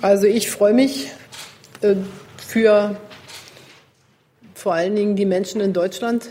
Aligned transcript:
Also 0.00 0.28
ich 0.28 0.48
freue 0.48 0.74
mich 0.74 1.08
äh, 1.80 1.96
für 2.36 2.96
vor 4.54 4.74
allen 4.74 4.94
Dingen 4.94 5.16
die 5.16 5.24
Menschen 5.24 5.60
in 5.60 5.72
Deutschland, 5.72 6.28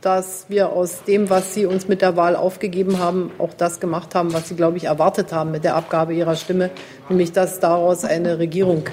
dass 0.00 0.46
wir 0.48 0.70
aus 0.70 1.04
dem, 1.04 1.30
was 1.30 1.54
sie 1.54 1.64
uns 1.66 1.86
mit 1.86 2.02
der 2.02 2.16
Wahl 2.16 2.34
aufgegeben 2.34 2.98
haben, 2.98 3.30
auch 3.38 3.54
das 3.54 3.78
gemacht 3.78 4.16
haben, 4.16 4.32
was 4.32 4.48
sie, 4.48 4.56
glaube 4.56 4.78
ich, 4.78 4.84
erwartet 4.84 5.32
haben 5.32 5.52
mit 5.52 5.62
der 5.62 5.76
Abgabe 5.76 6.12
ihrer 6.12 6.34
Stimme, 6.34 6.70
nämlich 7.08 7.30
dass 7.30 7.60
daraus 7.60 8.04
eine 8.04 8.38
Regierung 8.38 8.84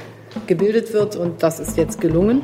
gebildet 0.46 0.94
wird. 0.94 1.15
Und 1.15 1.42
das 1.42 1.60
ist 1.60 1.76
jetzt 1.78 1.99
gelungen. 1.99 2.44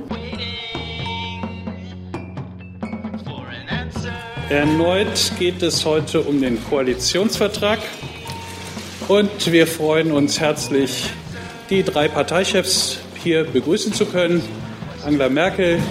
Erneut 4.49 5.31
geht 5.37 5.61
es 5.61 5.85
heute 5.85 6.21
um 6.21 6.41
den 6.41 6.63
Koalitionsvertrag. 6.63 7.79
Und 9.07 9.51
wir 9.51 9.67
freuen 9.67 10.11
uns 10.11 10.39
herzlich, 10.39 11.11
die 11.69 11.83
drei 11.83 12.07
Parteichefs 12.07 12.99
hier 13.21 13.43
begrüßen 13.43 13.93
zu 13.93 14.05
können. 14.05 14.41
Angela 15.05 15.29
Merkel, 15.29 15.81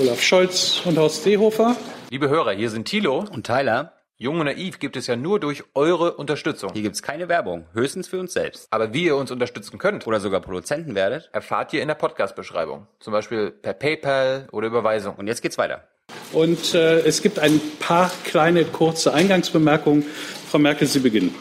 Olaf 0.00 0.22
Scholz 0.22 0.80
und 0.84 0.96
Horst 0.96 1.22
Seehofer. 1.24 1.76
Liebe 2.10 2.28
Hörer, 2.28 2.52
hier 2.52 2.70
sind 2.70 2.86
Thilo 2.86 3.24
und 3.30 3.46
Tyler. 3.46 3.92
Jung 4.16 4.38
und 4.38 4.46
naiv 4.46 4.78
gibt 4.78 4.96
es 4.96 5.06
ja 5.06 5.16
nur 5.16 5.40
durch 5.40 5.64
eure 5.74 6.14
Unterstützung. 6.14 6.70
Hier 6.72 6.82
gibt 6.82 6.94
es 6.94 7.02
keine 7.02 7.28
Werbung, 7.28 7.66
höchstens 7.74 8.08
für 8.08 8.18
uns 8.18 8.32
selbst. 8.32 8.68
Aber 8.70 8.94
wie 8.94 9.04
ihr 9.04 9.16
uns 9.16 9.30
unterstützen 9.30 9.78
könnt 9.78 10.06
oder 10.06 10.20
sogar 10.20 10.40
Produzenten 10.40 10.94
werdet, 10.94 11.28
erfahrt 11.32 11.72
ihr 11.72 11.82
in 11.82 11.88
der 11.88 11.96
Podcast-Beschreibung. 11.96 12.86
Zum 13.00 13.12
Beispiel 13.12 13.50
per 13.50 13.74
PayPal 13.74 14.48
oder 14.52 14.68
Überweisung. 14.68 15.16
Und 15.16 15.26
jetzt 15.26 15.42
geht's 15.42 15.58
weiter. 15.58 15.84
Und 16.32 16.74
äh, 16.74 17.00
es 17.00 17.20
gibt 17.22 17.38
ein 17.38 17.60
paar 17.80 18.10
kleine 18.24 18.64
kurze 18.64 19.12
Eingangsbemerkungen. 19.12 20.04
Frau 20.48 20.58
Merkel, 20.58 20.86
Sie 20.86 21.00
beginnen. 21.00 21.34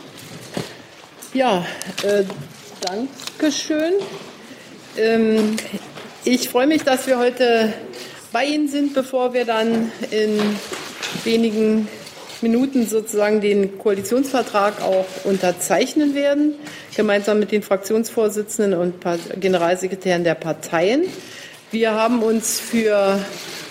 Ja, 1.34 1.66
äh, 2.04 2.24
danke 2.84 3.52
schön. 3.52 3.94
Ähm, 4.98 5.56
ich 6.26 6.50
freue 6.50 6.68
mich, 6.68 6.84
dass 6.84 7.08
wir 7.08 7.18
heute 7.18 7.74
bei 8.32 8.46
Ihnen 8.46 8.68
sind, 8.68 8.94
bevor 8.94 9.34
wir 9.34 9.46
dann 9.46 9.92
in 10.12 10.40
wenigen 11.24 11.88
Minuten 12.42 12.86
sozusagen 12.86 13.40
den 13.40 13.78
Koalitionsvertrag 13.78 14.82
auch 14.82 15.06
unterzeichnen 15.24 16.14
werden, 16.14 16.56
gemeinsam 16.96 17.40
mit 17.40 17.52
den 17.52 17.64
Fraktionsvorsitzenden 17.64 18.74
und 18.74 18.96
Generalsekretären 19.40 20.26
der 20.26 20.36
Parteien. 20.36 21.04
Wir 21.72 21.94
haben 21.94 22.22
uns 22.22 22.60
für 22.60 23.18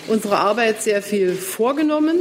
unsere 0.07 0.37
Arbeit 0.37 0.81
sehr 0.81 1.03
viel 1.03 1.33
vorgenommen 1.33 2.19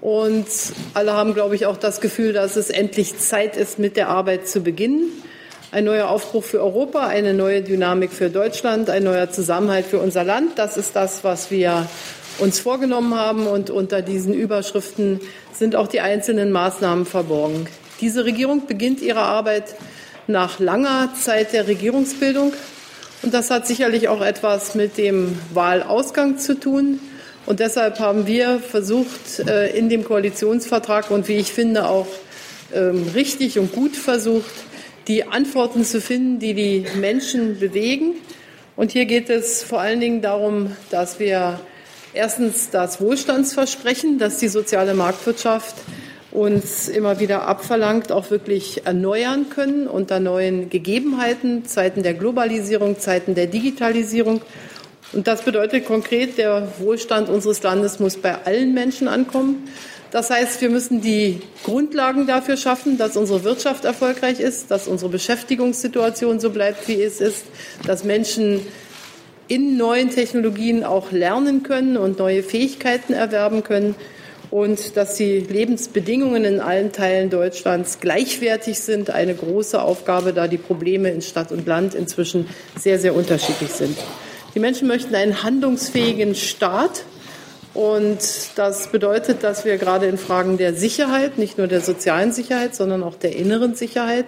und 0.00 0.46
alle 0.94 1.12
haben, 1.12 1.34
glaube 1.34 1.54
ich, 1.54 1.66
auch 1.66 1.76
das 1.76 2.00
Gefühl, 2.00 2.32
dass 2.32 2.56
es 2.56 2.70
endlich 2.70 3.18
Zeit 3.18 3.56
ist, 3.56 3.78
mit 3.78 3.96
der 3.96 4.08
Arbeit 4.08 4.48
zu 4.48 4.60
beginnen. 4.60 5.10
Ein 5.74 5.86
neuer 5.86 6.08
Aufbruch 6.08 6.44
für 6.44 6.62
Europa, 6.62 7.08
eine 7.08 7.34
neue 7.34 7.60
Dynamik 7.60 8.12
für 8.12 8.30
Deutschland, 8.30 8.88
ein 8.90 9.02
neuer 9.02 9.32
Zusammenhalt 9.32 9.86
für 9.86 9.98
unser 9.98 10.22
Land. 10.22 10.52
Das 10.56 10.76
ist 10.76 10.94
das, 10.94 11.24
was 11.24 11.50
wir 11.50 11.88
uns 12.38 12.60
vorgenommen 12.60 13.16
haben. 13.16 13.48
Und 13.48 13.70
unter 13.70 14.00
diesen 14.00 14.34
Überschriften 14.34 15.20
sind 15.52 15.74
auch 15.74 15.88
die 15.88 16.00
einzelnen 16.00 16.52
Maßnahmen 16.52 17.06
verborgen. 17.06 17.66
Diese 18.00 18.24
Regierung 18.24 18.68
beginnt 18.68 19.02
ihre 19.02 19.22
Arbeit 19.22 19.74
nach 20.28 20.60
langer 20.60 21.12
Zeit 21.20 21.52
der 21.52 21.66
Regierungsbildung. 21.66 22.52
Und 23.22 23.34
das 23.34 23.50
hat 23.50 23.66
sicherlich 23.66 24.06
auch 24.06 24.24
etwas 24.24 24.76
mit 24.76 24.96
dem 24.96 25.36
Wahlausgang 25.54 26.38
zu 26.38 26.54
tun. 26.54 27.00
Und 27.46 27.58
deshalb 27.58 27.98
haben 27.98 28.28
wir 28.28 28.60
versucht, 28.60 29.40
äh, 29.40 29.76
in 29.76 29.88
dem 29.88 30.04
Koalitionsvertrag 30.04 31.10
und 31.10 31.26
wie 31.26 31.38
ich 31.38 31.52
finde 31.52 31.88
auch 31.88 32.06
ähm, 32.72 33.08
richtig 33.12 33.58
und 33.58 33.72
gut 33.72 33.96
versucht, 33.96 34.52
die 35.08 35.24
Antworten 35.24 35.84
zu 35.84 36.00
finden, 36.00 36.38
die 36.38 36.54
die 36.54 36.86
Menschen 36.98 37.58
bewegen. 37.58 38.14
Und 38.76 38.92
hier 38.92 39.04
geht 39.04 39.30
es 39.30 39.62
vor 39.62 39.80
allen 39.80 40.00
Dingen 40.00 40.22
darum, 40.22 40.76
dass 40.90 41.18
wir 41.18 41.60
erstens 42.12 42.70
das 42.70 43.00
Wohlstandsversprechen, 43.00 44.18
das 44.18 44.38
die 44.38 44.48
soziale 44.48 44.94
Marktwirtschaft 44.94 45.76
uns 46.34 46.88
immer 46.88 47.20
wieder 47.20 47.46
abverlangt, 47.46 48.10
auch 48.10 48.30
wirklich 48.30 48.86
erneuern 48.86 49.50
können 49.50 49.86
unter 49.86 50.18
neuen 50.18 50.68
Gegebenheiten, 50.68 51.64
Zeiten 51.64 52.02
der 52.02 52.14
Globalisierung, 52.14 52.98
Zeiten 52.98 53.36
der 53.36 53.46
Digitalisierung. 53.46 54.42
Und 55.12 55.28
das 55.28 55.42
bedeutet 55.42 55.86
konkret, 55.86 56.36
der 56.36 56.72
Wohlstand 56.80 57.28
unseres 57.28 57.62
Landes 57.62 58.00
muss 58.00 58.16
bei 58.16 58.34
allen 58.44 58.74
Menschen 58.74 59.06
ankommen. 59.06 59.68
Das 60.14 60.30
heißt, 60.30 60.60
wir 60.60 60.70
müssen 60.70 61.00
die 61.00 61.40
Grundlagen 61.64 62.28
dafür 62.28 62.56
schaffen, 62.56 62.98
dass 62.98 63.16
unsere 63.16 63.42
Wirtschaft 63.42 63.84
erfolgreich 63.84 64.38
ist, 64.38 64.70
dass 64.70 64.86
unsere 64.86 65.10
Beschäftigungssituation 65.10 66.38
so 66.38 66.50
bleibt, 66.50 66.86
wie 66.86 67.02
es 67.02 67.20
ist, 67.20 67.44
dass 67.84 68.04
Menschen 68.04 68.60
in 69.48 69.76
neuen 69.76 70.10
Technologien 70.10 70.84
auch 70.84 71.10
lernen 71.10 71.64
können 71.64 71.96
und 71.96 72.20
neue 72.20 72.44
Fähigkeiten 72.44 73.12
erwerben 73.12 73.64
können 73.64 73.96
und 74.52 74.96
dass 74.96 75.16
die 75.16 75.40
Lebensbedingungen 75.40 76.44
in 76.44 76.60
allen 76.60 76.92
Teilen 76.92 77.28
Deutschlands 77.28 77.98
gleichwertig 77.98 78.78
sind. 78.78 79.10
Eine 79.10 79.34
große 79.34 79.82
Aufgabe, 79.82 80.32
da 80.32 80.46
die 80.46 80.58
Probleme 80.58 81.10
in 81.10 81.22
Stadt 81.22 81.50
und 81.50 81.66
Land 81.66 81.92
inzwischen 81.92 82.46
sehr, 82.78 83.00
sehr 83.00 83.16
unterschiedlich 83.16 83.70
sind. 83.70 83.98
Die 84.54 84.60
Menschen 84.60 84.86
möchten 84.86 85.16
einen 85.16 85.42
handlungsfähigen 85.42 86.36
Staat 86.36 87.04
und 87.74 88.18
das 88.54 88.86
bedeutet, 88.86 89.42
dass 89.42 89.64
wir 89.64 89.76
gerade 89.78 90.06
in 90.06 90.16
Fragen 90.16 90.56
der 90.58 90.74
Sicherheit, 90.74 91.38
nicht 91.38 91.58
nur 91.58 91.66
der 91.66 91.80
sozialen 91.80 92.32
Sicherheit, 92.32 92.74
sondern 92.74 93.02
auch 93.02 93.16
der 93.16 93.34
inneren 93.34 93.74
Sicherheit, 93.74 94.26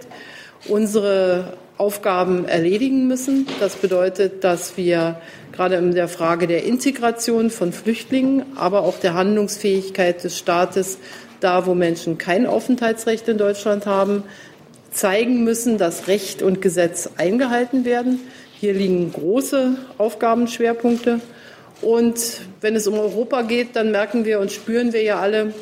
unsere 0.66 1.52
Aufgaben 1.78 2.46
erledigen 2.46 3.06
müssen. 3.06 3.46
Das 3.60 3.76
bedeutet, 3.76 4.42
dass 4.42 4.76
wir 4.76 5.20
gerade 5.52 5.76
in 5.76 5.94
der 5.94 6.08
Frage 6.08 6.48
der 6.48 6.64
Integration 6.64 7.50
von 7.50 7.72
Flüchtlingen, 7.72 8.44
aber 8.56 8.82
auch 8.82 8.98
der 8.98 9.14
Handlungsfähigkeit 9.14 10.24
des 10.24 10.36
Staates, 10.36 10.98
da 11.38 11.66
wo 11.66 11.74
Menschen 11.74 12.18
kein 12.18 12.46
Aufenthaltsrecht 12.46 13.28
in 13.28 13.38
Deutschland 13.38 13.86
haben, 13.86 14.24
zeigen 14.90 15.44
müssen, 15.44 15.78
dass 15.78 16.08
Recht 16.08 16.42
und 16.42 16.62
Gesetz 16.62 17.10
eingehalten 17.16 17.84
werden. 17.84 18.20
Hier 18.58 18.72
liegen 18.72 19.12
große 19.12 19.76
Aufgabenschwerpunkte. 19.98 21.20
Und 21.82 22.41
wenn 22.60 22.75
es 22.75 22.87
um 22.87 22.98
Europa 22.98 23.42
geht, 23.42 23.76
dann 23.76 23.91
merken 23.91 24.25
wir 24.25 24.41
und 24.41 24.50
spüren 24.53 24.92
wir 24.92 25.03
ja 25.03 25.20
alle, 25.20 25.53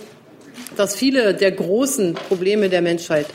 dass 0.77 0.95
viele 0.95 1.35
der 1.35 1.53
großen 1.53 2.15
Probleme 2.15 2.69
der 2.69 2.83
Menschheit, 2.83 3.27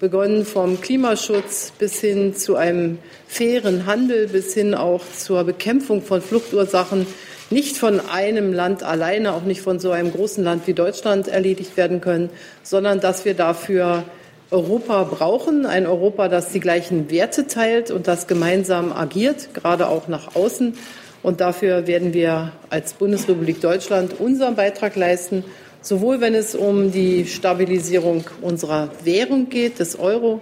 begonnen 0.00 0.46
vom 0.46 0.80
Klimaschutz 0.80 1.72
bis 1.78 2.00
hin 2.00 2.34
zu 2.34 2.56
einem 2.56 2.98
fairen 3.28 3.84
Handel, 3.84 4.28
bis 4.28 4.54
hin 4.54 4.74
auch 4.74 5.02
zur 5.18 5.44
Bekämpfung 5.44 6.00
von 6.00 6.22
Fluchtursachen, 6.22 7.06
nicht 7.50 7.76
von 7.76 8.00
einem 8.08 8.54
Land 8.54 8.82
alleine, 8.82 9.34
auch 9.34 9.42
nicht 9.42 9.60
von 9.60 9.78
so 9.78 9.90
einem 9.90 10.10
großen 10.10 10.42
Land 10.42 10.66
wie 10.66 10.72
Deutschland 10.72 11.28
erledigt 11.28 11.76
werden 11.76 12.00
können, 12.00 12.30
sondern 12.62 13.00
dass 13.00 13.26
wir 13.26 13.34
dafür 13.34 14.04
Europa 14.50 15.04
brauchen, 15.04 15.66
ein 15.66 15.86
Europa, 15.86 16.28
das 16.28 16.50
die 16.50 16.60
gleichen 16.60 17.10
Werte 17.10 17.46
teilt 17.46 17.90
und 17.90 18.08
das 18.08 18.26
gemeinsam 18.26 18.92
agiert, 18.92 19.52
gerade 19.52 19.88
auch 19.88 20.08
nach 20.08 20.34
außen. 20.34 20.78
Und 21.22 21.40
dafür 21.40 21.86
werden 21.86 22.14
wir 22.14 22.52
als 22.70 22.94
Bundesrepublik 22.94 23.60
Deutschland 23.60 24.18
unseren 24.18 24.56
Beitrag 24.56 24.96
leisten, 24.96 25.44
sowohl 25.82 26.20
wenn 26.20 26.34
es 26.34 26.54
um 26.54 26.92
die 26.92 27.26
Stabilisierung 27.26 28.24
unserer 28.40 28.90
Währung 29.04 29.48
geht, 29.48 29.80
des 29.80 29.98
Euro, 29.98 30.40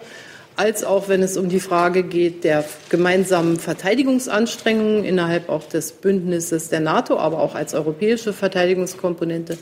als 0.56 0.82
auch 0.82 1.08
wenn 1.08 1.22
es 1.22 1.36
um 1.36 1.48
die 1.48 1.60
Frage 1.60 2.02
geht 2.02 2.42
der 2.42 2.64
gemeinsamen 2.88 3.60
Verteidigungsanstrengungen 3.60 5.04
innerhalb 5.04 5.48
auch 5.48 5.64
des 5.64 5.92
Bündnisses 5.92 6.68
der 6.68 6.80
NATO, 6.80 7.16
aber 7.16 7.40
auch 7.40 7.54
als 7.54 7.74
europäische 7.74 8.32
Verteidigungskomponente, 8.32 9.56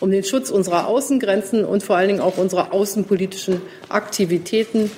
um 0.00 0.10
den 0.10 0.24
Schutz 0.24 0.50
unserer 0.50 0.88
Außengrenzen 0.88 1.64
und 1.64 1.82
vor 1.82 1.96
allen 1.96 2.08
Dingen 2.08 2.20
auch 2.20 2.36
unserer 2.36 2.72
außenpolitischen 2.74 3.62
Aktivitäten 3.88 4.90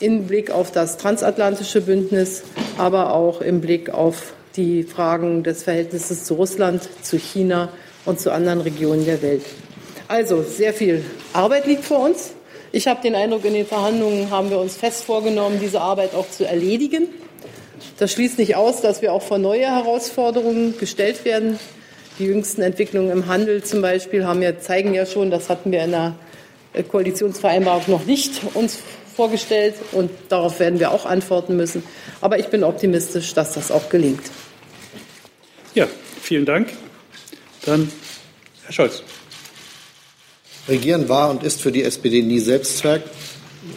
im 0.00 0.26
Blick 0.26 0.50
auf 0.50 0.72
das 0.72 0.96
transatlantische 0.96 1.82
Bündnis, 1.82 2.44
aber 2.78 3.12
auch 3.12 3.42
im 3.42 3.60
Blick 3.60 3.90
auf 3.90 4.35
die 4.56 4.82
Fragen 4.82 5.42
des 5.42 5.62
Verhältnisses 5.62 6.24
zu 6.24 6.34
Russland, 6.34 6.88
zu 7.02 7.18
China 7.18 7.70
und 8.04 8.20
zu 8.20 8.32
anderen 8.32 8.60
Regionen 8.60 9.04
der 9.04 9.22
Welt. 9.22 9.42
Also 10.08 10.42
sehr 10.42 10.72
viel 10.72 11.04
Arbeit 11.32 11.66
liegt 11.66 11.84
vor 11.84 12.00
uns. 12.00 12.32
Ich 12.72 12.86
habe 12.86 13.02
den 13.02 13.14
Eindruck, 13.14 13.44
in 13.44 13.54
den 13.54 13.66
Verhandlungen 13.66 14.30
haben 14.30 14.50
wir 14.50 14.58
uns 14.58 14.76
fest 14.76 15.04
vorgenommen, 15.04 15.58
diese 15.60 15.80
Arbeit 15.80 16.14
auch 16.14 16.30
zu 16.30 16.46
erledigen. 16.46 17.08
Das 17.98 18.12
schließt 18.12 18.38
nicht 18.38 18.56
aus, 18.56 18.82
dass 18.82 19.02
wir 19.02 19.12
auch 19.12 19.22
vor 19.22 19.38
neue 19.38 19.66
Herausforderungen 19.66 20.78
gestellt 20.78 21.24
werden. 21.24 21.58
Die 22.18 22.24
jüngsten 22.24 22.62
Entwicklungen 22.62 23.10
im 23.10 23.26
Handel 23.26 23.62
zum 23.62 23.82
Beispiel 23.82 24.24
haben 24.24 24.42
ja, 24.42 24.58
zeigen 24.58 24.94
ja 24.94 25.06
schon, 25.06 25.30
das 25.30 25.48
hatten 25.48 25.72
wir 25.72 25.84
in 25.84 25.92
der 25.92 26.14
Koalitionsvereinbarung 26.88 27.84
noch 27.88 28.04
nicht 28.04 28.40
uns 28.54 28.78
vorgestellt 29.14 29.74
und 29.92 30.10
darauf 30.28 30.60
werden 30.60 30.78
wir 30.78 30.90
auch 30.90 31.06
antworten 31.06 31.56
müssen. 31.56 31.82
Aber 32.20 32.38
ich 32.38 32.48
bin 32.48 32.64
optimistisch, 32.64 33.34
dass 33.34 33.54
das 33.54 33.70
auch 33.70 33.88
gelingt. 33.88 34.22
Ja, 35.76 35.86
vielen 36.22 36.46
Dank. 36.46 36.70
Dann 37.66 37.92
Herr 38.64 38.72
Scholz. 38.72 39.02
Regieren 40.68 41.10
war 41.10 41.28
und 41.28 41.42
ist 41.42 41.60
für 41.60 41.70
die 41.70 41.82
SPD 41.82 42.22
nie 42.22 42.38
Selbstzweck. 42.38 43.02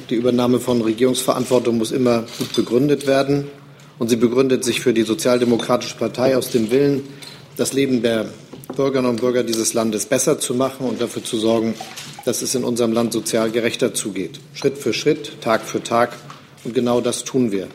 Die 0.10 0.16
Übernahme 0.16 0.62
von 0.62 0.82
Regierungsverantwortung 0.82 1.78
muss 1.78 1.92
immer 1.92 2.24
gut 2.38 2.56
begründet 2.56 3.06
werden. 3.06 3.50
Und 3.98 4.08
sie 4.08 4.16
begründet 4.16 4.64
sich 4.64 4.80
für 4.80 4.94
die 4.94 5.02
Sozialdemokratische 5.02 5.98
Partei 5.98 6.38
aus 6.38 6.52
dem 6.52 6.72
Willen, 6.72 7.04
das 7.58 7.74
Leben 7.74 8.02
der 8.02 8.30
Bürgerinnen 8.78 9.10
und 9.10 9.20
Bürger 9.20 9.44
dieses 9.44 9.74
Landes 9.74 10.06
besser 10.06 10.40
zu 10.40 10.54
machen 10.54 10.88
und 10.88 11.02
dafür 11.02 11.26
zu 11.26 11.38
sorgen, 11.38 11.74
dass 12.24 12.42
es 12.42 12.56
in 12.56 12.64
unserem 12.64 12.94
Land 12.94 13.12
sozial 13.12 13.52
gerechter 13.52 13.94
zugeht. 13.94 14.40
Schritt 14.54 14.78
für 14.78 14.94
Schritt, 14.94 15.42
Tag 15.42 15.64
für 15.64 15.84
Tag. 15.84 16.16
Und 16.64 16.74
genau 16.74 17.02
das 17.02 17.26
tun 17.26 17.52
wir. 17.52 17.68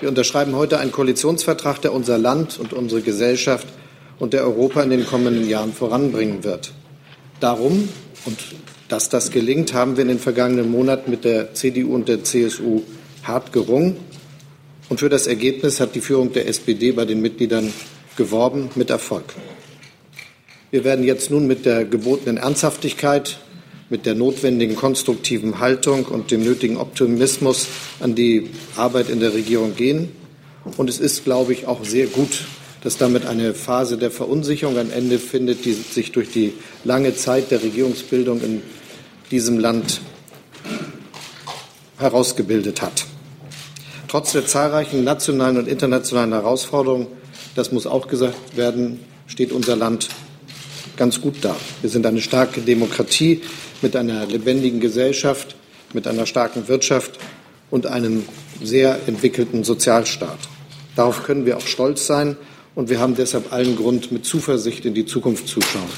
Wir 0.00 0.08
unterschreiben 0.08 0.54
heute 0.54 0.78
einen 0.78 0.92
Koalitionsvertrag, 0.92 1.82
der 1.82 1.92
unser 1.92 2.18
Land 2.18 2.60
und 2.60 2.72
unsere 2.72 3.00
Gesellschaft 3.00 3.66
und 4.20 4.32
der 4.32 4.44
Europa 4.44 4.80
in 4.82 4.90
den 4.90 5.04
kommenden 5.04 5.48
Jahren 5.48 5.72
voranbringen 5.72 6.44
wird. 6.44 6.72
Darum, 7.40 7.88
und 8.24 8.38
dass 8.88 9.08
das 9.08 9.32
gelingt, 9.32 9.74
haben 9.74 9.96
wir 9.96 10.02
in 10.02 10.08
den 10.08 10.20
vergangenen 10.20 10.70
Monaten 10.70 11.10
mit 11.10 11.24
der 11.24 11.52
CDU 11.52 11.94
und 11.94 12.08
der 12.08 12.22
CSU 12.22 12.82
hart 13.24 13.52
gerungen. 13.52 13.96
Und 14.88 15.00
für 15.00 15.08
das 15.08 15.26
Ergebnis 15.26 15.80
hat 15.80 15.96
die 15.96 16.00
Führung 16.00 16.32
der 16.32 16.46
SPD 16.46 16.92
bei 16.92 17.04
den 17.04 17.20
Mitgliedern 17.20 17.72
geworben, 18.16 18.70
mit 18.76 18.90
Erfolg. 18.90 19.34
Wir 20.70 20.84
werden 20.84 21.04
jetzt 21.04 21.30
nun 21.30 21.48
mit 21.48 21.66
der 21.66 21.84
gebotenen 21.84 22.36
Ernsthaftigkeit, 22.36 23.38
mit 23.90 24.04
der 24.06 24.14
notwendigen 24.14 24.76
konstruktiven 24.76 25.60
Haltung 25.60 26.04
und 26.04 26.30
dem 26.30 26.44
nötigen 26.44 26.76
Optimismus 26.76 27.66
an 28.00 28.14
die 28.14 28.50
Arbeit 28.76 29.08
in 29.08 29.20
der 29.20 29.32
Regierung 29.32 29.74
gehen. 29.74 30.12
Und 30.76 30.90
es 30.90 31.00
ist, 31.00 31.24
glaube 31.24 31.52
ich, 31.52 31.66
auch 31.66 31.84
sehr 31.84 32.06
gut, 32.06 32.44
dass 32.82 32.98
damit 32.98 33.26
eine 33.26 33.54
Phase 33.54 33.96
der 33.96 34.10
Verunsicherung 34.10 34.76
ein 34.76 34.90
Ende 34.90 35.18
findet, 35.18 35.64
die 35.64 35.72
sich 35.72 36.12
durch 36.12 36.30
die 36.30 36.52
lange 36.84 37.14
Zeit 37.16 37.50
der 37.50 37.62
Regierungsbildung 37.62 38.40
in 38.42 38.62
diesem 39.30 39.58
Land 39.58 40.00
herausgebildet 41.98 42.82
hat. 42.82 43.06
Trotz 44.06 44.32
der 44.32 44.46
zahlreichen 44.46 45.04
nationalen 45.04 45.58
und 45.58 45.68
internationalen 45.68 46.32
Herausforderungen, 46.32 47.08
das 47.54 47.72
muss 47.72 47.86
auch 47.86 48.06
gesagt 48.08 48.56
werden, 48.56 49.00
steht 49.26 49.52
unser 49.52 49.76
Land 49.76 50.08
ganz 50.96 51.20
gut 51.20 51.36
da. 51.42 51.56
Wir 51.80 51.90
sind 51.90 52.06
eine 52.06 52.20
starke 52.20 52.60
Demokratie 52.60 53.42
mit 53.82 53.96
einer 53.96 54.26
lebendigen 54.26 54.80
Gesellschaft, 54.80 55.56
mit 55.92 56.06
einer 56.06 56.26
starken 56.26 56.68
Wirtschaft 56.68 57.18
und 57.70 57.86
einem 57.86 58.24
sehr 58.62 58.98
entwickelten 59.06 59.64
Sozialstaat. 59.64 60.38
Darauf 60.96 61.22
können 61.22 61.46
wir 61.46 61.56
auch 61.56 61.66
stolz 61.66 62.06
sein 62.06 62.36
und 62.74 62.90
wir 62.90 62.98
haben 62.98 63.14
deshalb 63.14 63.52
allen 63.52 63.76
Grund, 63.76 64.12
mit 64.12 64.24
Zuversicht 64.24 64.84
in 64.84 64.94
die 64.94 65.06
Zukunft 65.06 65.48
zu 65.48 65.60
schauen. 65.60 65.90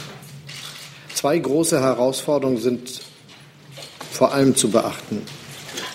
Zwei 1.15 1.39
große 1.39 1.81
Herausforderungen 1.81 2.59
sind 2.59 3.01
vor 4.11 4.33
allem 4.33 4.57
zu 4.57 4.71
beachten. 4.71 5.23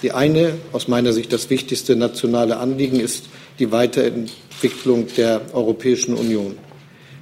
Die 0.01 0.11
eine, 0.11 0.53
aus 0.71 0.87
meiner 0.87 1.13
Sicht 1.13 1.33
das 1.33 1.49
wichtigste 1.49 1.95
nationale 1.95 2.57
Anliegen, 2.57 2.99
ist 2.99 3.25
die 3.59 3.71
Weiterentwicklung 3.71 5.07
der 5.17 5.41
Europäischen 5.53 6.15
Union. 6.15 6.57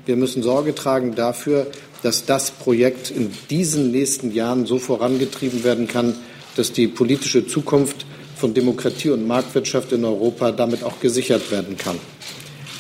Wir 0.06 0.16
müssen 0.16 0.44
Sorge 0.44 0.76
tragen 0.76 1.16
dafür, 1.16 1.68
dass 2.04 2.26
das 2.26 2.52
Projekt 2.52 3.10
in 3.10 3.32
diesen 3.50 3.92
nächsten 3.92 4.34
Jahren 4.34 4.66
so 4.66 4.78
vorangetrieben 4.78 5.64
werden 5.64 5.88
kann, 5.88 6.16
dass 6.56 6.72
die 6.72 6.88
politische 6.88 7.48
Zukunft 7.48 8.06
von 8.36 8.54
Demokratie 8.54 9.10
und 9.10 9.26
Marktwirtschaft 9.26 9.94
in 9.94 10.04
Europa 10.06 10.52
damit 10.52 10.84
auch 10.84 11.00
gesichert 11.00 11.50
werden 11.50 11.78
kann. 11.78 11.98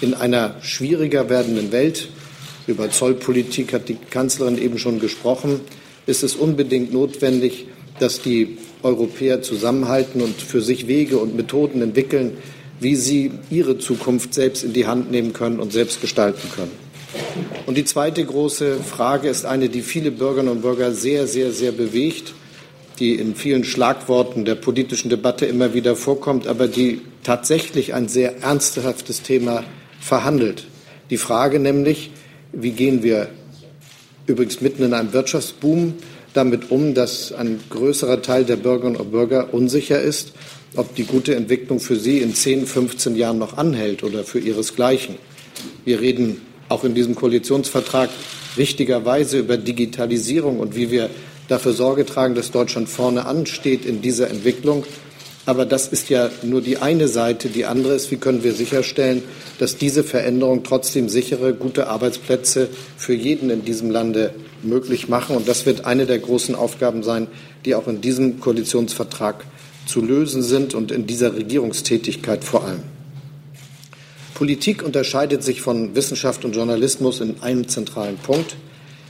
In 0.02 0.14
einer 0.14 0.56
schwieriger 0.62 1.30
werdenden 1.30 1.72
Welt, 1.72 2.10
über 2.68 2.92
Zollpolitik 2.92 3.74
hat 3.74 3.88
die 3.88 3.96
Kanzlerin 3.96 4.58
eben 4.58 4.78
schon 4.78 5.00
gesprochen, 5.00 5.62
ist 6.06 6.24
es 6.24 6.36
unbedingt 6.36 6.92
notwendig, 6.92 7.68
dass 8.00 8.22
die 8.22 8.58
Europäer 8.84 9.42
zusammenhalten 9.42 10.22
und 10.22 10.36
für 10.36 10.62
sich 10.62 10.88
Wege 10.88 11.18
und 11.18 11.38
Methoden 11.38 11.82
entwickeln, 11.82 12.38
wie 12.82 12.98
sie 12.98 13.32
ihre 13.50 13.78
Zukunft 13.78 14.34
selbst 14.34 14.66
in 14.66 14.74
die 14.74 14.86
Hand 14.86 15.12
nehmen 15.12 15.32
können 15.32 15.62
und 15.62 15.72
selbst 15.72 16.02
gestalten 16.02 16.50
können. 16.54 16.83
Und 17.66 17.78
die 17.78 17.86
zweite 17.86 18.24
große 18.24 18.78
Frage 18.78 19.30
ist 19.30 19.46
eine, 19.46 19.70
die 19.70 19.82
viele 19.82 20.12
Bürgerinnen 20.12 20.52
und 20.52 20.62
Bürger 20.62 20.92
sehr, 20.92 21.28
sehr, 21.28 21.52
sehr 21.52 21.72
bewegt, 21.72 22.34
die 23.00 23.16
in 23.16 23.36
vielen 23.36 23.64
Schlagworten 23.64 24.46
der 24.46 24.56
politischen 24.56 25.10
Debatte 25.10 25.46
immer 25.46 25.74
wieder 25.74 25.96
vorkommt, 25.96 26.48
aber 26.48 26.68
die 26.68 27.02
tatsächlich 27.24 27.94
ein 27.94 28.08
sehr 28.08 28.42
ernsthaftes 28.44 29.22
Thema 29.22 29.64
verhandelt. 30.00 30.66
Die 31.10 31.18
Frage 31.18 31.60
nämlich, 31.60 32.12
wie 32.52 32.72
gehen 32.72 33.04
wir 33.04 33.30
übrigens 34.28 34.62
mitten 34.62 34.84
in 34.84 34.94
einem 34.94 35.14
Wirtschaftsboom 35.14 35.96
damit 36.34 36.72
um, 36.72 36.94
dass 36.94 37.32
ein 37.32 37.60
größerer 37.70 38.22
Teil 38.22 38.44
der 38.44 38.56
Bürgerinnen 38.56 38.96
und 38.96 39.12
Bürger 39.12 39.54
unsicher 39.54 40.02
ist, 40.02 40.34
ob 40.76 40.96
die 40.96 41.04
gute 41.04 41.36
Entwicklung 41.36 41.80
für 41.80 41.96
sie 41.96 42.20
in 42.20 42.34
10, 42.34 42.66
15 42.66 43.16
Jahren 43.16 43.38
noch 43.38 43.58
anhält 43.58 44.04
oder 44.04 44.24
für 44.24 44.40
ihresgleichen. 44.40 45.16
Wir 45.86 46.02
reden 46.02 46.42
auch 46.74 46.84
in 46.84 46.96
diesem 46.96 47.16
Koalitionsvertrag 47.16 48.10
richtigerweise 48.58 49.40
über 49.40 49.58
Digitalisierung 49.58 50.60
und 50.60 50.76
wie 50.76 50.92
wir 50.92 51.10
dafür 51.48 51.74
Sorge 51.74 52.06
tragen, 52.06 52.36
dass 52.36 52.52
Deutschland 52.52 52.90
vorne 52.90 53.26
ansteht 53.26 53.86
in 53.86 54.02
dieser 54.02 54.30
Entwicklung. 54.30 54.84
Aber 55.46 55.66
das 55.66 55.88
ist 55.88 56.10
ja 56.10 56.30
nur 56.42 56.62
die 56.62 56.78
eine 56.78 57.08
Seite. 57.08 57.50
Die 57.50 57.66
andere 57.66 57.94
ist, 57.94 58.12
wie 58.12 58.16
können 58.16 58.44
wir 58.44 58.54
sicherstellen, 58.54 59.24
dass 59.60 59.78
diese 59.78 60.04
Veränderung 60.04 60.64
trotzdem 60.64 61.10
sichere, 61.10 61.54
gute 61.54 61.88
Arbeitsplätze 61.88 62.70
für 62.98 63.14
jeden 63.14 63.50
in 63.50 63.66
diesem 63.66 63.92
Lande 63.92 64.34
möglich 64.64 65.10
machen. 65.10 65.36
Und 65.36 65.48
das 65.48 65.66
wird 65.66 65.86
eine 65.86 66.06
der 66.06 66.20
großen 66.20 66.56
Aufgaben 66.56 67.04
sein, 67.04 67.28
die 67.66 67.76
auch 67.76 67.88
in 67.88 68.00
diesem 68.00 68.40
Koalitionsvertrag 68.40 69.44
zu 69.86 70.02
lösen 70.02 70.42
sind 70.44 70.74
und 70.74 70.92
in 70.92 71.08
dieser 71.08 71.36
Regierungstätigkeit 71.36 72.46
vor 72.46 72.64
allem. 72.64 72.93
Politik 74.34 74.82
unterscheidet 74.82 75.44
sich 75.44 75.62
von 75.62 75.96
Wissenschaft 75.96 76.44
und 76.44 76.56
Journalismus 76.56 77.22
in 77.22 77.42
einem 77.42 77.68
zentralen 77.68 78.18
Punkt. 78.18 78.56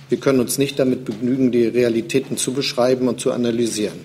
Wir 0.10 0.20
können 0.20 0.42
uns 0.42 0.58
nicht 0.58 0.78
damit 0.80 1.06
begnügen, 1.06 1.52
die 1.52 1.66
Realitäten 1.66 2.36
zu 2.36 2.52
beschreiben 2.52 3.08
und 3.08 3.22
zu 3.22 3.32
analysieren. 3.32 4.00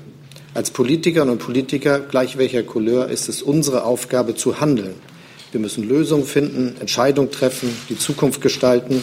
Als 0.55 0.70
Politikerinnen 0.70 1.32
und 1.32 1.38
Politiker, 1.38 1.99
gleich 2.00 2.38
welcher 2.38 2.62
Couleur, 2.62 3.09
ist 3.09 3.29
es 3.29 3.43
unsere 3.43 3.85
Aufgabe 3.85 4.37
zu 4.37 4.61
handeln. 4.61 4.94
Wir 5.50 5.61
müssen 5.61 5.88
Lösungen 5.88 6.25
finden, 6.25 6.76
Entscheidungen 6.81 7.32
treffen, 7.32 7.70
die 7.88 7.99
Zukunft 7.99 8.41
gestalten, 8.41 9.03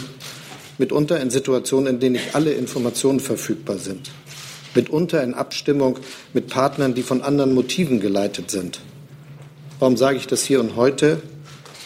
mitunter 0.78 1.20
in 1.20 1.30
Situationen, 1.30 1.96
in 1.96 2.00
denen 2.00 2.14
nicht 2.14 2.34
alle 2.34 2.54
Informationen 2.54 3.20
verfügbar 3.20 3.78
sind, 3.78 4.12
mitunter 4.74 5.22
in 5.22 5.34
Abstimmung 5.34 6.00
mit 6.34 6.48
Partnern, 6.48 6.94
die 6.94 7.04
von 7.04 7.22
anderen 7.22 7.54
Motiven 7.54 8.00
geleitet 8.00 8.52
sind. 8.52 8.80
Warum 9.80 9.98
sage 9.98 10.18
ich 10.18 10.28
das 10.28 10.46
hier 10.46 10.62
und 10.62 10.78
heute? 10.78 11.22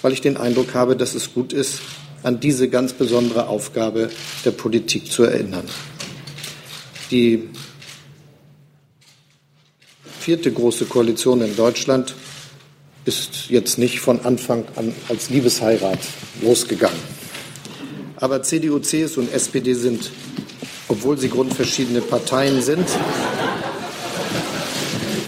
Weil 0.01 0.13
ich 0.13 0.21
den 0.21 0.37
Eindruck 0.37 0.73
habe, 0.73 0.95
dass 0.95 1.15
es 1.15 1.33
gut 1.33 1.53
ist, 1.53 1.81
an 2.23 2.39
diese 2.39 2.69
ganz 2.69 2.93
besondere 2.93 3.47
Aufgabe 3.47 4.09
der 4.43 4.51
Politik 4.51 5.11
zu 5.11 5.23
erinnern. 5.23 5.65
Die 7.11 7.49
vierte 10.19 10.51
große 10.51 10.85
Koalition 10.85 11.41
in 11.41 11.55
Deutschland 11.55 12.13
ist 13.05 13.49
jetzt 13.49 13.77
nicht 13.77 13.99
von 13.99 14.25
Anfang 14.25 14.65
an 14.75 14.93
als 15.07 15.29
Liebesheirat 15.29 15.99
losgegangen. 16.41 16.99
Aber 18.17 18.43
CDU, 18.43 18.79
CSU 18.79 19.21
und 19.21 19.33
SPD 19.33 19.73
sind, 19.73 20.11
obwohl 20.89 21.17
sie 21.17 21.29
grundverschiedene 21.29 22.01
Parteien 22.01 22.61
sind, 22.61 22.85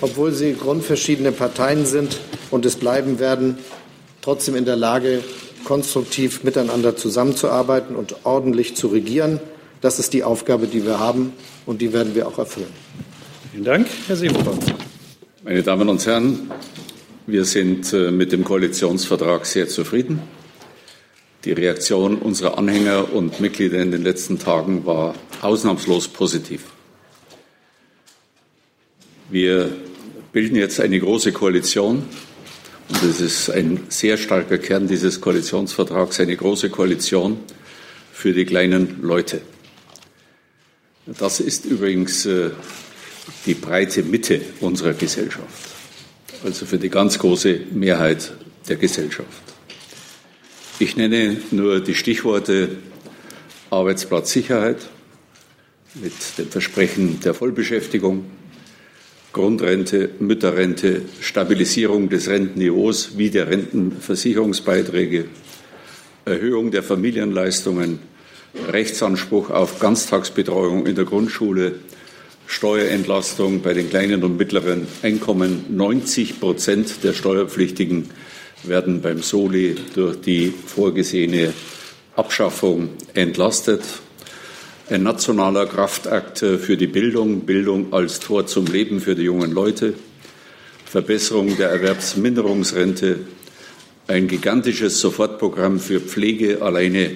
obwohl 0.01 0.33
sie 0.33 0.53
grundverschiedene 0.53 1.31
Parteien 1.31 1.85
sind 1.85 2.19
und 2.51 2.65
es 2.65 2.75
bleiben 2.75 3.19
werden, 3.19 3.57
trotzdem 4.21 4.55
in 4.55 4.65
der 4.65 4.75
Lage, 4.75 5.23
konstruktiv 5.63 6.43
miteinander 6.43 6.95
zusammenzuarbeiten 6.95 7.95
und 7.95 8.15
ordentlich 8.23 8.75
zu 8.75 8.87
regieren. 8.87 9.39
Das 9.81 9.99
ist 9.99 10.13
die 10.13 10.23
Aufgabe, 10.23 10.67
die 10.67 10.85
wir 10.85 10.99
haben, 10.99 11.33
und 11.65 11.81
die 11.81 11.93
werden 11.93 12.15
wir 12.15 12.27
auch 12.27 12.37
erfüllen. 12.37 12.71
Vielen 13.51 13.63
Dank, 13.63 13.87
Herr 14.07 14.15
Seehofer. 14.15 14.53
Meine 15.43 15.63
Damen 15.63 15.89
und 15.89 16.05
Herren, 16.05 16.51
wir 17.27 17.45
sind 17.45 17.91
äh, 17.93 18.11
mit 18.11 18.31
dem 18.31 18.43
Koalitionsvertrag 18.43 19.45
sehr 19.45 19.67
zufrieden. 19.67 20.21
Die 21.45 21.51
Reaktion 21.51 22.17
unserer 22.17 22.59
Anhänger 22.59 23.13
und 23.13 23.39
Mitglieder 23.39 23.79
in 23.79 23.91
den 23.91 24.03
letzten 24.03 24.37
Tagen 24.37 24.85
war 24.85 25.15
ausnahmslos 25.41 26.07
positiv. 26.07 26.65
Wir 29.31 29.71
bilden 30.33 30.55
jetzt 30.55 30.79
eine 30.79 30.99
große 30.99 31.31
Koalition 31.31 32.03
und 32.91 33.03
das 33.03 33.21
ist 33.21 33.49
ein 33.49 33.85
sehr 33.87 34.17
starker 34.17 34.57
Kern 34.57 34.87
dieses 34.87 35.21
Koalitionsvertrags, 35.21 36.19
eine 36.19 36.35
große 36.35 36.69
Koalition 36.69 37.39
für 38.11 38.33
die 38.33 38.43
kleinen 38.45 39.01
Leute. 39.01 39.41
Das 41.05 41.39
ist 41.39 41.65
übrigens 41.65 42.25
äh, 42.25 42.49
die 43.45 43.53
breite 43.53 44.03
Mitte 44.03 44.41
unserer 44.59 44.93
Gesellschaft, 44.93 45.69
also 46.43 46.65
für 46.65 46.77
die 46.77 46.89
ganz 46.89 47.17
große 47.17 47.61
Mehrheit 47.71 48.33
der 48.67 48.75
Gesellschaft. 48.75 49.29
Ich 50.79 50.97
nenne 50.97 51.37
nur 51.51 51.79
die 51.79 51.95
Stichworte 51.95 52.77
Arbeitsplatzsicherheit 53.69 54.79
mit 55.93 56.13
dem 56.37 56.49
Versprechen 56.49 57.21
der 57.21 57.33
Vollbeschäftigung, 57.33 58.25
Grundrente, 59.33 60.09
Mütterrente, 60.19 61.03
Stabilisierung 61.21 62.09
des 62.09 62.27
Rentenniveaus 62.27 63.17
wie 63.17 63.29
der 63.29 63.49
Rentenversicherungsbeiträge, 63.49 65.25
Erhöhung 66.25 66.71
der 66.71 66.83
Familienleistungen, 66.83 67.99
Rechtsanspruch 68.67 69.49
auf 69.49 69.79
Ganztagsbetreuung 69.79 70.85
in 70.85 70.95
der 70.95 71.05
Grundschule, 71.05 71.75
Steuerentlastung 72.45 73.61
bei 73.61 73.73
den 73.73 73.89
kleinen 73.89 74.23
und 74.25 74.37
mittleren 74.37 74.85
Einkommen. 75.01 75.65
90 75.69 76.41
Prozent 76.41 77.03
der 77.03 77.13
Steuerpflichtigen 77.13 78.09
werden 78.63 79.01
beim 79.01 79.21
Soli 79.21 79.75
durch 79.95 80.19
die 80.19 80.53
vorgesehene 80.65 81.53
Abschaffung 82.17 82.89
entlastet. 83.13 83.81
Ein 84.91 85.03
nationaler 85.03 85.67
Kraftakt 85.67 86.39
für 86.39 86.75
die 86.75 86.87
Bildung, 86.87 87.45
Bildung 87.45 87.93
als 87.93 88.19
Tor 88.19 88.45
zum 88.45 88.65
Leben 88.65 88.99
für 88.99 89.15
die 89.15 89.21
jungen 89.21 89.53
Leute, 89.53 89.93
Verbesserung 90.83 91.55
der 91.55 91.69
Erwerbsminderungsrente, 91.69 93.19
ein 94.07 94.27
gigantisches 94.27 94.99
Sofortprogramm 94.99 95.79
für 95.79 96.01
Pflege, 96.01 96.61
alleine 96.61 97.11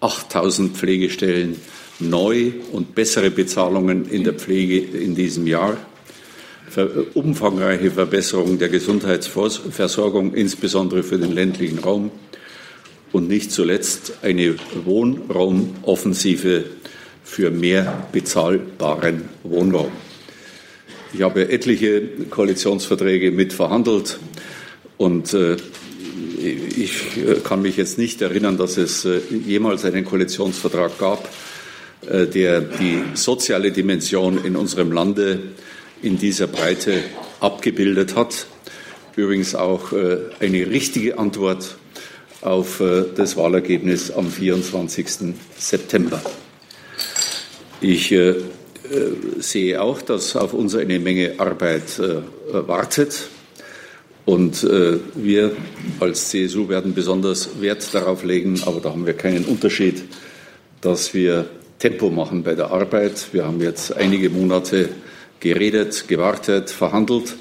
8000 0.00 0.74
Pflegestellen 0.74 1.56
neu 1.98 2.52
und 2.72 2.94
bessere 2.94 3.30
Bezahlungen 3.30 4.08
in 4.08 4.24
der 4.24 4.32
Pflege 4.32 4.78
in 4.78 5.14
diesem 5.14 5.46
Jahr, 5.46 5.76
umfangreiche 7.12 7.90
Verbesserung 7.90 8.58
der 8.58 8.70
Gesundheitsversorgung, 8.70 10.32
insbesondere 10.32 11.02
für 11.02 11.18
den 11.18 11.32
ländlichen 11.32 11.80
Raum. 11.80 12.12
Und 13.12 13.28
nicht 13.28 13.52
zuletzt 13.52 14.14
eine 14.22 14.54
Wohnraumoffensive 14.86 16.64
für 17.30 17.52
mehr 17.52 18.08
bezahlbaren 18.10 19.28
Wohnraum. 19.44 19.92
Ich 21.14 21.22
habe 21.22 21.48
etliche 21.48 22.02
Koalitionsverträge 22.28 23.30
mitverhandelt 23.30 24.18
und 24.96 25.32
äh, 25.34 25.56
ich 26.40 26.92
kann 27.44 27.62
mich 27.62 27.76
jetzt 27.76 27.98
nicht 27.98 28.20
erinnern, 28.20 28.56
dass 28.56 28.76
es 28.76 29.04
äh, 29.04 29.20
jemals 29.46 29.84
einen 29.84 30.04
Koalitionsvertrag 30.04 30.98
gab, 30.98 31.28
äh, 32.08 32.26
der 32.26 32.62
die 32.62 33.00
soziale 33.14 33.70
Dimension 33.70 34.44
in 34.44 34.56
unserem 34.56 34.90
Lande 34.90 35.38
in 36.02 36.18
dieser 36.18 36.48
Breite 36.48 37.04
abgebildet 37.38 38.16
hat. 38.16 38.46
Übrigens 39.14 39.54
auch 39.54 39.92
äh, 39.92 40.18
eine 40.40 40.66
richtige 40.66 41.16
Antwort 41.18 41.76
auf 42.42 42.82
das 43.16 43.36
Wahlergebnis 43.36 44.10
am 44.10 44.30
24. 44.30 45.34
September. 45.58 46.22
Ich 47.82 48.14
sehe 49.38 49.80
auch, 49.80 50.02
dass 50.02 50.36
auf 50.36 50.52
uns 50.52 50.74
eine 50.74 50.98
Menge 50.98 51.34
Arbeit 51.38 52.00
wartet. 52.52 53.28
Und 54.26 54.62
wir 54.62 55.56
als 55.98 56.28
CSU 56.28 56.68
werden 56.68 56.94
besonders 56.94 57.60
Wert 57.60 57.94
darauf 57.94 58.22
legen, 58.22 58.60
aber 58.66 58.80
da 58.80 58.90
haben 58.90 59.06
wir 59.06 59.14
keinen 59.14 59.44
Unterschied, 59.46 60.02
dass 60.82 61.14
wir 61.14 61.46
Tempo 61.78 62.10
machen 62.10 62.42
bei 62.42 62.54
der 62.54 62.70
Arbeit. 62.70 63.28
Wir 63.32 63.46
haben 63.46 63.62
jetzt 63.62 63.96
einige 63.96 64.28
Monate 64.28 64.90
geredet, 65.40 66.06
gewartet, 66.06 66.68
verhandelt. 66.68 67.34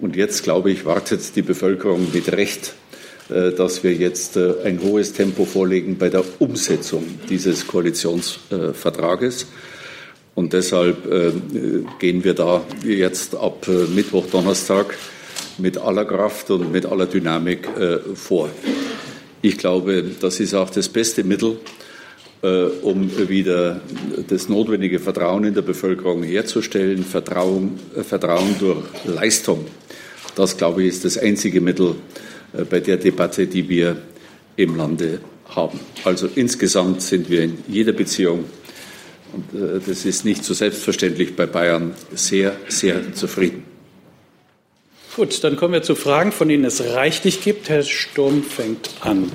Und 0.00 0.16
jetzt, 0.16 0.42
glaube 0.42 0.70
ich, 0.70 0.84
wartet 0.84 1.34
die 1.34 1.42
Bevölkerung 1.42 2.08
mit 2.12 2.30
Recht, 2.30 2.66
äh, 2.66 2.81
dass 3.56 3.82
wir 3.84 3.92
jetzt 3.94 4.36
äh, 4.36 4.54
ein 4.64 4.82
hohes 4.82 5.12
Tempo 5.12 5.44
vorlegen 5.44 5.98
bei 5.98 6.08
der 6.08 6.24
Umsetzung 6.38 7.04
dieses 7.28 7.66
Koalitionsvertrages. 7.66 9.46
Und 10.34 10.52
deshalb 10.52 11.10
äh, 11.10 11.32
gehen 11.98 12.24
wir 12.24 12.34
da 12.34 12.62
jetzt 12.84 13.34
ab 13.34 13.66
Mittwoch, 13.94 14.26
Donnerstag 14.26 14.96
mit 15.58 15.76
aller 15.76 16.04
Kraft 16.04 16.50
und 16.50 16.72
mit 16.72 16.86
aller 16.86 17.04
Dynamik 17.04 17.68
vor. 18.14 18.48
Ich 19.42 19.58
glaube, 19.58 20.04
das 20.20 20.38
ist 20.38 20.54
auch 20.54 20.70
das 20.70 20.88
beste 20.88 21.24
Mittel, 21.24 21.58
äh, 22.42 22.64
um 22.82 23.28
wieder 23.28 23.80
das 24.28 24.48
notwendige 24.48 24.98
Vertrauen 24.98 25.44
in 25.44 25.54
der 25.54 25.62
Bevölkerung 25.62 26.22
herzustellen. 26.22 27.04
Vertrauen, 27.04 27.78
äh, 27.96 28.02
Vertrauen 28.02 28.56
durch 28.58 28.84
Leistung. 29.04 29.66
Das, 30.36 30.56
glaube 30.56 30.82
ich, 30.82 30.88
ist 30.88 31.04
das 31.04 31.18
einzige 31.18 31.60
Mittel 31.60 31.90
äh, 31.90 31.94
bei 32.70 32.80
der 32.80 32.96
Debatte, 32.96 33.46
die 33.46 33.68
wir 33.68 33.96
im 34.56 34.76
Lande 34.76 35.20
haben. 35.48 35.80
Also 36.04 36.28
insgesamt 36.34 37.02
sind 37.02 37.30
wir 37.30 37.42
in 37.42 37.58
jeder 37.68 37.92
Beziehung, 37.92 38.44
und 39.32 39.44
das 39.86 40.04
ist 40.04 40.24
nicht 40.24 40.44
so 40.44 40.52
selbstverständlich 40.52 41.34
bei 41.34 41.46
Bayern, 41.46 41.94
sehr, 42.14 42.54
sehr 42.68 43.14
zufrieden. 43.14 43.64
Gut, 45.16 45.44
dann 45.44 45.56
kommen 45.56 45.74
wir 45.74 45.82
zu 45.82 45.94
Fragen, 45.94 46.32
von 46.32 46.48
denen 46.48 46.64
es 46.64 46.82
reichlich 46.94 47.42
gibt. 47.42 47.68
Herr 47.68 47.82
Sturm 47.82 48.42
fängt 48.42 48.90
an. 49.00 49.30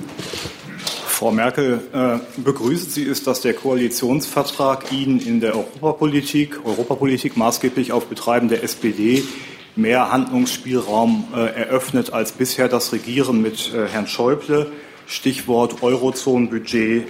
Frau 1.06 1.32
Merkel, 1.32 1.80
äh, 1.92 2.18
begrüßt 2.36 2.92
Sie 2.92 3.04
es, 3.04 3.24
dass 3.24 3.40
der 3.40 3.54
Koalitionsvertrag 3.54 4.92
Ihnen 4.92 5.20
in 5.20 5.40
der 5.40 5.56
Europapolitik, 5.56 6.64
Europapolitik 6.64 7.36
maßgeblich 7.36 7.90
auf 7.90 8.06
Betreiben 8.06 8.48
der 8.48 8.62
SPD 8.62 9.24
mehr 9.78 10.10
Handlungsspielraum 10.10 11.28
äh, 11.34 11.60
eröffnet 11.60 12.12
als 12.12 12.32
bisher 12.32 12.68
das 12.68 12.92
Regieren 12.92 13.40
mit 13.40 13.72
äh, 13.72 13.86
Herrn 13.86 14.08
Schäuble. 14.08 14.72
Stichwort 15.06 15.82
Eurozonenbudget, 15.82 17.06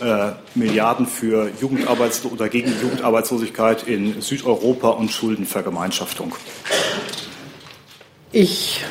äh, 0.00 0.30
Milliarden 0.54 1.06
für 1.06 1.50
Jugendarbeits 1.60 2.24
oder 2.24 2.48
gegen 2.48 2.72
Jugendarbeitslosigkeit 2.80 3.82
in 3.82 4.22
Südeuropa 4.22 4.90
und 4.90 5.10
Schuldenvergemeinschaftung. 5.10 6.34
Ich 8.30 8.82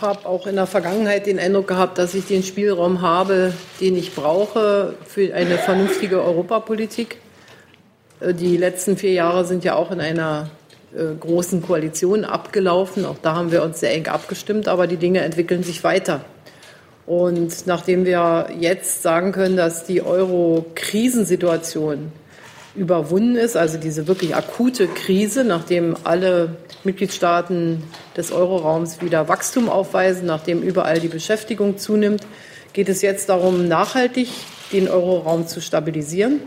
habe 0.00 0.24
auch 0.24 0.46
in 0.46 0.54
der 0.54 0.66
Vergangenheit 0.66 1.26
den 1.26 1.38
Eindruck 1.38 1.68
gehabt, 1.68 1.98
dass 1.98 2.14
ich 2.14 2.26
den 2.26 2.42
Spielraum 2.42 3.02
habe, 3.02 3.52
den 3.80 3.96
ich 3.96 4.14
brauche 4.14 4.94
für 5.06 5.34
eine 5.34 5.58
vernünftige 5.58 6.22
Europapolitik. 6.22 7.18
Die 8.22 8.56
letzten 8.56 8.96
vier 8.96 9.12
Jahre 9.12 9.44
sind 9.44 9.64
ja 9.64 9.74
auch 9.74 9.90
in 9.90 10.00
einer 10.00 10.50
großen 11.20 11.62
Koalition 11.62 12.24
abgelaufen. 12.24 13.04
Auch 13.04 13.18
da 13.20 13.34
haben 13.34 13.52
wir 13.52 13.62
uns 13.62 13.80
sehr 13.80 13.92
eng 13.92 14.06
abgestimmt, 14.06 14.68
aber 14.68 14.86
die 14.86 14.96
Dinge 14.96 15.20
entwickeln 15.20 15.62
sich 15.62 15.84
weiter. 15.84 16.24
Und 17.06 17.66
nachdem 17.66 18.04
wir 18.04 18.48
jetzt 18.58 19.02
sagen 19.02 19.32
können, 19.32 19.56
dass 19.56 19.84
die 19.84 20.02
Euro-Krisensituation 20.02 22.10
überwunden 22.74 23.36
ist, 23.36 23.56
also 23.56 23.78
diese 23.78 24.08
wirklich 24.08 24.34
akute 24.34 24.88
Krise, 24.88 25.44
nachdem 25.44 25.96
alle 26.04 26.56
Mitgliedstaaten 26.84 27.82
des 28.16 28.32
Euroraums 28.32 29.00
wieder 29.00 29.28
Wachstum 29.28 29.68
aufweisen, 29.68 30.26
nachdem 30.26 30.62
überall 30.62 31.00
die 31.00 31.08
Beschäftigung 31.08 31.78
zunimmt, 31.78 32.26
geht 32.72 32.88
es 32.88 33.02
jetzt 33.02 33.28
darum, 33.28 33.68
nachhaltig 33.68 34.28
den 34.72 34.88
Euroraum 34.88 35.46
zu 35.46 35.60
stabilisieren. 35.60 36.40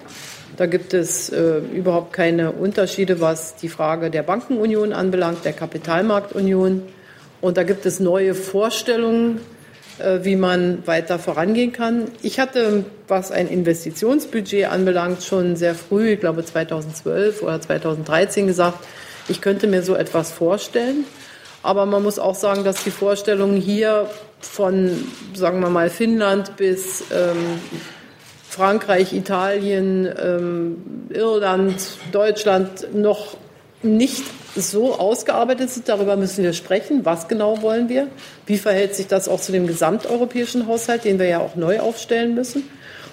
Da 0.60 0.66
gibt 0.66 0.94
es 0.94 1.30
äh, 1.30 1.60
überhaupt 1.74 2.12
keine 2.12 2.51
Unterschiede, 2.51 3.22
was 3.22 3.56
die 3.56 3.70
Frage 3.70 4.10
der 4.10 4.24
Bankenunion 4.24 4.92
anbelangt, 4.92 5.46
der 5.46 5.54
Kapitalmarktunion. 5.54 6.84
Und 7.39 7.56
da 7.56 7.63
gibt 7.63 7.86
es 7.86 8.01
neue 8.01 8.36
Vorstellungen, 8.36 9.39
äh, 10.00 10.20
wie 10.24 10.36
man 10.36 10.86
weiter 10.86 11.18
vorangehen 11.18 11.72
kann. 11.72 12.12
Ich 12.24 12.42
hatte, 12.42 12.84
was 13.08 13.32
ein 13.32 13.48
Investitionsbudget 13.48 14.66
anbelangt, 14.70 15.24
schon 15.24 15.56
sehr 15.56 15.75
früh, 15.75 16.10
ich 16.10 16.20
glaube 16.20 16.44
2012 16.44 17.42
oder 17.42 17.62
2013 17.62 18.46
gesagt, 18.46 18.80
ich 19.30 19.39
könnte 19.39 19.66
mir 19.66 19.82
so 19.82 19.96
etwas 19.96 20.30
vorstellen. 20.30 21.06
Aber 21.63 21.86
man 21.86 22.04
muss 22.04 22.20
auch 22.20 22.36
sagen, 22.36 22.66
dass 22.66 22.84
die 22.84 22.92
Vorstellungen 22.92 23.62
hier 23.62 24.10
von, 24.42 24.92
sagen 25.34 25.62
wir 25.62 25.70
mal, 25.70 25.89
Finnland 25.89 26.58
bis 26.58 27.06
ähm, 27.13 27.62
Frankreich, 28.50 29.13
Italien, 29.13 30.12
ähm, 30.20 30.77
Irland, 31.10 31.75
Deutschland 32.12 32.94
noch 32.96 33.38
nicht 33.84 34.24
so 34.56 34.96
ausgearbeitet 34.96 35.70
sind. 35.70 35.88
Darüber 35.88 36.18
müssen 36.18 36.44
wir 36.44 36.53
sprechen. 36.53 37.06
Was 37.06 37.27
genau 37.27 37.62
wollen 37.62 37.89
wir? 37.89 38.08
Wie 38.48 38.58
verhält 38.58 38.96
sich 38.96 39.06
das 39.06 39.29
auch 39.29 39.39
zu 39.39 39.51
dem 39.51 39.68
gesamteuropäischen 39.68 40.65
Haushalt, 40.65 41.06
den 41.06 41.20
wir 41.20 41.27
ja 41.27 41.39
auch 41.39 41.56
neu 41.56 41.79
aufstellen 41.79 42.34
müssen? 42.34 42.63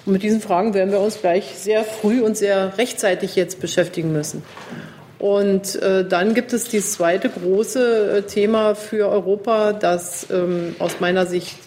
Und 0.07 0.13
mit 0.13 0.23
diesen 0.23 0.41
Fragen 0.41 0.73
werden 0.73 0.91
wir 0.91 0.99
uns 0.99 1.21
gleich 1.21 1.53
sehr 1.55 1.83
früh 1.83 2.21
und 2.21 2.35
sehr 2.35 2.75
rechtzeitig 2.79 3.35
jetzt 3.35 3.61
beschäftigen 3.61 4.11
müssen. 4.11 4.41
Und 5.19 5.75
äh, 5.75 6.03
dann 6.03 6.33
gibt 6.33 6.51
es 6.51 6.67
dieses 6.67 6.93
zweite 6.93 7.29
große 7.29 8.17
äh, 8.17 8.21
Thema 8.23 8.73
für 8.73 9.07
Europa, 9.07 9.73
das 9.73 10.25
ähm, 10.31 10.75
aus 10.79 10.99
meiner 10.99 11.27
Sicht 11.27 11.57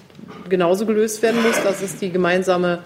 genauso 0.48 0.86
gelöst 0.86 1.22
werden 1.22 1.40
muss. 1.42 1.62
Das 1.62 1.82
ist 1.82 2.02
die 2.02 2.10
gemeinsame 2.10 2.80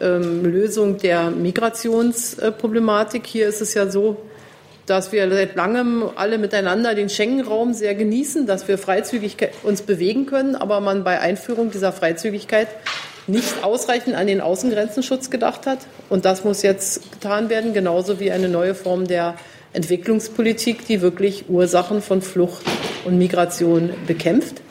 ähm, 0.00 0.44
Lösung 0.44 0.98
der 0.98 1.30
Migrationsproblematik. 1.30 3.26
Hier 3.26 3.48
ist 3.48 3.60
es 3.60 3.74
ja 3.74 3.88
so, 3.90 4.16
dass 4.86 5.12
wir 5.12 5.28
seit 5.28 5.56
langem 5.56 6.04
alle 6.14 6.38
miteinander 6.38 6.94
den 6.94 7.08
Schengen-Raum 7.08 7.74
sehr 7.74 7.94
genießen, 7.94 8.46
dass 8.46 8.68
wir 8.68 8.78
freizügig 8.78 9.36
uns 9.62 9.82
bewegen 9.82 10.26
können, 10.26 10.54
aber 10.54 10.80
man 10.80 11.04
bei 11.04 11.20
Einführung 11.20 11.70
dieser 11.70 11.92
Freizügigkeit 11.92 12.68
nicht 13.26 13.64
ausreichend 13.64 14.14
an 14.14 14.28
den 14.28 14.40
Außengrenzenschutz 14.40 15.30
gedacht 15.30 15.66
hat. 15.66 15.80
Und 16.08 16.24
das 16.24 16.44
muss 16.44 16.62
jetzt 16.62 17.12
getan 17.12 17.48
werden, 17.48 17.74
genauso 17.74 18.20
wie 18.20 18.30
eine 18.30 18.48
neue 18.48 18.74
Form 18.74 19.06
der 19.08 19.34
Entwicklungspolitik, 19.72 20.86
die 20.86 21.02
wirklich 21.02 21.48
Ursachen 21.48 22.00
von 22.00 22.22
Flucht 22.22 22.62
und 23.04 23.18
Migration 23.18 23.90
bekämpft. 24.06 24.62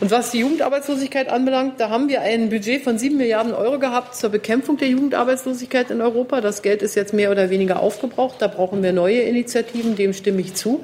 Und 0.00 0.10
was 0.10 0.30
die 0.30 0.38
Jugendarbeitslosigkeit 0.38 1.28
anbelangt, 1.28 1.78
da 1.78 1.90
haben 1.90 2.08
wir 2.08 2.22
ein 2.22 2.48
Budget 2.48 2.82
von 2.82 2.96
sieben 2.96 3.18
Milliarden 3.18 3.52
Euro 3.52 3.78
gehabt 3.78 4.14
zur 4.14 4.30
Bekämpfung 4.30 4.78
der 4.78 4.88
Jugendarbeitslosigkeit 4.88 5.90
in 5.90 6.00
Europa. 6.00 6.40
Das 6.40 6.62
Geld 6.62 6.80
ist 6.80 6.94
jetzt 6.94 7.12
mehr 7.12 7.30
oder 7.30 7.50
weniger 7.50 7.80
aufgebraucht. 7.80 8.36
Da 8.38 8.46
brauchen 8.46 8.82
wir 8.82 8.94
neue 8.94 9.20
Initiativen. 9.20 9.96
Dem 9.96 10.14
stimme 10.14 10.40
ich 10.40 10.54
zu. 10.54 10.82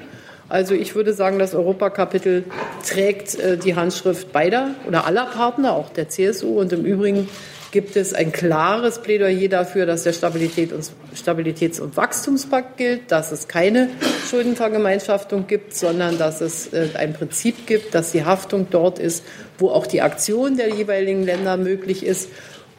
Also 0.49 0.75
ich 0.75 0.93
würde 0.93 1.13
sagen, 1.13 1.39
das 1.39 1.55
Europakapitel 1.55 2.43
trägt 2.87 3.39
äh, 3.39 3.57
die 3.57 3.75
Handschrift 3.75 4.31
beider 4.31 4.75
oder 4.87 5.07
aller 5.07 5.25
Partner, 5.25 5.73
auch 5.73 5.89
der 5.89 6.09
CSU. 6.09 6.59
Und 6.59 6.71
im 6.71 6.85
Übrigen 6.85 7.27
gibt 7.71 7.95
es 7.95 8.13
ein 8.13 8.31
klares 8.31 8.99
Plädoyer 8.99 9.49
dafür, 9.49 9.85
dass 9.85 10.03
der 10.03 10.13
Stabilität 10.13 10.71
und, 10.71 10.89
Stabilitäts- 11.15 11.81
und 11.81 11.97
Wachstumspakt 11.97 12.77
gilt, 12.77 13.11
dass 13.11 13.31
es 13.31 13.47
keine 13.47 13.89
Schuldenvergemeinschaftung 14.29 15.47
gibt, 15.47 15.75
sondern 15.75 16.17
dass 16.17 16.41
es 16.41 16.73
äh, 16.73 16.89
ein 16.95 17.13
Prinzip 17.13 17.67
gibt, 17.67 17.93
dass 17.93 18.11
die 18.11 18.25
Haftung 18.25 18.67
dort 18.69 18.99
ist, 18.99 19.23
wo 19.57 19.69
auch 19.69 19.87
die 19.87 20.01
Aktion 20.01 20.57
der 20.57 20.69
jeweiligen 20.69 21.23
Länder 21.23 21.57
möglich 21.57 22.05
ist. 22.05 22.29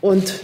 Und 0.01 0.35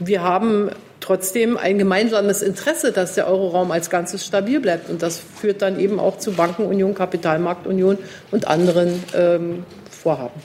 wir 0.00 0.22
haben 0.22 0.70
trotzdem 1.00 1.56
ein 1.56 1.78
gemeinsames 1.78 2.42
Interesse, 2.42 2.92
dass 2.92 3.14
der 3.14 3.26
Euroraum 3.26 3.70
als 3.70 3.90
Ganzes 3.90 4.24
stabil 4.24 4.60
bleibt. 4.60 4.88
Und 4.88 5.02
das 5.02 5.18
führt 5.18 5.62
dann 5.62 5.78
eben 5.78 6.00
auch 6.00 6.18
zu 6.18 6.32
Bankenunion, 6.32 6.94
Kapitalmarktunion 6.94 7.98
und 8.30 8.46
anderen 8.46 9.02
ähm, 9.14 9.64
Vorhaben. 9.90 10.40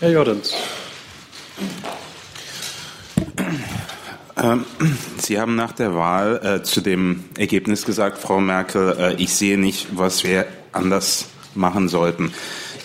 Herr 0.00 0.10
Jordans. 0.10 0.54
Ähm, 4.36 4.64
Sie 5.18 5.38
haben 5.38 5.54
nach 5.54 5.72
der 5.72 5.94
Wahl 5.94 6.40
äh, 6.42 6.62
zu 6.62 6.80
dem 6.80 7.24
Ergebnis 7.38 7.86
gesagt, 7.86 8.18
Frau 8.18 8.40
Merkel, 8.40 8.96
äh, 8.98 9.14
ich 9.14 9.34
sehe 9.34 9.58
nicht, 9.58 9.96
was 9.96 10.24
wir 10.24 10.46
anders 10.72 11.26
machen 11.54 11.88
sollten. 11.88 12.32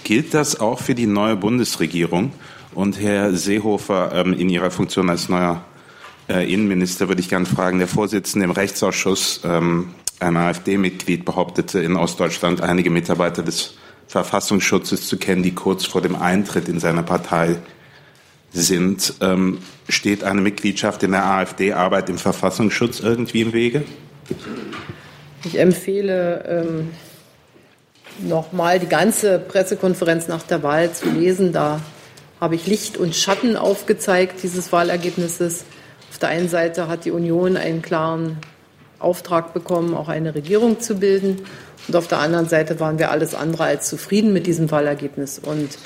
Gilt 0.03 0.33
das 0.33 0.59
auch 0.59 0.79
für 0.79 0.95
die 0.95 1.07
neue 1.07 1.35
Bundesregierung? 1.35 2.33
Und 2.73 2.99
Herr 2.99 3.33
Seehofer, 3.33 4.11
ähm, 4.13 4.33
in 4.33 4.49
Ihrer 4.49 4.71
Funktion 4.71 5.09
als 5.09 5.27
neuer 5.27 5.63
äh, 6.29 6.51
Innenminister 6.51 7.07
würde 7.07 7.21
ich 7.21 7.29
gerne 7.29 7.47
fragen, 7.47 7.79
der 7.79 7.87
Vorsitzende 7.87 8.45
im 8.45 8.51
Rechtsausschuss, 8.51 9.41
ähm, 9.43 9.95
ein 10.19 10.37
AfD-Mitglied, 10.37 11.25
behauptete 11.25 11.79
in 11.79 11.95
Ostdeutschland 11.95 12.61
einige 12.61 12.89
Mitarbeiter 12.89 13.41
des 13.41 13.73
Verfassungsschutzes 14.07 15.07
zu 15.07 15.17
kennen, 15.17 15.43
die 15.43 15.55
kurz 15.55 15.85
vor 15.85 16.01
dem 16.01 16.15
Eintritt 16.15 16.67
in 16.67 16.79
seine 16.79 17.03
Partei 17.03 17.57
sind. 18.53 19.13
Ähm, 19.21 19.59
steht 19.87 20.23
eine 20.23 20.41
Mitgliedschaft 20.41 21.03
in 21.03 21.11
der 21.11 21.25
AfD-Arbeit 21.25 22.09
im 22.09 22.17
Verfassungsschutz 22.17 22.99
irgendwie 22.99 23.41
im 23.41 23.53
Wege? 23.53 23.83
Ich 25.43 25.57
empfehle, 25.57 26.43
ähm, 26.47 26.89
nochmal 28.27 28.79
die 28.79 28.87
ganze 28.87 29.39
Pressekonferenz 29.39 30.27
nach 30.27 30.43
der 30.43 30.63
Wahl 30.63 30.91
zu 30.91 31.09
lesen. 31.09 31.53
Da 31.53 31.79
habe 32.39 32.55
ich 32.55 32.67
Licht 32.67 32.97
und 32.97 33.15
Schatten 33.15 33.55
aufgezeigt 33.55 34.43
dieses 34.43 34.71
Wahlergebnisses. 34.71 35.65
Auf 36.09 36.17
der 36.17 36.29
einen 36.29 36.49
Seite 36.49 36.87
hat 36.87 37.05
die 37.05 37.11
Union 37.11 37.57
einen 37.57 37.81
klaren 37.81 38.37
Auftrag 38.99 39.53
bekommen, 39.53 39.93
auch 39.93 40.09
eine 40.09 40.35
Regierung 40.35 40.79
zu 40.79 40.95
bilden. 40.95 41.41
Und 41.87 41.95
auf 41.95 42.07
der 42.07 42.19
anderen 42.19 42.47
Seite 42.47 42.79
waren 42.79 42.99
wir 42.99 43.11
alles 43.11 43.33
andere 43.33 43.63
als 43.63 43.87
zufrieden 43.87 44.33
mit 44.33 44.45
diesem 44.45 44.69
Wahlergebnis. 44.71 45.39
Und 45.39 45.77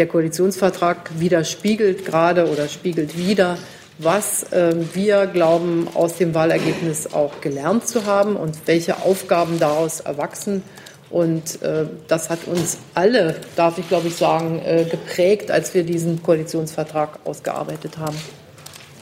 der 0.00 0.08
Koalitionsvertrag 0.08 1.10
widerspiegelt 1.18 2.06
gerade 2.06 2.50
oder 2.50 2.68
spiegelt 2.68 3.18
wieder, 3.18 3.58
was 3.98 4.50
äh, 4.50 4.74
wir 4.94 5.26
glauben, 5.26 5.88
aus 5.92 6.16
dem 6.16 6.34
Wahlergebnis 6.34 7.12
auch 7.12 7.42
gelernt 7.42 7.86
zu 7.86 8.06
haben 8.06 8.36
und 8.36 8.56
welche 8.64 9.02
Aufgaben 9.02 9.58
daraus 9.58 10.00
erwachsen. 10.00 10.62
Und 11.10 11.60
äh, 11.60 11.84
das 12.08 12.30
hat 12.30 12.46
uns 12.46 12.78
alle, 12.94 13.36
darf 13.56 13.76
ich 13.76 13.88
glaube 13.88 14.08
ich 14.08 14.16
sagen, 14.16 14.62
äh, 14.64 14.86
geprägt, 14.90 15.50
als 15.50 15.74
wir 15.74 15.82
diesen 15.82 16.22
Koalitionsvertrag 16.22 17.18
ausgearbeitet 17.24 17.98
haben. 17.98 18.16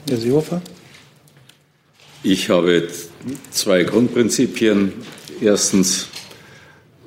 Herr 0.09 0.17
Seehofer? 0.19 0.61
Ich 2.25 2.51
habe 2.51 2.89
zwei 3.53 3.85
Grundprinzipien. 3.85 4.95
Erstens, 5.41 6.09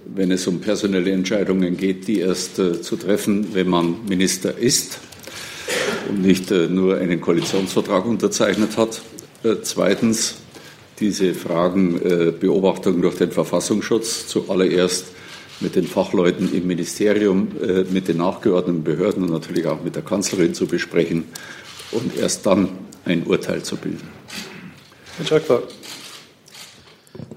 wenn 0.06 0.32
es 0.32 0.48
um 0.48 0.60
personelle 0.60 1.12
Entscheidungen 1.12 1.78
geht, 1.78 2.08
die 2.08 2.20
erst 2.20 2.60
äh, 2.60 2.82
zu 2.82 2.96
treffen, 2.96 3.54
wenn 3.54 3.70
man 3.70 4.06
Minister 4.08 4.58
ist 4.58 5.00
und 6.10 6.22
nicht 6.22 6.52
äh, 6.52 6.68
nur 6.68 6.98
einen 6.98 7.22
Koalitionsvertrag 7.22 8.06
unterzeichnet 8.06 8.78
hat. 8.78 9.02
Äh, 9.44 9.56
zweitens, 9.62 10.36
diese 11.00 11.34
Fragen 11.34 12.02
äh, 12.02 12.32
Beobachtung 12.32 13.02
durch 13.02 13.16
den 13.16 13.32
Verfassungsschutz 13.32 14.28
zuallererst 14.28 15.06
mit 15.60 15.76
den 15.76 15.88
Fachleuten 15.88 16.54
im 16.54 16.68
Ministerium, 16.68 17.50
äh, 17.62 17.84
mit 17.84 18.08
den 18.08 18.18
nachgeordneten 18.18 18.84
Behörden 18.84 19.24
und 19.24 19.32
natürlich 19.32 19.66
auch 19.66 19.84
mit 19.84 19.96
der 19.96 20.04
Kanzlerin 20.04 20.54
zu 20.54 20.68
besprechen 20.68 21.26
und 21.92 22.18
erst 22.18 22.46
dann 22.46 22.70
ein 23.06 23.24
Urteil 23.24 23.64
zu 23.64 23.78
bilden. 23.78 24.08
Herr. 25.18 25.42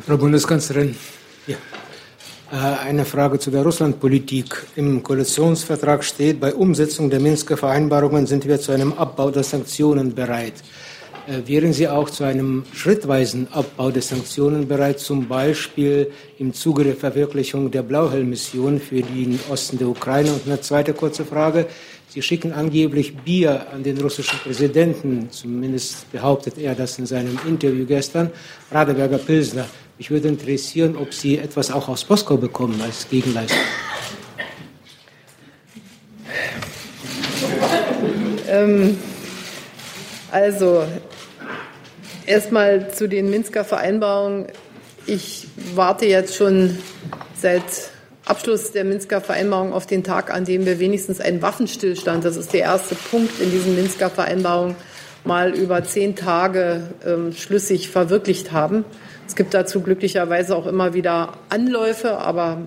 Frau 0.06 0.16
Bundeskanzlerin, 0.16 0.96
ja. 1.46 1.56
Äh, 2.54 2.86
eine 2.86 3.04
Frage 3.04 3.40
zu 3.40 3.50
der 3.50 3.64
Russlandpolitik. 3.64 4.66
Im 4.76 5.02
Koalitionsvertrag 5.02 6.04
steht, 6.04 6.38
bei 6.38 6.54
Umsetzung 6.54 7.10
der 7.10 7.18
Minsker 7.18 7.56
Vereinbarungen 7.56 8.28
sind 8.28 8.46
wir 8.46 8.60
zu 8.60 8.70
einem 8.70 8.92
Abbau 8.92 9.32
der 9.32 9.42
Sanktionen 9.42 10.14
bereit. 10.14 10.52
Äh, 11.26 11.48
wären 11.48 11.72
Sie 11.72 11.88
auch 11.88 12.08
zu 12.10 12.22
einem 12.22 12.62
schrittweisen 12.72 13.48
Abbau 13.50 13.90
der 13.90 14.02
Sanktionen 14.02 14.68
bereit, 14.68 15.00
zum 15.00 15.26
Beispiel 15.26 16.12
im 16.38 16.54
Zuge 16.54 16.84
der 16.84 16.94
Verwirklichung 16.94 17.72
der 17.72 17.82
Blauhelm-Mission 17.82 18.78
für 18.78 19.02
den 19.02 19.40
Osten 19.50 19.78
der 19.78 19.88
Ukraine? 19.88 20.32
Und 20.32 20.46
eine 20.46 20.60
zweite 20.60 20.94
kurze 20.94 21.24
Frage. 21.24 21.66
Sie 22.06 22.22
schicken 22.22 22.52
angeblich 22.52 23.16
Bier 23.16 23.66
an 23.72 23.82
den 23.82 24.00
russischen 24.00 24.38
Präsidenten, 24.38 25.28
zumindest 25.30 26.12
behauptet 26.12 26.56
er 26.58 26.76
das 26.76 27.00
in 27.00 27.06
seinem 27.06 27.36
Interview 27.48 27.84
gestern, 27.84 28.30
Radeberger 28.70 29.18
Pilsner. 29.18 29.66
Mich 29.96 30.10
würde 30.10 30.28
interessieren, 30.28 30.96
ob 30.96 31.14
Sie 31.14 31.38
etwas 31.38 31.70
auch 31.70 31.88
aus 31.88 32.08
Moskau 32.08 32.36
bekommen 32.36 32.80
als 32.82 33.08
Gegenleistung. 33.08 33.58
Ähm, 38.48 38.98
also, 40.32 40.84
erstmal 42.26 42.92
zu 42.92 43.08
den 43.08 43.30
Minsker 43.30 43.64
Vereinbarungen. 43.64 44.46
Ich 45.06 45.46
warte 45.74 46.06
jetzt 46.06 46.34
schon 46.34 46.78
seit 47.40 47.62
Abschluss 48.24 48.72
der 48.72 48.84
Minsker 48.84 49.20
Vereinbarung 49.20 49.72
auf 49.72 49.86
den 49.86 50.02
Tag, 50.02 50.32
an 50.32 50.44
dem 50.44 50.66
wir 50.66 50.80
wenigstens 50.80 51.20
einen 51.20 51.42
Waffenstillstand, 51.42 52.24
das 52.24 52.36
ist 52.36 52.52
der 52.52 52.62
erste 52.62 52.94
Punkt 52.94 53.38
in 53.40 53.50
diesen 53.50 53.76
Minsker 53.76 54.10
Vereinbarungen, 54.10 54.76
mal 55.24 55.54
über 55.54 55.84
zehn 55.84 56.16
Tage 56.16 56.94
ähm, 57.06 57.32
schlüssig 57.32 57.90
verwirklicht 57.90 58.50
haben. 58.50 58.84
Es 59.26 59.36
gibt 59.36 59.54
dazu 59.54 59.80
glücklicherweise 59.80 60.54
auch 60.56 60.66
immer 60.66 60.94
wieder 60.94 61.34
Anläufe, 61.48 62.18
aber 62.18 62.58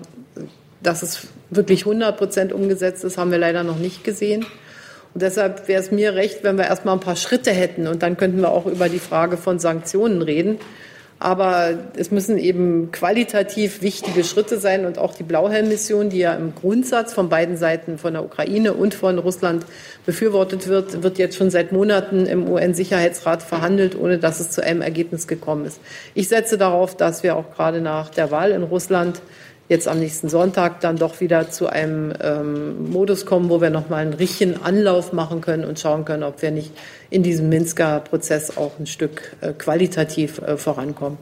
dass 0.82 1.02
es 1.02 1.28
wirklich 1.50 1.86
100 1.86 2.16
Prozent 2.16 2.52
umgesetzt 2.52 3.04
ist, 3.04 3.18
haben 3.18 3.30
wir 3.30 3.38
leider 3.38 3.64
noch 3.64 3.78
nicht 3.78 4.04
gesehen. 4.04 4.46
Und 5.14 5.22
deshalb 5.22 5.68
wäre 5.68 5.80
es 5.80 5.90
mir 5.90 6.14
recht, 6.14 6.44
wenn 6.44 6.58
wir 6.58 6.66
erst 6.66 6.84
mal 6.84 6.92
ein 6.92 7.00
paar 7.00 7.16
Schritte 7.16 7.50
hätten 7.50 7.86
und 7.86 8.02
dann 8.02 8.16
könnten 8.16 8.40
wir 8.40 8.50
auch 8.50 8.66
über 8.66 8.88
die 8.88 8.98
Frage 8.98 9.36
von 9.36 9.58
Sanktionen 9.58 10.22
reden. 10.22 10.58
Aber 11.20 11.70
es 11.96 12.12
müssen 12.12 12.38
eben 12.38 12.92
qualitativ 12.92 13.82
wichtige 13.82 14.22
Schritte 14.22 14.58
sein 14.58 14.86
und 14.86 14.98
auch 14.98 15.14
die 15.14 15.24
Blauhelm-Mission, 15.24 16.10
die 16.10 16.18
ja 16.18 16.34
im 16.34 16.54
Grundsatz 16.54 17.12
von 17.12 17.28
beiden 17.28 17.56
Seiten, 17.56 17.98
von 17.98 18.12
der 18.12 18.24
Ukraine 18.24 18.72
und 18.72 18.94
von 18.94 19.18
Russland 19.18 19.66
befürwortet 20.06 20.68
wird, 20.68 21.02
wird 21.02 21.18
jetzt 21.18 21.36
schon 21.36 21.50
seit 21.50 21.72
Monaten 21.72 22.26
im 22.26 22.48
UN-Sicherheitsrat 22.48 23.42
verhandelt, 23.42 23.98
ohne 23.98 24.18
dass 24.18 24.38
es 24.38 24.52
zu 24.52 24.62
einem 24.62 24.80
Ergebnis 24.80 25.26
gekommen 25.26 25.64
ist. 25.64 25.80
Ich 26.14 26.28
setze 26.28 26.56
darauf, 26.56 26.96
dass 26.96 27.24
wir 27.24 27.34
auch 27.34 27.52
gerade 27.52 27.80
nach 27.80 28.10
der 28.10 28.30
Wahl 28.30 28.52
in 28.52 28.62
Russland 28.62 29.20
jetzt 29.68 29.86
am 29.86 29.98
nächsten 29.98 30.28
Sonntag 30.28 30.80
dann 30.80 30.96
doch 30.96 31.20
wieder 31.20 31.50
zu 31.50 31.68
einem 31.68 32.12
ähm, 32.20 32.90
Modus 32.90 33.26
kommen, 33.26 33.50
wo 33.50 33.60
wir 33.60 33.70
nochmal 33.70 34.02
einen 34.02 34.14
richtigen 34.14 34.62
Anlauf 34.62 35.12
machen 35.12 35.40
können 35.40 35.64
und 35.64 35.78
schauen 35.78 36.04
können, 36.04 36.22
ob 36.22 36.40
wir 36.42 36.50
nicht 36.50 36.72
in 37.10 37.22
diesem 37.22 37.48
Minsker 37.48 38.00
Prozess 38.00 38.56
auch 38.56 38.78
ein 38.78 38.86
Stück 38.86 39.36
äh, 39.40 39.52
qualitativ 39.52 40.38
äh, 40.38 40.56
vorankommen. 40.56 41.18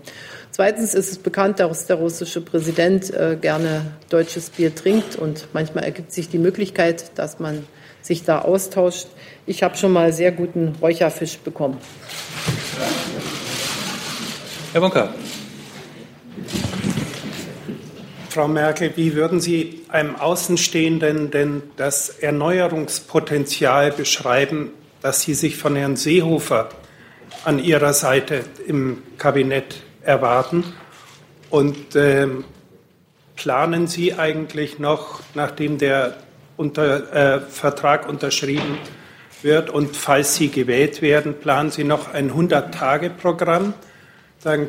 Zweitens 0.52 0.94
ist 0.94 1.10
es 1.10 1.18
bekannt, 1.18 1.60
dass 1.60 1.86
der 1.86 1.96
russische 1.96 2.40
Präsident 2.40 3.12
äh, 3.12 3.36
gerne 3.38 3.82
deutsches 4.08 4.50
Bier 4.50 4.74
trinkt 4.74 5.16
und 5.16 5.48
manchmal 5.52 5.84
ergibt 5.84 6.12
sich 6.12 6.28
die 6.28 6.38
Möglichkeit, 6.38 7.18
dass 7.18 7.40
man 7.40 7.66
sich 8.00 8.24
da 8.24 8.40
austauscht. 8.40 9.08
Ich 9.46 9.62
habe 9.62 9.76
schon 9.76 9.92
mal 9.92 10.12
sehr 10.12 10.32
guten 10.32 10.76
Räucherfisch 10.80 11.38
bekommen. 11.38 11.76
Herr 14.72 14.80
Bunker. 14.80 15.14
Frau 18.36 18.48
Merkel, 18.48 18.92
wie 18.96 19.14
würden 19.14 19.40
Sie 19.40 19.86
einem 19.88 20.14
Außenstehenden 20.14 21.30
denn 21.30 21.62
das 21.78 22.10
Erneuerungspotenzial 22.10 23.92
beschreiben, 23.92 24.72
das 25.00 25.22
Sie 25.22 25.32
sich 25.32 25.56
von 25.56 25.74
Herrn 25.74 25.96
Seehofer 25.96 26.68
an 27.46 27.58
Ihrer 27.58 27.94
Seite 27.94 28.44
im 28.66 29.02
Kabinett 29.16 29.76
erwarten? 30.02 30.64
Und 31.48 31.96
ähm, 31.96 32.44
planen 33.36 33.86
Sie 33.86 34.12
eigentlich 34.12 34.78
noch, 34.78 35.22
nachdem 35.32 35.78
der 35.78 36.18
unter, 36.58 37.14
äh, 37.14 37.40
Vertrag 37.40 38.06
unterschrieben 38.06 38.76
wird 39.40 39.70
und 39.70 39.96
falls 39.96 40.34
Sie 40.34 40.50
gewählt 40.50 41.00
werden, 41.00 41.40
planen 41.40 41.70
Sie 41.70 41.84
noch 41.84 42.12
ein 42.12 42.30
100-Tage-Programm 42.30 43.72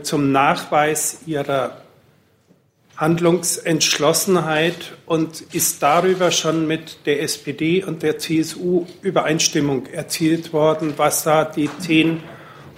zum 0.04 0.32
Nachweis 0.32 1.20
Ihrer 1.26 1.82
Handlungsentschlossenheit 2.98 4.94
und 5.06 5.42
ist 5.54 5.84
darüber 5.84 6.32
schon 6.32 6.68
mit 6.68 7.06
der 7.06 7.22
SPD 7.22 7.84
und 7.84 8.02
der 8.02 8.18
CSU 8.18 8.86
Übereinstimmung 9.04 9.86
erzielt 9.86 10.52
worden, 10.52 10.96
was 10.98 11.24
da 11.24 11.46
die 11.46 11.70
zehn 11.80 12.24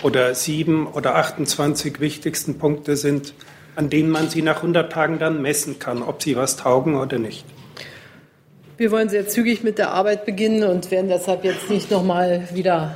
oder 0.03 0.35
sieben 0.35 0.87
oder 0.87 1.15
28 1.15 2.01
wichtigsten 2.01 2.57
Punkte 2.57 2.97
sind, 2.97 3.33
an 3.77 3.89
denen 3.89 4.09
man 4.09 4.29
sie 4.29 4.41
nach 4.41 4.57
100 4.57 4.91
Tagen 4.91 5.19
dann 5.19 5.41
messen 5.41 5.79
kann, 5.79 6.03
ob 6.03 6.21
sie 6.21 6.35
was 6.35 6.57
taugen 6.57 6.95
oder 6.95 7.17
nicht. 7.17 7.45
Wir 8.75 8.91
wollen 8.91 9.09
sehr 9.09 9.27
zügig 9.27 9.63
mit 9.63 9.77
der 9.77 9.91
Arbeit 9.91 10.25
beginnen 10.25 10.63
und 10.63 10.91
werden 10.91 11.09
deshalb 11.09 11.45
jetzt 11.45 11.69
nicht 11.69 11.91
nochmal 11.91 12.47
wieder 12.53 12.95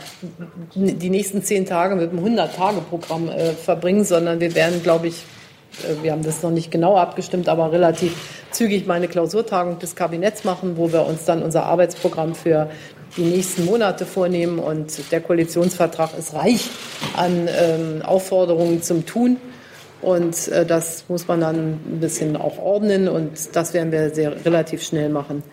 die 0.76 1.10
nächsten 1.10 1.42
zehn 1.44 1.66
Tage 1.66 1.96
mit 1.96 2.12
einem 2.12 2.24
100-Tage-Programm 2.24 3.30
äh, 3.30 3.52
verbringen, 3.52 4.06
sondern 4.06 4.40
wir 4.40 4.56
werden, 4.56 4.82
glaube 4.82 5.08
ich, 5.08 5.24
wir 6.02 6.12
haben 6.12 6.24
das 6.24 6.44
noch 6.44 6.52
nicht 6.52 6.72
genau 6.72 6.98
abgestimmt, 6.98 7.50
aber 7.50 7.72
relativ 7.72 8.14
zügig 8.52 8.86
mal 8.88 8.96
eine 8.96 9.08
Klausurtagung 9.08 9.80
des 9.80 9.96
Kabinetts 9.96 10.44
machen, 10.44 10.78
wo 10.78 10.92
wir 10.92 11.06
uns 11.06 11.26
dann 11.26 11.42
unser 11.42 11.66
Arbeitsprogramm 11.66 12.36
für 12.36 12.70
die 13.18 13.24
nächsten 13.24 13.66
Monate 13.66 14.06
vornehmen. 14.06 14.60
Und 14.60 15.12
der 15.12 15.22
Koalitionsvertrag 15.22 16.18
ist 16.18 16.34
reich 16.34 16.70
an 17.16 17.48
ähm, 17.48 18.02
Aufforderungen 18.04 18.82
zum 18.82 19.06
Tun. 19.06 19.38
Und 20.02 20.50
äh, 20.50 20.66
das 20.66 21.06
muss 21.08 21.28
man 21.28 21.40
dann 21.40 21.74
ein 21.74 22.00
bisschen 22.02 22.36
auch 22.36 22.58
ordnen 22.60 23.08
und 23.08 23.56
das 23.56 23.74
werden 23.74 23.92
wir 23.92 24.10
sehr 24.10 24.46
relativ 24.46 24.84
schnell 24.84 25.08
machen. 25.08 25.44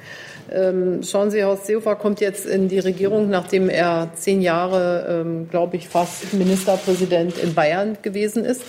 Ähm, 0.52 1.02
schauen 1.04 1.30
Sie, 1.30 1.44
Horst 1.44 1.66
Seehofer 1.66 1.94
kommt 1.94 2.20
jetzt 2.20 2.46
in 2.46 2.68
die 2.68 2.80
Regierung, 2.80 3.30
nachdem 3.30 3.68
er 3.68 4.09
zehn 4.14 4.42
Jahre, 4.42 5.22
ähm, 5.24 5.48
glaube 5.48 5.76
ich, 5.76 5.88
fast 5.88 6.33
Ministerpräsident 6.35 7.38
in 7.38 7.54
Bayern 7.54 7.98
gewesen 8.02 8.44
ist. 8.44 8.62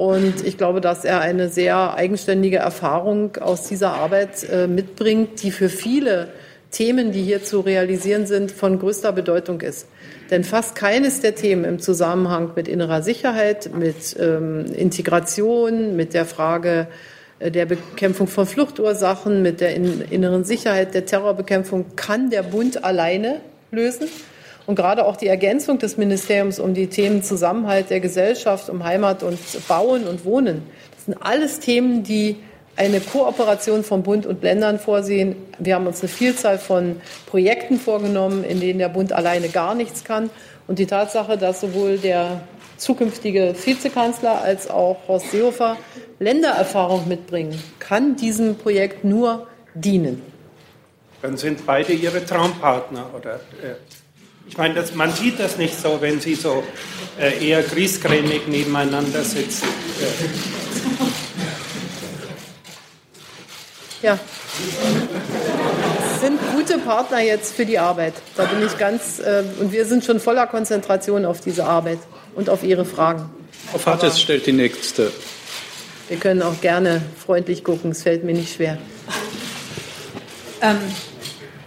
Und 0.00 0.46
ich 0.46 0.56
glaube, 0.56 0.80
dass 0.80 1.04
er 1.04 1.20
eine 1.20 1.50
sehr 1.50 1.92
eigenständige 1.92 2.56
Erfahrung 2.56 3.36
aus 3.36 3.64
dieser 3.64 3.92
Arbeit 3.92 4.48
äh, 4.50 4.66
mitbringt, 4.66 5.42
die 5.42 5.50
für 5.50 5.68
viele 5.68 6.28
Themen, 6.70 7.12
die 7.12 7.22
hier 7.22 7.44
zu 7.44 7.60
realisieren 7.60 8.24
sind, 8.24 8.50
von 8.50 8.78
größter 8.78 9.12
Bedeutung 9.12 9.60
ist. 9.60 9.86
Denn 10.30 10.42
fast 10.42 10.74
keines 10.74 11.20
der 11.20 11.34
Themen 11.34 11.64
im 11.64 11.80
Zusammenhang 11.80 12.52
mit 12.56 12.66
innerer 12.66 13.02
Sicherheit, 13.02 13.74
mit 13.74 14.16
ähm, 14.18 14.64
Integration, 14.74 15.96
mit 15.96 16.14
der 16.14 16.24
Frage 16.24 16.86
äh, 17.38 17.50
der 17.50 17.66
Bekämpfung 17.66 18.26
von 18.26 18.46
Fluchtursachen, 18.46 19.42
mit 19.42 19.60
der 19.60 19.74
in, 19.74 20.00
inneren 20.08 20.44
Sicherheit, 20.44 20.94
der 20.94 21.04
Terrorbekämpfung 21.04 21.94
kann 21.96 22.30
der 22.30 22.42
Bund 22.42 22.84
alleine 22.84 23.42
lösen. 23.70 24.08
Und 24.70 24.76
gerade 24.76 25.04
auch 25.04 25.16
die 25.16 25.26
Ergänzung 25.26 25.80
des 25.80 25.96
Ministeriums 25.96 26.60
um 26.60 26.74
die 26.74 26.86
Themen 26.86 27.24
Zusammenhalt 27.24 27.90
der 27.90 27.98
Gesellschaft, 27.98 28.70
um 28.70 28.84
Heimat 28.84 29.24
und 29.24 29.36
Bauen 29.66 30.06
und 30.06 30.24
Wohnen, 30.24 30.62
das 30.94 31.06
sind 31.06 31.18
alles 31.20 31.58
Themen, 31.58 32.04
die 32.04 32.36
eine 32.76 33.00
Kooperation 33.00 33.82
von 33.82 34.04
Bund 34.04 34.26
und 34.26 34.44
Ländern 34.44 34.78
vorsehen. 34.78 35.34
Wir 35.58 35.74
haben 35.74 35.88
uns 35.88 36.02
eine 36.02 36.08
Vielzahl 36.08 36.56
von 36.56 37.00
Projekten 37.26 37.80
vorgenommen, 37.80 38.44
in 38.44 38.60
denen 38.60 38.78
der 38.78 38.90
Bund 38.90 39.12
alleine 39.12 39.48
gar 39.48 39.74
nichts 39.74 40.04
kann. 40.04 40.30
Und 40.68 40.78
die 40.78 40.86
Tatsache, 40.86 41.36
dass 41.36 41.62
sowohl 41.62 41.98
der 41.98 42.42
zukünftige 42.76 43.56
Vizekanzler 43.64 44.40
als 44.40 44.70
auch 44.70 44.98
Horst 45.08 45.32
Seehofer 45.32 45.78
Ländererfahrung 46.20 47.08
mitbringen, 47.08 47.60
kann 47.80 48.14
diesem 48.14 48.54
Projekt 48.54 49.02
nur 49.02 49.48
dienen. 49.74 50.22
Dann 51.22 51.36
sind 51.36 51.66
beide 51.66 51.92
Ihre 51.92 52.24
Traumpartner, 52.24 53.06
oder? 53.18 53.40
Ich 54.50 54.58
meine, 54.58 54.74
das, 54.74 54.94
man 54.96 55.12
sieht 55.14 55.38
das 55.38 55.58
nicht 55.58 55.80
so, 55.80 55.98
wenn 56.00 56.20
Sie 56.20 56.34
so 56.34 56.64
äh, 57.18 57.48
eher 57.48 57.62
griesgrämig 57.62 58.48
nebeneinander 58.48 59.22
sitzen. 59.22 59.68
Ja. 64.02 64.18
Sind 66.20 66.38
gute 66.52 66.78
Partner 66.78 67.20
jetzt 67.20 67.54
für 67.54 67.64
die 67.64 67.78
Arbeit. 67.78 68.14
Da 68.36 68.44
bin 68.46 68.66
ich 68.66 68.76
ganz, 68.76 69.20
äh, 69.20 69.44
und 69.60 69.72
wir 69.72 69.86
sind 69.86 70.04
schon 70.04 70.18
voller 70.18 70.48
Konzentration 70.48 71.24
auf 71.24 71.40
diese 71.40 71.64
Arbeit 71.64 72.00
und 72.34 72.50
auf 72.50 72.64
Ihre 72.64 72.84
Fragen. 72.84 73.30
Frau 73.70 73.78
Fattes 73.78 74.20
stellt 74.20 74.46
die 74.46 74.52
nächste. 74.52 75.12
Wir 76.08 76.16
können 76.16 76.42
auch 76.42 76.60
gerne 76.60 77.02
freundlich 77.24 77.62
gucken, 77.62 77.92
es 77.92 78.02
fällt 78.02 78.24
mir 78.24 78.34
nicht 78.34 78.56
schwer. 78.56 78.78
Ähm, 80.60 80.78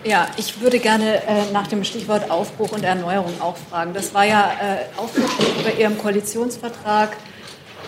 ja, 0.03 0.27
ich 0.37 0.61
würde 0.61 0.79
gerne 0.79 1.23
äh, 1.23 1.51
nach 1.51 1.67
dem 1.67 1.83
Stichwort 1.83 2.29
Aufbruch 2.29 2.71
und 2.71 2.83
Erneuerung 2.83 3.33
auch 3.39 3.57
fragen. 3.57 3.93
Das 3.93 4.13
war 4.13 4.25
ja 4.25 4.51
äh, 4.51 4.99
Aufbruch 4.99 5.29
bei 5.63 5.73
Ihrem 5.73 5.97
Koalitionsvertrag 5.97 7.15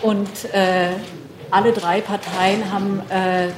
und 0.02 0.28
äh, 0.52 0.90
alle 1.50 1.72
drei 1.72 2.00
Parteien 2.00 2.72
haben 2.72 3.02
äh, 3.10 3.48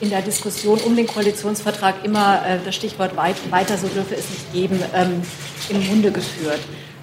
in 0.00 0.10
der 0.10 0.22
Diskussion 0.22 0.78
um 0.80 0.94
den 0.96 1.06
Koalitionsvertrag 1.06 2.04
immer 2.04 2.44
äh, 2.46 2.58
das 2.64 2.74
Stichwort 2.74 3.16
weit, 3.16 3.36
weiter, 3.50 3.76
so 3.76 3.88
dürfe 3.88 4.14
es 4.14 4.30
nicht 4.30 4.52
geben, 4.52 4.82
ähm, 4.94 5.22
im 5.70 5.86
Munde 5.86 6.12
geführt. 6.12 6.60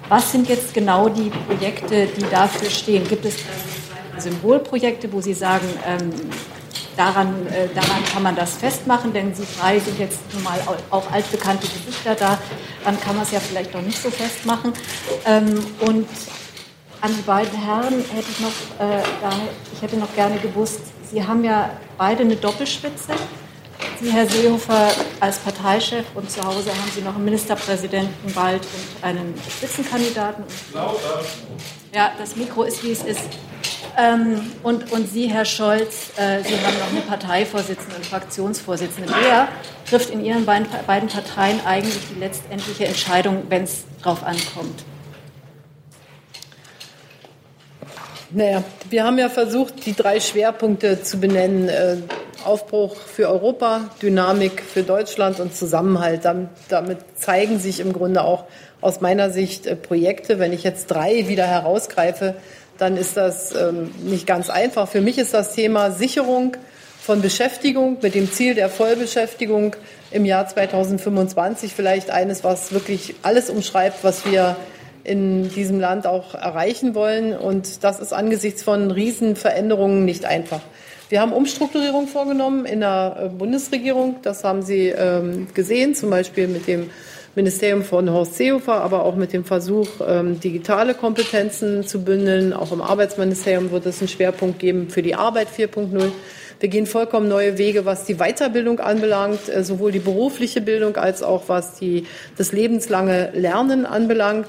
Was 0.08 0.32
sind 0.32 0.48
jetzt 0.48 0.72
genau 0.72 1.08
die 1.08 1.30
Projekte, 1.30 2.06
die 2.06 2.24
dafür 2.30 2.70
stehen? 2.70 3.06
Gibt 3.08 3.24
es 3.24 3.36
Symbolprojekte, 4.18 5.12
wo 5.12 5.20
Sie 5.20 5.34
sagen, 5.34 5.66
ähm, 5.86 6.10
daran, 6.96 7.46
äh, 7.46 7.68
daran 7.74 8.04
kann 8.12 8.22
man 8.22 8.34
das 8.34 8.56
festmachen, 8.56 9.12
denn 9.12 9.34
Sie 9.34 9.46
drei 9.58 9.78
sind 9.78 9.98
jetzt 9.98 10.20
nun 10.32 10.42
mal 10.42 10.58
auch 10.90 11.10
altbekannte 11.12 11.66
Gesichter 11.66 12.14
da, 12.14 12.38
dann 12.84 12.98
kann 13.00 13.16
man 13.16 13.24
es 13.24 13.32
ja 13.32 13.40
vielleicht 13.40 13.74
noch 13.74 13.82
nicht 13.82 14.00
so 14.00 14.10
festmachen. 14.10 14.72
Ähm, 15.24 15.64
und 15.80 16.08
an 17.00 17.14
die 17.14 17.22
beiden 17.22 17.58
Herren 17.62 18.04
hätte 18.12 18.30
ich 18.30 18.40
noch, 18.40 18.48
äh, 18.80 19.02
ich 19.72 19.82
hätte 19.82 19.96
noch 19.96 20.14
gerne 20.14 20.38
gewusst, 20.38 20.80
Sie 21.10 21.24
haben 21.24 21.44
ja 21.44 21.70
beide 21.96 22.22
eine 22.22 22.36
Doppelspitze. 22.36 23.12
Sie, 24.00 24.12
Herr 24.12 24.26
Seehofer, 24.26 24.90
als 25.20 25.38
Parteichef 25.38 26.04
und 26.14 26.30
zu 26.30 26.42
Hause 26.42 26.70
haben 26.70 26.90
Sie 26.94 27.00
noch 27.00 27.14
einen 27.14 27.24
Ministerpräsidenten 27.24 28.32
bald 28.34 28.62
und 28.62 29.04
einen 29.04 29.34
Spitzenkandidaten. 29.48 30.44
Ja, 31.94 32.12
das 32.18 32.36
Mikro 32.36 32.64
ist, 32.64 32.84
wie 32.84 32.92
es 32.92 33.02
ist. 33.02 33.22
Ähm, 33.98 34.52
und, 34.62 34.92
und 34.92 35.08
Sie, 35.08 35.28
Herr 35.28 35.46
Scholz, 35.46 36.10
äh, 36.16 36.42
Sie 36.42 36.54
haben 36.54 36.78
noch 36.78 36.90
eine 36.90 37.00
Parteivorsitzende 37.00 37.96
und 37.96 38.04
Fraktionsvorsitzende. 38.04 39.10
Wer 39.22 39.48
trifft 39.88 40.10
in 40.10 40.22
Ihren 40.22 40.44
beiden, 40.44 40.66
beiden 40.86 41.08
Parteien 41.08 41.60
eigentlich 41.64 41.98
die 42.14 42.20
letztendliche 42.20 42.86
Entscheidung, 42.86 43.44
wenn 43.48 43.62
es 43.62 43.84
darauf 44.02 44.22
ankommt? 44.22 44.84
Naja, 48.30 48.62
wir 48.90 49.04
haben 49.04 49.18
ja 49.18 49.30
versucht, 49.30 49.86
die 49.86 49.94
drei 49.94 50.20
Schwerpunkte 50.20 51.02
zu 51.02 51.18
benennen. 51.18 51.70
Aufbruch 52.44 52.96
für 52.96 53.28
Europa, 53.28 53.90
Dynamik 54.02 54.62
für 54.62 54.82
Deutschland 54.82 55.40
und 55.40 55.54
Zusammenhalt. 55.54 56.24
Damit, 56.24 56.48
damit 56.68 56.98
zeigen 57.16 57.58
sich 57.58 57.80
im 57.80 57.92
Grunde 57.92 58.22
auch 58.22 58.44
aus 58.80 59.00
meiner 59.00 59.30
Sicht 59.30 59.66
äh, 59.66 59.76
Projekte. 59.76 60.38
Wenn 60.38 60.52
ich 60.52 60.62
jetzt 60.62 60.86
drei 60.86 61.28
wieder 61.28 61.46
herausgreife, 61.46 62.34
dann 62.78 62.96
ist 62.96 63.16
das 63.16 63.54
ähm, 63.54 63.90
nicht 64.02 64.26
ganz 64.26 64.50
einfach. 64.50 64.88
Für 64.88 65.00
mich 65.00 65.18
ist 65.18 65.34
das 65.34 65.54
Thema 65.54 65.90
Sicherung 65.90 66.56
von 67.00 67.22
Beschäftigung 67.22 67.98
mit 68.02 68.14
dem 68.14 68.30
Ziel 68.32 68.54
der 68.54 68.68
Vollbeschäftigung 68.68 69.76
im 70.10 70.24
Jahr 70.24 70.48
2025 70.48 71.72
vielleicht 71.72 72.10
eines, 72.10 72.42
was 72.42 72.72
wirklich 72.72 73.14
alles 73.22 73.48
umschreibt, 73.48 74.02
was 74.02 74.26
wir 74.30 74.56
in 75.04 75.48
diesem 75.50 75.78
Land 75.78 76.06
auch 76.06 76.34
erreichen 76.34 76.94
wollen. 76.94 77.36
Und 77.36 77.84
das 77.84 78.00
ist 78.00 78.12
angesichts 78.12 78.62
von 78.62 78.90
Riesenveränderungen 78.90 80.04
nicht 80.04 80.24
einfach. 80.24 80.60
Wir 81.08 81.20
haben 81.20 81.32
Umstrukturierung 81.32 82.08
vorgenommen 82.08 82.66
in 82.66 82.80
der 82.80 83.16
äh, 83.20 83.28
Bundesregierung. 83.28 84.16
Das 84.22 84.42
haben 84.42 84.62
Sie 84.62 84.88
ähm, 84.88 85.46
gesehen, 85.54 85.94
zum 85.94 86.10
Beispiel 86.10 86.48
mit 86.48 86.66
dem 86.66 86.90
Ministerium 87.36 87.84
von 87.84 88.10
Horst 88.10 88.34
Seehofer, 88.34 88.82
aber 88.82 89.04
auch 89.04 89.14
mit 89.14 89.32
dem 89.32 89.44
Versuch, 89.44 89.86
ähm, 90.04 90.40
digitale 90.40 90.94
Kompetenzen 90.94 91.86
zu 91.86 92.02
bündeln. 92.02 92.52
Auch 92.52 92.72
im 92.72 92.82
Arbeitsministerium 92.82 93.70
wird 93.70 93.86
es 93.86 94.00
einen 94.00 94.08
Schwerpunkt 94.08 94.58
geben 94.58 94.90
für 94.90 95.02
die 95.02 95.14
Arbeit 95.14 95.46
4.0. 95.56 96.10
Wir 96.58 96.68
gehen 96.68 96.86
vollkommen 96.86 97.28
neue 97.28 97.56
Wege, 97.56 97.84
was 97.84 98.04
die 98.04 98.16
Weiterbildung 98.16 98.80
anbelangt, 98.80 99.48
äh, 99.48 99.62
sowohl 99.62 99.92
die 99.92 100.00
berufliche 100.00 100.60
Bildung 100.60 100.96
als 100.96 101.22
auch 101.22 101.44
was 101.46 101.74
die, 101.74 102.06
das 102.36 102.50
lebenslange 102.50 103.30
Lernen 103.32 103.86
anbelangt. 103.86 104.48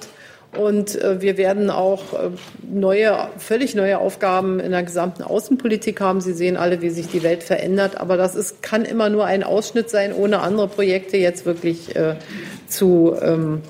Und 0.58 1.02
äh, 1.02 1.22
wir 1.22 1.38
werden 1.38 1.70
auch 1.70 2.14
äh, 2.14 2.30
neue, 2.70 3.30
völlig 3.38 3.76
neue 3.76 4.00
Aufgaben 4.00 4.60
in 4.60 4.72
der 4.72 4.84
gesamten 4.84 5.24
Außenpolitik 5.24 6.02
haben. 6.02 6.22
Sie 6.22 6.34
sehen 6.34 6.58
alle, 6.58 6.82
wie 6.82 6.90
sich 6.90 7.08
die 7.08 7.24
Welt 7.24 7.44
verändert. 7.44 8.00
Aber 8.00 8.18
das 8.18 8.36
ist, 8.36 8.62
kann 8.62 8.86
immer 8.86 9.10
nur 9.10 9.26
ein 9.26 9.44
Ausschnitt 9.44 9.90
sein, 9.90 10.14
ohne 10.14 10.40
andere 10.40 10.68
Projekte 10.68 11.18
jetzt 11.18 11.46
wirklich 11.46 11.96
äh, 11.96 12.16
zu 12.68 13.16
ähm, 13.22 13.62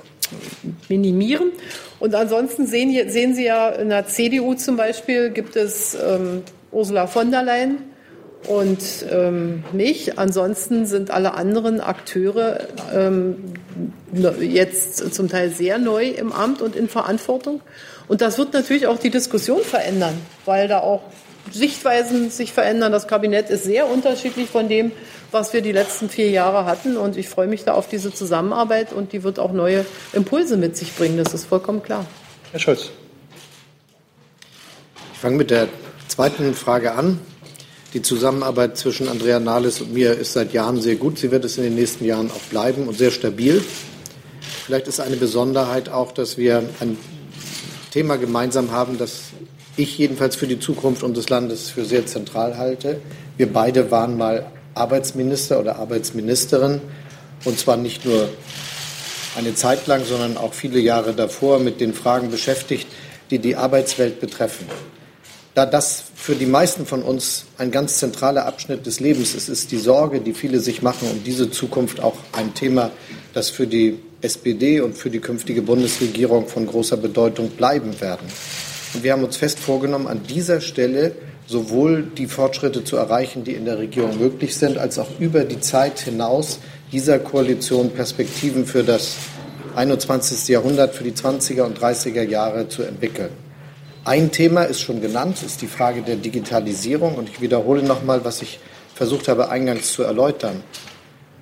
minimieren. 0.88 1.52
Und 2.00 2.14
ansonsten 2.14 2.66
sehen, 2.66 3.10
sehen 3.10 3.34
Sie 3.34 3.44
ja 3.44 3.68
in 3.70 3.88
der 3.88 4.06
CDU 4.06 4.54
zum 4.54 4.76
Beispiel 4.76 5.30
gibt 5.30 5.56
es 5.56 5.94
ähm, 5.94 6.42
Ursula 6.70 7.06
von 7.06 7.30
der 7.30 7.42
Leyen 7.42 7.78
und 8.46 8.78
ähm, 9.10 9.64
mich. 9.72 10.18
Ansonsten 10.18 10.86
sind 10.86 11.10
alle 11.10 11.34
anderen 11.34 11.80
Akteure 11.80 12.60
ähm, 12.94 13.36
jetzt 14.40 15.14
zum 15.14 15.28
Teil 15.28 15.50
sehr 15.50 15.78
neu 15.78 16.08
im 16.08 16.32
Amt 16.32 16.62
und 16.62 16.76
in 16.76 16.88
Verantwortung. 16.88 17.60
Und 18.06 18.20
das 18.20 18.38
wird 18.38 18.52
natürlich 18.52 18.86
auch 18.86 18.98
die 18.98 19.10
Diskussion 19.10 19.62
verändern, 19.62 20.14
weil 20.44 20.68
da 20.68 20.80
auch 20.80 21.02
Sichtweisen 21.50 22.30
sich 22.30 22.52
verändern. 22.52 22.92
Das 22.92 23.08
Kabinett 23.08 23.50
ist 23.50 23.64
sehr 23.64 23.88
unterschiedlich 23.88 24.48
von 24.48 24.68
dem, 24.68 24.92
was 25.30 25.52
wir 25.52 25.60
die 25.60 25.72
letzten 25.72 26.08
vier 26.08 26.30
Jahre 26.30 26.64
hatten. 26.64 26.96
Und 26.96 27.16
ich 27.16 27.28
freue 27.28 27.48
mich 27.48 27.64
da 27.64 27.74
auf 27.74 27.88
diese 27.88 28.12
Zusammenarbeit 28.12 28.92
und 28.92 29.12
die 29.12 29.24
wird 29.24 29.38
auch 29.38 29.52
neue 29.52 29.84
Impulse 30.12 30.56
mit 30.56 30.76
sich 30.76 30.94
bringen. 30.94 31.22
Das 31.22 31.34
ist 31.34 31.44
vollkommen 31.46 31.82
klar. 31.82 32.06
Herr 32.52 32.60
Scholz. 32.60 32.90
Ich 35.12 35.18
fange 35.18 35.36
mit 35.36 35.50
der 35.50 35.68
zweiten 36.08 36.54
Frage 36.54 36.92
an. 36.92 37.18
Die 37.94 38.02
Zusammenarbeit 38.02 38.76
zwischen 38.76 39.08
Andrea 39.08 39.40
Nahles 39.40 39.80
und 39.80 39.94
mir 39.94 40.12
ist 40.12 40.34
seit 40.34 40.52
Jahren 40.52 40.78
sehr 40.78 40.96
gut. 40.96 41.18
Sie 41.18 41.30
wird 41.30 41.46
es 41.46 41.56
in 41.56 41.64
den 41.64 41.74
nächsten 41.74 42.04
Jahren 42.04 42.30
auch 42.30 42.42
bleiben 42.50 42.86
und 42.86 42.98
sehr 42.98 43.10
stabil. 43.10 43.64
Vielleicht 44.66 44.88
ist 44.88 45.00
eine 45.00 45.16
Besonderheit 45.16 45.88
auch, 45.88 46.12
dass 46.12 46.36
wir 46.36 46.68
ein 46.80 46.98
Thema 47.90 48.16
gemeinsam 48.16 48.72
haben, 48.72 48.98
das 48.98 49.20
ich 49.78 49.96
jedenfalls 49.96 50.36
für 50.36 50.46
die 50.46 50.60
Zukunft 50.60 51.02
unseres 51.02 51.30
Landes 51.30 51.70
für 51.70 51.86
sehr 51.86 52.04
zentral 52.04 52.58
halte. 52.58 53.00
Wir 53.38 53.50
beide 53.50 53.90
waren 53.90 54.18
mal 54.18 54.52
Arbeitsminister 54.74 55.58
oder 55.58 55.76
Arbeitsministerin 55.76 56.82
und 57.46 57.58
zwar 57.58 57.78
nicht 57.78 58.04
nur 58.04 58.28
eine 59.34 59.54
Zeit 59.54 59.86
lang, 59.86 60.04
sondern 60.04 60.36
auch 60.36 60.52
viele 60.52 60.78
Jahre 60.78 61.14
davor 61.14 61.58
mit 61.58 61.80
den 61.80 61.94
Fragen 61.94 62.30
beschäftigt, 62.30 62.86
die 63.30 63.38
die 63.38 63.56
Arbeitswelt 63.56 64.20
betreffen. 64.20 64.66
Da 65.58 65.66
das 65.66 66.04
für 66.14 66.36
die 66.36 66.46
meisten 66.46 66.86
von 66.86 67.02
uns 67.02 67.46
ein 67.58 67.72
ganz 67.72 67.98
zentraler 67.98 68.46
Abschnitt 68.46 68.86
des 68.86 69.00
Lebens 69.00 69.34
ist, 69.34 69.48
ist 69.48 69.72
die 69.72 69.78
Sorge, 69.78 70.20
die 70.20 70.32
viele 70.32 70.60
sich 70.60 70.82
machen 70.82 71.10
um 71.10 71.24
diese 71.24 71.50
Zukunft 71.50 72.00
auch 72.00 72.14
ein 72.30 72.54
Thema, 72.54 72.92
das 73.34 73.50
für 73.50 73.66
die 73.66 73.98
SPD 74.20 74.80
und 74.80 74.96
für 74.96 75.10
die 75.10 75.18
künftige 75.18 75.60
Bundesregierung 75.62 76.46
von 76.46 76.64
großer 76.64 76.96
Bedeutung 76.96 77.50
bleiben 77.50 78.00
werden. 78.00 78.28
Und 78.94 79.02
wir 79.02 79.10
haben 79.10 79.24
uns 79.24 79.36
fest 79.36 79.58
vorgenommen, 79.58 80.06
an 80.06 80.22
dieser 80.22 80.60
Stelle 80.60 81.10
sowohl 81.48 82.04
die 82.04 82.28
Fortschritte 82.28 82.84
zu 82.84 82.96
erreichen, 82.96 83.42
die 83.42 83.54
in 83.54 83.64
der 83.64 83.78
Regierung 83.78 84.16
möglich 84.16 84.54
sind, 84.54 84.78
als 84.78 84.96
auch 84.96 85.08
über 85.18 85.42
die 85.42 85.58
Zeit 85.58 85.98
hinaus 85.98 86.60
dieser 86.92 87.18
Koalition 87.18 87.90
Perspektiven 87.90 88.64
für 88.64 88.84
das 88.84 89.16
21. 89.74 90.46
Jahrhundert, 90.46 90.94
für 90.94 91.02
die 91.02 91.14
20er 91.14 91.62
und 91.62 91.80
30er 91.80 92.22
Jahre 92.22 92.68
zu 92.68 92.84
entwickeln. 92.84 93.47
Ein 94.08 94.30
Thema 94.32 94.62
ist 94.62 94.80
schon 94.80 95.02
genannt, 95.02 95.42
ist 95.44 95.60
die 95.60 95.66
Frage 95.66 96.00
der 96.00 96.16
Digitalisierung. 96.16 97.16
Und 97.16 97.28
ich 97.28 97.42
wiederhole 97.42 97.82
noch 97.82 98.04
mal, 98.04 98.24
was 98.24 98.40
ich 98.40 98.58
versucht 98.94 99.28
habe, 99.28 99.50
eingangs 99.50 99.92
zu 99.92 100.02
erläutern. 100.02 100.62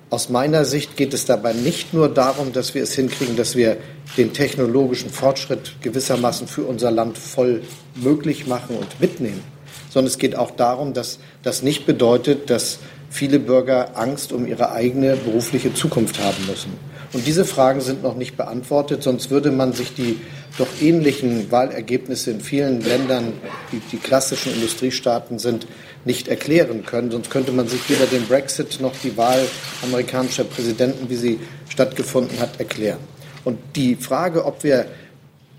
Aus 0.09 0.27
meiner 0.27 0.65
Sicht 0.65 0.97
geht 0.97 1.13
es 1.13 1.23
dabei 1.23 1.53
nicht 1.53 1.93
nur 1.93 2.09
darum, 2.09 2.51
dass 2.51 2.75
wir 2.75 2.83
es 2.83 2.93
hinkriegen, 2.93 3.37
dass 3.37 3.55
wir 3.55 3.77
den 4.17 4.33
technologischen 4.33 5.09
Fortschritt 5.09 5.81
gewissermaßen 5.81 6.49
für 6.49 6.63
unser 6.63 6.91
Land 6.91 7.17
voll 7.17 7.61
möglich 7.95 8.47
machen 8.47 8.75
und 8.75 8.99
mitnehmen, 8.99 9.43
sondern 9.89 10.07
es 10.11 10.17
geht 10.17 10.35
auch 10.35 10.51
darum, 10.51 10.93
dass 10.93 11.19
das 11.43 11.63
nicht 11.63 11.85
bedeutet, 11.85 12.49
dass 12.49 12.79
viele 13.09 13.39
Bürger 13.39 13.91
Angst 13.95 14.33
um 14.33 14.45
ihre 14.45 14.73
eigene 14.73 15.15
berufliche 15.15 15.73
Zukunft 15.73 16.19
haben 16.19 16.45
müssen. 16.47 16.73
Und 17.13 17.25
diese 17.25 17.45
Fragen 17.45 17.79
sind 17.79 18.03
noch 18.03 18.15
nicht 18.15 18.35
beantwortet, 18.35 19.03
sonst 19.03 19.29
würde 19.29 19.51
man 19.51 19.71
sich 19.71 19.93
die 19.93 20.19
doch 20.57 20.67
ähnlichen 20.81 21.51
Wahlergebnisse 21.51 22.31
in 22.31 22.41
vielen 22.41 22.81
Ländern, 22.81 23.33
die 23.71 23.79
die 23.91 23.97
klassischen 23.97 24.53
Industriestaaten 24.53 25.39
sind, 25.39 25.67
nicht 26.03 26.27
erklären 26.27 26.83
können. 26.85 27.11
Sonst 27.11 27.29
könnte 27.29 27.51
man 27.51 27.67
sich 27.67 27.89
weder 27.89 28.05
den 28.07 28.25
Brexit 28.25 28.79
noch 28.81 28.93
die 29.03 29.15
Wahl 29.17 29.45
amerikanischer 29.83 30.43
Präsidenten, 30.43 31.09
wie 31.09 31.15
sie 31.15 31.39
stattgefunden 31.69 32.39
hat, 32.39 32.59
erklären. 32.59 32.99
Und 33.43 33.59
die 33.75 33.95
Frage, 33.95 34.45
ob 34.45 34.63
wir 34.63 34.87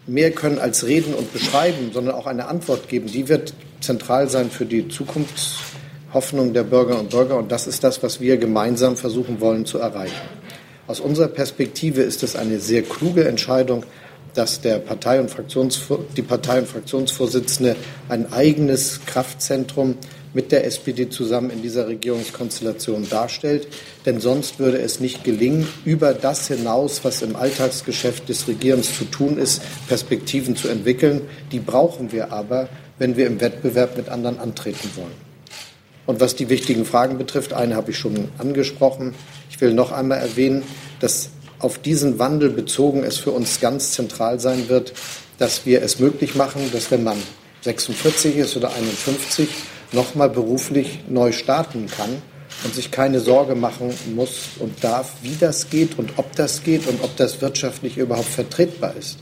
mehr 0.07 0.31
können 0.33 0.59
als 0.59 0.87
reden 0.87 1.15
und 1.15 1.33
beschreiben, 1.33 1.91
sondern 1.93 2.15
auch 2.15 2.27
eine 2.27 2.49
Antwort 2.49 2.89
geben, 2.89 3.07
die 3.07 3.29
wird 3.29 3.55
zentral 3.81 4.29
sein 4.29 4.51
für 4.51 4.67
die 4.67 4.89
Zukunftshoffnung 4.89 6.55
der 6.55 6.65
Bürger 6.65 6.99
und 6.99 7.11
Bürger. 7.11 7.37
Und 7.37 7.53
das 7.53 7.67
ist 7.67 7.85
das, 7.85 8.03
was 8.03 8.21
wir 8.21 8.37
gemeinsam 8.37 8.97
versuchen 8.97 9.41
wollen 9.41 9.65
zu 9.65 9.79
erreichen. 9.79 10.29
Aus 10.87 11.01
unserer 11.01 11.29
Perspektive 11.29 12.03
ist 12.03 12.23
es 12.23 12.35
eine 12.35 12.59
sehr 12.59 12.83
kluge 12.83 13.29
Entscheidung, 13.29 13.85
dass 14.35 14.61
der 14.61 14.79
Partei 14.79 15.21
und 15.21 15.31
die 16.17 16.23
Partei- 16.23 16.61
und 16.61 16.69
Fraktionsvorsitzende 16.69 17.77
ein 18.09 18.33
eigenes 18.33 19.01
Kraftzentrum 19.07 19.97
mit 20.35 20.53
der 20.53 20.65
SPD 20.67 21.09
zusammen 21.09 21.51
in 21.51 21.63
dieser 21.63 21.89
Regierungskonstellation 21.89 23.09
darstellt. 23.09 23.67
Denn 24.07 24.21
sonst 24.21 24.59
würde 24.59 24.79
es 24.79 25.01
nicht 25.01 25.25
gelingen, 25.25 25.67
über 25.85 26.15
das 26.15 26.49
hinaus, 26.49 27.01
was 27.03 27.23
im 27.23 27.37
Alltagsgeschäft 27.37 28.29
des 28.29 28.47
Regierens 28.47 28.97
zu 28.97 29.05
tun 29.05 29.39
ist, 29.39 29.63
Perspektiven 29.89 30.57
zu 30.57 30.69
entwickeln. 30.69 31.23
Die 31.53 31.61
brauchen 31.61 32.13
wir 32.13 32.33
aber, 32.33 32.69
wenn 32.99 33.17
wir 33.17 33.27
im 33.27 33.41
Wettbewerb 33.41 33.97
mit 33.97 34.09
anderen 34.09 34.39
antreten 34.39 34.91
wollen. 34.97 35.29
Und 36.07 36.21
was 36.21 36.37
die 36.37 36.49
wichtigen 36.49 36.85
Fragen 36.87 37.19
betrifft, 37.19 37.53
eine 37.53 37.77
habe 37.77 37.91
ich 37.91 37.99
schon 37.99 38.29
angesprochen. 38.39 39.15
Ich 39.51 39.61
will 39.61 39.75
noch 39.75 39.93
einmal 39.93 40.19
erwähnen, 40.19 40.63
dass 41.01 41.31
auf 41.59 41.79
diesen 41.79 42.19
Wandel 42.19 42.51
bezogen 42.51 43.05
es 43.05 43.19
für 43.19 43.33
uns 43.33 43.61
ganz 43.61 43.93
zentral 43.93 44.41
sein 44.41 44.69
wird, 44.69 44.93
dass 45.39 45.67
wir 45.67 45.83
es 45.83 45.99
möglich 45.99 46.35
machen, 46.35 46.63
dass 46.73 46.91
wenn 46.91 47.05
man 47.05 47.17
46 47.63 48.37
ist 48.37 48.57
oder 48.57 48.73
51, 48.75 49.49
nochmal 49.93 50.31
beruflich 50.31 51.01
neu 51.09 51.33
starten 51.33 51.87
kann 51.87 52.23
und 52.65 52.75
sich 52.75 52.91
keine 52.91 53.21
Sorge 53.21 53.55
machen 53.55 53.93
muss 54.15 54.51
und 54.59 54.83
darf, 54.83 55.13
wie 55.23 55.37
das 55.39 55.71
geht 55.71 55.99
und 55.99 56.13
ob 56.17 56.35
das 56.37 56.63
geht 56.63 56.87
und 56.87 57.03
ob 57.03 57.17
das 57.17 57.41
wirtschaftlich 57.41 57.97
überhaupt 57.97 58.29
vertretbar 58.29 58.95
ist. 58.97 59.19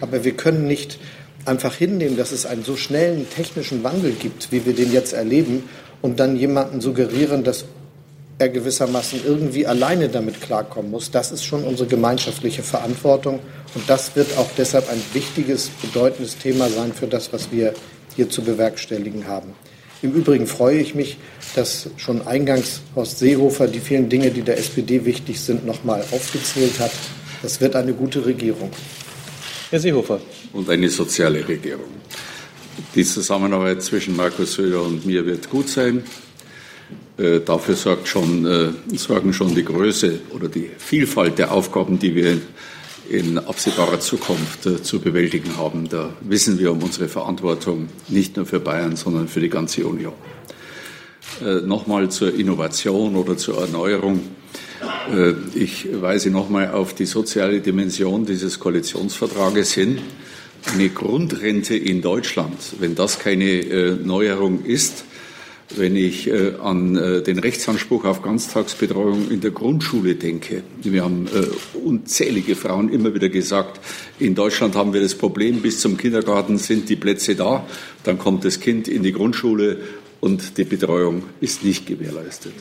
Aber 0.00 0.24
wir 0.24 0.32
können 0.32 0.66
nicht 0.66 0.98
einfach 1.44 1.74
hinnehmen, 1.74 2.16
dass 2.16 2.32
es 2.32 2.46
einen 2.46 2.64
so 2.64 2.76
schnellen 2.76 3.26
technischen 3.30 3.82
Wandel 3.82 4.12
gibt, 4.12 4.52
wie 4.52 4.66
wir 4.66 4.74
den 4.74 4.92
jetzt 4.92 5.12
erleben, 5.12 5.68
und 6.00 6.20
dann 6.20 6.36
jemanden 6.36 6.80
suggerieren, 6.80 7.42
dass 7.42 7.64
er 8.38 8.48
gewissermaßen 8.48 9.20
irgendwie 9.26 9.66
alleine 9.66 10.08
damit 10.08 10.40
klarkommen 10.40 10.90
muss. 10.90 11.10
Das 11.10 11.32
ist 11.32 11.44
schon 11.44 11.64
unsere 11.64 11.88
gemeinschaftliche 11.88 12.62
Verantwortung. 12.62 13.40
Und 13.74 13.88
das 13.88 14.14
wird 14.14 14.36
auch 14.38 14.48
deshalb 14.56 14.88
ein 14.90 15.02
wichtiges, 15.12 15.70
bedeutendes 15.82 16.38
Thema 16.38 16.68
sein 16.68 16.92
für 16.92 17.08
das, 17.08 17.32
was 17.32 17.50
wir 17.50 17.74
hier 18.14 18.30
zu 18.30 18.42
bewerkstelligen 18.42 19.26
haben. 19.26 19.54
Im 20.00 20.12
Übrigen 20.12 20.46
freue 20.46 20.78
ich 20.78 20.94
mich, 20.94 21.18
dass 21.56 21.90
schon 21.96 22.24
eingangs 22.26 22.82
Horst 22.94 23.18
Seehofer 23.18 23.66
die 23.66 23.80
vielen 23.80 24.08
Dinge, 24.08 24.30
die 24.30 24.42
der 24.42 24.56
SPD 24.58 25.04
wichtig 25.04 25.40
sind, 25.40 25.66
noch 25.66 25.82
mal 25.82 26.00
aufgezählt 26.12 26.78
hat. 26.78 26.92
Das 27.42 27.60
wird 27.60 27.74
eine 27.74 27.92
gute 27.92 28.24
Regierung. 28.24 28.70
Herr 29.70 29.80
Seehofer. 29.80 30.20
Und 30.52 30.70
eine 30.70 30.88
soziale 30.88 31.46
Regierung. 31.46 31.90
Die 32.94 33.04
Zusammenarbeit 33.04 33.82
zwischen 33.82 34.14
Markus 34.14 34.54
Söder 34.54 34.82
und 34.82 35.04
mir 35.04 35.26
wird 35.26 35.50
gut 35.50 35.68
sein. 35.68 36.04
Äh, 37.18 37.40
dafür 37.40 37.74
sorgt 37.74 38.06
schon, 38.06 38.46
äh, 38.46 38.70
sorgen 38.96 39.32
schon 39.32 39.54
die 39.54 39.64
Größe 39.64 40.20
oder 40.30 40.48
die 40.48 40.70
Vielfalt 40.78 41.38
der 41.38 41.52
Aufgaben, 41.52 41.98
die 41.98 42.14
wir 42.14 42.38
in 43.08 43.38
absehbarer 43.38 44.00
Zukunft 44.00 44.66
äh, 44.66 44.82
zu 44.82 45.00
bewältigen 45.00 45.56
haben. 45.56 45.88
Da 45.88 46.10
wissen 46.20 46.58
wir 46.58 46.70
um 46.70 46.82
unsere 46.82 47.08
Verantwortung 47.08 47.88
nicht 48.08 48.36
nur 48.36 48.46
für 48.46 48.60
Bayern, 48.60 48.96
sondern 48.96 49.28
für 49.28 49.40
die 49.40 49.48
ganze 49.48 49.86
Union. 49.86 50.12
Äh, 51.44 51.62
nochmal 51.66 52.10
zur 52.10 52.34
Innovation 52.34 53.16
oder 53.16 53.36
zur 53.36 53.60
Erneuerung. 53.60 54.20
Äh, 55.12 55.32
ich 55.54 55.88
weise 56.00 56.30
nochmal 56.30 56.70
auf 56.70 56.94
die 56.94 57.06
soziale 57.06 57.60
Dimension 57.60 58.26
dieses 58.26 58.60
Koalitionsvertrages 58.60 59.72
hin. 59.72 59.98
Eine 60.72 60.90
Grundrente 60.90 61.76
in 61.76 62.02
Deutschland, 62.02 62.58
wenn 62.80 62.94
das 62.94 63.20
keine 63.20 63.96
Neuerung 64.02 64.64
ist, 64.64 65.04
wenn 65.76 65.96
ich 65.96 66.28
äh, 66.28 66.54
an 66.62 66.96
äh, 66.96 67.22
den 67.22 67.38
Rechtsanspruch 67.38 68.04
auf 68.04 68.22
Ganztagsbetreuung 68.22 69.30
in 69.30 69.40
der 69.40 69.50
Grundschule 69.50 70.14
denke. 70.14 70.62
Wir 70.82 71.04
haben 71.04 71.26
äh, 71.26 71.78
unzählige 71.78 72.56
Frauen 72.56 72.88
immer 72.88 73.14
wieder 73.14 73.28
gesagt, 73.28 73.80
in 74.18 74.34
Deutschland 74.34 74.74
haben 74.76 74.92
wir 74.92 75.00
das 75.00 75.14
Problem, 75.14 75.60
bis 75.60 75.80
zum 75.80 75.96
Kindergarten 75.96 76.58
sind 76.58 76.88
die 76.88 76.96
Plätze 76.96 77.34
da, 77.34 77.66
dann 78.04 78.18
kommt 78.18 78.44
das 78.44 78.60
Kind 78.60 78.88
in 78.88 79.02
die 79.02 79.12
Grundschule 79.12 79.78
und 80.20 80.58
die 80.58 80.64
Betreuung 80.64 81.22
ist 81.40 81.64
nicht 81.64 81.86
gewährleistet. 81.86 82.54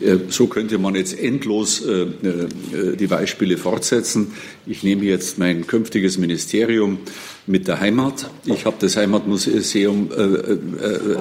Äh, 0.00 0.16
so 0.28 0.46
könnte 0.46 0.78
man 0.78 0.94
jetzt 0.94 1.18
endlos 1.18 1.84
äh, 1.84 2.02
äh, 2.02 2.96
die 2.96 3.06
Beispiele 3.06 3.56
fortsetzen. 3.56 4.32
Ich 4.66 4.82
nehme 4.82 5.04
jetzt 5.04 5.38
mein 5.38 5.66
künftiges 5.66 6.18
Ministerium 6.18 6.98
mit 7.46 7.68
der 7.68 7.80
Heimat. 7.80 8.30
Ich 8.44 8.64
habe 8.64 8.76
das 8.80 8.96
Heimatmuseum, 8.96 10.08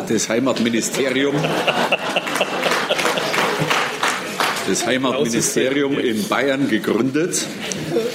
das 0.07 0.29
Heimatministerium. 0.29 1.35
das 4.67 4.85
Heimatministerium 4.85 5.99
in 5.99 6.25
Bayern 6.29 6.69
gegründet. 6.69 7.45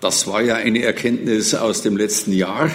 Das 0.00 0.28
war 0.28 0.42
ja 0.42 0.54
eine 0.54 0.82
Erkenntnis 0.82 1.54
aus 1.54 1.82
dem 1.82 1.96
letzten 1.96 2.32
Jahr, 2.32 2.70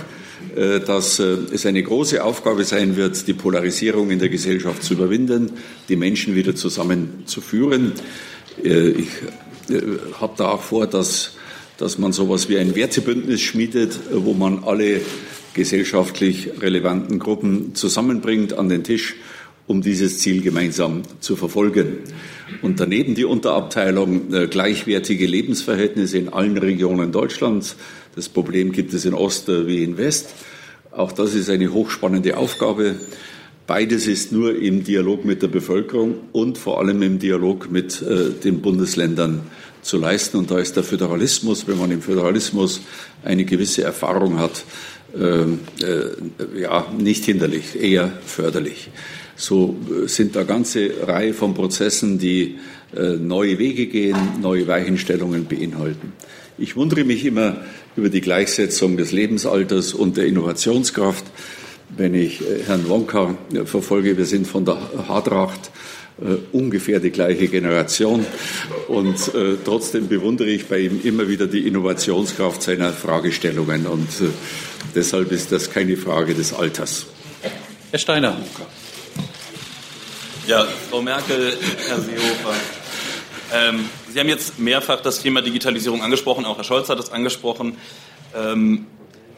äh, 0.58 0.82
dass 0.82 1.20
äh, 1.20 1.38
es 1.54 1.66
eine 1.66 1.82
große 1.82 2.22
Aufgabe 2.22 2.66
sein 2.66 2.98
wird, 2.98 3.28
die 3.28 3.34
Polarisierung 3.34 4.12
in 4.12 4.20
der 4.20 4.28
Gesellschaft 4.28 4.84
zu 4.84 4.96
überwinden, 4.96 5.54
die 5.88 5.96
Menschen 5.96 6.36
wieder 6.36 6.54
zusammenzuführen. 6.54 7.94
Äh, 8.62 8.90
ich 8.90 9.08
habe 10.20 10.34
da 10.36 10.50
auch 10.50 10.62
vor, 10.62 10.88
dass, 10.88 11.38
dass 11.78 11.98
man 11.98 12.12
so 12.12 12.26
etwas 12.26 12.50
wie 12.50 12.58
ein 12.58 12.76
Wertebündnis 12.76 13.40
schmiedet, 13.40 13.98
wo 14.12 14.34
man 14.34 14.66
alle 14.66 15.00
gesellschaftlich 15.54 16.50
relevanten 16.60 17.20
Gruppen 17.20 17.74
zusammenbringt 17.74 18.52
an 18.52 18.68
den 18.68 18.84
Tisch, 18.84 19.16
um 19.66 19.82
dieses 19.82 20.20
Ziel 20.20 20.42
gemeinsam 20.42 21.04
zu 21.22 21.38
verfolgen. 21.38 22.00
Und 22.62 22.80
daneben 22.80 23.16
die 23.16 23.26
Unterabteilung 23.26 24.34
äh, 24.34 24.48
gleichwertige 24.48 25.26
Lebensverhältnisse 25.26 26.18
in 26.18 26.30
allen 26.30 26.58
Regionen 26.58 27.12
Deutschlands. 27.12 27.76
Das 28.16 28.30
Problem 28.30 28.72
gibt 28.72 28.94
es 28.94 29.06
in 29.06 29.14
Ost 29.14 29.48
wie 29.48 29.84
in 29.84 29.98
West. 29.98 30.30
Auch 30.92 31.12
das 31.12 31.34
ist 31.34 31.50
eine 31.50 31.74
hochspannende 31.74 32.38
Aufgabe. 32.38 32.96
Beides 33.66 34.08
ist 34.08 34.32
nur 34.32 34.56
im 34.56 34.84
Dialog 34.84 35.24
mit 35.24 35.42
der 35.42 35.48
Bevölkerung 35.48 36.16
und 36.34 36.58
vor 36.58 36.80
allem 36.80 37.02
im 37.02 37.18
Dialog 37.18 37.72
mit 37.72 38.02
äh, 38.02 38.32
den 38.44 38.62
Bundesländern 38.62 39.42
zu 39.82 39.98
leisten. 39.98 40.38
Und 40.38 40.52
da 40.52 40.60
ist 40.60 40.76
der 40.76 40.84
Föderalismus, 40.84 41.68
wenn 41.68 41.78
man 41.78 41.92
im 41.92 42.02
Föderalismus 42.02 42.82
eine 43.24 43.46
gewisse 43.46 43.84
Erfahrung 43.84 44.38
hat, 44.40 44.66
ähm, 45.18 45.60
äh, 45.82 46.62
ja, 46.62 46.88
nicht 46.98 47.24
hinderlich, 47.24 47.80
eher 47.80 48.12
förderlich. 48.26 48.90
So 49.44 49.76
äh, 49.90 50.08
sind 50.08 50.38
da 50.38 50.44
ganze 50.44 50.90
Reihe 51.06 51.34
von 51.34 51.54
Prozessen, 51.54 52.18
die 52.18 52.56
äh, 52.96 53.18
neue 53.18 53.60
Wege 53.60 53.88
gehen, 53.88 54.16
neue 54.42 54.68
Weichenstellungen 54.68 55.48
beinhalten. 55.48 56.14
Ich 56.58 56.78
wundere 56.78 57.04
mich 57.04 57.26
immer 57.26 57.58
über 57.98 58.08
die 58.08 58.22
Gleichsetzung 58.22 58.96
des 58.96 59.12
Lebensalters 59.12 59.94
und 59.94 60.16
der 60.16 60.28
Innovationskraft. 60.28 61.26
Wenn 61.90 62.16
ich 62.16 62.42
Herrn 62.68 62.88
Wonka 62.88 63.36
verfolge, 63.66 64.18
wir 64.18 64.26
sind 64.26 64.48
von 64.48 64.64
der 64.64 64.78
Hadracht 65.10 65.72
äh, 66.22 66.38
ungefähr 66.54 67.02
die 67.02 67.12
gleiche 67.12 67.50
Generation. 67.50 68.26
Und 68.88 69.36
äh, 69.36 69.58
trotzdem 69.66 70.08
bewundere 70.08 70.52
ich 70.52 70.68
bei 70.68 70.80
ihm 70.80 71.02
immer 71.04 71.28
wieder 71.28 71.48
die 71.48 71.68
Innovationskraft 71.68 72.64
seiner 72.64 72.94
Fragestellungen. 72.94 73.88
Und 73.88 74.08
äh, 74.22 74.30
deshalb 74.96 75.34
ist 75.34 75.52
das 75.52 75.70
keine 75.70 75.98
Frage 75.98 76.34
des 76.34 76.54
Alters. 76.54 77.08
Herr 77.92 78.00
Steiner. 78.00 78.38
Ja, 80.46 80.66
Frau 80.90 81.02
Merkel, 81.02 81.58
Herr 81.88 82.02
Seehofer. 82.02 82.54
Ähm, 83.54 83.90
Sie 84.12 84.20
haben 84.20 84.28
jetzt 84.28 84.60
mehrfach 84.60 85.00
das 85.00 85.22
Thema 85.22 85.42
Digitalisierung 85.42 86.02
angesprochen, 86.02 86.44
auch 86.44 86.58
Herr 86.58 86.66
Scholz 86.66 86.90
hat 86.90 87.00
es 87.00 87.12
angesprochen. 87.12 87.78
Ähm, 88.36 88.86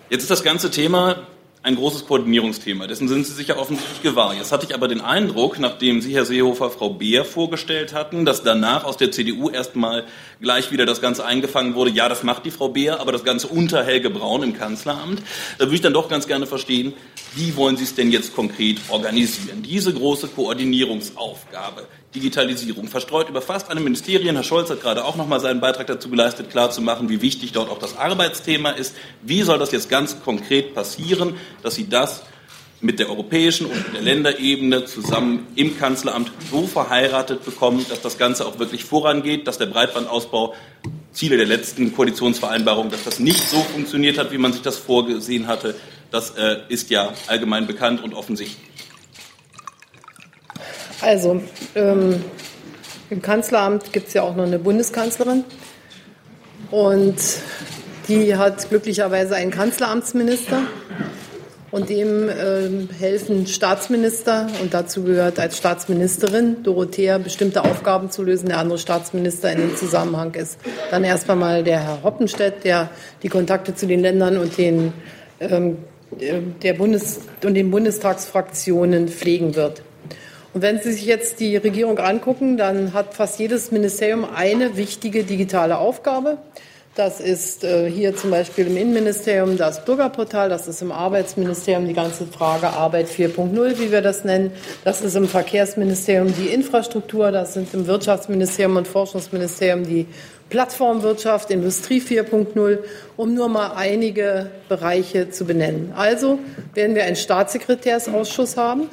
jetzt 0.10 0.24
ist 0.24 0.32
das 0.32 0.42
ganze 0.42 0.72
Thema 0.72 1.28
ein 1.66 1.76
großes 1.76 2.06
Koordinierungsthema. 2.06 2.86
Dessen 2.86 3.08
sind 3.08 3.26
Sie 3.26 3.34
sich 3.34 3.48
ja 3.48 3.58
offensichtlich 3.58 4.04
gewahr. 4.04 4.36
Jetzt 4.36 4.52
hatte 4.52 4.68
ich 4.68 4.76
aber 4.76 4.88
den 4.88 5.02
Eindruck, 5.02 5.58
nachdem 5.58 6.00
Sie, 6.00 6.14
Herr 6.14 6.24
Seehofer, 6.24 6.70
Frau 6.70 6.92
Beer 6.92 7.26
vorgestellt 7.26 7.92
hatten, 7.92 8.24
dass 8.24 8.44
danach 8.44 8.84
aus 8.84 8.98
der 8.98 9.12
CDU 9.12 9.50
erstmal 9.50 10.06
gleich 10.40 10.72
wieder 10.72 10.86
das 10.86 11.02
Ganze 11.02 11.26
eingefangen 11.26 11.74
wurde. 11.74 11.90
Ja, 11.90 12.08
das 12.08 12.22
macht 12.22 12.46
die 12.46 12.52
Frau 12.52 12.70
Beer, 12.70 13.00
aber 13.00 13.12
das 13.12 13.24
Ganze 13.24 13.48
unter 13.48 13.84
Helge 13.84 14.12
Braun 14.12 14.44
im 14.44 14.56
Kanzleramt. 14.56 15.24
Da 15.58 15.66
würde 15.66 15.74
ich 15.74 15.82
dann 15.82 15.94
doch 15.94 16.08
ganz 16.08 16.28
gerne 16.28 16.46
verstehen, 16.46 16.94
wie 17.34 17.56
wollen 17.56 17.78
Sie 17.78 17.86
es 17.86 17.96
denn 17.96 18.12
jetzt 18.12 18.36
konkret 18.36 18.78
organisieren? 18.90 19.64
Diese 19.64 19.92
große 19.92 20.28
Koordinierungsaufgabe, 20.28 21.88
Digitalisierung, 22.16 22.88
verstreut 22.88 23.30
über 23.30 23.42
fast 23.42 23.70
alle 23.70 23.82
Ministerien. 23.82 24.36
Herr 24.36 24.44
Scholz 24.44 24.70
hat 24.70 24.82
gerade 24.82 25.04
auch 25.04 25.18
noch 25.18 25.28
mal 25.28 25.40
seinen 25.40 25.60
Beitrag 25.60 25.88
dazu 25.88 26.10
geleistet, 26.10 26.50
klarzumachen, 26.50 27.10
wie 27.10 27.22
wichtig 27.22 27.52
dort 27.52 27.70
auch 27.70 27.78
das 27.78 27.98
Arbeitsthema 27.98 28.72
ist. 28.72 28.96
Wie 29.22 29.44
soll 29.44 29.60
das 29.60 29.72
jetzt 29.72 29.90
ganz 29.90 30.22
konkret 30.24 30.74
passieren, 30.74 31.36
dass 31.62 31.76
Sie 31.76 31.90
das 31.90 32.24
mit 32.82 33.00
der 33.00 33.10
europäischen 33.10 33.68
und 33.68 33.84
der 33.94 34.02
Länderebene 34.02 34.86
zusammen 34.86 35.48
im 35.56 35.78
Kanzleramt 35.78 36.32
so 36.52 36.68
verheiratet 36.68 37.44
bekommen, 37.44 37.86
dass 37.90 38.02
das 38.02 38.18
Ganze 38.18 38.46
auch 38.46 38.60
wirklich 38.60 38.86
vorangeht, 38.86 39.48
dass 39.48 39.58
der 39.58 39.66
Breitbandausbau 39.66 40.54
Ziele 41.12 41.38
der 41.38 41.46
letzten 41.46 41.94
Koalitionsvereinbarung, 41.96 42.92
dass 42.92 43.04
das 43.04 43.20
nicht 43.20 43.50
so 43.50 43.58
funktioniert 43.58 44.18
hat, 44.18 44.32
wie 44.32 44.38
man 44.38 44.54
sich 44.54 44.62
das 44.62 44.78
vorgesehen 44.78 45.48
hatte, 45.48 45.76
das 46.12 46.32
äh, 46.32 46.58
ist 46.70 46.90
ja 46.90 47.14
allgemein 47.28 47.68
bekannt 47.68 48.04
und 48.04 48.14
offensichtlich. 48.14 48.75
Also, 51.06 51.40
ähm, 51.76 52.24
im 53.12 53.22
Kanzleramt 53.22 53.94
gibt 53.94 54.08
es 54.08 54.16
ja 54.16 54.24
auch 54.24 54.36
noch 54.36 54.46
eine 54.46 54.58
Bundeskanzlerin. 54.58 55.44
Und 56.72 57.16
die 58.08 58.36
hat 58.36 58.68
glücklicherweise 58.70 59.36
einen 59.36 59.52
Kanzleramtsminister. 59.52 60.64
Und 61.70 61.90
dem 61.90 62.28
äh, 62.28 62.88
helfen 62.98 63.46
Staatsminister 63.46 64.48
und 64.64 64.74
dazu 64.74 65.04
gehört 65.04 65.38
als 65.40 65.58
Staatsministerin 65.58 66.64
Dorothea 66.64 67.20
bestimmte 67.20 67.64
Aufgaben 67.64 68.10
zu 68.10 68.24
lösen. 68.24 68.48
Der 68.48 68.58
andere 68.58 68.80
Staatsminister 68.80 69.52
in 69.52 69.60
dem 69.60 69.76
Zusammenhang 69.76 70.34
ist 70.34 70.58
dann 70.90 71.04
erst 71.04 71.30
einmal 71.30 71.64
der 71.64 71.82
Herr 71.82 72.04
Hoppenstedt, 72.04 72.64
der 72.64 72.90
die 73.22 73.30
Kontakte 73.30 73.76
zu 73.76 73.86
den 73.86 74.00
Ländern 74.00 74.38
und 74.38 74.58
den 74.58 74.94
ähm, 75.40 75.78
der 76.64 76.74
Bundes 76.74 77.20
und 77.44 77.54
den 77.54 77.70
Bundestagsfraktionen 77.70 79.08
pflegen 79.10 79.56
wird. 79.56 79.84
Und 80.56 80.62
wenn 80.62 80.80
Sie 80.80 80.94
sich 80.94 81.06
jetzt 81.06 81.42
die 81.42 81.58
Regierung 81.58 82.00
angucken, 82.00 82.56
dann 82.56 82.94
hat 82.94 83.14
fast 83.14 83.40
jedes 83.40 83.72
Ministerium 83.72 84.24
eine 84.24 84.78
wichtige 84.78 85.26
digitale 85.26 85.78
Aufgabe. 85.78 86.38
Das 86.96 87.20
ist 87.20 87.66
äh, 87.66 87.92
hier 87.92 88.16
zum 88.16 88.32
Beispiel 88.32 88.68
im 88.68 88.78
Innenministerium 88.78 89.58
das 89.58 89.84
Bürgerportal, 89.84 90.48
das 90.48 90.70
ist 90.70 90.82
im 90.82 90.94
Arbeitsministerium 90.94 91.90
die 91.90 91.94
ganze 91.94 92.26
Frage 92.26 92.70
Arbeit 92.70 93.10
4.0, 93.10 93.80
wie 93.80 93.92
wir 93.92 94.02
das 94.02 94.24
nennen. 94.24 94.54
Das 94.86 95.02
ist 95.02 95.18
im 95.18 95.28
Verkehrsministerium 95.28 96.34
die 96.34 96.48
Infrastruktur, 96.48 97.34
das 97.34 97.56
sind 97.56 97.74
im 97.74 97.86
Wirtschaftsministerium 97.86 98.78
und 98.78 98.88
Forschungsministerium 98.88 99.84
die 99.84 100.06
Plattformwirtschaft, 100.50 101.52
Industrie 101.52 102.00
4.0, 102.00 102.78
um 103.18 103.34
nur 103.34 103.50
mal 103.50 103.74
einige 103.76 104.52
Bereiche 104.70 105.30
zu 105.32 105.44
benennen. 105.44 105.92
Also 105.98 106.40
werden 106.74 106.96
wir 106.96 107.04
einen 107.04 107.18
Staatssekretärsausschuss 107.18 108.56
haben. 108.56 108.90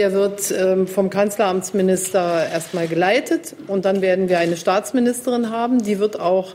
Der 0.00 0.14
wird 0.14 0.50
ähm, 0.50 0.86
vom 0.86 1.10
Kanzleramtsminister 1.10 2.48
erstmal 2.50 2.88
geleitet 2.88 3.54
und 3.66 3.84
dann 3.84 4.00
werden 4.00 4.30
wir 4.30 4.38
eine 4.38 4.56
Staatsministerin 4.56 5.50
haben. 5.50 5.82
Die 5.82 5.98
wird 5.98 6.18
auch 6.18 6.54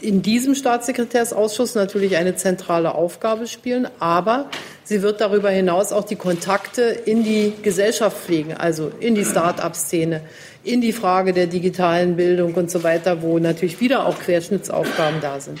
in 0.00 0.22
diesem 0.22 0.54
Staatssekretärsausschuss 0.54 1.74
natürlich 1.74 2.16
eine 2.16 2.36
zentrale 2.36 2.94
Aufgabe 2.94 3.48
spielen, 3.48 3.88
aber 3.98 4.50
sie 4.84 5.02
wird 5.02 5.20
darüber 5.20 5.50
hinaus 5.50 5.90
auch 5.90 6.04
die 6.04 6.14
Kontakte 6.14 6.82
in 6.82 7.24
die 7.24 7.54
Gesellschaft 7.60 8.16
pflegen, 8.16 8.54
also 8.54 8.92
in 9.00 9.16
die 9.16 9.24
Start-up-Szene, 9.24 10.20
in 10.62 10.80
die 10.80 10.92
Frage 10.92 11.32
der 11.32 11.48
digitalen 11.48 12.14
Bildung 12.14 12.54
und 12.54 12.70
so 12.70 12.84
weiter, 12.84 13.20
wo 13.20 13.40
natürlich 13.40 13.80
wieder 13.80 14.06
auch 14.06 14.20
Querschnittsaufgaben 14.20 15.20
da 15.20 15.40
sind. 15.40 15.58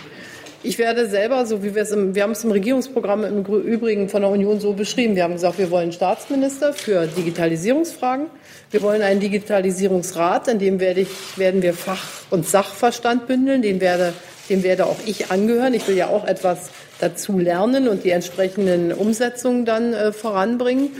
Ich 0.62 0.76
werde 0.76 1.08
selber, 1.08 1.46
so 1.46 1.62
wie 1.62 1.74
wir 1.74 1.80
es 1.80 1.90
im, 1.90 2.14
wir 2.14 2.22
haben 2.22 2.32
es 2.32 2.44
im 2.44 2.50
Regierungsprogramm 2.50 3.24
im 3.24 3.44
Übrigen 3.46 4.10
von 4.10 4.20
der 4.20 4.30
Union 4.30 4.60
so 4.60 4.74
beschrieben. 4.74 5.16
Wir 5.16 5.22
haben 5.22 5.32
gesagt, 5.32 5.58
wir 5.58 5.70
wollen 5.70 5.90
Staatsminister 5.90 6.74
für 6.74 7.06
Digitalisierungsfragen. 7.06 8.26
Wir 8.70 8.82
wollen 8.82 9.00
einen 9.00 9.20
Digitalisierungsrat, 9.20 10.48
in 10.48 10.58
dem 10.58 10.78
werde 10.78 11.00
ich, 11.00 11.38
werden 11.38 11.62
wir 11.62 11.72
Fach- 11.72 12.24
und 12.28 12.46
Sachverstand 12.46 13.26
bündeln. 13.26 13.62
Den 13.62 13.80
werde, 13.80 14.12
dem 14.50 14.62
werde 14.62 14.84
auch 14.84 14.98
ich 15.06 15.30
angehören. 15.30 15.72
Ich 15.72 15.88
will 15.88 15.96
ja 15.96 16.08
auch 16.08 16.26
etwas 16.26 16.68
dazu 17.00 17.38
lernen 17.38 17.88
und 17.88 18.04
die 18.04 18.10
entsprechenden 18.10 18.92
Umsetzungen 18.92 19.64
dann 19.64 19.94
äh, 19.94 20.12
voranbringen. 20.12 20.90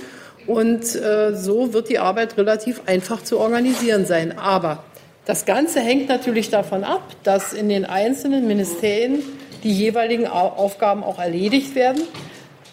Und 0.46 0.96
äh, 0.96 1.34
so 1.34 1.74
wird 1.74 1.90
die 1.90 1.98
Arbeit 1.98 2.38
relativ 2.38 2.80
einfach 2.86 3.22
zu 3.22 3.38
organisieren 3.38 4.06
sein. 4.06 4.38
Aber 4.38 4.84
das 5.26 5.44
Ganze 5.44 5.80
hängt 5.80 6.08
natürlich 6.08 6.48
davon 6.48 6.82
ab, 6.82 7.02
dass 7.24 7.52
in 7.52 7.68
den 7.68 7.84
einzelnen 7.84 8.46
Ministerien 8.46 9.22
die 9.62 9.72
jeweiligen 9.72 10.26
Aufgaben 10.26 11.02
auch 11.02 11.18
erledigt 11.18 11.74
werden. 11.74 12.02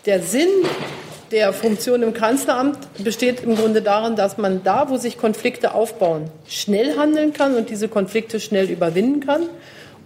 Der 0.06 0.22
Sinn 0.22 0.50
der 1.32 1.52
Funktion 1.52 2.04
im 2.04 2.14
Kanzleramt 2.14 2.78
besteht 3.04 3.44
im 3.44 3.56
Grunde 3.56 3.82
darin, 3.82 4.16
dass 4.16 4.38
man 4.38 4.64
da, 4.64 4.90
wo 4.90 4.98
sich 4.98 5.18
Konflikte 5.18 5.74
aufbauen, 5.74 6.30
schnell 6.48 6.98
handeln 6.98 7.34
kann 7.34 7.56
und 7.56 7.70
diese 7.70 7.90
Konflikte 7.90 8.40
schnell 8.40 8.70
überwinden 8.70 9.20
kann 9.20 9.44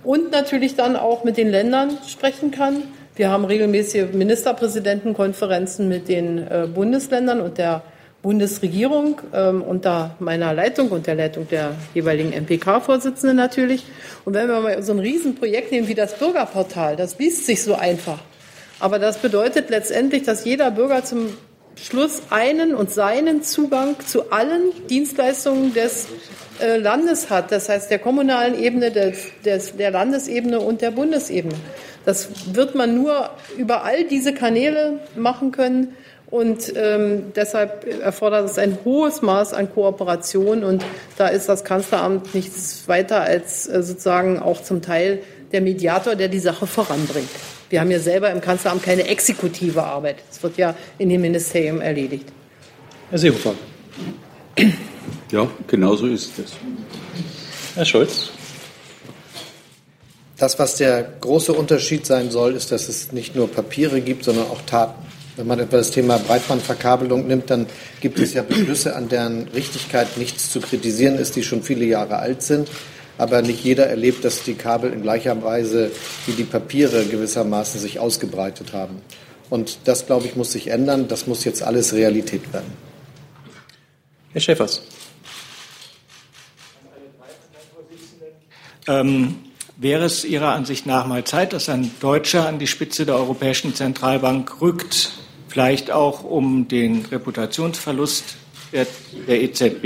und 0.03 0.31
natürlich 0.31 0.75
dann 0.75 0.95
auch 0.95 1.23
mit 1.23 1.37
den 1.37 1.49
Ländern 1.49 1.97
sprechen 2.07 2.51
kann. 2.51 2.83
Wir 3.15 3.29
haben 3.29 3.45
regelmäßige 3.45 4.13
Ministerpräsidentenkonferenzen 4.13 5.87
mit 5.87 6.07
den 6.07 6.39
äh, 6.39 6.67
Bundesländern 6.73 7.41
und 7.41 7.57
der 7.57 7.83
Bundesregierung 8.21 9.19
ähm, 9.33 9.61
unter 9.63 10.15
meiner 10.19 10.53
Leitung 10.53 10.89
und 10.89 11.07
der 11.07 11.15
Leitung 11.15 11.47
der 11.49 11.75
jeweiligen 11.93 12.31
MPK-Vorsitzenden 12.31 13.35
natürlich. 13.35 13.83
Und 14.25 14.35
wenn 14.35 14.47
wir 14.47 14.61
mal 14.61 14.83
so 14.83 14.91
ein 14.91 14.99
Riesenprojekt 14.99 15.71
nehmen 15.71 15.87
wie 15.87 15.95
das 15.95 16.17
Bürgerportal, 16.17 16.95
das 16.95 17.17
liest 17.17 17.45
sich 17.45 17.63
so 17.63 17.75
einfach. 17.75 18.19
Aber 18.79 18.99
das 18.99 19.17
bedeutet 19.17 19.69
letztendlich, 19.69 20.23
dass 20.23 20.45
jeder 20.45 20.71
Bürger 20.71 21.03
zum 21.03 21.29
Schluss 21.75 22.23
einen 22.29 22.75
und 22.75 22.91
seinen 22.91 23.43
Zugang 23.43 23.95
zu 24.05 24.31
allen 24.31 24.71
Dienstleistungen 24.87 25.73
des 25.73 26.07
äh, 26.59 26.77
Landes 26.77 27.29
hat. 27.29 27.51
Das 27.51 27.69
heißt 27.69 27.89
der 27.89 27.99
kommunalen 27.99 28.59
Ebene, 28.59 28.91
des, 28.91 29.17
des, 29.45 29.75
der 29.77 29.89
Landesebene 29.91 30.59
und 30.59 30.81
der 30.81 30.91
Bundesebene. 30.91 31.55
Das 32.05 32.55
wird 32.55 32.75
man 32.75 32.95
nur 32.95 33.29
über 33.57 33.83
all 33.83 34.03
diese 34.03 34.33
Kanäle 34.33 34.99
machen 35.15 35.51
können. 35.51 35.95
Und 36.31 36.73
ähm, 36.77 37.33
deshalb 37.35 37.85
erfordert 38.01 38.49
es 38.49 38.57
ein 38.57 38.77
hohes 38.85 39.21
Maß 39.21 39.53
an 39.53 39.71
Kooperation. 39.71 40.63
Und 40.63 40.83
da 41.17 41.27
ist 41.27 41.49
das 41.49 41.65
Kanzleramt 41.65 42.33
nichts 42.33 42.87
weiter 42.87 43.19
als 43.21 43.67
äh, 43.67 43.83
sozusagen 43.83 44.39
auch 44.39 44.63
zum 44.63 44.81
Teil 44.81 45.19
der 45.51 45.59
Mediator, 45.59 46.15
der 46.15 46.29
die 46.29 46.39
Sache 46.39 46.65
voranbringt. 46.65 47.29
Wir 47.69 47.81
haben 47.81 47.91
ja 47.91 47.99
selber 47.99 48.31
im 48.31 48.39
Kanzleramt 48.39 48.81
keine 48.81 49.07
exekutive 49.07 49.83
Arbeit. 49.83 50.17
Es 50.31 50.41
wird 50.41 50.57
ja 50.57 50.73
in 50.97 51.09
dem 51.09 51.19
Ministerium 51.19 51.81
erledigt. 51.81 52.27
Herr 53.09 53.19
Seehofer. 53.19 53.53
Ja, 55.31 55.49
genau 55.67 55.95
so 55.95 56.07
ist 56.07 56.39
es. 56.39 56.53
Herr 57.75 57.85
Scholz. 57.85 58.31
Das, 60.37 60.57
was 60.59 60.75
der 60.75 61.03
große 61.19 61.53
Unterschied 61.53 62.05
sein 62.05 62.31
soll, 62.31 62.55
ist, 62.55 62.71
dass 62.71 62.87
es 62.87 63.11
nicht 63.11 63.35
nur 63.35 63.49
Papiere 63.49 63.99
gibt, 64.01 64.23
sondern 64.23 64.45
auch 64.45 64.61
Taten. 64.65 65.05
Wenn 65.41 65.47
man 65.47 65.59
etwa 65.59 65.77
das 65.77 65.89
Thema 65.89 66.19
Breitbandverkabelung 66.19 67.25
nimmt, 67.25 67.49
dann 67.49 67.65
gibt 67.99 68.19
es 68.19 68.35
ja 68.35 68.43
Beschlüsse, 68.43 68.95
an 68.95 69.09
deren 69.09 69.47
Richtigkeit 69.47 70.15
nichts 70.17 70.51
zu 70.51 70.61
kritisieren 70.61 71.15
ist, 71.15 71.35
die 71.35 71.41
schon 71.41 71.63
viele 71.63 71.83
Jahre 71.85 72.17
alt 72.17 72.43
sind 72.43 72.69
aber 73.17 73.43
nicht 73.43 73.63
jeder 73.63 73.85
erlebt, 73.85 74.25
dass 74.25 74.41
die 74.41 74.55
Kabel 74.55 74.91
in 74.91 75.03
gleicher 75.03 75.43
Weise 75.43 75.91
wie 76.25 76.31
die 76.31 76.43
Papiere 76.43 77.05
gewissermaßen 77.05 77.79
sich 77.79 77.99
ausgebreitet 77.99 78.73
haben. 78.73 78.99
Und 79.51 79.77
das, 79.83 80.07
glaube 80.07 80.25
ich, 80.25 80.35
muss 80.35 80.53
sich 80.53 80.69
ändern. 80.69 81.07
Das 81.07 81.27
muss 81.27 81.43
jetzt 81.43 81.61
alles 81.61 81.93
Realität 81.93 82.51
werden. 82.51 82.73
Herr 84.31 84.41
Schäfers. 84.41 84.81
Ähm, 88.87 89.35
wäre 89.77 90.05
es 90.05 90.25
Ihrer 90.25 90.53
Ansicht 90.53 90.87
nach 90.87 91.05
mal 91.05 91.23
Zeit, 91.23 91.53
dass 91.53 91.69
ein 91.69 91.91
Deutscher 91.99 92.47
an 92.47 92.57
die 92.57 92.65
Spitze 92.65 93.05
der 93.05 93.17
Europäischen 93.17 93.75
Zentralbank 93.75 94.61
rückt, 94.61 95.11
vielleicht 95.51 95.91
auch 95.91 96.23
um 96.23 96.69
den 96.69 97.05
Reputationsverlust 97.11 98.37
der, 98.71 98.87
der 99.27 99.41
EZB 99.41 99.85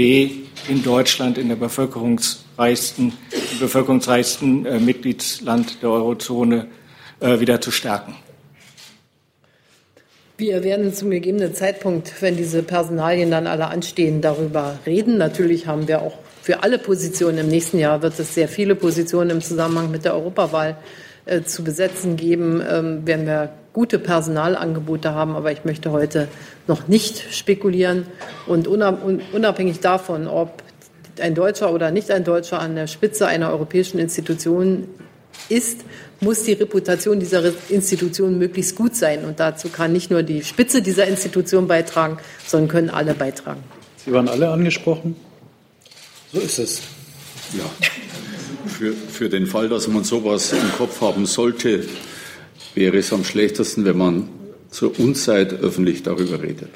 in 0.70 0.84
Deutschland 0.84 1.39
in 1.39 1.49
der 1.49 1.55
bevölkerungsreichsten, 1.55 3.13
bevölkerungsreichsten 3.59 4.66
äh, 4.66 4.80
Mitgliedsland 4.80 5.82
der 5.82 5.89
Eurozone 5.89 6.68
äh, 7.20 7.39
wieder 7.39 7.59
zu 7.61 7.72
stärken. 7.72 8.16
Wir 10.38 10.63
werden 10.63 10.93
zum 10.93 11.09
gegebenen 11.09 11.55
Zeitpunkt, 11.55 12.22
wenn 12.22 12.38
diese 12.38 12.61
Personalien 12.61 13.32
dann 13.32 13.47
alle 13.47 13.68
anstehen, 13.68 14.22
darüber 14.22 14.78
reden. 14.86 15.18
Natürlich 15.18 15.66
haben 15.66 15.88
wir 15.88 16.01
auch 16.01 16.18
für 16.41 16.61
alle 16.61 16.78
Positionen 16.78 17.39
im 17.39 17.47
nächsten 17.47 17.80
Jahr 17.80 18.03
wird 18.03 18.20
es 18.20 18.36
sehr 18.36 18.47
viele 18.47 18.76
Positionen 18.76 19.32
im 19.32 19.41
Zusammenhang 19.41 19.89
mit 19.89 20.05
der 20.05 20.13
Europawahl 20.13 20.78
äh, 21.26 21.41
zu 21.41 21.63
besetzen 21.63 22.18
geben. 22.18 22.61
Ähm, 22.70 23.07
werden 23.07 23.26
wir 23.26 23.49
gute 23.76 23.99
Personalangebote 23.99 25.13
haben, 25.13 25.36
aber 25.36 25.51
ich 25.51 25.65
möchte 25.65 25.91
heute 25.91 26.30
noch 26.65 26.88
nicht 26.88 27.36
spekulieren. 27.36 28.05
Und 28.47 28.69
unabhängig 28.69 29.82
davon, 29.82 30.28
ob 30.28 30.63
ein 31.19 31.36
Deutscher 31.36 31.73
oder 31.73 31.91
nicht 31.91 32.09
ein 32.09 32.23
Deutscher 32.23 32.59
an 32.59 32.76
der 32.76 32.88
Spitze 32.88 33.28
einer 33.28 33.49
europäischen 33.51 33.99
Institution 33.99 34.88
ist, 35.49 35.82
muss 36.21 36.43
die 36.43 36.53
Reputation 36.53 37.19
dieser 37.19 37.51
Institution 37.67 38.39
möglichst 38.39 38.78
gut 38.78 38.95
sein. 38.95 39.26
Und 39.26 39.41
dazu 39.41 39.67
kann 39.67 39.91
nicht 39.91 40.09
nur 40.09 40.23
die 40.23 40.41
Spitze 40.45 40.82
dieser 40.82 41.05
Institution 41.07 41.67
beitragen, 41.67 42.17
sondern 42.47 42.69
können 42.69 42.89
alle 42.89 43.13
beitragen. 43.13 43.61
Sie 44.05 44.13
waren 44.13 44.30
alle 44.30 44.51
angesprochen. 44.51 45.17
So 46.32 46.39
ist 46.39 46.59
es. 46.59 46.82
Ja. 47.57 47.69
Für, 48.67 48.93
für 48.93 49.28
den 49.28 49.47
Fall, 49.47 49.67
dass 49.67 49.89
man 49.89 50.05
sowas 50.05 50.53
im 50.53 50.71
Kopf 50.78 51.01
haben 51.01 51.26
sollte, 51.26 51.84
wäre 52.76 52.97
es 52.97 53.11
am 53.11 53.23
schlechtesten, 53.23 53.86
wenn 53.86 53.97
man 53.97 54.30
zur 54.69 54.99
Unzeit 54.99 55.53
öffentlich 55.53 56.03
darüber 56.03 56.41
redet. 56.41 56.69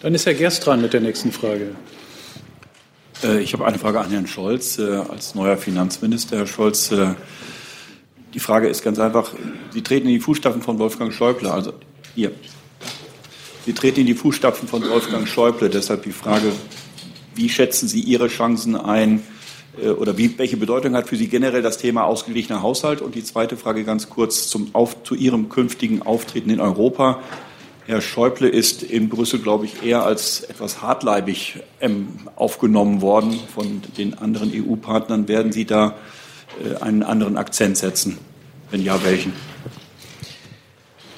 Dann 0.00 0.14
ist 0.14 0.24
Herr 0.24 0.34
Gerst 0.34 0.64
dran 0.64 0.80
mit 0.80 0.92
der 0.92 1.00
nächsten 1.00 1.32
Frage. 1.32 1.72
Äh, 3.22 3.40
ich 3.40 3.52
habe 3.52 3.66
eine 3.66 3.78
Frage 3.78 4.00
an 4.00 4.10
Herrn 4.10 4.26
Scholz 4.26 4.78
äh, 4.78 4.82
als 4.82 5.34
neuer 5.34 5.56
Finanzminister. 5.56 6.38
Herr 6.38 6.46
Scholz, 6.46 6.90
äh, 6.92 7.14
die 8.32 8.40
Frage 8.40 8.68
ist 8.68 8.82
ganz 8.82 8.98
einfach. 8.98 9.32
Sie 9.72 9.82
treten 9.82 10.06
in 10.06 10.14
die 10.14 10.20
Fußstapfen 10.20 10.62
von 10.62 10.78
Wolfgang 10.78 11.12
Schäuble. 11.12 11.50
Also 11.50 11.74
ihr. 12.14 12.30
Sie 13.66 13.72
treten 13.74 14.00
in 14.00 14.06
die 14.06 14.14
Fußstapfen 14.14 14.68
von 14.68 14.88
Wolfgang 14.88 15.28
Schäuble. 15.28 15.68
Deshalb 15.68 16.04
die 16.04 16.12
Frage, 16.12 16.52
wie 17.34 17.48
schätzen 17.48 17.88
Sie 17.88 18.00
Ihre 18.00 18.28
Chancen 18.28 18.76
ein, 18.76 19.18
äh, 19.18 19.39
oder 19.98 20.18
wie, 20.18 20.36
welche 20.38 20.56
Bedeutung 20.56 20.94
hat 20.94 21.08
für 21.08 21.16
Sie 21.16 21.28
generell 21.28 21.62
das 21.62 21.78
Thema 21.78 22.04
ausgeglichener 22.04 22.62
Haushalt? 22.62 23.00
Und 23.00 23.14
die 23.14 23.24
zweite 23.24 23.56
Frage 23.56 23.84
ganz 23.84 24.10
kurz 24.10 24.48
zum, 24.48 24.70
auf, 24.72 25.02
zu 25.04 25.14
Ihrem 25.14 25.48
künftigen 25.48 26.02
Auftreten 26.02 26.50
in 26.50 26.60
Europa. 26.60 27.20
Herr 27.86 28.00
Schäuble 28.00 28.48
ist 28.48 28.82
in 28.82 29.08
Brüssel, 29.08 29.40
glaube 29.40 29.64
ich, 29.64 29.82
eher 29.82 30.04
als 30.04 30.42
etwas 30.42 30.80
hartleibig 30.80 31.60
ähm, 31.80 32.08
aufgenommen 32.36 33.00
worden 33.00 33.40
von 33.52 33.82
den 33.98 34.16
anderen 34.16 34.52
EU-Partnern. 34.54 35.26
Werden 35.26 35.50
Sie 35.50 35.64
da 35.64 35.96
äh, 36.64 36.80
einen 36.82 37.02
anderen 37.02 37.36
Akzent 37.36 37.78
setzen? 37.78 38.18
Wenn 38.70 38.84
ja, 38.84 39.02
welchen? 39.02 39.32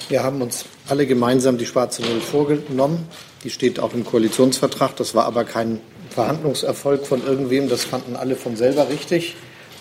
Wir 0.08 0.22
haben 0.22 0.40
uns 0.40 0.64
alle 0.88 1.06
gemeinsam 1.06 1.58
die 1.58 1.66
schwarze 1.66 2.02
Null 2.02 2.20
vorgenommen. 2.20 3.06
Die 3.44 3.50
steht 3.50 3.80
auch 3.80 3.92
im 3.92 4.06
Koalitionsvertrag. 4.06 4.96
Das 4.96 5.14
war 5.14 5.26
aber 5.26 5.44
kein 5.44 5.80
Verhandlungserfolg 6.12 7.06
von 7.06 7.24
irgendwem. 7.24 7.68
Das 7.68 7.84
fanden 7.84 8.16
alle 8.16 8.36
von 8.36 8.56
selber 8.56 8.88
richtig. 8.88 9.34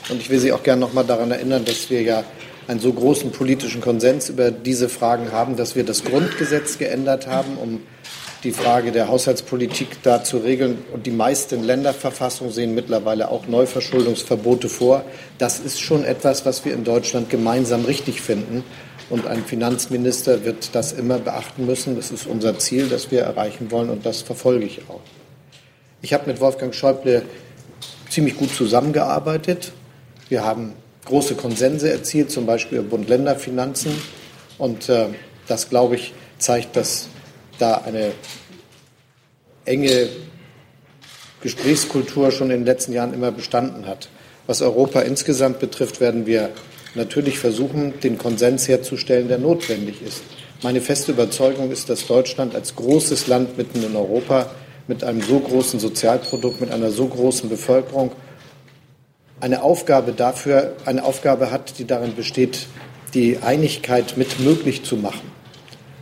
Und 0.09 0.19
ich 0.19 0.29
will 0.29 0.39
Sie 0.39 0.51
auch 0.51 0.63
gerne 0.63 0.81
noch 0.81 0.93
mal 0.93 1.03
daran 1.03 1.31
erinnern, 1.31 1.63
dass 1.65 1.89
wir 1.89 2.01
ja 2.01 2.23
einen 2.67 2.79
so 2.79 2.91
großen 2.91 3.31
politischen 3.31 3.81
Konsens 3.81 4.29
über 4.29 4.51
diese 4.51 4.89
Fragen 4.89 5.31
haben, 5.31 5.55
dass 5.55 5.75
wir 5.75 5.83
das 5.83 6.03
Grundgesetz 6.03 6.77
geändert 6.77 7.27
haben, 7.27 7.57
um 7.57 7.81
die 8.43 8.51
Frage 8.51 8.91
der 8.91 9.07
Haushaltspolitik 9.07 10.01
da 10.03 10.23
zu 10.23 10.37
regeln. 10.37 10.79
Und 10.93 11.05
die 11.05 11.11
meisten 11.11 11.63
Länderverfassungen 11.63 12.51
sehen 12.51 12.73
mittlerweile 12.73 13.29
auch 13.29 13.47
Neuverschuldungsverbote 13.47 14.69
vor. 14.69 15.03
Das 15.37 15.59
ist 15.59 15.79
schon 15.79 16.03
etwas, 16.03 16.45
was 16.45 16.65
wir 16.65 16.73
in 16.73 16.83
Deutschland 16.83 17.29
gemeinsam 17.29 17.85
richtig 17.85 18.21
finden. 18.21 18.63
Und 19.09 19.27
ein 19.27 19.43
Finanzminister 19.43 20.45
wird 20.45 20.73
das 20.73 20.93
immer 20.93 21.19
beachten 21.19 21.65
müssen. 21.65 21.95
Das 21.97 22.11
ist 22.11 22.25
unser 22.25 22.57
Ziel, 22.57 22.87
das 22.87 23.11
wir 23.11 23.21
erreichen 23.21 23.69
wollen. 23.69 23.89
Und 23.89 24.05
das 24.05 24.21
verfolge 24.21 24.65
ich 24.65 24.81
auch. 24.89 25.01
Ich 26.03 26.13
habe 26.13 26.25
mit 26.25 26.41
Wolfgang 26.41 26.73
Schäuble 26.73 27.21
ziemlich 28.09 28.35
gut 28.35 28.53
zusammengearbeitet. 28.55 29.71
Wir 30.29 30.43
haben 30.43 30.73
große 31.05 31.35
Konsense 31.35 31.91
erzielt, 31.91 32.31
zum 32.31 32.47
Beispiel 32.47 32.79
über 32.79 32.89
Bund-Länder-Finanzen. 32.89 33.91
Und 34.57 34.89
äh, 34.89 35.09
das, 35.47 35.69
glaube 35.69 35.95
ich, 35.95 36.13
zeigt, 36.39 36.75
dass 36.75 37.07
da 37.59 37.75
eine 37.75 38.13
enge 39.65 40.09
Gesprächskultur 41.41 42.31
schon 42.31 42.49
in 42.49 42.61
den 42.61 42.65
letzten 42.65 42.93
Jahren 42.93 43.13
immer 43.13 43.31
bestanden 43.31 43.85
hat. 43.85 44.09
Was 44.47 44.63
Europa 44.63 45.01
insgesamt 45.01 45.59
betrifft, 45.59 46.01
werden 46.01 46.25
wir 46.25 46.49
natürlich 46.95 47.37
versuchen, 47.37 47.99
den 47.99 48.17
Konsens 48.17 48.67
herzustellen, 48.67 49.27
der 49.27 49.37
notwendig 49.37 50.01
ist. 50.01 50.23
Meine 50.63 50.81
feste 50.81 51.11
Überzeugung 51.11 51.71
ist, 51.71 51.89
dass 51.89 52.07
Deutschland 52.07 52.55
als 52.55 52.75
großes 52.75 53.27
Land 53.27 53.57
mitten 53.57 53.83
in 53.83 53.95
Europa 53.95 54.49
mit 54.91 55.05
einem 55.05 55.21
so 55.21 55.39
großen 55.39 55.79
Sozialprodukt, 55.79 56.59
mit 56.59 56.69
einer 56.69 56.91
so 56.91 57.07
großen 57.07 57.47
Bevölkerung 57.47 58.11
eine 59.39 59.63
Aufgabe 59.63 60.11
dafür, 60.11 60.73
eine 60.85 61.05
Aufgabe 61.05 61.49
hat, 61.49 61.79
die 61.79 61.87
darin 61.87 62.13
besteht, 62.13 62.67
die 63.13 63.37
Einigkeit 63.37 64.17
mit 64.17 64.41
möglich 64.41 64.83
zu 64.83 64.97
machen. 64.97 65.31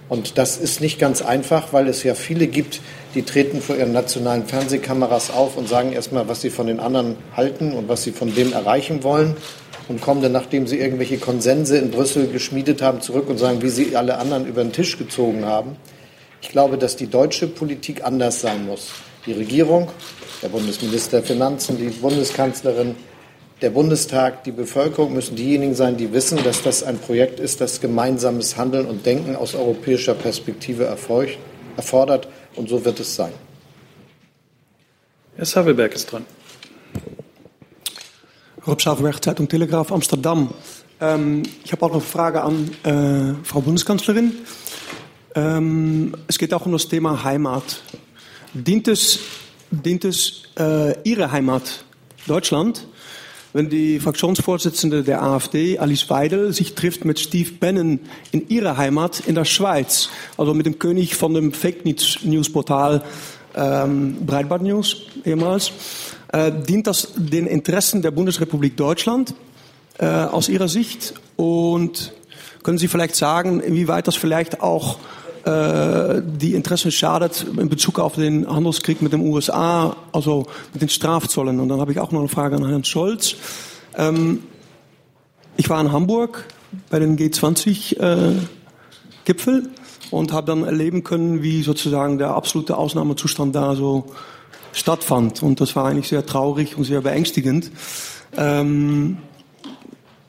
Und 0.09 0.39
das 0.39 0.57
ist 0.57 0.81
nicht 0.81 0.97
ganz 0.97 1.21
einfach, 1.21 1.71
weil 1.71 1.87
es 1.87 2.01
ja 2.01 2.15
viele 2.15 2.47
gibt, 2.47 2.81
die 3.13 3.21
treten 3.21 3.61
vor 3.61 3.75
ihren 3.75 3.93
nationalen 3.93 4.47
Fernsehkameras 4.47 5.29
auf 5.29 5.55
und 5.55 5.69
sagen 5.69 5.93
erstmal, 5.93 6.27
was 6.27 6.41
sie 6.41 6.49
von 6.49 6.65
den 6.65 6.79
anderen 6.79 7.15
halten 7.37 7.73
und 7.73 7.89
was 7.89 8.01
sie 8.01 8.11
von 8.11 8.33
dem 8.33 8.53
erreichen 8.53 9.03
wollen 9.03 9.37
und 9.87 10.01
kommen 10.01 10.23
dann, 10.23 10.31
nachdem 10.31 10.65
sie 10.65 10.79
irgendwelche 10.79 11.19
Konsense 11.19 11.77
in 11.77 11.91
Brüssel 11.91 12.27
geschmiedet 12.27 12.81
haben, 12.81 13.01
zurück 13.01 13.29
und 13.29 13.37
sagen, 13.37 13.61
wie 13.61 13.69
sie 13.69 13.95
alle 13.95 14.17
anderen 14.17 14.47
über 14.47 14.63
den 14.63 14.71
Tisch 14.71 14.97
gezogen 14.97 15.45
haben. 15.45 15.75
Ich 16.41 16.49
glaube, 16.49 16.77
dass 16.77 16.95
die 16.95 17.07
deutsche 17.07 17.47
Politik 17.47 18.03
anders 18.03 18.41
sein 18.41 18.65
muss. 18.65 18.91
Die 19.25 19.33
Regierung, 19.33 19.89
der 20.41 20.49
Bundesminister 20.49 21.17
der 21.17 21.25
Finanzen, 21.25 21.77
die 21.77 21.89
Bundeskanzlerin, 21.89 22.95
der 23.61 23.71
Bundestag, 23.71 24.45
die 24.45 24.53
Bevölkerung 24.53 25.13
müssen 25.13 25.35
diejenigen 25.35 25.75
sein, 25.75 25.97
die 25.97 26.13
wissen, 26.13 26.41
dass 26.43 26.61
das 26.61 26.81
ein 26.81 26.97
Projekt 26.97 27.41
ist, 27.41 27.59
das 27.59 27.81
gemeinsames 27.81 28.57
Handeln 28.57 28.85
und 28.85 29.05
Denken 29.05 29.35
aus 29.35 29.53
europäischer 29.53 30.13
Perspektive 30.13 30.85
erfordert. 30.85 32.27
Und 32.55 32.69
so 32.69 32.83
wird 32.85 32.99
es 33.01 33.15
sein. 33.15 33.33
Herr 35.35 35.45
Savelberg 35.45 35.93
ist 35.93 36.11
dran. 36.11 36.25
Rob 38.65 38.81
Savelberg, 38.81 39.23
Zeitung 39.23 39.47
Telegraaf 39.47 39.91
Amsterdam. 39.91 40.53
Ähm, 41.01 41.43
ich 41.63 41.71
habe 41.71 41.85
auch 41.85 41.89
noch 41.89 41.95
eine 41.95 42.03
Frage 42.03 42.41
an 42.41 42.71
äh, 42.83 43.45
Frau 43.45 43.61
Bundeskanzlerin. 43.61 44.33
Ähm, 45.35 46.15
es 46.27 46.37
geht 46.37 46.53
auch 46.53 46.65
um 46.65 46.71
das 46.71 46.87
Thema 46.87 47.23
Heimat. 47.23 47.81
Dient 48.53 48.87
es, 48.87 49.19
dient 49.69 50.05
es 50.05 50.43
äh, 50.57 50.95
Ihre 51.03 51.31
Heimat, 51.31 51.83
Deutschland, 52.25 52.85
wenn 53.53 53.69
die 53.69 53.99
Fraktionsvorsitzende 53.99 55.03
der 55.03 55.23
AfD, 55.23 55.79
Alice 55.79 56.09
Weidel, 56.09 56.53
sich 56.53 56.75
trifft 56.75 57.05
mit 57.05 57.19
Steve 57.19 57.51
Bannon 57.59 57.99
in 58.31 58.47
ihrer 58.47 58.77
Heimat 58.77 59.21
in 59.25 59.35
der 59.35 59.45
Schweiz, 59.45 60.09
also 60.37 60.53
mit 60.53 60.65
dem 60.65 60.77
König 60.77 61.15
von 61.15 61.33
dem 61.33 61.51
Fake 61.51 61.83
News 61.85 62.51
Portal 62.51 63.03
ähm, 63.55 64.17
Breitbart 64.25 64.61
News 64.61 65.07
ehemals. 65.25 65.71
Äh, 66.31 66.51
dient 66.51 66.85
das 66.85 67.13
den 67.15 67.47
Interessen 67.47 68.03
der 68.03 68.11
Bundesrepublik 68.11 68.77
Deutschland 68.77 69.33
äh, 69.97 70.05
aus 70.05 70.47
Ihrer 70.49 70.67
Sicht? 70.67 71.15
Und 71.35 72.13
können 72.63 72.77
Sie 72.77 72.87
vielleicht 72.87 73.15
sagen, 73.15 73.59
inwieweit 73.59 74.07
das 74.07 74.15
vielleicht 74.15 74.61
auch 74.61 74.97
äh, 75.45 76.21
die 76.21 76.53
Interessen 76.53 76.91
schadet 76.91 77.45
in 77.57 77.69
Bezug 77.69 77.99
auf 77.99 78.15
den 78.15 78.47
Handelskrieg 78.47 79.01
mit 79.01 79.13
den 79.13 79.21
USA, 79.21 79.95
also 80.11 80.45
mit 80.73 80.81
den 80.81 80.89
Strafzollen. 80.89 81.59
Und 81.59 81.69
dann 81.69 81.79
habe 81.79 81.91
ich 81.91 81.99
auch 81.99 82.11
noch 82.11 82.19
eine 82.19 82.29
Frage 82.29 82.57
an 82.57 82.67
Herrn 82.67 82.83
Scholz. 82.83 83.35
Ähm, 83.97 84.43
ich 85.57 85.69
war 85.69 85.81
in 85.81 85.91
Hamburg 85.91 86.45
bei 86.89 86.99
den 86.99 87.17
G20-Gipfel 87.17 89.63
äh, 89.63 89.67
und 90.11 90.33
habe 90.33 90.47
dann 90.47 90.63
erleben 90.63 91.03
können, 91.03 91.41
wie 91.41 91.63
sozusagen 91.63 92.17
der 92.17 92.31
absolute 92.31 92.77
Ausnahmezustand 92.77 93.55
da 93.55 93.75
so 93.75 94.11
stattfand. 94.71 95.41
Und 95.41 95.61
das 95.61 95.75
war 95.75 95.85
eigentlich 95.85 96.09
sehr 96.09 96.25
traurig 96.25 96.77
und 96.77 96.83
sehr 96.83 97.01
beängstigend. 97.01 97.71
Ähm, 98.37 99.17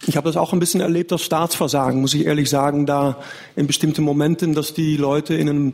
ich 0.07 0.17
habe 0.17 0.29
das 0.29 0.37
auch 0.37 0.53
ein 0.53 0.61
bisschen 0.61 0.81
erlebt 0.81 1.13
als 1.13 1.23
Staatsversagen, 1.23 2.01
muss 2.01 2.15
ich 2.15 2.27
ehrlich 2.27 2.49
sagen, 2.49 2.87
da 2.87 3.17
in 3.57 3.67
bestimmten 3.67 4.03
Momenten, 4.03 4.55
dass 4.55 4.75
die 4.75 4.97
Leute 4.97 5.35
in 5.35 5.49
einem 5.49 5.73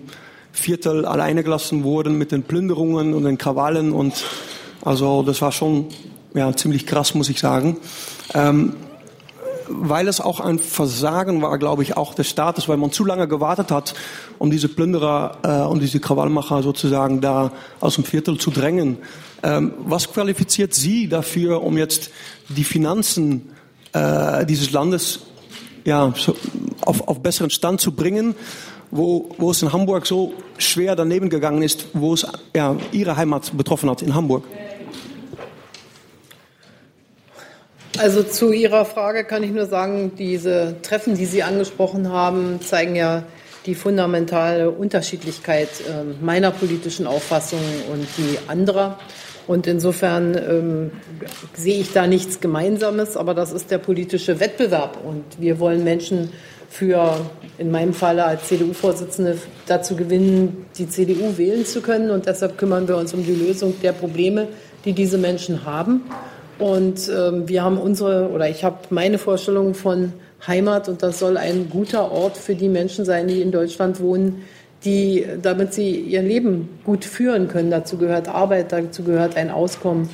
Viertel 0.52 1.04
alleine 1.04 1.44
gelassen 1.44 1.84
wurden 1.84 2.18
mit 2.18 2.32
den 2.32 2.42
Plünderungen 2.42 3.14
und 3.14 3.24
den 3.24 3.38
Krawallen 3.38 3.92
und 3.92 4.24
also 4.84 5.22
das 5.22 5.42
war 5.42 5.52
schon 5.52 5.86
ja, 6.34 6.54
ziemlich 6.54 6.86
krass, 6.86 7.14
muss 7.14 7.28
ich 7.28 7.40
sagen. 7.40 7.76
Ähm, 8.34 8.74
weil 9.68 10.06
es 10.06 10.20
auch 10.20 10.38
ein 10.38 10.60
Versagen 10.60 11.42
war, 11.42 11.58
glaube 11.58 11.82
ich, 11.82 11.96
auch 11.96 12.14
des 12.14 12.28
Staates, 12.28 12.68
weil 12.68 12.76
man 12.76 12.92
zu 12.92 13.04
lange 13.04 13.26
gewartet 13.26 13.72
hat, 13.72 13.94
um 14.38 14.50
diese 14.50 14.68
Plünderer 14.68 15.38
äh, 15.42 15.68
und 15.68 15.82
diese 15.82 15.98
Krawallmacher 15.98 16.62
sozusagen 16.62 17.20
da 17.20 17.50
aus 17.80 17.96
dem 17.96 18.04
Viertel 18.04 18.38
zu 18.38 18.52
drängen. 18.52 18.98
Ähm, 19.42 19.74
was 19.78 20.12
qualifiziert 20.12 20.72
Sie 20.72 21.08
dafür, 21.08 21.62
um 21.64 21.76
jetzt 21.76 22.10
die 22.48 22.64
Finanzen 22.64 23.50
äh, 23.96 24.46
dieses 24.46 24.72
Landes 24.72 25.20
ja, 25.84 26.12
so 26.16 26.36
auf, 26.82 27.06
auf 27.08 27.20
besseren 27.20 27.50
Stand 27.50 27.80
zu 27.80 27.92
bringen, 27.92 28.34
wo, 28.90 29.30
wo 29.38 29.50
es 29.50 29.62
in 29.62 29.72
Hamburg 29.72 30.06
so 30.06 30.34
schwer 30.58 30.96
daneben 30.96 31.28
gegangen 31.28 31.62
ist, 31.62 31.86
wo 31.92 32.14
es 32.14 32.26
ja, 32.54 32.76
Ihre 32.92 33.16
Heimat 33.16 33.56
betroffen 33.56 33.90
hat, 33.90 34.02
in 34.02 34.14
Hamburg? 34.14 34.44
Also 37.98 38.22
zu 38.22 38.52
Ihrer 38.52 38.84
Frage 38.84 39.24
kann 39.24 39.42
ich 39.42 39.50
nur 39.50 39.66
sagen, 39.66 40.12
diese 40.18 40.76
Treffen, 40.82 41.14
die 41.14 41.24
Sie 41.24 41.42
angesprochen 41.42 42.10
haben, 42.10 42.60
zeigen 42.60 42.94
ja 42.94 43.22
die 43.64 43.74
fundamentale 43.74 44.70
Unterschiedlichkeit 44.70 45.68
äh, 45.88 46.04
meiner 46.22 46.50
politischen 46.50 47.06
Auffassung 47.06 47.60
und 47.90 48.06
die 48.18 48.38
anderer. 48.48 48.98
Und 49.46 49.66
insofern 49.66 50.34
ähm, 50.34 50.90
sehe 51.54 51.80
ich 51.80 51.92
da 51.92 52.06
nichts 52.06 52.40
Gemeinsames, 52.40 53.16
aber 53.16 53.34
das 53.34 53.52
ist 53.52 53.70
der 53.70 53.78
politische 53.78 54.40
Wettbewerb. 54.40 54.98
Und 55.04 55.24
wir 55.38 55.60
wollen 55.60 55.84
Menschen 55.84 56.30
für, 56.68 57.16
in 57.58 57.70
meinem 57.70 57.94
Falle 57.94 58.24
als 58.24 58.48
CDU-Vorsitzende, 58.48 59.38
dazu 59.66 59.94
gewinnen, 59.94 60.66
die 60.78 60.88
CDU 60.88 61.38
wählen 61.38 61.64
zu 61.64 61.80
können. 61.80 62.10
Und 62.10 62.26
deshalb 62.26 62.58
kümmern 62.58 62.88
wir 62.88 62.96
uns 62.96 63.14
um 63.14 63.24
die 63.24 63.34
Lösung 63.34 63.74
der 63.82 63.92
Probleme, 63.92 64.48
die 64.84 64.92
diese 64.92 65.18
Menschen 65.18 65.64
haben. 65.64 66.02
Und 66.58 67.08
ähm, 67.08 67.48
wir 67.48 67.62
haben 67.62 67.78
unsere, 67.78 68.30
oder 68.30 68.48
ich 68.48 68.64
habe 68.64 68.78
meine 68.90 69.18
Vorstellung 69.18 69.74
von 69.74 70.12
Heimat 70.46 70.88
und 70.88 71.02
das 71.02 71.18
soll 71.18 71.36
ein 71.36 71.68
guter 71.70 72.10
Ort 72.10 72.36
für 72.36 72.54
die 72.54 72.68
Menschen 72.68 73.04
sein, 73.04 73.28
die 73.28 73.42
in 73.42 73.52
Deutschland 73.52 74.00
wohnen, 74.00 74.44
die, 74.86 75.26
damit 75.42 75.74
sie 75.74 75.90
ihr 76.00 76.22
Leben 76.22 76.78
gut 76.84 77.04
führen 77.04 77.48
können. 77.48 77.70
Dazu 77.70 77.98
gehört 77.98 78.28
Arbeit, 78.28 78.72
dazu 78.72 79.02
gehört 79.02 79.36
ein 79.36 79.50
Auskommen. 79.50 80.08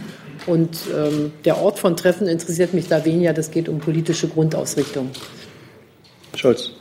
Und 0.47 0.77
ähm, 0.97 1.33
der 1.45 1.59
Ort 1.62 1.79
von 1.79 1.97
Treffen 1.97 2.27
interessiert 2.27 2.75
mich 2.75 2.89
da 2.89 3.05
weniger. 3.05 3.33
Das 3.33 3.51
geht 3.51 3.68
um 3.68 3.79
politische 3.79 4.27
Grundausrichtung. 4.27 5.11
Scholz. 6.35 6.73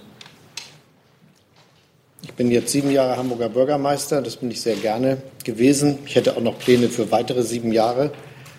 Ich 2.24 2.34
bin 2.34 2.50
jetzt 2.50 2.72
sieben 2.72 2.92
Jahre 2.92 3.18
Hamburger 3.18 3.50
Bürgermeister. 3.50 4.22
Das 4.22 4.38
bin 4.38 4.50
ich 4.50 4.62
sehr 4.62 4.78
gerne 4.78 5.18
gewesen. 5.44 6.00
Ich 6.06 6.16
hätte 6.16 6.36
auch 6.38 6.42
noch 6.42 6.58
Pläne 6.58 6.88
für 6.88 7.12
weitere 7.12 7.44
sieben 7.44 7.72
Jahre. 7.72 8.12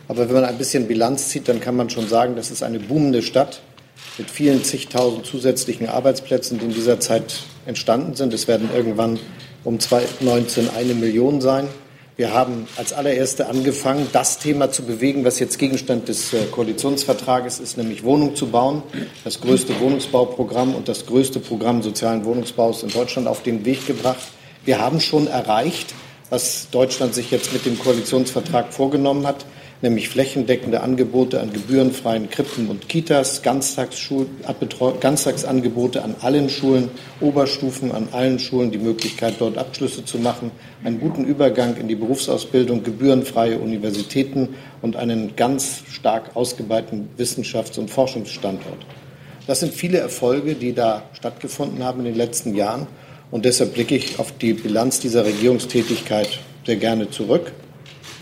Aber 0.07 0.29
wenn 0.29 0.35
man 0.35 0.45
ein 0.45 0.59
bisschen 0.59 0.87
Bilanz 0.87 1.31
zieht, 1.31 1.49
dann 1.49 1.59
kann 1.59 1.75
man 1.75 1.89
schon 1.91 2.07
sagen, 2.07 2.37
das 2.37 2.51
ist 2.51 2.63
eine 2.63 2.79
boomende 2.79 3.23
Stadt 3.23 3.63
mit 4.19 4.31
vielen 4.31 4.63
zigtausend 4.65 5.27
zusätzlichen 5.27 5.89
Arbeitsplätzen, 5.89 6.59
die 6.59 6.67
in 6.67 6.75
dieser 6.75 7.01
Zeit 7.01 7.45
entstanden 7.67 8.15
sind. 8.15 8.35
Es 8.35 8.49
werden 8.49 8.69
irgendwann 8.75 9.19
um 9.65 9.79
2019 9.79 10.71
eine 10.77 10.95
Million 10.95 11.41
sein. 11.41 11.69
Wir 12.17 12.35
haben 12.35 12.67
als 12.77 12.93
allererste 12.93 13.49
angefangen, 13.49 14.07
das 14.13 14.39
Thema 14.39 14.71
zu 14.71 14.83
bewegen, 14.83 15.25
was 15.25 15.39
jetzt 15.39 15.59
Gegenstand 15.59 16.09
des 16.09 16.35
äh, 16.35 16.45
Koalitionsvertrages 16.51 17.59
ist, 17.59 17.79
nämlich 17.79 18.05
Wohnungen 18.05 18.37
zu 18.37 18.49
bauen. 18.49 18.83
Das 19.25 19.41
größte 19.41 19.81
Wohnungsbauprogramm 19.81 20.75
und 20.75 20.89
das 20.89 21.07
größte 21.07 21.41
Programm 21.41 21.83
sozialen 21.83 22.27
Wohnungsbaus 22.27 22.83
in 22.83 22.91
Deutschland 22.91 23.29
auf 23.29 23.43
den 23.43 23.65
Weg 23.65 23.87
gebracht. 23.87 24.29
Wir 24.65 24.79
haben 24.79 25.01
schon 25.01 25.27
erreicht, 25.27 25.95
was 26.29 26.69
Deutschland 26.71 27.15
sich 27.15 27.31
jetzt 27.31 27.53
mit 27.55 27.65
dem 27.65 27.79
Koalitionsvertrag 27.79 28.75
vorgenommen 28.75 29.27
hat 29.27 29.47
nämlich 29.83 30.09
flächendeckende 30.09 30.81
Angebote 30.81 31.41
an 31.41 31.53
gebührenfreien 31.53 32.31
Krippen 32.31 32.69
und 32.69 32.89
Kitas, 32.89 33.43
Ganztagsangebote 33.43 36.03
an 36.03 36.15
allen 36.21 36.49
Schulen, 36.49 36.89
Oberstufen 37.21 37.93
an 37.93 38.09
allen 38.13 38.39
Schulen, 38.39 38.71
die 38.71 38.79
Möglichkeit, 38.79 39.35
dort 39.39 39.59
Abschlüsse 39.59 40.03
zu 40.05 40.19
machen, 40.19 40.53
einen 40.85 41.01
guten 41.01 41.25
Übergang 41.25 41.77
in 41.77 41.89
die 41.89 41.97
Berufsausbildung, 41.97 42.85
gebührenfreie 42.85 43.59
Universitäten 43.59 44.51
und 44.81 44.97
einen 44.97 45.37
ganz 45.37 45.83
stark 45.91 46.37
ausgebauten 46.37 47.09
Wissenschafts- 47.19 47.79
und 47.79 47.91
Forschungsstandort. 47.91 48.87
Das 49.49 49.61
sind 49.61 49.75
viele 49.75 49.99
Erfolge, 49.99 50.55
die 50.55 50.73
da 50.73 51.03
stattgefunden 51.15 51.83
haben 51.83 51.99
in 52.01 52.07
den 52.07 52.15
letzten 52.15 52.55
Jahren. 52.55 52.87
Und 53.33 53.45
deshalb 53.45 53.75
blicke 53.75 53.97
ich 53.97 54.21
auf 54.21 54.31
die 54.39 54.53
Bilanz 54.53 55.01
dieser 55.01 55.25
Regierungstätigkeit 55.25 56.39
sehr 56.65 56.77
gerne 56.77 57.11
zurück. 57.11 57.51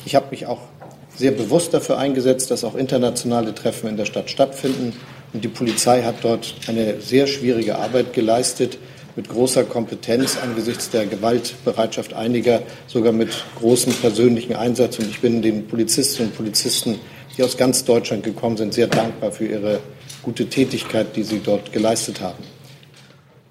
Ich 0.07 0.15
habe 0.15 0.29
mich 0.31 0.47
auch 0.47 0.70
sehr 1.17 1.33
bewusst 1.33 1.75
dafür 1.75 1.99
eingesetzt, 1.99 2.51
dass 2.51 2.65
auch 2.65 2.75
internationale 2.75 3.55
Treffen 3.55 3.89
in 3.89 3.97
der 3.97 4.07
Stadt 4.07 4.31
stattfinden. 4.31 4.95
Und 5.33 5.45
die 5.45 5.49
Polizei 5.49 6.03
hat 6.03 6.17
dort 6.23 6.55
eine 6.67 7.01
sehr 7.01 7.27
schwierige 7.27 7.77
Arbeit 7.77 8.13
geleistet, 8.13 8.79
mit 9.17 9.29
großer 9.29 9.65
Kompetenz 9.65 10.39
angesichts 10.43 10.91
der 10.91 11.07
Gewaltbereitschaft 11.07 12.15
einiger, 12.15 12.63
sogar 12.87 13.13
mit 13.13 13.31
großem 13.59 13.93
persönlichen 13.95 14.55
Einsatz. 14.55 14.99
Und 14.99 15.09
ich 15.11 15.21
bin 15.21 15.43
den 15.43 15.67
Polizistinnen 15.67 16.31
und 16.31 16.37
Polizisten, 16.37 16.99
die 17.37 17.43
aus 17.43 17.57
ganz 17.57 17.85
Deutschland 17.85 18.23
gekommen 18.23 18.57
sind, 18.57 18.73
sehr 18.73 18.87
dankbar 18.87 19.33
für 19.33 19.47
ihre 19.47 19.81
gute 20.23 20.47
Tätigkeit, 20.47 21.17
die 21.17 21.23
sie 21.23 21.41
dort 21.41 21.73
geleistet 21.73 22.21
haben. 22.21 22.43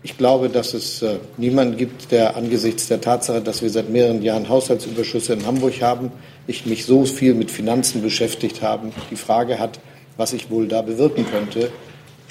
Ich 0.01 0.17
glaube, 0.17 0.47
dass 0.47 0.73
es 0.73 1.01
äh, 1.01 1.17
niemanden 1.35 1.75
gibt, 1.75 2.13
der 2.13 2.37
angesichts 2.37 2.87
der 2.87 3.01
Tatsache, 3.01 3.41
dass 3.41 3.61
wir 3.61 3.69
seit 3.69 3.89
mehreren 3.89 4.21
Jahren 4.21 4.47
Haushaltsüberschüsse 4.47 5.33
in 5.33 5.45
Hamburg 5.45 5.81
haben, 5.81 6.13
ich 6.47 6.65
mich 6.65 6.85
so 6.85 7.03
viel 7.03 7.33
mit 7.33 7.51
Finanzen 7.51 8.01
beschäftigt 8.01 8.61
habe, 8.61 8.91
die 9.11 9.17
Frage 9.17 9.59
hat, 9.59 9.81
was 10.15 10.31
ich 10.31 10.49
wohl 10.49 10.69
da 10.69 10.81
bewirken 10.81 11.25
könnte. 11.29 11.69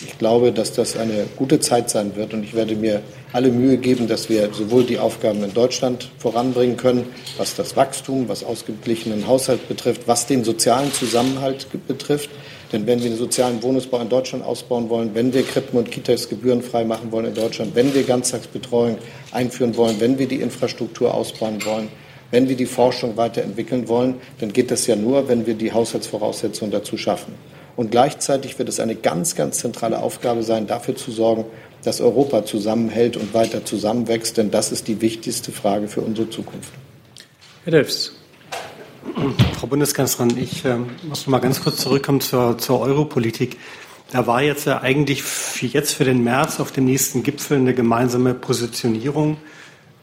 Ich 0.00 0.16
glaube, 0.16 0.52
dass 0.52 0.72
das 0.72 0.96
eine 0.96 1.26
gute 1.36 1.60
Zeit 1.60 1.90
sein 1.90 2.16
wird 2.16 2.32
und 2.32 2.42
ich 2.42 2.54
werde 2.54 2.74
mir 2.74 3.02
alle 3.32 3.50
Mühe 3.50 3.76
geben, 3.76 4.08
dass 4.08 4.30
wir 4.30 4.48
sowohl 4.54 4.84
die 4.84 4.98
Aufgaben 4.98 5.42
in 5.42 5.52
Deutschland 5.52 6.10
voranbringen 6.18 6.78
können, 6.78 7.04
was 7.36 7.54
das 7.54 7.76
Wachstum, 7.76 8.28
was 8.28 8.44
ausgeglichenen 8.44 9.26
Haushalt 9.26 9.68
betrifft, 9.68 10.02
was 10.06 10.26
den 10.26 10.42
sozialen 10.42 10.92
Zusammenhalt 10.92 11.66
betrifft. 11.86 12.30
Denn 12.72 12.86
wenn 12.86 13.02
wir 13.02 13.10
den 13.10 13.18
sozialen 13.18 13.62
Wohnungsbau 13.62 14.00
in 14.00 14.08
Deutschland 14.08 14.44
ausbauen 14.44 14.90
wollen, 14.90 15.14
wenn 15.14 15.32
wir 15.32 15.42
Krippen 15.42 15.78
und 15.78 15.90
Kitas 15.90 16.28
gebührenfrei 16.28 16.84
machen 16.84 17.10
wollen 17.12 17.26
in 17.26 17.34
Deutschland, 17.34 17.74
wenn 17.74 17.94
wir 17.94 18.02
Ganztagsbetreuung 18.02 18.98
einführen 19.32 19.76
wollen, 19.76 20.00
wenn 20.00 20.18
wir 20.18 20.28
die 20.28 20.40
Infrastruktur 20.40 21.14
ausbauen 21.14 21.64
wollen, 21.64 21.88
wenn 22.30 22.48
wir 22.48 22.56
die 22.56 22.66
Forschung 22.66 23.16
weiterentwickeln 23.16 23.88
wollen, 23.88 24.16
dann 24.38 24.52
geht 24.52 24.70
das 24.70 24.86
ja 24.86 24.96
nur, 24.96 25.28
wenn 25.28 25.46
wir 25.46 25.54
die 25.54 25.72
Haushaltsvoraussetzungen 25.72 26.70
dazu 26.70 26.98
schaffen. 26.98 27.34
Und 27.76 27.90
gleichzeitig 27.90 28.58
wird 28.58 28.68
es 28.68 28.80
eine 28.80 28.96
ganz, 28.96 29.34
ganz 29.34 29.58
zentrale 29.58 30.02
Aufgabe 30.02 30.42
sein, 30.42 30.66
dafür 30.66 30.96
zu 30.96 31.10
sorgen, 31.10 31.44
dass 31.84 32.00
Europa 32.00 32.44
zusammenhält 32.44 33.16
und 33.16 33.32
weiter 33.34 33.64
zusammenwächst, 33.64 34.36
denn 34.36 34.50
das 34.50 34.72
ist 34.72 34.88
die 34.88 35.00
wichtigste 35.00 35.52
Frage 35.52 35.88
für 35.88 36.00
unsere 36.00 36.28
Zukunft. 36.28 36.72
Herr 37.64 37.70
Delfs. 37.70 38.17
Frau 39.58 39.66
Bundeskanzlerin, 39.66 40.36
ich 40.36 40.64
äh, 40.64 40.76
muss 41.08 41.26
noch 41.26 41.28
mal 41.28 41.38
ganz 41.38 41.62
kurz 41.62 41.78
zurückkommen 41.78 42.20
zur, 42.20 42.58
zur 42.58 42.80
Europolitik. 42.80 43.58
Da 44.10 44.26
war 44.26 44.42
jetzt 44.42 44.66
ja 44.66 44.80
eigentlich 44.80 45.22
für 45.22 45.66
jetzt 45.66 45.94
für 45.94 46.04
den 46.04 46.24
März 46.24 46.60
auf 46.60 46.72
dem 46.72 46.84
nächsten 46.84 47.22
Gipfel 47.22 47.58
eine 47.58 47.74
gemeinsame 47.74 48.34
Positionierung 48.34 49.36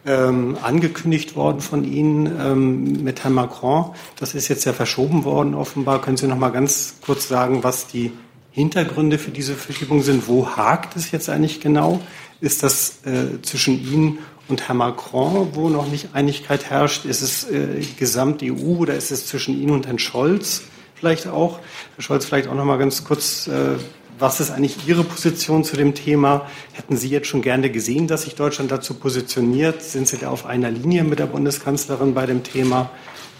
ähm, 0.05 0.57
angekündigt 0.61 1.35
worden 1.35 1.61
von 1.61 1.83
Ihnen 1.83 2.27
ähm, 2.39 3.03
mit 3.03 3.23
Herrn 3.23 3.33
Macron. 3.33 3.91
Das 4.19 4.35
ist 4.35 4.47
jetzt 4.47 4.65
ja 4.65 4.73
verschoben 4.73 5.23
worden 5.23 5.55
offenbar. 5.55 6.01
Können 6.01 6.17
Sie 6.17 6.27
noch 6.27 6.37
mal 6.37 6.49
ganz 6.49 6.95
kurz 7.05 7.27
sagen, 7.27 7.63
was 7.63 7.87
die 7.87 8.11
Hintergründe 8.51 9.17
für 9.17 9.31
diese 9.31 9.55
Verschiebung 9.55 10.03
sind? 10.03 10.27
Wo 10.27 10.47
hakt 10.47 10.95
es 10.95 11.11
jetzt 11.11 11.29
eigentlich 11.29 11.59
genau? 11.59 12.01
Ist 12.41 12.63
das 12.63 12.99
äh, 13.05 13.41
zwischen 13.41 13.81
Ihnen 13.81 14.19
und 14.47 14.67
Herrn 14.67 14.77
Macron, 14.77 15.49
wo 15.53 15.69
noch 15.69 15.87
nicht 15.87 16.09
Einigkeit 16.13 16.69
herrscht? 16.69 17.05
Ist 17.05 17.21
es 17.21 17.49
äh, 17.49 17.81
gesamt 17.97 18.43
EU 18.43 18.77
oder 18.77 18.95
ist 18.95 19.11
es 19.11 19.27
zwischen 19.27 19.59
Ihnen 19.59 19.71
und 19.71 19.87
Herrn 19.87 19.99
Scholz 19.99 20.63
vielleicht 20.95 21.27
auch? 21.27 21.59
Herr 21.95 22.03
Scholz, 22.03 22.25
vielleicht 22.25 22.47
auch 22.47 22.55
noch 22.55 22.65
mal 22.65 22.77
ganz 22.77 23.03
kurz 23.03 23.47
äh, 23.47 23.75
was 24.17 24.39
ist 24.39 24.51
eigentlich 24.51 24.87
Ihre 24.87 25.03
Position 25.03 25.63
zu 25.63 25.75
dem 25.75 25.93
Thema? 25.93 26.47
Hätten 26.73 26.95
Sie 26.95 27.09
jetzt 27.09 27.27
schon 27.27 27.41
gerne 27.41 27.69
gesehen, 27.69 28.07
dass 28.07 28.23
sich 28.23 28.35
Deutschland 28.35 28.71
dazu 28.71 28.93
positioniert? 28.93 29.81
Sind 29.81 30.07
Sie 30.07 30.17
da 30.17 30.29
auf 30.29 30.45
einer 30.45 30.71
Linie 30.71 31.03
mit 31.03 31.19
der 31.19 31.25
Bundeskanzlerin 31.25 32.13
bei 32.13 32.25
dem 32.25 32.43
Thema? 32.43 32.89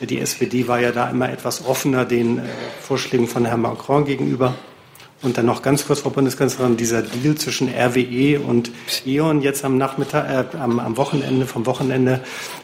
Die 0.02 0.20
SPD 0.20 0.68
war 0.68 0.82
ja 0.82 0.92
da 0.92 1.10
immer 1.10 1.32
etwas 1.32 1.66
offener 1.66 2.04
den 2.04 2.40
äh, 2.40 2.42
Vorschlägen 2.82 3.28
von 3.28 3.46
Herrn 3.46 3.62
Macron 3.62 4.04
gegenüber. 4.04 4.54
Und 5.22 5.38
dann 5.38 5.46
noch 5.46 5.62
ganz 5.62 5.88
kurz, 5.88 6.02
Frau 6.02 6.10
Bundeskanzlerin, 6.10 6.78
dieser 6.78 7.02
Deal 7.02 7.36
zwischen 7.36 7.70
RWE 7.70 8.40
und 8.40 8.72
E.ON 9.06 9.42
jetzt 9.42 9.64
am 9.64 9.78
Nachmittag, 9.78 10.54
äh, 10.54 10.58
am, 10.58 10.80
am, 10.80 10.98
Wochenende, 10.98 11.46
vom 11.46 11.66
Wochenende, 11.66 12.20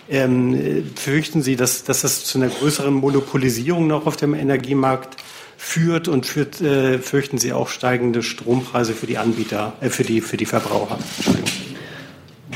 ähm, 0.09 0.91
fürchten 0.95 1.41
Sie, 1.41 1.55
dass, 1.55 1.83
dass 1.85 2.01
das 2.01 2.25
zu 2.25 2.37
einer 2.37 2.49
größeren 2.49 2.93
Monopolisierung 2.93 3.87
noch 3.87 4.05
auf 4.05 4.17
dem 4.17 4.33
Energiemarkt 4.33 5.15
führt 5.57 6.07
und 6.07 6.25
führt, 6.25 6.59
äh, 6.59 6.99
fürchten 6.99 7.37
Sie 7.37 7.53
auch 7.53 7.69
steigende 7.69 8.21
Strompreise 8.21 8.93
für 8.93 9.07
die 9.07 9.17
Anbieter, 9.17 9.73
äh, 9.79 9.89
für, 9.89 10.03
die, 10.03 10.19
für 10.19 10.35
die 10.35 10.45
Verbraucher? 10.45 10.97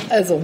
Also, 0.10 0.44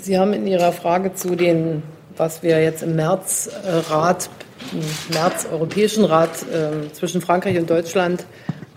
Sie 0.00 0.18
haben 0.18 0.32
in 0.32 0.46
Ihrer 0.46 0.72
Frage 0.72 1.14
zu 1.14 1.34
den, 1.34 1.82
was 2.16 2.42
wir 2.42 2.62
jetzt 2.62 2.82
im 2.82 2.96
März 2.96 3.48
äh, 3.64 3.70
Rat, 3.90 4.30
im 4.72 5.14
März 5.14 5.46
Europäischen 5.50 6.04
Rat 6.04 6.30
äh, 6.42 6.92
zwischen 6.92 7.20
Frankreich 7.20 7.58
und 7.58 7.68
Deutschland 7.68 8.26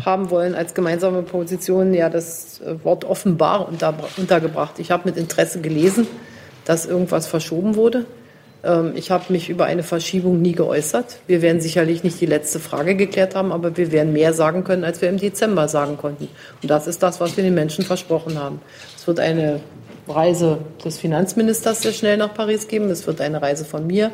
haben 0.03 0.29
wollen 0.29 0.55
als 0.55 0.73
gemeinsame 0.73 1.23
Position, 1.23 1.93
ja 1.93 2.09
das 2.09 2.61
äh, 2.61 2.83
Wort 2.83 3.05
offenbar 3.05 3.67
unter, 3.67 3.93
untergebracht. 4.17 4.79
Ich 4.79 4.91
habe 4.91 5.03
mit 5.05 5.17
Interesse 5.17 5.61
gelesen, 5.61 6.07
dass 6.65 6.85
irgendwas 6.85 7.27
verschoben 7.27 7.75
wurde. 7.75 8.05
Ähm, 8.63 8.93
ich 8.95 9.11
habe 9.11 9.25
mich 9.29 9.49
über 9.49 9.65
eine 9.65 9.83
Verschiebung 9.83 10.41
nie 10.41 10.53
geäußert. 10.53 11.19
Wir 11.27 11.41
werden 11.41 11.61
sicherlich 11.61 12.03
nicht 12.03 12.19
die 12.21 12.25
letzte 12.25 12.59
Frage 12.59 12.95
geklärt 12.95 13.35
haben, 13.35 13.51
aber 13.51 13.75
wir 13.77 13.91
werden 13.91 14.13
mehr 14.13 14.33
sagen 14.33 14.63
können, 14.63 14.83
als 14.83 15.01
wir 15.01 15.09
im 15.09 15.17
Dezember 15.17 15.67
sagen 15.67 15.97
konnten. 15.97 16.29
Und 16.61 16.69
das 16.69 16.87
ist 16.87 17.03
das, 17.03 17.19
was 17.19 17.35
wir 17.37 17.43
den 17.43 17.53
Menschen 17.53 17.83
versprochen 17.83 18.39
haben. 18.39 18.61
Es 18.95 19.05
wird 19.07 19.19
eine 19.19 19.59
Reise 20.07 20.59
des 20.83 20.97
Finanzministers 20.97 21.81
sehr 21.81 21.93
schnell 21.93 22.17
nach 22.17 22.33
Paris 22.33 22.67
geben. 22.67 22.89
Es 22.89 23.05
wird 23.05 23.21
eine 23.21 23.41
Reise 23.41 23.65
von 23.65 23.85
mir 23.85 24.11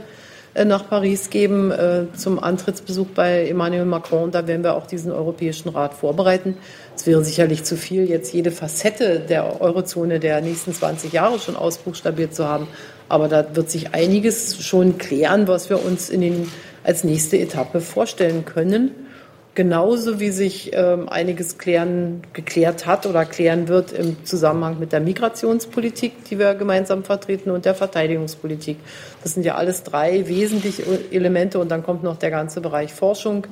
nach 0.63 0.87
Paris 0.89 1.29
geben 1.29 1.71
äh, 1.71 2.05
zum 2.15 2.41
Antrittsbesuch 2.41 3.07
bei 3.07 3.47
Emmanuel 3.49 3.83
Macron. 3.83 4.31
Da 4.31 4.47
werden 4.47 4.63
wir 4.63 4.75
auch 4.75 4.87
diesen 4.87 5.11
Europäischen 5.11 5.67
Rat 5.67 5.93
vorbereiten. 5.93 6.55
Es 6.95 7.05
wäre 7.05 7.23
sicherlich 7.25 7.65
zu 7.65 7.75
viel, 7.75 8.09
jetzt 8.09 8.33
jede 8.33 8.51
Facette 8.51 9.19
der 9.19 9.59
Eurozone 9.59 10.21
der 10.21 10.39
nächsten 10.39 10.73
20 10.73 11.11
Jahre 11.11 11.39
schon 11.39 11.57
ausbuchstabiert 11.57 12.33
zu 12.33 12.47
haben. 12.47 12.67
Aber 13.09 13.27
da 13.27 13.45
wird 13.53 13.69
sich 13.69 13.93
einiges 13.93 14.63
schon 14.63 14.97
klären, 14.97 15.49
was 15.49 15.69
wir 15.69 15.83
uns 15.83 16.09
in 16.09 16.21
den, 16.21 16.51
als 16.83 17.03
nächste 17.03 17.37
Etappe 17.37 17.81
vorstellen 17.81 18.45
können. 18.45 18.91
Genauso 19.55 20.19
wie 20.19 20.31
sich 20.31 20.71
ähm, 20.73 21.07
einiges 21.07 21.57
klären, 21.57 22.23
geklärt 22.33 22.85
hat 22.85 23.05
oder 23.05 23.23
klären 23.23 23.69
wird 23.69 23.93
im 23.93 24.25
Zusammenhang 24.25 24.79
mit 24.79 24.91
der 24.91 24.99
Migrationspolitik, 24.99 26.25
die 26.25 26.37
wir 26.37 26.55
gemeinsam 26.55 27.05
vertreten, 27.05 27.51
und 27.51 27.63
der 27.63 27.73
Verteidigungspolitik. 27.73 28.77
Das 29.23 29.33
sind 29.33 29.45
ja 29.45 29.55
alles 29.55 29.83
drei 29.83 30.27
wesentliche 30.27 30.83
Elemente 31.09 31.57
und 31.59 31.71
dann 31.71 31.83
kommt 31.83 32.03
noch 32.03 32.17
der 32.17 32.31
ganze 32.31 32.59
Bereich 32.59 32.93
Forschung 32.93 33.47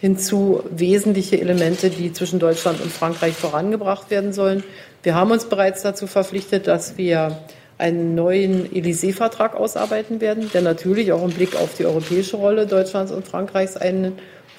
hinzu, 0.00 0.62
wesentliche 0.70 1.38
Elemente, 1.38 1.90
die 1.90 2.14
zwischen 2.14 2.38
Deutschland 2.38 2.80
und 2.80 2.90
Frankreich 2.90 3.34
vorangebracht 3.34 4.10
werden 4.10 4.32
sollen. 4.32 4.64
Wir 5.02 5.14
haben 5.14 5.32
uns 5.32 5.44
bereits 5.44 5.82
dazu 5.82 6.06
verpflichtet, 6.06 6.66
dass 6.66 6.96
wir 6.96 7.36
einen 7.76 8.14
neuen 8.14 8.66
Élysée-Vertrag 8.72 9.54
ausarbeiten 9.54 10.22
werden, 10.22 10.50
der 10.54 10.62
natürlich 10.62 11.12
auch 11.12 11.22
im 11.22 11.30
Blick 11.30 11.56
auf 11.56 11.74
die 11.74 11.84
europäische 11.84 12.36
Rolle 12.38 12.66
Deutschlands 12.66 13.12
und 13.12 13.28
Frankreichs 13.28 13.76
eine 13.76 14.12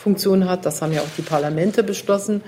Funktion 0.03 0.49
hat. 0.49 0.65
Das 0.65 0.81
haben 0.81 0.91
ja 0.91 1.01
auch 1.01 1.15
die 1.17 1.21
Parlamente 1.21 1.83
beschlossen. 1.83 2.41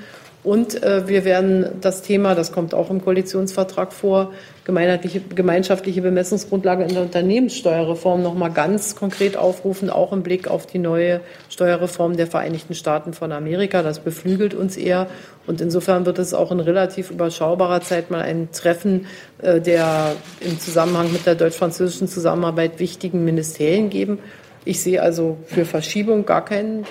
Und 0.45 0.83
äh, 0.83 1.07
wir 1.07 1.25
werden 1.25 1.65
das 1.81 2.03
Thema, 2.03 2.35
das 2.35 2.51
kommt 2.51 2.75
auch 2.75 2.91
im 2.91 3.03
Koalitionsvertrag 3.03 3.91
vor, 3.91 4.31
gemeinschaftliche 4.63 6.01
Bemessungsgrundlage 6.03 6.83
in 6.83 6.93
der 6.93 7.01
Unternehmenssteuerreform 7.01 8.21
noch 8.21 8.35
mal 8.35 8.49
ganz 8.49 8.95
konkret 8.95 9.37
aufrufen, 9.37 9.89
auch 9.89 10.13
im 10.13 10.21
Blick 10.21 10.47
auf 10.47 10.67
die 10.67 10.77
neue 10.77 11.21
Steuerreform 11.49 12.15
der 12.15 12.27
Vereinigten 12.27 12.75
Staaten 12.75 13.13
von 13.13 13.31
Amerika. 13.31 13.81
Das 13.81 13.99
beflügelt 13.99 14.53
uns 14.53 14.77
eher. 14.77 15.07
Und 15.47 15.61
insofern 15.61 16.05
wird 16.05 16.19
es 16.19 16.35
auch 16.35 16.51
in 16.51 16.59
relativ 16.59 17.09
überschaubarer 17.09 17.81
Zeit 17.81 18.11
mal 18.11 18.21
ein 18.21 18.49
Treffen 18.51 19.07
äh, 19.41 19.59
der 19.59 20.11
im 20.41 20.59
Zusammenhang 20.59 21.11
mit 21.11 21.25
der 21.25 21.33
deutsch-französischen 21.33 22.07
Zusammenarbeit 22.07 22.79
wichtigen 22.79 23.25
Ministerien 23.25 23.89
geben. 23.89 24.19
Ich 24.63 24.81
sehe 24.81 25.01
also 25.01 25.37
für 25.47 25.65
Verschiebung 25.65 26.25
gar 26.25 26.45
keinen 26.45 26.85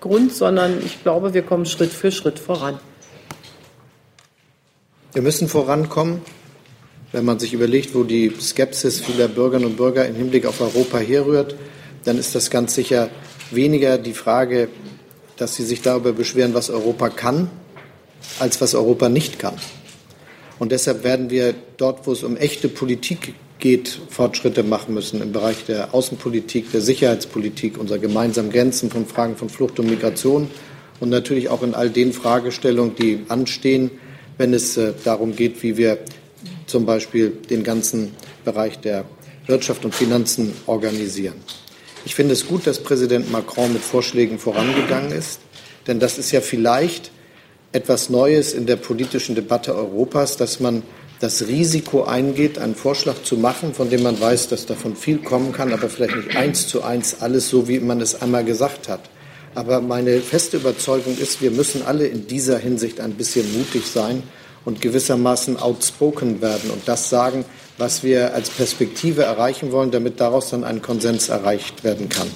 Grund, 0.00 0.32
sondern 0.32 0.78
ich 0.84 1.02
glaube, 1.02 1.34
wir 1.34 1.42
kommen 1.42 1.66
Schritt 1.66 1.90
für 1.90 2.10
Schritt 2.10 2.38
voran. 2.38 2.78
Wir 5.12 5.22
müssen 5.22 5.48
vorankommen. 5.48 6.22
Wenn 7.12 7.24
man 7.24 7.40
sich 7.40 7.52
überlegt, 7.52 7.94
wo 7.94 8.04
die 8.04 8.32
Skepsis 8.40 9.00
vieler 9.00 9.26
Bürgerinnen 9.26 9.66
und 9.66 9.76
Bürger 9.76 10.06
im 10.06 10.14
Hinblick 10.14 10.46
auf 10.46 10.60
Europa 10.60 10.98
herrührt, 10.98 11.56
dann 12.04 12.18
ist 12.18 12.34
das 12.36 12.50
ganz 12.50 12.74
sicher 12.74 13.10
weniger 13.50 13.98
die 13.98 14.12
Frage, 14.12 14.68
dass 15.36 15.56
sie 15.56 15.64
sich 15.64 15.82
darüber 15.82 16.12
beschweren, 16.12 16.54
was 16.54 16.70
Europa 16.70 17.08
kann, 17.08 17.50
als 18.38 18.60
was 18.60 18.74
Europa 18.74 19.08
nicht 19.08 19.38
kann. 19.38 19.54
Und 20.60 20.70
deshalb 20.70 21.02
werden 21.02 21.30
wir 21.30 21.54
dort, 21.78 22.06
wo 22.06 22.12
es 22.12 22.22
um 22.22 22.36
echte 22.36 22.68
Politik 22.68 23.34
geht, 23.60 24.00
Fortschritte 24.08 24.62
machen 24.62 24.94
müssen 24.94 25.22
im 25.22 25.32
Bereich 25.32 25.64
der 25.66 25.94
Außenpolitik, 25.94 26.72
der 26.72 26.80
Sicherheitspolitik, 26.80 27.78
unserer 27.78 27.98
gemeinsamen 27.98 28.50
Grenzen 28.50 28.90
von 28.90 29.06
Fragen 29.06 29.36
von 29.36 29.48
Flucht 29.48 29.78
und 29.78 29.88
Migration 29.88 30.50
und 30.98 31.10
natürlich 31.10 31.48
auch 31.48 31.62
in 31.62 31.74
all 31.74 31.90
den 31.90 32.12
Fragestellungen, 32.12 32.94
die 32.96 33.20
anstehen, 33.28 33.90
wenn 34.38 34.54
es 34.54 34.76
äh, 34.76 34.92
darum 35.04 35.36
geht, 35.36 35.62
wie 35.62 35.76
wir 35.76 35.98
zum 36.66 36.86
Beispiel 36.86 37.30
den 37.50 37.62
ganzen 37.62 38.14
Bereich 38.44 38.78
der 38.80 39.04
Wirtschaft 39.46 39.84
und 39.84 39.94
Finanzen 39.94 40.54
organisieren. 40.66 41.34
Ich 42.04 42.14
finde 42.14 42.32
es 42.32 42.46
gut, 42.46 42.66
dass 42.66 42.82
Präsident 42.82 43.30
Macron 43.30 43.72
mit 43.72 43.82
Vorschlägen 43.82 44.38
vorangegangen 44.38 45.12
ist, 45.12 45.40
denn 45.86 46.00
das 46.00 46.18
ist 46.18 46.30
ja 46.30 46.40
vielleicht 46.40 47.10
etwas 47.72 48.08
Neues 48.10 48.52
in 48.52 48.66
der 48.66 48.76
politischen 48.76 49.34
Debatte 49.34 49.74
Europas, 49.74 50.36
dass 50.36 50.60
man 50.60 50.82
das 51.20 51.46
Risiko 51.46 52.04
eingeht, 52.04 52.58
einen 52.58 52.74
Vorschlag 52.74 53.22
zu 53.22 53.36
machen, 53.36 53.74
von 53.74 53.90
dem 53.90 54.02
man 54.02 54.18
weiß, 54.18 54.48
dass 54.48 54.64
davon 54.64 54.96
viel 54.96 55.18
kommen 55.18 55.52
kann, 55.52 55.72
aber 55.72 55.88
vielleicht 55.90 56.16
nicht 56.16 56.36
eins 56.36 56.66
zu 56.66 56.82
eins 56.82 57.20
alles 57.20 57.50
so, 57.50 57.68
wie 57.68 57.78
man 57.78 58.00
es 58.00 58.20
einmal 58.20 58.42
gesagt 58.42 58.88
hat. 58.88 59.00
Aber 59.54 59.80
meine 59.82 60.20
feste 60.20 60.56
Überzeugung 60.56 61.18
ist, 61.18 61.42
wir 61.42 61.50
müssen 61.50 61.82
alle 61.84 62.06
in 62.06 62.26
dieser 62.26 62.58
Hinsicht 62.58 63.00
ein 63.00 63.14
bisschen 63.14 63.46
mutig 63.56 63.84
sein 63.86 64.22
und 64.64 64.80
gewissermaßen 64.80 65.58
outspoken 65.58 66.40
werden 66.40 66.70
und 66.70 66.82
das 66.86 67.10
sagen, 67.10 67.44
was 67.76 68.02
wir 68.02 68.34
als 68.34 68.48
Perspektive 68.48 69.22
erreichen 69.22 69.72
wollen, 69.72 69.90
damit 69.90 70.20
daraus 70.20 70.50
dann 70.50 70.64
ein 70.64 70.80
Konsens 70.80 71.28
erreicht 71.28 71.84
werden 71.84 72.08
kann. 72.08 72.28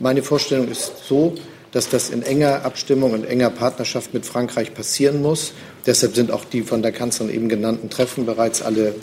Meine 0.00 0.22
Vorstellung 0.22 0.68
ist 0.68 0.92
so, 1.06 1.34
dass 1.72 1.88
das 1.88 2.10
in 2.10 2.22
enger 2.22 2.64
Abstimmung 2.64 3.12
und 3.12 3.24
enger 3.24 3.50
Partnerschaft 3.50 4.14
mit 4.14 4.24
Frankreich 4.24 4.74
passieren 4.74 5.22
muss. 5.22 5.52
Deshalb 5.86 6.14
sind 6.14 6.30
auch 6.30 6.44
die 6.44 6.62
von 6.62 6.82
der 6.82 6.92
Kanzlerin 6.92 7.34
eben 7.34 7.48
genannten 7.48 7.90
Treffen 7.90 8.26
bereits 8.26 8.62
alle 8.62 8.94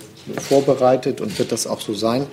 vorbereitet 0.48 1.22
und 1.22 1.38
wird 1.38 1.52
das 1.52 1.68
auch 1.68 1.82
so 1.82 1.94
sein. 1.94 2.28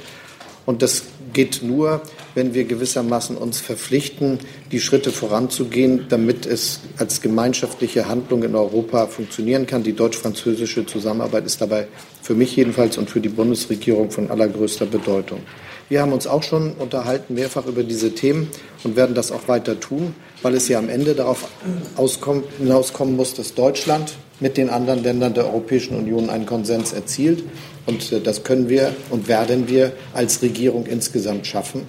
Und 0.65 0.83
das 0.83 1.05
geht 1.33 1.63
nur, 1.63 2.03
wenn 2.35 2.55
wir 2.55 2.65
gewissermaßen 2.65 3.37
uns 3.37 3.61
verpflichten, 3.61 4.39
die 4.71 4.81
Schritte 4.81 5.11
voranzugehen, 5.11 6.07
damit 6.09 6.47
es 6.47 6.81
als 6.99 7.21
gemeinschaftliche 7.21 8.09
Handlung 8.09 8.43
in 8.43 8.55
Europa 8.55 9.07
funktionieren 9.07 9.67
kann. 9.67 9.83
Die 9.83 9.95
deutsch-französische 9.95 10.87
Zusammenarbeit 10.87 11.47
ist 11.47 11.61
dabei 11.61 11.89
für 12.23 12.35
mich 12.35 12.55
jedenfalls 12.55 12.99
und 12.99 13.11
für 13.11 13.21
die 13.21 13.29
Bundesregierung 13.29 14.11
von 14.11 14.31
allergrößter 14.31 14.87
Bedeutung. 14.87 15.41
Wir 15.89 16.01
haben 16.01 16.13
uns 16.13 16.27
auch 16.27 16.43
schon 16.43 16.73
unterhalten, 16.75 17.35
mehrfach 17.35 17.67
über 17.67 17.83
diese 17.83 18.15
Themen 18.15 18.49
und 18.85 18.97
werden 18.97 19.15
das 19.15 19.31
auch 19.31 19.49
weiter 19.49 19.79
tun, 19.79 20.15
weil 20.41 20.55
es 20.55 20.69
ja 20.69 20.79
am 20.79 20.89
Ende 20.89 21.15
darauf 21.15 21.49
hinauskommen 22.59 23.17
muss, 23.17 23.35
dass 23.35 23.55
Deutschland 23.55 24.15
mit 24.43 24.57
den 24.57 24.69
anderen 24.69 25.03
Ländern 25.03 25.33
der 25.33 25.47
Europäischen 25.47 25.97
Union 25.97 26.29
einen 26.29 26.45
Konsens 26.45 26.93
erzielt. 26.93 27.45
Und 27.87 28.13
äh, 28.13 28.21
das 28.21 28.45
können 28.45 28.69
wir 28.69 28.95
und 29.09 29.29
werden 29.29 29.69
wir 29.69 29.93
als 30.13 30.43
Regierung 30.43 30.87
insgesamt 30.87 31.47
schaffen. 31.47 31.83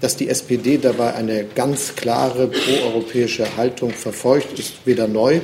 Dass 0.00 0.16
die 0.16 0.28
SPD 0.28 0.78
dabei 0.78 1.14
eine 1.14 1.44
ganz 1.44 1.96
klare 1.96 2.48
proeuropäische 2.48 3.56
Haltung 3.56 3.90
verfolgt, 3.90 4.58
ist 4.58 4.74
weder 4.84 5.08
neu. 5.08 5.40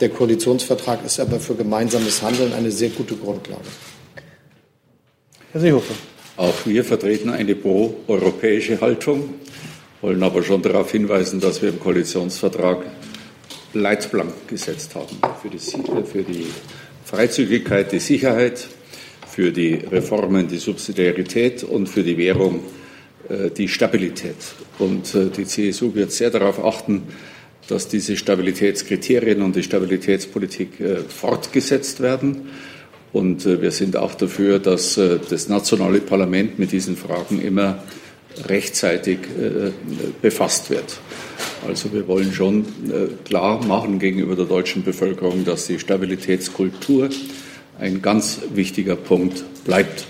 Der 0.00 0.08
Koalitionsvertrag 0.08 1.04
ist 1.06 1.20
aber 1.20 1.38
für 1.38 1.54
gemeinsames 1.54 2.22
Handeln 2.22 2.52
eine 2.52 2.70
sehr 2.70 2.88
gute 2.88 3.14
Grundlage. 3.14 3.60
Herr 5.52 5.60
Seehofer. 5.60 5.94
Auch 6.36 6.54
wir 6.64 6.82
vertreten 6.82 7.28
eine 7.28 7.54
pro-europäische 7.54 8.80
Haltung, 8.80 9.34
wollen 10.00 10.22
aber 10.22 10.42
schon 10.42 10.62
darauf 10.62 10.90
hinweisen, 10.90 11.40
dass 11.40 11.60
wir 11.60 11.68
im 11.68 11.78
Koalitionsvertrag 11.78 12.78
Leitplanken 13.74 14.46
gesetzt 14.46 14.94
haben 14.94 15.16
für 15.40 15.48
die, 15.48 15.58
für 15.58 16.22
die 16.22 16.46
Freizügigkeit, 17.04 17.92
die 17.92 17.98
Sicherheit, 17.98 18.68
für 19.26 19.50
die 19.50 19.74
Reformen 19.74 20.48
die 20.48 20.58
Subsidiarität 20.58 21.64
und 21.64 21.88
für 21.88 22.02
die 22.02 22.18
Währung 22.18 22.60
äh, 23.28 23.50
die 23.50 23.68
Stabilität. 23.68 24.36
Und 24.78 25.14
äh, 25.14 25.26
die 25.26 25.44
CSU 25.44 25.94
wird 25.94 26.12
sehr 26.12 26.30
darauf 26.30 26.64
achten, 26.64 27.04
dass 27.68 27.88
diese 27.88 28.16
Stabilitätskriterien 28.16 29.40
und 29.40 29.56
die 29.56 29.62
Stabilitätspolitik 29.62 30.80
äh, 30.80 30.96
fortgesetzt 30.96 32.00
werden. 32.00 32.50
Und 33.12 33.44
wir 33.44 33.72
sind 33.72 33.94
auch 33.98 34.14
dafür, 34.14 34.58
dass 34.58 34.94
das 34.94 35.46
nationale 35.46 36.00
Parlament 36.00 36.58
mit 36.58 36.72
diesen 36.72 36.96
Fragen 36.96 37.42
immer 37.42 37.84
rechtzeitig 38.48 39.18
befasst 40.22 40.70
wird. 40.70 40.98
Also 41.66 41.92
wir 41.92 42.08
wollen 42.08 42.32
schon 42.32 42.66
klar 43.24 43.64
machen 43.64 43.98
gegenüber 43.98 44.34
der 44.34 44.46
deutschen 44.46 44.82
Bevölkerung, 44.82 45.44
dass 45.44 45.66
die 45.66 45.78
Stabilitätskultur 45.78 47.08
ein 47.78 48.02
ganz 48.02 48.40
wichtiger 48.54 48.96
Punkt 48.96 49.44
bleibt. 49.64 50.06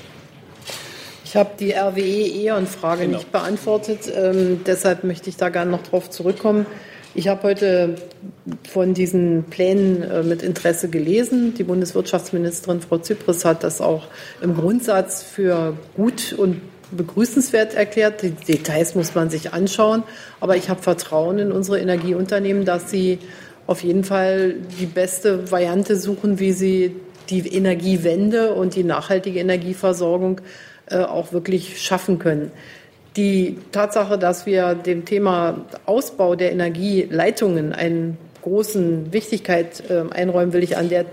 Ich 1.24 1.36
habe 1.36 1.50
die 1.58 1.72
RWE-E.ON-Frage 1.72 3.04
genau. 3.04 3.16
nicht 3.16 3.32
beantwortet. 3.32 4.00
Ähm, 4.14 4.60
deshalb 4.66 5.02
möchte 5.04 5.30
ich 5.30 5.36
da 5.36 5.48
gerne 5.48 5.70
noch 5.70 5.82
darauf 5.82 6.10
zurückkommen. 6.10 6.66
Ich 7.14 7.28
habe 7.28 7.42
heute 7.44 7.96
von 8.70 8.94
diesen 8.94 9.44
Plänen 9.44 10.02
äh, 10.02 10.22
mit 10.22 10.42
Interesse 10.42 10.88
gelesen. 10.88 11.54
Die 11.54 11.64
Bundeswirtschaftsministerin 11.64 12.80
Frau 12.80 12.98
Zypris 12.98 13.44
hat 13.44 13.64
das 13.64 13.80
auch 13.80 14.08
im 14.40 14.54
Grundsatz 14.54 15.22
für 15.22 15.76
gut 15.94 16.34
und 16.36 16.60
begrüßenswert 16.96 17.74
erklärt. 17.74 18.22
Die 18.22 18.30
Details 18.30 18.94
muss 18.94 19.14
man 19.14 19.30
sich 19.30 19.52
anschauen. 19.52 20.02
Aber 20.40 20.56
ich 20.56 20.68
habe 20.68 20.82
Vertrauen 20.82 21.38
in 21.38 21.52
unsere 21.52 21.80
Energieunternehmen, 21.80 22.64
dass 22.64 22.90
sie 22.90 23.18
auf 23.66 23.82
jeden 23.82 24.04
Fall 24.04 24.54
die 24.80 24.86
beste 24.86 25.50
Variante 25.50 25.96
suchen, 25.96 26.38
wie 26.38 26.52
sie 26.52 26.96
die 27.30 27.54
Energiewende 27.54 28.54
und 28.54 28.74
die 28.74 28.84
nachhaltige 28.84 29.40
Energieversorgung 29.40 30.40
äh, 30.90 30.98
auch 30.98 31.32
wirklich 31.32 31.80
schaffen 31.80 32.18
können. 32.18 32.50
Die 33.16 33.58
Tatsache, 33.72 34.18
dass 34.18 34.46
wir 34.46 34.74
dem 34.74 35.04
Thema 35.04 35.66
Ausbau 35.86 36.34
der 36.34 36.52
Energieleitungen 36.52 37.72
einen 37.72 38.16
großen 38.42 39.12
Wichtigkeit 39.12 39.82
äh, 39.90 40.04
einräumen, 40.12 40.52
will 40.52 40.62
ich 40.62 40.76
an 40.76 40.88
der, 40.88 41.04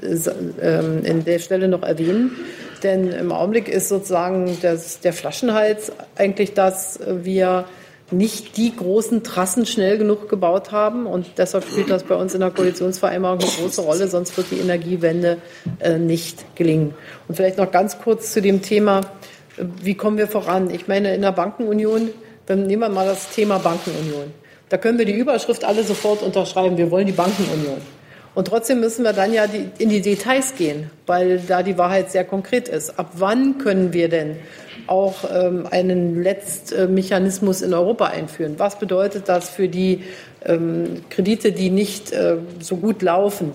äh, 0.00 1.06
in 1.08 1.24
der 1.24 1.38
Stelle 1.38 1.68
noch 1.68 1.82
erwähnen. 1.82 2.32
Denn 2.82 3.10
im 3.10 3.32
Augenblick 3.32 3.68
ist 3.68 3.88
sozusagen 3.88 4.58
das, 4.62 5.00
der 5.00 5.12
Flaschenhals 5.12 5.92
eigentlich, 6.16 6.54
dass 6.54 7.00
wir 7.06 7.64
nicht 8.10 8.56
die 8.56 8.74
großen 8.74 9.24
Trassen 9.24 9.66
schnell 9.66 9.98
genug 9.98 10.28
gebaut 10.28 10.70
haben. 10.70 11.06
Und 11.06 11.26
deshalb 11.38 11.64
spielt 11.64 11.90
das 11.90 12.04
bei 12.04 12.14
uns 12.14 12.34
in 12.34 12.40
der 12.40 12.50
Koalitionsvereinbarung 12.50 13.40
eine 13.40 13.50
große 13.50 13.80
Rolle, 13.80 14.08
sonst 14.08 14.36
wird 14.36 14.50
die 14.50 14.58
Energiewende 14.58 15.38
äh, 15.80 15.98
nicht 15.98 16.54
gelingen. 16.54 16.94
Und 17.26 17.34
vielleicht 17.34 17.58
noch 17.58 17.70
ganz 17.70 17.98
kurz 17.98 18.32
zu 18.32 18.40
dem 18.40 18.62
Thema, 18.62 19.00
wie 19.82 19.94
kommen 19.94 20.18
wir 20.18 20.28
voran? 20.28 20.70
Ich 20.70 20.86
meine, 20.86 21.14
in 21.14 21.22
der 21.22 21.32
Bankenunion, 21.32 22.10
dann 22.46 22.66
nehmen 22.66 22.82
wir 22.82 22.88
mal 22.88 23.06
das 23.06 23.30
Thema 23.30 23.58
Bankenunion. 23.58 24.32
Da 24.68 24.78
können 24.78 24.98
wir 24.98 25.06
die 25.06 25.14
Überschrift 25.14 25.64
alle 25.64 25.82
sofort 25.82 26.22
unterschreiben. 26.22 26.76
Wir 26.76 26.90
wollen 26.90 27.06
die 27.06 27.12
Bankenunion. 27.12 27.80
Und 28.36 28.48
trotzdem 28.48 28.80
müssen 28.80 29.02
wir 29.02 29.14
dann 29.14 29.32
ja 29.32 29.46
die, 29.46 29.70
in 29.78 29.88
die 29.88 30.02
Details 30.02 30.56
gehen, 30.56 30.90
weil 31.06 31.38
da 31.38 31.62
die 31.62 31.78
Wahrheit 31.78 32.10
sehr 32.10 32.22
konkret 32.22 32.68
ist. 32.68 32.98
Ab 32.98 33.12
wann 33.14 33.56
können 33.56 33.94
wir 33.94 34.10
denn 34.10 34.36
auch 34.86 35.24
ähm, 35.32 35.66
einen 35.70 36.22
Letztmechanismus 36.22 37.62
in 37.62 37.72
Europa 37.72 38.08
einführen. 38.08 38.56
Was 38.58 38.78
bedeutet 38.78 39.30
das 39.30 39.48
für 39.48 39.68
die 39.68 40.02
ähm, 40.44 41.02
Kredite, 41.08 41.50
die 41.50 41.70
nicht 41.70 42.12
äh, 42.12 42.36
so 42.60 42.76
gut 42.76 43.00
laufen? 43.00 43.52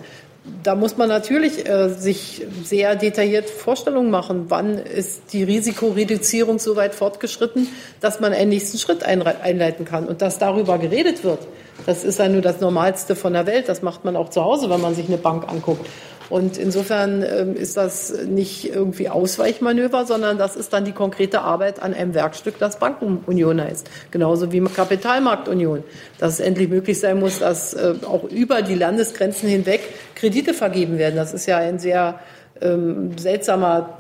Da 0.64 0.76
muss 0.76 0.98
man 0.98 1.10
natürlich 1.10 1.68
äh, 1.68 1.90
sich 1.90 2.46
sehr 2.64 2.96
detailliert 2.96 3.50
Vorstellungen 3.50 4.12
machen, 4.12 4.46
wann 4.50 4.78
ist 4.78 5.34
die 5.34 5.44
Risikoreduzierung 5.44 6.60
so 6.60 6.76
weit 6.76 6.94
fortgeschritten, 6.94 7.68
dass 8.00 8.20
man 8.20 8.34
einen 8.34 8.50
nächsten 8.50 8.78
Schritt 8.78 9.04
einleiten 9.04 9.86
kann 9.86 10.08
und 10.08 10.22
dass 10.22 10.38
darüber 10.38 10.78
geredet 10.78 11.24
wird. 11.24 11.40
Das 11.86 12.04
ist 12.04 12.20
ja 12.20 12.28
nur 12.28 12.42
das 12.42 12.60
Normalste 12.60 13.16
von 13.16 13.34
der 13.34 13.48
Welt. 13.48 13.70
Das 13.70 13.82
macht 13.82 14.06
man 14.06 14.16
auch 14.16 14.30
zu 14.30 14.44
Hause, 14.44 14.70
wenn 14.70 14.82
man 14.82 14.94
sich 14.94 15.08
eine 15.08 15.18
Bank 15.18 15.50
anguckt. 15.50 15.88
Und 16.32 16.58
insofern 16.58 17.24
ähm, 17.24 17.56
ist 17.58 17.76
das 17.76 18.24
nicht 18.26 18.74
irgendwie 18.74 19.10
Ausweichmanöver, 19.10 20.06
sondern 20.06 20.38
das 20.38 20.56
ist 20.56 20.72
dann 20.72 20.86
die 20.86 20.94
konkrete 20.94 21.42
Arbeit 21.42 21.82
an 21.82 21.94
einem 21.94 22.14
Werkstück, 22.14 22.58
das 22.58 22.80
Bankenunion 22.80 23.62
heißt. 23.62 23.90
Genauso 24.12 24.54
wie 24.54 24.62
Kapitalmarktunion. 24.62 25.84
Dass 26.20 26.36
es 26.36 26.40
endlich 26.40 26.70
möglich 26.70 27.02
sein 27.02 27.20
muss, 27.20 27.40
dass 27.40 27.74
äh, 27.74 27.96
auch 28.08 28.24
über 28.24 28.62
die 28.62 28.76
Landesgrenzen 28.76 29.50
hinweg 29.50 29.82
Kredite 30.16 30.54
vergeben 30.54 30.98
werden. 30.98 31.18
Das 31.18 31.34
ist 31.34 31.48
ja 31.48 31.58
ein 31.58 31.80
sehr 31.80 32.22
ähm, 32.62 33.18
seltsamer 33.18 33.98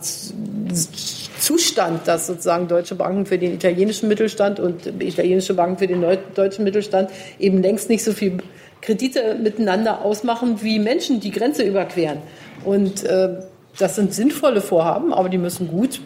Zustand, 1.38 2.07
dass 2.07 2.27
sozusagen 2.27 2.69
deutsche 2.69 2.95
Banken 2.95 3.25
für 3.25 3.38
den 3.38 3.53
italienischen 3.53 4.07
Mittelstand 4.07 4.61
und 4.61 4.86
italienische 5.01 5.53
Banken 5.53 5.79
für 5.79 5.88
den 5.88 6.05
deutschen 6.34 6.63
Mittelstand 6.63 7.09
eben 7.39 7.61
längst 7.61 7.89
nicht 7.89 8.05
so 8.05 8.13
viel 8.13 8.38
Kredite 8.82 9.36
miteinander 9.41 10.01
ausmachen 10.01 10.61
wie 10.61 10.79
Menschen, 10.79 11.19
die 11.19 11.32
Grenze 11.32 11.63
überqueren. 11.63 12.17
Und 12.63 13.03
äh, 13.03 13.41
das 13.77 13.95
sind 13.95 14.13
sinnvolle 14.13 14.61
Vorhaben, 14.61 15.13
aber 15.13 15.29
die 15.29 15.38
müssen 15.38 15.67
gut 15.67 16.01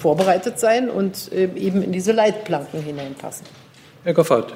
vorbereitet 0.00 0.58
sein 0.58 0.88
und 0.88 1.32
äh, 1.32 1.50
eben 1.56 1.82
in 1.82 1.92
diese 1.92 2.12
Leitplanken 2.12 2.82
hineinpassen. 2.82 3.46
Herr 4.04 4.14
Goffert. 4.14 4.54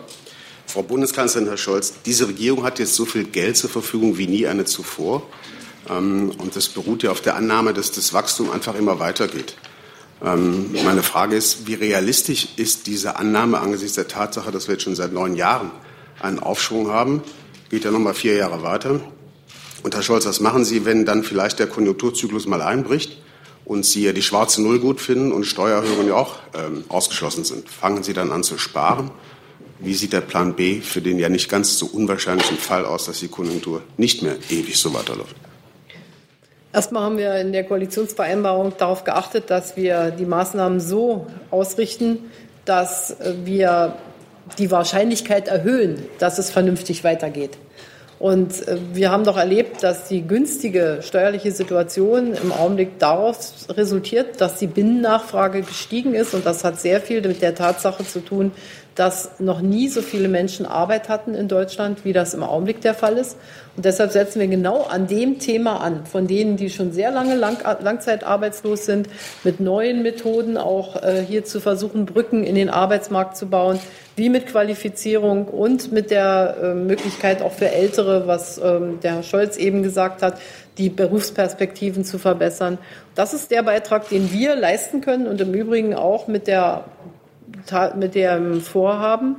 Frau 0.66 0.82
Bundeskanzlerin, 0.82 1.48
Herr 1.48 1.56
Scholz, 1.56 1.94
diese 2.04 2.28
Regierung 2.28 2.62
hat 2.62 2.78
jetzt 2.78 2.94
so 2.94 3.06
viel 3.06 3.24
Geld 3.24 3.56
zur 3.56 3.70
Verfügung 3.70 4.18
wie 4.18 4.26
nie 4.26 4.46
eine 4.46 4.64
zuvor. 4.66 5.22
Ähm, 5.88 6.32
und 6.38 6.56
das 6.56 6.68
beruht 6.68 7.02
ja 7.02 7.10
auf 7.10 7.20
der 7.22 7.36
Annahme, 7.36 7.72
dass 7.72 7.90
das 7.90 8.12
Wachstum 8.12 8.50
einfach 8.50 8.74
immer 8.74 9.00
weitergeht. 9.00 9.54
Ähm, 10.22 10.74
meine 10.84 11.02
Frage 11.02 11.36
ist, 11.36 11.66
wie 11.66 11.74
realistisch 11.74 12.48
ist 12.56 12.86
diese 12.86 13.16
Annahme 13.16 13.60
angesichts 13.60 13.94
der 13.94 14.08
Tatsache, 14.08 14.50
dass 14.50 14.68
wir 14.68 14.74
jetzt 14.74 14.84
schon 14.84 14.96
seit 14.96 15.12
neun 15.12 15.36
Jahren 15.36 15.70
einen 16.20 16.38
Aufschwung 16.38 16.90
haben? 16.90 17.22
Geht 17.70 17.84
ja 17.84 17.90
noch 17.90 17.98
mal 17.98 18.14
vier 18.14 18.36
Jahre 18.36 18.62
weiter. 18.62 19.00
Und 19.82 19.94
Herr 19.94 20.02
Scholz, 20.02 20.26
was 20.26 20.40
machen 20.40 20.64
Sie, 20.64 20.84
wenn 20.84 21.04
dann 21.04 21.22
vielleicht 21.22 21.58
der 21.58 21.66
Konjunkturzyklus 21.66 22.46
mal 22.46 22.62
einbricht 22.62 23.18
und 23.64 23.84
Sie 23.84 24.04
ja 24.04 24.12
die 24.12 24.22
schwarze 24.22 24.62
Null 24.62 24.80
gut 24.80 25.00
finden 25.00 25.32
und 25.32 25.44
Steuererhöhungen 25.44 26.08
ja 26.08 26.14
auch 26.14 26.36
ähm, 26.54 26.84
ausgeschlossen 26.88 27.44
sind? 27.44 27.68
Fangen 27.68 28.02
Sie 28.02 28.12
dann 28.12 28.32
an 28.32 28.42
zu 28.42 28.58
sparen? 28.58 29.10
Wie 29.80 29.94
sieht 29.94 30.12
der 30.12 30.22
Plan 30.22 30.54
B 30.54 30.80
für 30.80 31.00
den 31.00 31.18
ja 31.18 31.28
nicht 31.28 31.48
ganz 31.48 31.78
so 31.78 31.86
unwahrscheinlichen 31.86 32.56
Fall 32.56 32.84
aus, 32.84 33.06
dass 33.06 33.20
die 33.20 33.28
Konjunktur 33.28 33.82
nicht 33.96 34.22
mehr 34.22 34.36
ewig 34.50 34.76
so 34.76 34.92
weiterläuft? 34.92 35.36
Erstmal 36.72 37.04
haben 37.04 37.16
wir 37.16 37.36
in 37.36 37.52
der 37.52 37.64
Koalitionsvereinbarung 37.64 38.74
darauf 38.76 39.04
geachtet, 39.04 39.50
dass 39.50 39.76
wir 39.76 40.10
die 40.10 40.26
Maßnahmen 40.26 40.80
so 40.80 41.28
ausrichten, 41.50 42.30
dass 42.64 43.16
wir 43.44 43.96
die 44.56 44.70
Wahrscheinlichkeit 44.70 45.48
erhöhen, 45.48 46.02
dass 46.18 46.38
es 46.38 46.50
vernünftig 46.50 47.04
weitergeht. 47.04 47.58
Und 48.18 48.66
äh, 48.66 48.78
wir 48.92 49.10
haben 49.10 49.24
doch 49.24 49.36
erlebt, 49.36 49.82
dass 49.82 50.08
die 50.08 50.22
günstige 50.22 51.00
steuerliche 51.02 51.52
Situation 51.52 52.34
im 52.34 52.52
Augenblick 52.52 52.98
daraus 52.98 53.66
resultiert, 53.70 54.40
dass 54.40 54.56
die 54.56 54.66
Binnennachfrage 54.66 55.62
gestiegen 55.62 56.14
ist. 56.14 56.34
Und 56.34 56.44
das 56.44 56.64
hat 56.64 56.80
sehr 56.80 57.00
viel 57.00 57.20
mit 57.26 57.42
der 57.42 57.54
Tatsache 57.54 58.04
zu 58.04 58.20
tun, 58.20 58.52
dass 58.96 59.38
noch 59.38 59.60
nie 59.60 59.88
so 59.88 60.02
viele 60.02 60.26
Menschen 60.26 60.66
Arbeit 60.66 61.08
hatten 61.08 61.34
in 61.34 61.46
Deutschland, 61.46 62.04
wie 62.04 62.12
das 62.12 62.34
im 62.34 62.42
Augenblick 62.42 62.80
der 62.80 62.94
Fall 62.94 63.16
ist. 63.16 63.36
Und 63.76 63.84
deshalb 63.84 64.10
setzen 64.10 64.40
wir 64.40 64.48
genau 64.48 64.82
an 64.82 65.06
dem 65.06 65.38
Thema 65.38 65.80
an, 65.80 66.04
von 66.04 66.26
denen, 66.26 66.56
die 66.56 66.68
schon 66.68 66.90
sehr 66.90 67.12
lange 67.12 67.36
lang, 67.36 67.58
langzeitarbeitslos 67.80 68.86
sind, 68.86 69.08
mit 69.44 69.60
neuen 69.60 70.02
Methoden 70.02 70.56
auch 70.56 71.00
äh, 71.00 71.24
hier 71.24 71.44
zu 71.44 71.60
versuchen, 71.60 72.06
Brücken 72.06 72.42
in 72.42 72.56
den 72.56 72.70
Arbeitsmarkt 72.70 73.36
zu 73.36 73.46
bauen, 73.46 73.78
wie 74.18 74.28
mit 74.28 74.46
Qualifizierung 74.46 75.46
und 75.46 75.92
mit 75.92 76.10
der 76.10 76.56
äh, 76.62 76.74
Möglichkeit 76.74 77.40
auch 77.40 77.52
für 77.52 77.70
Ältere, 77.70 78.26
was 78.26 78.58
ähm, 78.58 79.00
der 79.02 79.14
Herr 79.14 79.22
Scholz 79.22 79.56
eben 79.56 79.82
gesagt 79.82 80.22
hat, 80.22 80.38
die 80.76 80.90
Berufsperspektiven 80.90 82.04
zu 82.04 82.18
verbessern. 82.18 82.78
Das 83.14 83.32
ist 83.32 83.50
der 83.50 83.62
Beitrag, 83.62 84.08
den 84.08 84.32
wir 84.32 84.54
leisten 84.54 85.00
können 85.00 85.26
und 85.26 85.40
im 85.40 85.54
Übrigen 85.54 85.94
auch 85.94 86.28
mit 86.28 86.46
der 86.46 86.84
mit 87.96 88.14
dem 88.14 88.60
Vorhaben, 88.60 89.36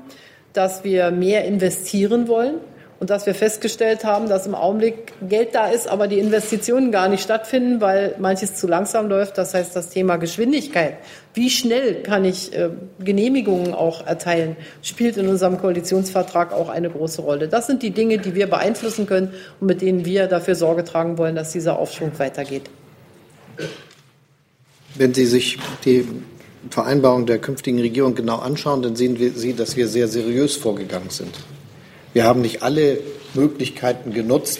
dass 0.53 0.83
wir 0.83 1.11
mehr 1.11 1.45
investieren 1.45 2.27
wollen 2.27 2.55
und 2.99 3.09
dass 3.09 3.25
wir 3.25 3.33
festgestellt 3.33 4.03
haben, 4.03 4.27
dass 4.27 4.45
im 4.45 4.55
Augenblick 4.55 5.13
Geld 5.21 5.55
da 5.55 5.67
ist, 5.67 5.87
aber 5.87 6.07
die 6.07 6.19
Investitionen 6.19 6.91
gar 6.91 7.07
nicht 7.07 7.23
stattfinden, 7.23 7.79
weil 7.79 8.15
manches 8.19 8.55
zu 8.55 8.67
langsam 8.67 9.07
läuft. 9.07 9.37
Das 9.37 9.53
heißt, 9.53 9.73
das 9.75 9.89
Thema 9.89 10.17
Geschwindigkeit, 10.17 10.97
wie 11.33 11.49
schnell 11.49 12.03
kann 12.03 12.25
ich 12.25 12.53
äh, 12.53 12.69
Genehmigungen 12.99 13.73
auch 13.73 14.05
erteilen, 14.05 14.57
spielt 14.81 15.15
in 15.15 15.29
unserem 15.29 15.57
Koalitionsvertrag 15.59 16.51
auch 16.51 16.67
eine 16.67 16.89
große 16.89 17.21
Rolle. 17.21 17.47
Das 17.47 17.67
sind 17.67 17.83
die 17.83 17.91
Dinge, 17.91 18.17
die 18.17 18.35
wir 18.35 18.47
beeinflussen 18.47 19.05
können 19.05 19.33
und 19.61 19.67
mit 19.67 19.81
denen 19.81 20.03
wir 20.03 20.27
dafür 20.27 20.55
Sorge 20.55 20.83
tragen 20.83 21.17
wollen, 21.17 21.35
dass 21.35 21.53
dieser 21.53 21.79
Aufschwung 21.79 22.11
weitergeht. 22.17 22.63
Wenn 24.95 25.13
Sie 25.13 25.25
sich 25.25 25.57
die 25.85 26.05
Vereinbarung 26.69 27.25
der 27.25 27.39
künftigen 27.39 27.79
Regierung 27.79 28.15
genau 28.15 28.39
anschauen, 28.39 28.81
dann 28.81 28.97
sehen 28.97 29.15
Sie, 29.35 29.53
dass 29.53 29.77
wir 29.77 29.87
sehr 29.87 30.09
seriös 30.09 30.57
vorgegangen 30.57 31.09
sind. 31.09 31.33
Wir 32.13 32.23
haben 32.23 32.41
nicht 32.41 32.63
alle 32.63 32.99
Möglichkeiten 33.35 34.13
genutzt, 34.13 34.59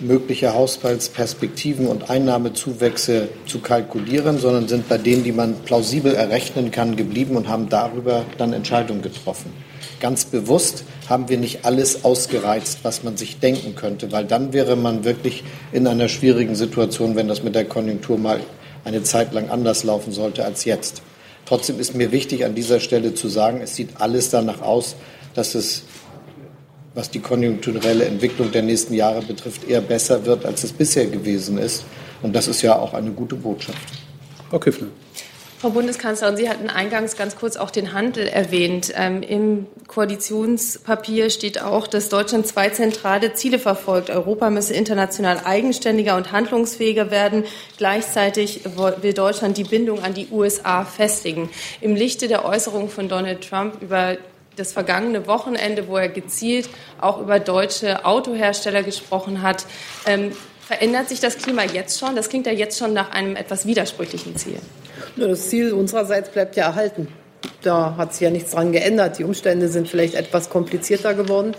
mögliche 0.00 0.54
Haushaltsperspektiven 0.54 1.86
und 1.86 2.10
Einnahmezuwächse 2.10 3.28
zu 3.46 3.60
kalkulieren, 3.60 4.38
sondern 4.38 4.66
sind 4.66 4.88
bei 4.88 4.98
denen, 4.98 5.22
die 5.22 5.32
man 5.32 5.54
plausibel 5.60 6.14
errechnen 6.14 6.72
kann, 6.72 6.96
geblieben 6.96 7.36
und 7.36 7.48
haben 7.48 7.68
darüber 7.68 8.24
dann 8.38 8.52
Entscheidungen 8.52 9.02
getroffen. 9.02 9.52
Ganz 10.00 10.24
bewusst 10.24 10.84
haben 11.08 11.28
wir 11.28 11.38
nicht 11.38 11.64
alles 11.64 12.04
ausgereizt, 12.04 12.80
was 12.82 13.04
man 13.04 13.16
sich 13.16 13.38
denken 13.38 13.76
könnte, 13.76 14.10
weil 14.10 14.24
dann 14.24 14.52
wäre 14.52 14.74
man 14.74 15.04
wirklich 15.04 15.44
in 15.72 15.86
einer 15.86 16.08
schwierigen 16.08 16.56
Situation, 16.56 17.14
wenn 17.14 17.28
das 17.28 17.44
mit 17.44 17.54
der 17.54 17.64
Konjunktur 17.64 18.18
mal 18.18 18.40
eine 18.84 19.02
Zeit 19.04 19.32
lang 19.32 19.48
anders 19.48 19.84
laufen 19.84 20.12
sollte 20.12 20.44
als 20.44 20.64
jetzt. 20.64 21.02
Trotzdem 21.46 21.78
ist 21.78 21.94
mir 21.94 22.10
wichtig, 22.10 22.44
an 22.44 22.54
dieser 22.54 22.80
Stelle 22.80 23.14
zu 23.14 23.28
sagen, 23.28 23.60
es 23.62 23.76
sieht 23.76 24.00
alles 24.00 24.30
danach 24.30 24.60
aus, 24.60 24.96
dass 25.34 25.54
es, 25.54 25.84
was 26.94 27.10
die 27.10 27.20
konjunkturelle 27.20 28.04
Entwicklung 28.04 28.52
der 28.52 28.62
nächsten 28.62 28.94
Jahre 28.94 29.22
betrifft, 29.22 29.68
eher 29.68 29.80
besser 29.80 30.24
wird, 30.26 30.46
als 30.46 30.64
es 30.64 30.72
bisher 30.72 31.06
gewesen 31.06 31.58
ist. 31.58 31.84
Und 32.22 32.34
das 32.34 32.48
ist 32.48 32.62
ja 32.62 32.76
auch 32.76 32.94
eine 32.94 33.10
gute 33.10 33.34
Botschaft. 33.34 33.78
Frau 34.48 34.58
Kiffner. 34.58 34.88
Frau 35.64 35.70
Bundeskanzlerin, 35.70 36.36
Sie 36.36 36.50
hatten 36.50 36.68
eingangs 36.68 37.16
ganz 37.16 37.36
kurz 37.36 37.56
auch 37.56 37.70
den 37.70 37.94
Handel 37.94 38.28
erwähnt. 38.28 38.92
Ähm, 38.94 39.22
Im 39.22 39.66
Koalitionspapier 39.86 41.30
steht 41.30 41.62
auch, 41.62 41.86
dass 41.86 42.10
Deutschland 42.10 42.46
zwei 42.46 42.68
zentrale 42.68 43.32
Ziele 43.32 43.58
verfolgt. 43.58 44.10
Europa 44.10 44.50
müsse 44.50 44.74
international 44.74 45.40
eigenständiger 45.42 46.16
und 46.16 46.32
handlungsfähiger 46.32 47.10
werden. 47.10 47.44
Gleichzeitig 47.78 48.60
will 49.00 49.14
Deutschland 49.14 49.56
die 49.56 49.64
Bindung 49.64 50.02
an 50.02 50.12
die 50.12 50.28
USA 50.30 50.84
festigen. 50.84 51.48
Im 51.80 51.94
Lichte 51.94 52.28
der 52.28 52.44
Äußerungen 52.44 52.90
von 52.90 53.08
Donald 53.08 53.48
Trump 53.48 53.80
über 53.80 54.18
das 54.56 54.72
vergangene 54.72 55.26
Wochenende, 55.26 55.88
wo 55.88 55.96
er 55.96 56.08
gezielt 56.08 56.68
auch 57.00 57.20
über 57.20 57.40
deutsche 57.40 58.04
Autohersteller 58.04 58.82
gesprochen 58.82 59.42
hat, 59.42 59.66
ähm, 60.06 60.32
verändert 60.66 61.08
sich 61.08 61.20
das 61.20 61.38
Klima 61.38 61.64
jetzt 61.64 61.98
schon? 61.98 62.16
Das 62.16 62.28
klingt 62.28 62.46
ja 62.46 62.52
jetzt 62.52 62.78
schon 62.78 62.92
nach 62.92 63.10
einem 63.10 63.36
etwas 63.36 63.66
widersprüchlichen 63.66 64.36
Ziel. 64.36 64.58
Das 65.16 65.48
Ziel 65.48 65.72
unsererseits 65.72 66.30
bleibt 66.30 66.56
ja 66.56 66.64
erhalten. 66.64 67.08
Da 67.62 67.94
hat 67.96 68.12
sich 68.12 68.22
ja 68.22 68.30
nichts 68.30 68.52
dran 68.52 68.72
geändert. 68.72 69.18
Die 69.18 69.24
Umstände 69.24 69.68
sind 69.68 69.88
vielleicht 69.88 70.14
etwas 70.14 70.48
komplizierter 70.50 71.14
geworden. 71.14 71.54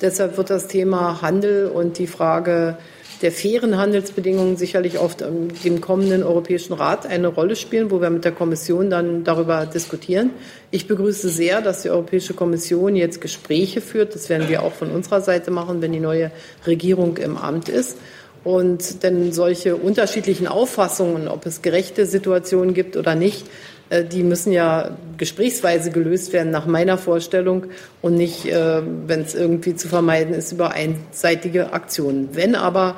Deshalb 0.00 0.36
wird 0.36 0.50
das 0.50 0.66
Thema 0.66 1.20
Handel 1.22 1.66
und 1.68 1.98
die 1.98 2.06
Frage 2.06 2.76
der 3.22 3.32
fairen 3.32 3.76
Handelsbedingungen 3.76 4.56
sicherlich 4.56 4.96
auf 4.98 5.16
dem 5.16 5.80
kommenden 5.80 6.22
Europäischen 6.22 6.72
Rat 6.72 7.06
eine 7.06 7.28
Rolle 7.28 7.54
spielen, 7.54 7.90
wo 7.90 8.00
wir 8.00 8.08
mit 8.08 8.24
der 8.24 8.32
Kommission 8.32 8.88
dann 8.88 9.24
darüber 9.24 9.66
diskutieren. 9.66 10.30
Ich 10.70 10.86
begrüße 10.86 11.28
sehr, 11.28 11.60
dass 11.60 11.82
die 11.82 11.90
Europäische 11.90 12.32
Kommission 12.32 12.96
jetzt 12.96 13.20
Gespräche 13.20 13.80
führt. 13.80 14.14
Das 14.14 14.28
werden 14.30 14.48
wir 14.48 14.62
auch 14.62 14.72
von 14.72 14.90
unserer 14.90 15.20
Seite 15.20 15.50
machen, 15.50 15.82
wenn 15.82 15.92
die 15.92 16.00
neue 16.00 16.30
Regierung 16.66 17.18
im 17.18 17.36
Amt 17.36 17.68
ist. 17.68 17.98
Und 18.42 19.02
denn 19.02 19.32
solche 19.32 19.76
unterschiedlichen 19.76 20.46
Auffassungen, 20.46 21.28
ob 21.28 21.44
es 21.44 21.60
gerechte 21.60 22.06
Situationen 22.06 22.72
gibt 22.72 22.96
oder 22.96 23.14
nicht, 23.14 23.46
die 23.90 24.22
müssen 24.22 24.52
ja 24.52 24.96
gesprächsweise 25.16 25.90
gelöst 25.90 26.32
werden 26.32 26.50
nach 26.50 26.66
meiner 26.66 26.96
Vorstellung 26.96 27.66
und 28.00 28.14
nicht, 28.14 28.46
äh, 28.46 28.82
wenn 29.06 29.22
es 29.22 29.34
irgendwie 29.34 29.74
zu 29.74 29.88
vermeiden 29.88 30.34
ist, 30.34 30.52
über 30.52 30.72
einseitige 30.72 31.72
Aktionen. 31.72 32.30
Wenn 32.32 32.54
aber 32.54 32.96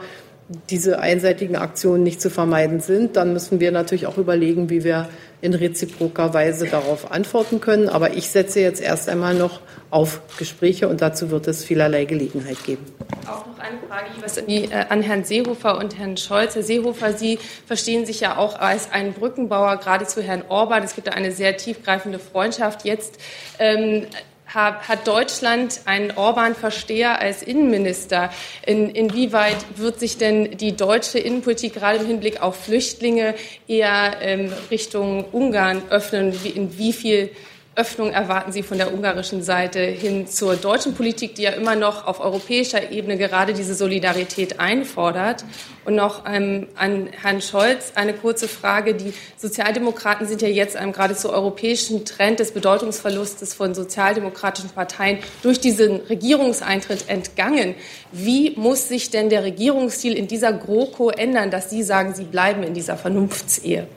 diese 0.70 0.98
einseitigen 0.98 1.56
Aktionen 1.56 2.02
nicht 2.02 2.20
zu 2.20 2.30
vermeiden 2.30 2.80
sind, 2.80 3.16
dann 3.16 3.32
müssen 3.32 3.60
wir 3.60 3.72
natürlich 3.72 4.06
auch 4.06 4.18
überlegen, 4.18 4.70
wie 4.70 4.84
wir 4.84 5.08
in 5.40 5.54
reziproker 5.54 6.34
Weise 6.34 6.66
darauf 6.66 7.10
antworten 7.10 7.60
können. 7.60 7.88
Aber 7.88 8.14
ich 8.14 8.30
setze 8.30 8.60
jetzt 8.60 8.80
erst 8.80 9.08
einmal 9.08 9.34
noch 9.34 9.60
auf 9.90 10.20
Gespräche 10.38 10.88
und 10.88 11.02
dazu 11.02 11.30
wird 11.30 11.48
es 11.48 11.64
vielerlei 11.64 12.04
Gelegenheit 12.04 12.62
geben. 12.64 12.84
Auch 13.26 13.46
noch 13.46 13.58
eine 13.58 13.78
Frage 13.88 14.44
die, 14.46 14.64
äh, 14.64 14.84
an 14.88 15.02
Herrn 15.02 15.24
Seehofer 15.24 15.78
und 15.78 15.98
Herrn 15.98 16.16
Scholz. 16.16 16.54
Herr 16.54 16.62
Seehofer, 16.62 17.12
Sie 17.12 17.38
verstehen 17.66 18.06
sich 18.06 18.20
ja 18.20 18.36
auch 18.36 18.58
als 18.58 18.90
ein 18.92 19.12
Brückenbauer, 19.12 19.78
gerade 19.78 20.06
zu 20.06 20.22
Herrn 20.22 20.44
Orban. 20.48 20.82
Es 20.82 20.94
gibt 20.94 21.08
da 21.08 21.12
eine 21.12 21.32
sehr 21.32 21.56
tiefgreifende 21.56 22.18
Freundschaft. 22.18 22.84
Jetzt 22.84 23.18
ähm, 23.58 24.06
hat 24.54 25.06
Deutschland 25.06 25.80
einen 25.84 26.10
Orban-Versteher 26.12 27.20
als 27.20 27.42
Innenminister? 27.42 28.30
In, 28.66 28.90
inwieweit 28.90 29.56
wird 29.76 30.00
sich 30.00 30.18
denn 30.18 30.56
die 30.56 30.76
deutsche 30.76 31.18
Innenpolitik 31.18 31.74
gerade 31.74 31.98
im 31.98 32.06
Hinblick 32.06 32.42
auf 32.42 32.56
Flüchtlinge 32.56 33.34
eher 33.68 34.16
ähm, 34.20 34.52
Richtung 34.70 35.24
Ungarn 35.32 35.82
öffnen? 35.90 36.34
In 36.54 36.78
wie 36.78 36.92
viel 36.92 37.30
Öffnung 37.74 38.12
erwarten 38.12 38.52
Sie 38.52 38.62
von 38.62 38.76
der 38.76 38.92
ungarischen 38.92 39.42
Seite 39.42 39.80
hin 39.80 40.26
zur 40.26 40.56
deutschen 40.56 40.94
Politik, 40.94 41.36
die 41.36 41.42
ja 41.42 41.52
immer 41.52 41.74
noch 41.74 42.06
auf 42.06 42.20
europäischer 42.20 42.90
Ebene 42.90 43.16
gerade 43.16 43.54
diese 43.54 43.74
Solidarität 43.74 44.60
einfordert? 44.60 45.46
Und 45.86 45.94
noch 45.94 46.24
ähm, 46.26 46.68
an 46.76 47.08
Herrn 47.10 47.40
Scholz 47.40 47.92
eine 47.94 48.12
kurze 48.12 48.46
Frage. 48.46 48.94
Die 48.94 49.14
Sozialdemokraten 49.38 50.26
sind 50.26 50.42
ja 50.42 50.48
jetzt 50.48 50.76
einem 50.76 50.92
geradezu 50.92 51.32
europäischen 51.32 52.04
Trend 52.04 52.40
des 52.40 52.52
Bedeutungsverlustes 52.52 53.54
von 53.54 53.74
sozialdemokratischen 53.74 54.70
Parteien 54.70 55.18
durch 55.42 55.58
diesen 55.58 55.96
Regierungseintritt 56.02 57.08
entgangen. 57.08 57.74
Wie 58.12 58.50
muss 58.54 58.88
sich 58.88 59.10
denn 59.10 59.30
der 59.30 59.44
Regierungsstil 59.44 60.12
in 60.12 60.28
dieser 60.28 60.52
GroKo 60.52 61.08
ändern, 61.08 61.50
dass 61.50 61.70
Sie 61.70 61.82
sagen, 61.82 62.14
Sie 62.14 62.24
bleiben 62.24 62.62
in 62.62 62.74
dieser 62.74 62.98
Vernunftsehe? 62.98 63.88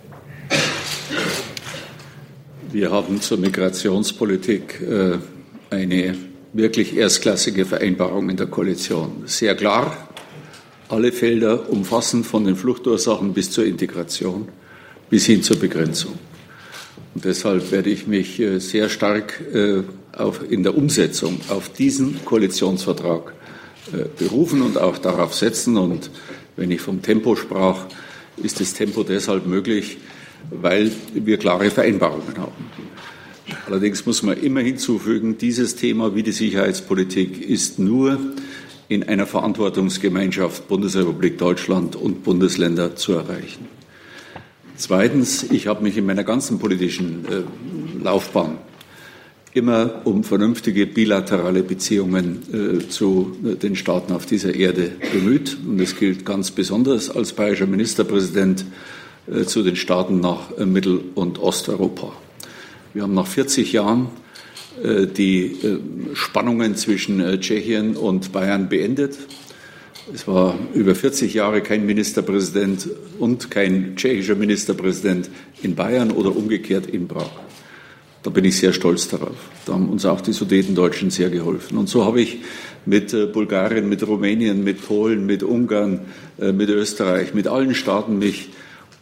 Wir 2.71 2.91
haben 2.91 3.21
zur 3.21 3.37
Migrationspolitik 3.37 4.81
äh, 4.81 5.17
eine 5.69 6.15
wirklich 6.53 6.97
erstklassige 6.97 7.65
Vereinbarung 7.65 8.29
in 8.29 8.37
der 8.37 8.47
Koalition. 8.47 9.23
Sehr 9.25 9.55
klar, 9.55 10.09
alle 10.89 11.11
Felder 11.11 11.69
umfassend 11.69 12.25
von 12.25 12.43
den 12.43 12.55
Fluchtursachen 12.55 13.33
bis 13.33 13.51
zur 13.51 13.65
Integration, 13.65 14.49
bis 15.09 15.25
hin 15.25 15.43
zur 15.43 15.57
Begrenzung. 15.57 16.13
Und 17.13 17.23
deshalb 17.23 17.71
werde 17.71 17.89
ich 17.89 18.07
mich 18.07 18.39
äh, 18.39 18.59
sehr 18.59 18.89
stark 18.89 19.41
äh, 19.53 19.83
in 20.49 20.63
der 20.63 20.77
Umsetzung 20.77 21.41
auf 21.49 21.69
diesen 21.69 22.23
Koalitionsvertrag 22.23 23.33
berufen 24.17 24.61
und 24.61 24.77
auch 24.77 24.97
darauf 24.97 25.35
setzen. 25.35 25.75
Und 25.75 26.09
wenn 26.55 26.71
ich 26.71 26.79
vom 26.79 27.01
Tempo 27.01 27.35
sprach, 27.35 27.85
ist 28.41 28.61
das 28.61 28.73
Tempo 28.73 29.03
deshalb 29.03 29.45
möglich, 29.45 29.97
weil 30.51 30.91
wir 31.13 31.37
klare 31.37 31.69
Vereinbarungen 31.69 32.37
haben. 32.37 32.65
Allerdings 33.67 34.05
muss 34.05 34.23
man 34.23 34.37
immer 34.37 34.61
hinzufügen, 34.61 35.37
dieses 35.37 35.75
Thema 35.75 36.15
wie 36.15 36.23
die 36.23 36.31
Sicherheitspolitik 36.31 37.47
ist 37.47 37.79
nur 37.79 38.19
in 38.87 39.03
einer 39.03 39.25
Verantwortungsgemeinschaft 39.25 40.67
Bundesrepublik 40.67 41.37
Deutschland 41.37 41.95
und 41.95 42.23
Bundesländer 42.23 42.95
zu 42.95 43.13
erreichen. 43.13 43.67
Zweitens, 44.77 45.43
ich 45.43 45.67
habe 45.67 45.83
mich 45.83 45.97
in 45.97 46.05
meiner 46.05 46.23
ganzen 46.23 46.59
politischen 46.59 47.25
äh, 47.25 48.03
Laufbahn 48.03 48.57
immer 49.53 50.01
um 50.03 50.25
vernünftige 50.25 50.85
bilaterale 50.85 51.63
Beziehungen 51.63 52.41
äh, 52.51 52.89
zu 52.89 53.37
äh, 53.43 53.55
den 53.55 53.77
Staaten 53.77 54.11
auf 54.11 54.25
dieser 54.25 54.53
Erde 54.53 54.91
bemüht. 55.13 55.57
Und 55.65 55.79
das 55.79 55.95
gilt 55.95 56.25
ganz 56.25 56.51
besonders 56.51 57.09
als 57.09 57.31
bayerischer 57.31 57.65
Ministerpräsident 57.65 58.65
zu 59.45 59.63
den 59.63 59.75
Staaten 59.75 60.19
nach 60.19 60.55
äh, 60.57 60.65
Mittel- 60.65 61.03
und 61.15 61.39
Osteuropa. 61.39 62.13
Wir 62.93 63.03
haben 63.03 63.13
nach 63.13 63.27
40 63.27 63.73
Jahren 63.73 64.07
äh, 64.83 65.07
die 65.07 65.45
äh, 65.45 65.79
Spannungen 66.13 66.75
zwischen 66.75 67.19
äh, 67.19 67.39
Tschechien 67.39 67.95
und 67.95 68.31
Bayern 68.31 68.69
beendet. 68.69 69.17
Es 70.13 70.27
war 70.27 70.55
über 70.73 70.93
40 70.93 71.33
Jahre 71.33 71.61
kein 71.61 71.85
Ministerpräsident 71.85 72.87
und 73.19 73.49
kein 73.49 73.95
tschechischer 73.95 74.35
Ministerpräsident 74.35 75.29
in 75.63 75.75
Bayern 75.75 76.11
oder 76.11 76.35
umgekehrt 76.35 76.87
in 76.87 77.07
Prag. 77.07 77.31
Da 78.21 78.29
bin 78.29 78.45
ich 78.45 78.57
sehr 78.57 78.73
stolz 78.73 79.07
darauf. 79.07 79.35
Da 79.65 79.73
haben 79.73 79.89
uns 79.89 80.05
auch 80.05 80.21
die 80.21 80.33
Sudetendeutschen 80.33 81.09
sehr 81.09 81.29
geholfen. 81.29 81.77
Und 81.77 81.89
so 81.89 82.05
habe 82.05 82.21
ich 82.21 82.39
mit 82.85 83.11
Bulgarien, 83.33 83.89
mit 83.89 84.05
Rumänien, 84.07 84.63
mit 84.63 84.85
Polen, 84.85 85.25
mit 85.25 85.43
Ungarn, 85.43 86.01
mit 86.37 86.69
Österreich, 86.69 87.33
mit 87.33 87.47
allen 87.47 87.75
Staaten 87.75 88.17
mich 88.17 88.49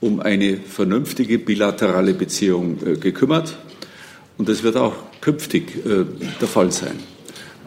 um 0.04 0.20
eine 0.20 0.58
vernünftige 0.58 1.39
bilaterale 1.39 2.14
Beziehung 2.14 2.78
gekümmert. 2.99 3.58
Und 4.38 4.49
das 4.49 4.64
wird 4.64 4.78
auch 4.78 4.95
künftig 5.22 5.84
der 5.86 6.47
Fall 6.47 6.72
sein 6.72 6.99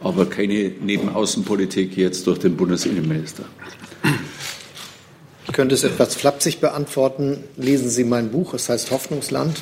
aber 0.03 0.27
keine 0.27 0.73
Nebenaußenpolitik 0.81 1.97
jetzt 1.97 2.27
durch 2.27 2.39
den 2.39 2.57
Bundesinnenminister. 2.57 3.45
Ich 5.47 5.53
könnte 5.53 5.75
es 5.75 5.85
etwas 5.85 6.15
flapsig 6.15 6.61
beantworten. 6.61 7.43
Lesen 7.57 7.89
Sie 7.89 8.05
mein 8.05 8.31
Buch, 8.31 8.55
es 8.55 8.69
heißt 8.69 8.91
Hoffnungsland. 8.91 9.57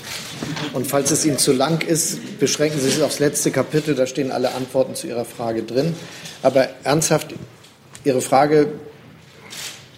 Und 0.73 0.87
falls 0.87 1.11
es 1.11 1.25
Ihnen 1.25 1.39
zu 1.39 1.53
lang 1.53 1.83
ist, 1.83 2.39
beschränken 2.39 2.81
Sie 2.81 2.91
sich 2.91 3.03
aufs 3.03 3.21
letzte 3.21 3.51
Kapitel, 3.51 3.95
da 3.95 4.07
stehen 4.07 4.33
alle 4.33 4.55
Antworten 4.55 4.95
zu 4.95 5.07
Ihrer 5.07 5.25
Frage 5.25 5.63
drin. 5.63 5.95
Aber 6.43 6.69
ernsthaft, 6.83 7.35
Ihre 8.05 8.21
Frage 8.21 8.73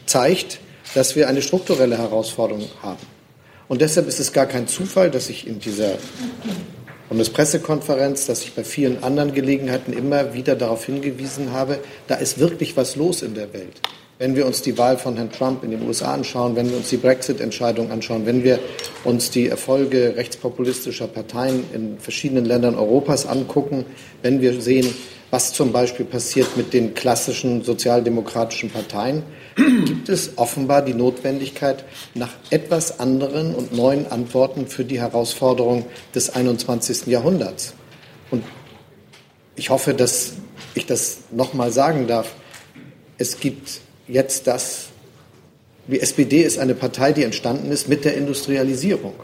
zeigt, 0.07 0.61
dass 0.95 1.17
wir 1.17 1.29
eine 1.29 1.43
strukturelle 1.43 1.99
Herausforderung 1.99 2.69
haben. 2.83 3.07
Und 3.69 3.81
deshalb 3.81 4.07
ist 4.07 4.21
es 4.21 4.33
gar 4.33 4.47
kein 4.47 4.69
Zufall, 4.69 5.11
dass 5.11 5.29
ich 5.29 5.47
in 5.47 5.59
dieser 5.59 5.99
Bundespressekonferenz, 7.09 8.27
dass 8.27 8.43
ich 8.43 8.55
bei 8.55 8.65
vielen 8.65 9.03
anderen 9.03 9.33
Gelegenheiten 9.33 9.93
immer 9.93 10.35
wieder 10.35 10.57
darauf 10.57 10.87
hingewiesen 10.87 11.53
habe, 11.53 11.79
da 12.09 12.17
ist 12.17 12.39
wirklich 12.39 12.77
was 12.77 12.97
los 12.97 13.23
in 13.23 13.35
der 13.35 13.53
Welt. 13.53 13.81
Wenn 14.19 14.35
wir 14.35 14.47
uns 14.47 14.63
die 14.63 14.79
Wahl 14.79 14.97
von 14.97 15.17
Herrn 15.17 15.31
Trump 15.31 15.63
in 15.63 15.71
den 15.71 15.87
USA 15.87 16.15
anschauen, 16.15 16.57
wenn 16.57 16.71
wir 16.71 16.79
uns 16.79 16.89
die 16.89 16.97
Brexit-Entscheidung 16.97 17.91
anschauen, 17.91 18.25
wenn 18.25 18.43
wir 18.43 18.59
uns 19.05 19.31
die 19.31 19.49
Erfolge 19.49 20.15
rechtspopulistischer 20.17 21.07
Parteien 21.07 21.65
in 21.75 21.99
verschiedenen 21.99 22.47
Ländern 22.47 22.77
Europas 22.77 23.27
angucken, 23.27 23.85
wenn 24.23 24.41
wir 24.41 24.61
sehen, 24.61 24.95
was 25.31 25.53
zum 25.53 25.73
Beispiel 25.73 26.07
passiert 26.07 26.57
mit 26.57 26.73
den 26.73 26.95
klassischen 26.95 27.65
sozialdemokratischen 27.65 28.71
Parteien, 28.71 29.23
gibt 29.57 30.09
es 30.09 30.37
offenbar 30.37 30.83
die 30.83 30.95
Notwendigkeit 30.95 31.85
nach 32.15 32.33
etwas 32.51 33.01
anderen 33.01 33.55
und 33.55 33.73
neuen 33.73 34.07
Antworten 34.07 34.67
für 34.67 34.85
die 34.85 35.01
Herausforderung 35.01 35.87
des 36.15 36.31
21. 36.31 37.07
Jahrhunderts. 37.07 37.75
Und 38.31 38.45
ich 39.57 39.71
hoffe, 39.71 39.95
dass 39.95 40.35
ich 40.75 40.87
das 40.87 41.19
noch 41.31 41.55
mal 41.55 41.73
sagen 41.73 42.07
darf. 42.07 42.35
Es 43.19 43.41
gibt 43.41 43.81
jetzt 44.07 44.47
das, 44.47 44.89
die 45.87 46.01
SPD 46.01 46.43
ist 46.43 46.59
eine 46.59 46.75
Partei, 46.75 47.13
die 47.13 47.25
entstanden 47.25 47.73
ist 47.73 47.89
mit 47.89 48.05
der 48.05 48.15
Industrialisierung. 48.15 49.15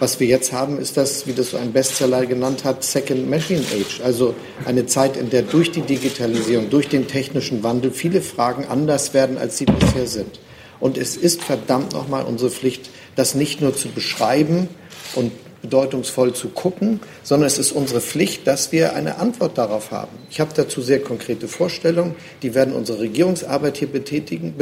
Was 0.00 0.18
wir 0.18 0.26
jetzt 0.26 0.52
haben, 0.52 0.78
ist 0.78 0.96
das, 0.96 1.26
wie 1.26 1.34
das 1.34 1.50
so 1.50 1.58
ein 1.58 1.74
Bestseller 1.74 2.24
genannt 2.24 2.64
hat, 2.64 2.82
Second 2.82 3.28
Machine 3.28 3.60
Age. 3.60 4.00
Also 4.02 4.34
eine 4.64 4.86
Zeit, 4.86 5.18
in 5.18 5.28
der 5.28 5.42
durch 5.42 5.72
die 5.72 5.82
Digitalisierung, 5.82 6.70
durch 6.70 6.88
den 6.88 7.06
technischen 7.06 7.62
Wandel 7.62 7.90
viele 7.90 8.22
Fragen 8.22 8.64
anders 8.64 9.12
werden, 9.12 9.36
als 9.36 9.58
sie 9.58 9.66
bisher 9.66 10.06
sind. 10.06 10.40
Und 10.80 10.96
es 10.96 11.18
ist 11.18 11.44
verdammt 11.44 11.92
nochmal 11.92 12.24
unsere 12.24 12.50
Pflicht, 12.50 12.88
das 13.14 13.34
nicht 13.34 13.60
nur 13.60 13.76
zu 13.76 13.88
beschreiben 13.88 14.68
und 15.14 15.32
bedeutungsvoll 15.62 16.32
zu 16.32 16.48
gucken, 16.48 17.00
sondern 17.22 17.46
es 17.46 17.58
ist 17.58 17.72
unsere 17.72 18.00
Pflicht, 18.00 18.46
dass 18.46 18.72
wir 18.72 18.94
eine 18.94 19.18
Antwort 19.18 19.58
darauf 19.58 19.90
haben. 19.90 20.16
Ich 20.30 20.40
habe 20.40 20.50
dazu 20.54 20.80
sehr 20.80 21.00
konkrete 21.00 21.48
Vorstellungen, 21.48 22.14
die 22.42 22.54
werden 22.54 22.74
unsere 22.74 23.00
Regierungsarbeit 23.00 23.76
hier 23.76 23.88
betätigen, 23.88 24.54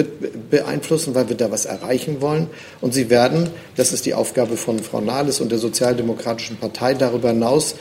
beeinflussen, 0.51 1.14
weil 1.14 1.28
wir 1.28 1.36
da 1.36 1.51
was 1.51 1.66
erreichen 1.66 2.20
wollen. 2.20 2.49
Und 2.80 2.94
sie 2.94 3.11
werden, 3.11 3.51
das 3.76 3.92
ist 3.92 4.07
die 4.07 4.14
Aufgabe 4.14 4.57
von 4.57 4.78
Frau 4.80 5.01
Nahles 5.01 5.40
und 5.40 5.53
der 5.53 5.59
Sozialdemokratischen 5.59 6.57
Partei, 6.57 6.94
darüber 6.94 7.28
hinaus 7.28 7.76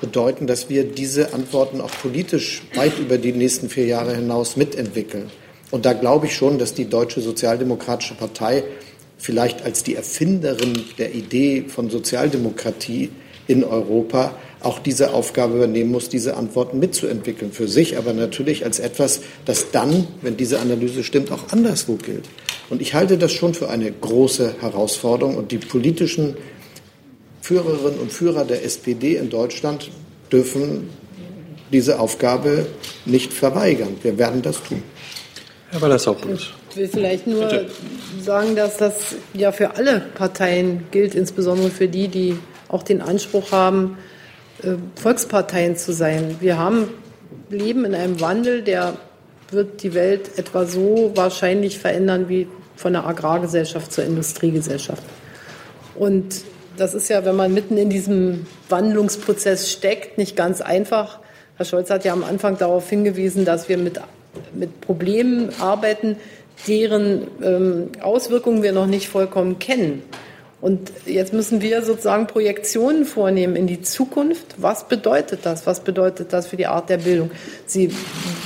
bedeuten, 0.00 0.46
dass 0.46 0.68
wir 0.68 0.84
diese 0.84 1.32
Antworten 1.32 1.80
auch 1.80 1.90
politisch 2.02 2.62
weit 2.74 2.98
über 2.98 3.16
die 3.16 3.32
nächsten 3.32 3.70
vier 3.70 3.86
Jahre 3.86 4.14
hinaus 4.14 4.56
mitentwickeln. 4.56 5.30
Und 5.70 5.86
da 5.86 5.92
glaube 5.92 6.26
ich 6.26 6.34
schon, 6.34 6.58
dass 6.58 6.74
die 6.74 6.88
Deutsche 6.88 7.20
Sozialdemokratische 7.20 8.14
Partei 8.14 8.64
vielleicht 9.24 9.64
als 9.64 9.82
die 9.82 9.94
Erfinderin 9.94 10.84
der 10.98 11.14
Idee 11.14 11.64
von 11.66 11.88
Sozialdemokratie 11.88 13.08
in 13.46 13.64
Europa 13.64 14.36
auch 14.60 14.78
diese 14.78 15.14
Aufgabe 15.14 15.56
übernehmen 15.56 15.90
muss, 15.90 16.10
diese 16.10 16.36
Antworten 16.36 16.78
mitzuentwickeln 16.78 17.50
für 17.50 17.66
sich, 17.66 17.96
aber 17.96 18.12
natürlich 18.12 18.66
als 18.66 18.80
etwas, 18.80 19.22
das 19.46 19.70
dann, 19.70 20.06
wenn 20.20 20.36
diese 20.36 20.60
Analyse 20.60 21.02
stimmt, 21.02 21.32
auch 21.32 21.52
anderswo 21.52 21.94
gilt. 21.94 22.28
Und 22.68 22.82
ich 22.82 22.92
halte 22.92 23.16
das 23.16 23.32
schon 23.32 23.54
für 23.54 23.70
eine 23.70 23.90
große 23.90 24.56
Herausforderung 24.60 25.36
und 25.36 25.52
die 25.52 25.58
politischen 25.58 26.36
Führerinnen 27.40 28.00
und 28.00 28.12
Führer 28.12 28.44
der 28.44 28.62
SPD 28.62 29.16
in 29.16 29.30
Deutschland 29.30 29.90
dürfen 30.30 30.90
diese 31.72 31.98
Aufgabe 31.98 32.66
nicht 33.06 33.32
verweigern. 33.32 33.96
Wir 34.02 34.18
werden 34.18 34.42
das 34.42 34.62
tun. 34.62 34.82
Herr 35.70 35.80
Wallershauptmann. 35.80 36.38
Ich 36.74 36.80
will 36.80 36.88
vielleicht 36.88 37.28
nur 37.28 37.44
Bitte. 37.44 37.66
sagen, 38.20 38.56
dass 38.56 38.78
das 38.78 39.14
ja 39.32 39.52
für 39.52 39.76
alle 39.76 40.00
Parteien 40.00 40.86
gilt, 40.90 41.14
insbesondere 41.14 41.70
für 41.70 41.86
die, 41.86 42.08
die 42.08 42.36
auch 42.66 42.82
den 42.82 43.00
Anspruch 43.00 43.52
haben, 43.52 43.96
äh, 44.60 44.72
Volksparteien 45.00 45.76
zu 45.76 45.92
sein. 45.92 46.34
Wir 46.40 46.58
haben, 46.58 46.88
leben 47.48 47.84
in 47.84 47.94
einem 47.94 48.20
Wandel, 48.20 48.62
der 48.62 48.94
wird 49.52 49.84
die 49.84 49.94
Welt 49.94 50.36
etwa 50.36 50.66
so 50.66 51.12
wahrscheinlich 51.14 51.78
verändern 51.78 52.28
wie 52.28 52.48
von 52.74 52.92
der 52.92 53.06
Agrargesellschaft 53.06 53.92
zur 53.92 54.02
Industriegesellschaft. 54.02 55.04
Und 55.94 56.42
das 56.76 56.92
ist 56.92 57.08
ja, 57.08 57.24
wenn 57.24 57.36
man 57.36 57.54
mitten 57.54 57.76
in 57.76 57.88
diesem 57.88 58.46
Wandlungsprozess 58.68 59.70
steckt, 59.70 60.18
nicht 60.18 60.34
ganz 60.34 60.60
einfach. 60.60 61.20
Herr 61.56 61.66
Scholz 61.66 61.88
hat 61.90 62.04
ja 62.04 62.12
am 62.12 62.24
Anfang 62.24 62.58
darauf 62.58 62.90
hingewiesen, 62.90 63.44
dass 63.44 63.68
wir 63.68 63.78
mit, 63.78 64.00
mit 64.54 64.80
Problemen 64.80 65.50
arbeiten, 65.60 66.16
deren 66.66 67.28
ähm, 67.42 67.90
Auswirkungen 68.00 68.62
wir 68.62 68.72
noch 68.72 68.86
nicht 68.86 69.08
vollkommen 69.08 69.58
kennen. 69.58 70.02
Und 70.60 70.92
jetzt 71.04 71.34
müssen 71.34 71.60
wir 71.60 71.82
sozusagen 71.82 72.26
Projektionen 72.26 73.04
vornehmen 73.04 73.54
in 73.54 73.66
die 73.66 73.82
Zukunft. 73.82 74.54
Was 74.56 74.88
bedeutet 74.88 75.40
das? 75.42 75.66
Was 75.66 75.80
bedeutet 75.80 76.32
das 76.32 76.46
für 76.46 76.56
die 76.56 76.66
Art 76.66 76.88
der 76.88 76.96
Bildung? 76.96 77.30
Sie, 77.66 77.90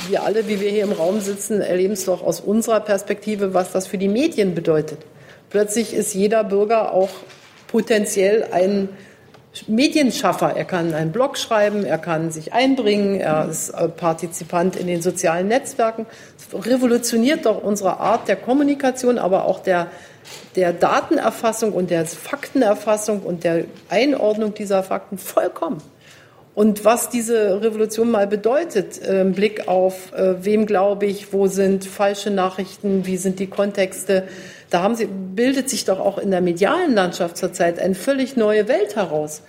wir 0.08 0.24
alle, 0.24 0.48
wie 0.48 0.60
wir 0.60 0.68
hier 0.68 0.82
im 0.82 0.90
Raum 0.90 1.20
sitzen, 1.20 1.60
erleben 1.60 1.92
es 1.92 2.06
doch 2.06 2.24
aus 2.24 2.40
unserer 2.40 2.80
Perspektive, 2.80 3.54
was 3.54 3.70
das 3.70 3.86
für 3.86 3.98
die 3.98 4.08
Medien 4.08 4.56
bedeutet. 4.56 4.98
Plötzlich 5.48 5.94
ist 5.94 6.12
jeder 6.12 6.42
Bürger 6.42 6.92
auch 6.92 7.10
potenziell 7.68 8.48
ein 8.50 8.88
Medienschaffer. 9.66 10.54
Er 10.56 10.64
kann 10.64 10.94
einen 10.94 11.12
Blog 11.12 11.38
schreiben, 11.38 11.84
er 11.84 11.98
kann 11.98 12.30
sich 12.30 12.52
einbringen, 12.52 13.20
er 13.20 13.48
ist 13.48 13.72
Partizipant 13.96 14.76
in 14.76 14.86
den 14.86 15.02
sozialen 15.02 15.48
Netzwerken. 15.48 16.06
Es 16.36 16.66
revolutioniert 16.66 17.46
doch 17.46 17.62
unsere 17.62 17.98
Art 17.98 18.28
der 18.28 18.36
Kommunikation, 18.36 19.18
aber 19.18 19.46
auch 19.46 19.60
der, 19.60 19.88
der 20.54 20.72
Datenerfassung 20.72 21.72
und 21.72 21.90
der 21.90 22.06
Faktenerfassung 22.06 23.22
und 23.22 23.44
der 23.44 23.64
Einordnung 23.88 24.54
dieser 24.54 24.82
Fakten 24.82 25.18
vollkommen. 25.18 25.82
Und 26.58 26.84
was 26.84 27.08
diese 27.08 27.62
Revolution 27.62 28.10
mal 28.10 28.26
bedeutet, 28.26 28.98
im 28.98 29.30
Blick 29.30 29.68
auf, 29.68 30.12
äh, 30.12 30.44
wem 30.44 30.66
glaube 30.66 31.06
ich, 31.06 31.32
wo 31.32 31.46
sind 31.46 31.84
falsche 31.84 32.32
Nachrichten, 32.32 33.06
wie 33.06 33.16
sind 33.16 33.38
die 33.38 33.46
Kontexte, 33.46 34.24
da 34.70 34.82
haben 34.82 34.94
sie, 34.94 35.06
bildet 35.06 35.70
sich 35.70 35.84
doch 35.84 36.00
auch 36.00 36.18
in 36.18 36.30
der 36.30 36.40
medialen 36.40 36.94
Landschaft 36.94 37.36
zurzeit 37.36 37.78
eine 37.78 37.94
völlig 37.94 38.36
neue 38.36 38.68
Welt 38.68 38.96
heraus. 38.96 39.42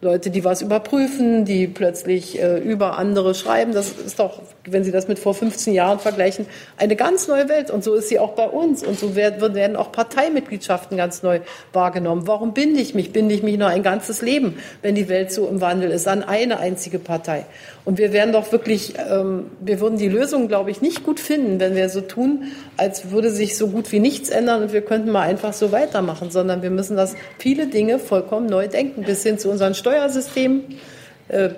Leute, 0.00 0.30
die 0.30 0.44
was 0.44 0.60
überprüfen, 0.60 1.44
die 1.44 1.66
plötzlich 1.66 2.40
äh, 2.40 2.58
über 2.58 2.98
andere 2.98 3.34
schreiben. 3.34 3.72
Das 3.72 3.90
ist 3.90 4.18
doch, 4.18 4.42
wenn 4.66 4.84
Sie 4.84 4.90
das 4.90 5.08
mit 5.08 5.18
vor 5.18 5.34
15 5.34 5.74
Jahren 5.74 5.98
vergleichen, 5.98 6.46
eine 6.76 6.96
ganz 6.96 7.28
neue 7.28 7.48
Welt. 7.48 7.70
Und 7.70 7.84
so 7.84 7.94
ist 7.94 8.08
sie 8.08 8.18
auch 8.18 8.32
bei 8.32 8.46
uns. 8.46 8.82
Und 8.82 8.98
so 8.98 9.14
werden, 9.14 9.76
auch 9.76 9.92
Parteimitgliedschaften 9.92 10.96
ganz 10.96 11.22
neu 11.22 11.40
wahrgenommen. 11.72 12.26
Warum 12.26 12.54
binde 12.54 12.80
ich 12.80 12.94
mich? 12.94 13.12
Binde 13.12 13.34
ich 13.34 13.42
mich 13.42 13.58
noch 13.58 13.68
ein 13.68 13.82
ganzes 13.82 14.22
Leben, 14.22 14.58
wenn 14.82 14.94
die 14.94 15.08
Welt 15.08 15.32
so 15.32 15.46
im 15.46 15.60
Wandel 15.60 15.90
ist, 15.90 16.08
an 16.08 16.22
eine 16.22 16.58
einzige 16.58 16.98
Partei? 16.98 17.44
Und 17.84 17.98
wir 17.98 18.12
werden 18.12 18.32
doch 18.32 18.50
wirklich, 18.50 18.94
ähm, 19.10 19.50
wir 19.60 19.80
würden 19.80 19.98
die 19.98 20.08
Lösung, 20.08 20.48
glaube 20.48 20.70
ich, 20.70 20.80
nicht 20.80 21.04
gut 21.04 21.20
finden, 21.20 21.60
wenn 21.60 21.76
wir 21.76 21.90
so 21.90 22.00
tun, 22.00 22.44
als 22.78 23.10
würde 23.10 23.30
sich 23.30 23.58
so 23.58 23.68
gut 23.68 23.92
wie 23.92 24.00
nichts 24.00 24.30
ändern 24.30 24.62
und 24.62 24.72
wir 24.72 24.80
könnten 24.80 25.10
mal 25.10 25.22
einfach 25.22 25.52
so 25.52 25.70
weitermachen, 25.70 26.30
sondern 26.30 26.62
wir 26.62 26.70
müssen 26.70 26.96
das 26.96 27.14
viele 27.38 27.66
Dinge 27.66 27.98
vollkommen 27.98 28.46
neu 28.46 28.68
denken, 28.68 29.02
bis 29.02 29.22
hin 29.22 29.38
zu 29.38 29.50
unseren 29.50 29.74
Steuersystemen, 29.74 30.78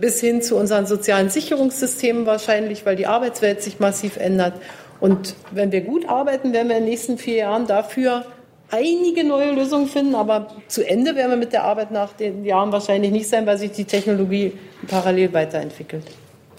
bis 0.01 0.21
hin 0.21 0.43
zu 0.43 0.57
unseren 0.57 0.87
sozialen 0.87 1.29
Sicherungssystemen 1.29 2.27
wahrscheinlich, 2.27 2.87
weil 2.87 2.97
die 2.97 3.07
Arbeitswelt 3.07 3.63
sich 3.63 3.81
massiv 3.81 4.17
ändert. 4.17 4.55
Und 5.01 5.35
wenn 5.51 5.73
wir 5.73 5.81
gut 5.83 6.09
arbeiten, 6.09 6.53
werden 6.53 6.69
wir 6.69 6.77
in 6.77 6.85
den 6.85 6.91
nächsten 6.91 7.19
vier 7.19 7.37
Jahren 7.37 7.67
dafür 7.67 8.25
einige 8.71 9.25
neue 9.25 9.53
Lösungen 9.53 9.89
finden, 9.89 10.15
aber 10.15 10.49
zu 10.69 10.87
Ende 10.87 11.15
werden 11.15 11.31
wir 11.31 11.37
mit 11.37 11.53
der 11.53 11.65
Arbeit 11.65 11.91
nach 11.91 12.13
den 12.13 12.45
Jahren 12.45 12.73
wahrscheinlich 12.73 13.13
nicht 13.13 13.29
sein, 13.29 13.47
weil 13.47 13.59
sich 13.59 13.73
die 13.73 13.85
Technologie 13.85 14.53
parallel 14.89 15.33
weiterentwickelt. 15.33 16.05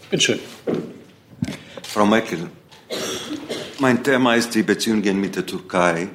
Bitte 0.10 0.24
schön. 0.24 0.40
Frau 1.84 2.06
Merkel, 2.06 2.40
mein 3.80 4.04
Thema 4.04 4.36
ist 4.36 4.54
die 4.56 4.64
Beziehungen 4.64 5.20
mit 5.20 5.36
der 5.36 5.46
Türkei. 5.46 6.08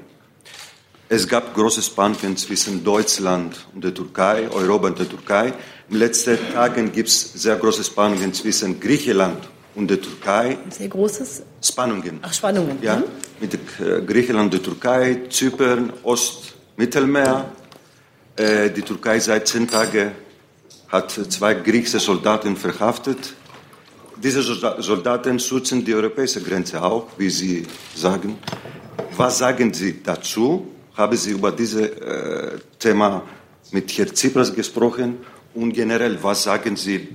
Es 1.09 1.29
gab 1.29 1.55
große 1.55 1.83
Spannungen 1.83 2.37
zwischen 2.39 2.83
Deutschland 2.83 3.67
und 3.75 3.85
der 3.85 3.93
Türkei, 3.93 4.49
Europa 4.51 4.87
und 4.87 4.99
der 4.99 5.09
Türkei. 5.09 5.53
In 5.93 5.99
den 5.99 6.07
letzten 6.09 6.39
Tagen 6.55 6.91
gibt 6.91 7.09
es 7.11 7.35
sehr 7.35 7.55
große 7.57 7.85
Spannungen 7.85 8.33
zwischen 8.33 8.81
Griechenland 8.81 9.47
und 9.75 9.91
der 9.91 10.01
Türkei. 10.01 10.57
Sehr 10.71 10.89
großes 10.89 11.43
Spannungen. 11.63 12.19
Ach, 12.23 12.33
Spannungen. 12.33 12.79
Ja, 12.81 12.97
Mhm. 12.97 13.05
mit 13.43 13.53
äh, 13.55 14.01
Griechenland, 14.01 14.55
der 14.55 14.63
Türkei, 14.63 15.21
Zypern, 15.29 15.93
Ostmittelmeer. 16.03 17.45
Äh, 18.37 18.71
die 18.71 18.81
Türkei 18.81 19.21
seit 19.21 19.47
zehn 19.49 19.69
Tagen 19.69 20.13
hat 20.89 21.11
zwei 21.11 21.53
griechische 21.53 22.01
Soldaten 22.01 22.57
verhaftet. 22.57 23.35
Diese 24.17 24.41
Solda- 24.43 24.81
Soldaten 24.81 25.39
schützen 25.39 25.85
die 25.85 25.95
europäische 25.95 26.41
Grenze 26.41 26.83
auch, 26.83 27.09
wie 27.19 27.29
Sie 27.29 27.67
sagen. 27.95 28.39
Was 29.19 29.37
sagen 29.37 29.75
Sie 29.75 30.03
dazu? 30.03 30.69
Haben 30.97 31.19
Sie 31.19 31.33
über 31.33 31.53
dieses 31.53 31.83
äh, 31.83 32.59
Thema 32.79 33.23
mit 33.73 33.91
Herrn 33.99 34.15
Tsipras 34.15 34.55
gesprochen? 34.55 35.19
Und 35.55 35.73
generell, 35.73 36.19
was 36.23 36.45
sagen 36.45 36.77
Sie 36.77 37.09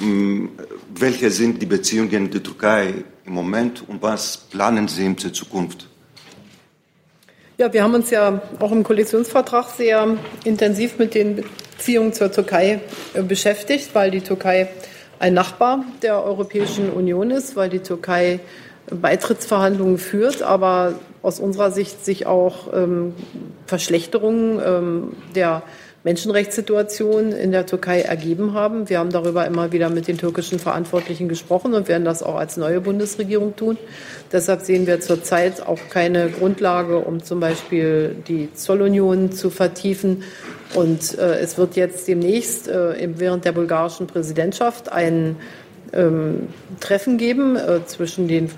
Mm, 0.00 0.46
Welche 0.94 1.30
sind 1.30 1.60
die 1.60 1.66
Beziehungen 1.66 2.30
der 2.30 2.42
Türkei 2.42 2.94
im 3.24 3.32
Moment 3.32 3.84
und 3.88 4.02
was 4.02 4.36
planen 4.36 4.88
Sie 4.88 5.04
in 5.04 5.16
der 5.16 5.32
Zukunft? 5.32 5.88
Ja, 7.58 7.72
wir 7.72 7.82
haben 7.82 7.94
uns 7.94 8.10
ja 8.10 8.40
auch 8.58 8.72
im 8.72 8.82
Koalitionsvertrag 8.82 9.70
sehr 9.70 10.16
intensiv 10.44 10.98
mit 10.98 11.14
den 11.14 11.44
Beziehungen 11.76 12.12
zur 12.12 12.32
Türkei 12.32 12.80
äh, 13.14 13.22
beschäftigt, 13.22 13.90
weil 13.94 14.10
die 14.10 14.20
Türkei 14.20 14.68
ein 15.18 15.34
Nachbar 15.34 15.84
der 16.02 16.22
Europäischen 16.24 16.90
Union 16.90 17.30
ist, 17.30 17.54
weil 17.56 17.68
die 17.68 17.80
Türkei 17.80 18.40
Beitrittsverhandlungen 18.90 19.98
führt, 19.98 20.42
aber 20.42 20.94
aus 21.22 21.38
unserer 21.38 21.70
Sicht 21.70 22.04
sich 22.04 22.26
auch 22.26 22.72
ähm, 22.74 23.14
Verschlechterungen 23.66 24.60
ähm, 24.64 25.16
der 25.34 25.62
Menschenrechtssituation 26.04 27.32
in 27.32 27.52
der 27.52 27.64
Türkei 27.66 28.00
ergeben 28.00 28.54
haben. 28.54 28.88
Wir 28.88 28.98
haben 28.98 29.10
darüber 29.10 29.46
immer 29.46 29.70
wieder 29.70 29.88
mit 29.88 30.08
den 30.08 30.18
türkischen 30.18 30.58
Verantwortlichen 30.58 31.28
gesprochen 31.28 31.74
und 31.74 31.88
werden 31.88 32.04
das 32.04 32.22
auch 32.22 32.34
als 32.34 32.56
neue 32.56 32.80
Bundesregierung 32.80 33.54
tun. 33.54 33.78
Deshalb 34.32 34.62
sehen 34.62 34.86
wir 34.86 35.00
zurzeit 35.00 35.64
auch 35.64 35.78
keine 35.90 36.28
Grundlage, 36.30 36.98
um 36.98 37.22
zum 37.22 37.38
Beispiel 37.38 38.16
die 38.26 38.52
Zollunion 38.52 39.30
zu 39.30 39.50
vertiefen. 39.50 40.24
Und 40.74 41.16
äh, 41.18 41.38
es 41.38 41.56
wird 41.56 41.76
jetzt 41.76 42.08
demnächst 42.08 42.66
äh, 42.66 43.08
während 43.16 43.44
der 43.44 43.52
bulgarischen 43.52 44.06
Präsidentschaft 44.06 44.90
ein 44.90 45.36
ähm, 45.92 46.48
Treffen 46.80 47.18
geben 47.18 47.56
äh, 47.56 47.84
zwischen 47.86 48.26
den 48.26 48.50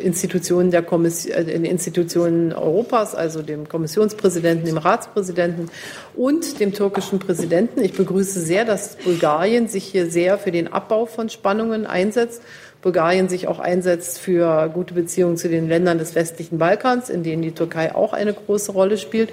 Institutionen 0.00 0.70
der 0.70 0.82
Kommission, 0.82 1.32
äh, 1.32 1.44
den 1.44 1.64
Institutionen 1.64 2.52
Europas, 2.52 3.14
also 3.14 3.42
dem 3.42 3.68
Kommissionspräsidenten, 3.68 4.66
dem 4.66 4.78
Ratspräsidenten 4.78 5.70
und 6.14 6.60
dem 6.60 6.72
türkischen 6.72 7.18
Präsidenten. 7.18 7.82
Ich 7.82 7.92
begrüße 7.92 8.40
sehr, 8.40 8.64
dass 8.64 8.96
Bulgarien 8.96 9.68
sich 9.68 9.84
hier 9.84 10.10
sehr 10.10 10.38
für 10.38 10.50
den 10.50 10.72
Abbau 10.72 11.06
von 11.06 11.28
Spannungen 11.28 11.86
einsetzt. 11.86 12.42
Bulgarien 12.82 13.28
sich 13.28 13.46
auch 13.46 13.58
einsetzt 13.58 14.18
für 14.18 14.70
gute 14.72 14.94
Beziehungen 14.94 15.36
zu 15.36 15.48
den 15.48 15.68
Ländern 15.68 15.98
des 15.98 16.14
westlichen 16.14 16.58
Balkans, 16.58 17.10
in 17.10 17.22
denen 17.22 17.42
die 17.42 17.52
Türkei 17.52 17.94
auch 17.94 18.12
eine 18.12 18.32
große 18.32 18.72
Rolle 18.72 18.96
spielt. 18.96 19.30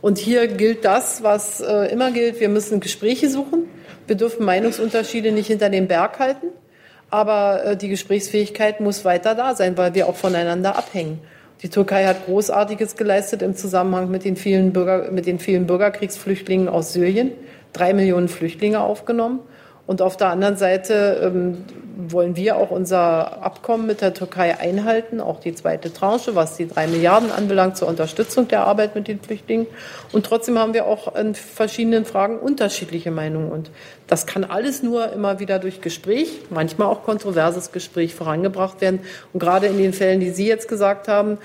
Und 0.00 0.18
hier 0.18 0.46
gilt 0.46 0.84
das, 0.84 1.22
was 1.22 1.60
äh, 1.60 1.90
immer 1.90 2.12
gilt. 2.12 2.38
Wir 2.38 2.48
müssen 2.48 2.80
Gespräche 2.80 3.28
suchen. 3.30 3.68
Wir 4.06 4.16
dürfen 4.16 4.44
Meinungsunterschiede 4.44 5.32
nicht 5.32 5.46
hinter 5.46 5.70
den 5.70 5.88
Berg 5.88 6.18
halten. 6.18 6.48
Aber 7.10 7.64
äh, 7.64 7.76
die 7.76 7.88
Gesprächsfähigkeit 7.88 8.80
muss 8.80 9.04
weiter 9.04 9.34
da 9.34 9.54
sein, 9.54 9.76
weil 9.76 9.94
wir 9.94 10.08
auch 10.08 10.16
voneinander 10.16 10.76
abhängen. 10.76 11.20
Die 11.62 11.68
Türkei 11.68 12.04
hat 12.04 12.26
Großartiges 12.26 12.96
geleistet 12.96 13.40
im 13.42 13.56
Zusammenhang 13.56 14.10
mit 14.10 14.24
den 14.24 14.36
vielen, 14.36 14.72
Bürger, 14.72 15.10
mit 15.10 15.26
den 15.26 15.38
vielen 15.38 15.66
Bürgerkriegsflüchtlingen 15.66 16.68
aus 16.68 16.92
Syrien. 16.92 17.32
Drei 17.72 17.94
Millionen 17.94 18.28
Flüchtlinge 18.28 18.80
aufgenommen. 18.80 19.40
Und 19.86 20.00
auf 20.00 20.16
der 20.16 20.28
anderen 20.28 20.56
Seite 20.56 21.20
ähm, 21.22 21.64
wollen 21.96 22.36
wir 22.36 22.56
auch 22.56 22.70
unser 22.70 23.42
Abkommen 23.42 23.86
mit 23.86 24.00
der 24.00 24.14
Türkei 24.14 24.58
einhalten, 24.58 25.20
auch 25.20 25.40
die 25.40 25.54
zweite 25.54 25.92
Tranche, 25.92 26.34
was 26.34 26.56
die 26.56 26.66
drei 26.66 26.86
Milliarden 26.86 27.30
anbelangt 27.30 27.76
zur 27.76 27.88
Unterstützung 27.88 28.48
der 28.48 28.66
Arbeit 28.66 28.94
mit 28.94 29.08
den 29.08 29.20
Flüchtlingen. 29.20 29.66
Und 30.12 30.26
trotzdem 30.26 30.58
haben 30.58 30.74
wir 30.74 30.86
auch 30.86 31.14
in 31.14 31.34
verschiedenen 31.34 32.04
Fragen 32.04 32.38
unterschiedliche 32.38 33.10
Meinungen. 33.10 33.52
Und 33.52 33.70
das 34.06 34.26
kann 34.26 34.44
alles 34.44 34.82
nur 34.82 35.12
immer 35.12 35.38
wieder 35.38 35.58
durch 35.58 35.80
Gespräch, 35.80 36.40
manchmal 36.50 36.88
auch 36.88 37.04
kontroverses 37.04 37.70
Gespräch 37.72 38.14
vorangebracht 38.14 38.80
werden. 38.80 39.00
Und 39.32 39.40
gerade 39.40 39.66
in 39.66 39.78
den 39.78 39.92
Fällen, 39.92 40.20
die 40.20 40.30
Sie 40.30 40.46
jetzt 40.46 40.68
gesagt 40.68 41.08
haben, 41.08 41.38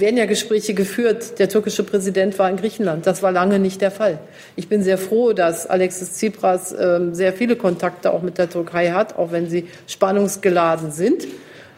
werden 0.00 0.16
ja 0.16 0.26
Gespräche 0.26 0.74
geführt. 0.74 1.38
Der 1.38 1.48
türkische 1.48 1.82
Präsident 1.82 2.38
war 2.38 2.48
in 2.48 2.56
Griechenland. 2.56 3.06
Das 3.06 3.22
war 3.22 3.30
lange 3.30 3.58
nicht 3.58 3.80
der 3.80 3.90
Fall. 3.90 4.18
Ich 4.56 4.68
bin 4.68 4.82
sehr 4.82 4.96
froh, 4.96 5.32
dass 5.32 5.66
Alexis 5.66 6.14
Tsipras 6.14 6.74
ähm, 6.78 7.14
sehr 7.14 7.32
viele 7.32 7.56
Kontakte 7.56 8.12
auch 8.12 8.22
mit 8.22 8.38
der 8.38 8.48
Türkei 8.48 8.90
hat, 8.90 9.18
auch 9.18 9.32
wenn 9.32 9.50
sie 9.50 9.68
spannungsgeladen 9.86 10.90
sind. 10.90 11.26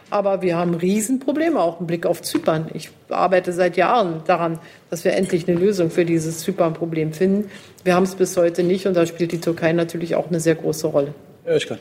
Aber 0.09 0.41
wir 0.41 0.55
haben 0.55 0.75
Riesenprobleme, 0.75 1.59
auch 1.59 1.81
im 1.81 1.87
Blick 1.87 2.05
auf 2.05 2.21
Zypern. 2.21 2.69
Ich 2.73 2.89
arbeite 3.09 3.51
seit 3.51 3.75
Jahren 3.75 4.21
daran, 4.27 4.59
dass 4.89 5.03
wir 5.03 5.13
endlich 5.13 5.47
eine 5.47 5.59
Lösung 5.59 5.89
für 5.89 6.05
dieses 6.05 6.39
Zypern-Problem 6.39 7.11
finden. 7.11 7.49
Wir 7.83 7.95
haben 7.95 8.03
es 8.03 8.15
bis 8.15 8.37
heute 8.37 8.63
nicht 8.63 8.87
und 8.87 8.95
da 8.95 9.05
spielt 9.05 9.31
die 9.31 9.41
Türkei 9.41 9.73
natürlich 9.73 10.15
auch 10.15 10.29
eine 10.29 10.39
sehr 10.39 10.55
große 10.55 10.87
Rolle. 10.87 11.13
Herr 11.43 11.55
Oeschger. 11.55 11.79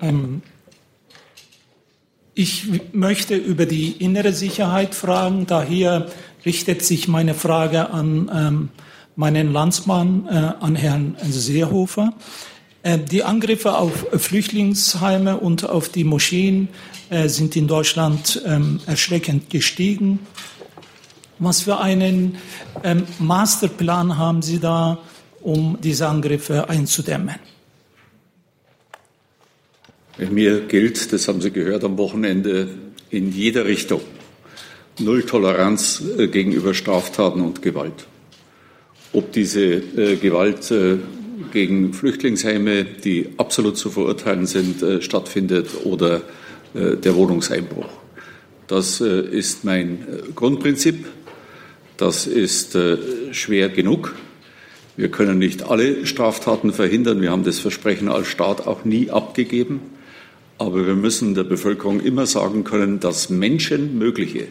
Ähm, 0.00 0.42
ich 2.38 2.66
möchte 2.92 3.34
über 3.34 3.64
die 3.64 3.92
innere 3.92 4.34
Sicherheit 4.34 4.94
fragen. 4.94 5.46
Daher 5.46 6.06
richtet 6.44 6.82
sich 6.82 7.08
meine 7.08 7.32
Frage 7.32 7.90
an 7.90 8.30
ähm, 8.32 8.68
meinen 9.16 9.54
Landsmann, 9.54 10.28
äh, 10.28 10.52
an 10.62 10.76
Herrn 10.76 11.16
Seehofer. 11.22 12.12
Äh, 12.82 12.98
die 12.98 13.24
Angriffe 13.24 13.78
auf 13.78 14.06
Flüchtlingsheime 14.12 15.38
und 15.38 15.66
auf 15.66 15.88
die 15.88 16.04
Moscheen 16.04 16.68
äh, 17.08 17.28
sind 17.28 17.56
in 17.56 17.68
Deutschland 17.68 18.42
ähm, 18.44 18.80
erschreckend 18.84 19.48
gestiegen. 19.48 20.18
Was 21.38 21.62
für 21.62 21.80
einen 21.80 22.36
ähm, 22.84 23.04
Masterplan 23.18 24.18
haben 24.18 24.42
Sie 24.42 24.60
da, 24.60 24.98
um 25.40 25.78
diese 25.82 26.06
Angriffe 26.06 26.68
einzudämmen? 26.68 27.36
Mir 30.18 30.60
gilt, 30.60 31.12
das 31.12 31.28
haben 31.28 31.42
Sie 31.42 31.50
gehört 31.50 31.84
am 31.84 31.98
Wochenende, 31.98 32.68
in 33.10 33.32
jeder 33.32 33.66
Richtung 33.66 34.00
Null 34.98 35.24
Toleranz 35.24 36.02
äh, 36.16 36.28
gegenüber 36.28 36.72
Straftaten 36.72 37.42
und 37.42 37.60
Gewalt. 37.60 38.06
Ob 39.12 39.32
diese 39.32 39.62
äh, 39.62 40.16
Gewalt 40.16 40.70
äh, 40.70 40.96
gegen 41.52 41.92
Flüchtlingsheime, 41.92 42.84
die 42.84 43.28
absolut 43.36 43.76
zu 43.76 43.90
verurteilen 43.90 44.46
sind, 44.46 44.82
stattfindet 45.02 45.68
oder 45.84 46.22
der 46.74 47.14
Wohnungseinbruch. 47.14 47.88
Das 48.66 49.00
ist 49.00 49.64
mein 49.64 50.04
Grundprinzip. 50.34 51.06
Das 51.96 52.26
ist 52.26 52.76
schwer 53.32 53.68
genug. 53.68 54.14
Wir 54.96 55.10
können 55.10 55.38
nicht 55.38 55.62
alle 55.62 56.04
Straftaten 56.04 56.72
verhindern. 56.72 57.20
Wir 57.20 57.30
haben 57.30 57.44
das 57.44 57.58
Versprechen 57.58 58.08
als 58.08 58.26
Staat 58.28 58.66
auch 58.66 58.84
nie 58.84 59.10
abgegeben. 59.10 59.80
Aber 60.58 60.86
wir 60.86 60.94
müssen 60.94 61.34
der 61.34 61.44
Bevölkerung 61.44 62.00
immer 62.00 62.26
sagen 62.26 62.64
können, 62.64 62.98
das 62.98 63.28
Menschenmögliche 63.28 64.48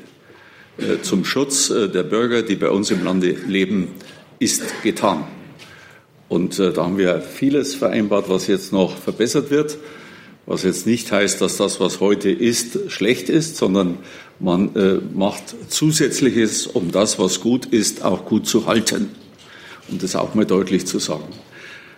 äh, 0.77 1.01
zum 1.01 1.25
Schutz 1.25 1.69
äh, 1.69 1.89
der 1.89 2.03
Bürger, 2.03 2.43
die 2.43 2.55
bei 2.55 2.69
uns 2.69 2.91
im 2.91 3.03
Lande 3.03 3.35
leben, 3.47 3.87
ist 4.39 4.83
getan. 4.83 5.25
Und 6.29 6.59
äh, 6.59 6.73
da 6.73 6.83
haben 6.83 6.97
wir 6.97 7.21
vieles 7.21 7.75
vereinbart, 7.75 8.29
was 8.29 8.47
jetzt 8.47 8.71
noch 8.71 8.95
verbessert 8.97 9.49
wird. 9.49 9.77
Was 10.45 10.61
jetzt 10.61 10.85
nicht 10.85 11.11
heißt, 11.11 11.41
dass 11.41 11.57
das, 11.57 11.79
was 11.79 12.01
heute 12.01 12.29
ist, 12.29 12.91
schlecht 12.91 13.29
ist, 13.29 13.57
sondern 13.57 13.97
man 14.39 14.69
macht 15.15 15.55
Zusätzliches, 15.69 16.67
um 16.67 16.91
das, 16.91 17.17
was 17.17 17.41
gut 17.41 17.65
ist, 17.65 18.03
auch 18.03 18.25
gut 18.25 18.45
zu 18.45 18.67
halten. 18.67 19.09
Um 19.89 19.97
das 19.97 20.15
auch 20.15 20.35
mal 20.35 20.45
deutlich 20.45 20.85
zu 20.85 20.99
sagen. 20.99 21.23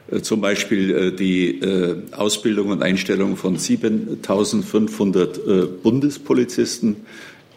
Äh, 0.09 0.21
Zum 0.21 0.41
Beispiel 0.41 0.91
äh, 0.91 1.11
die 1.11 1.59
äh, 1.59 1.95
Ausbildung 2.11 2.69
und 2.69 2.83
Einstellung 2.83 3.37
von 3.37 3.57
7500 3.57 5.37
äh, 5.37 5.65
Bundespolizisten 5.81 6.97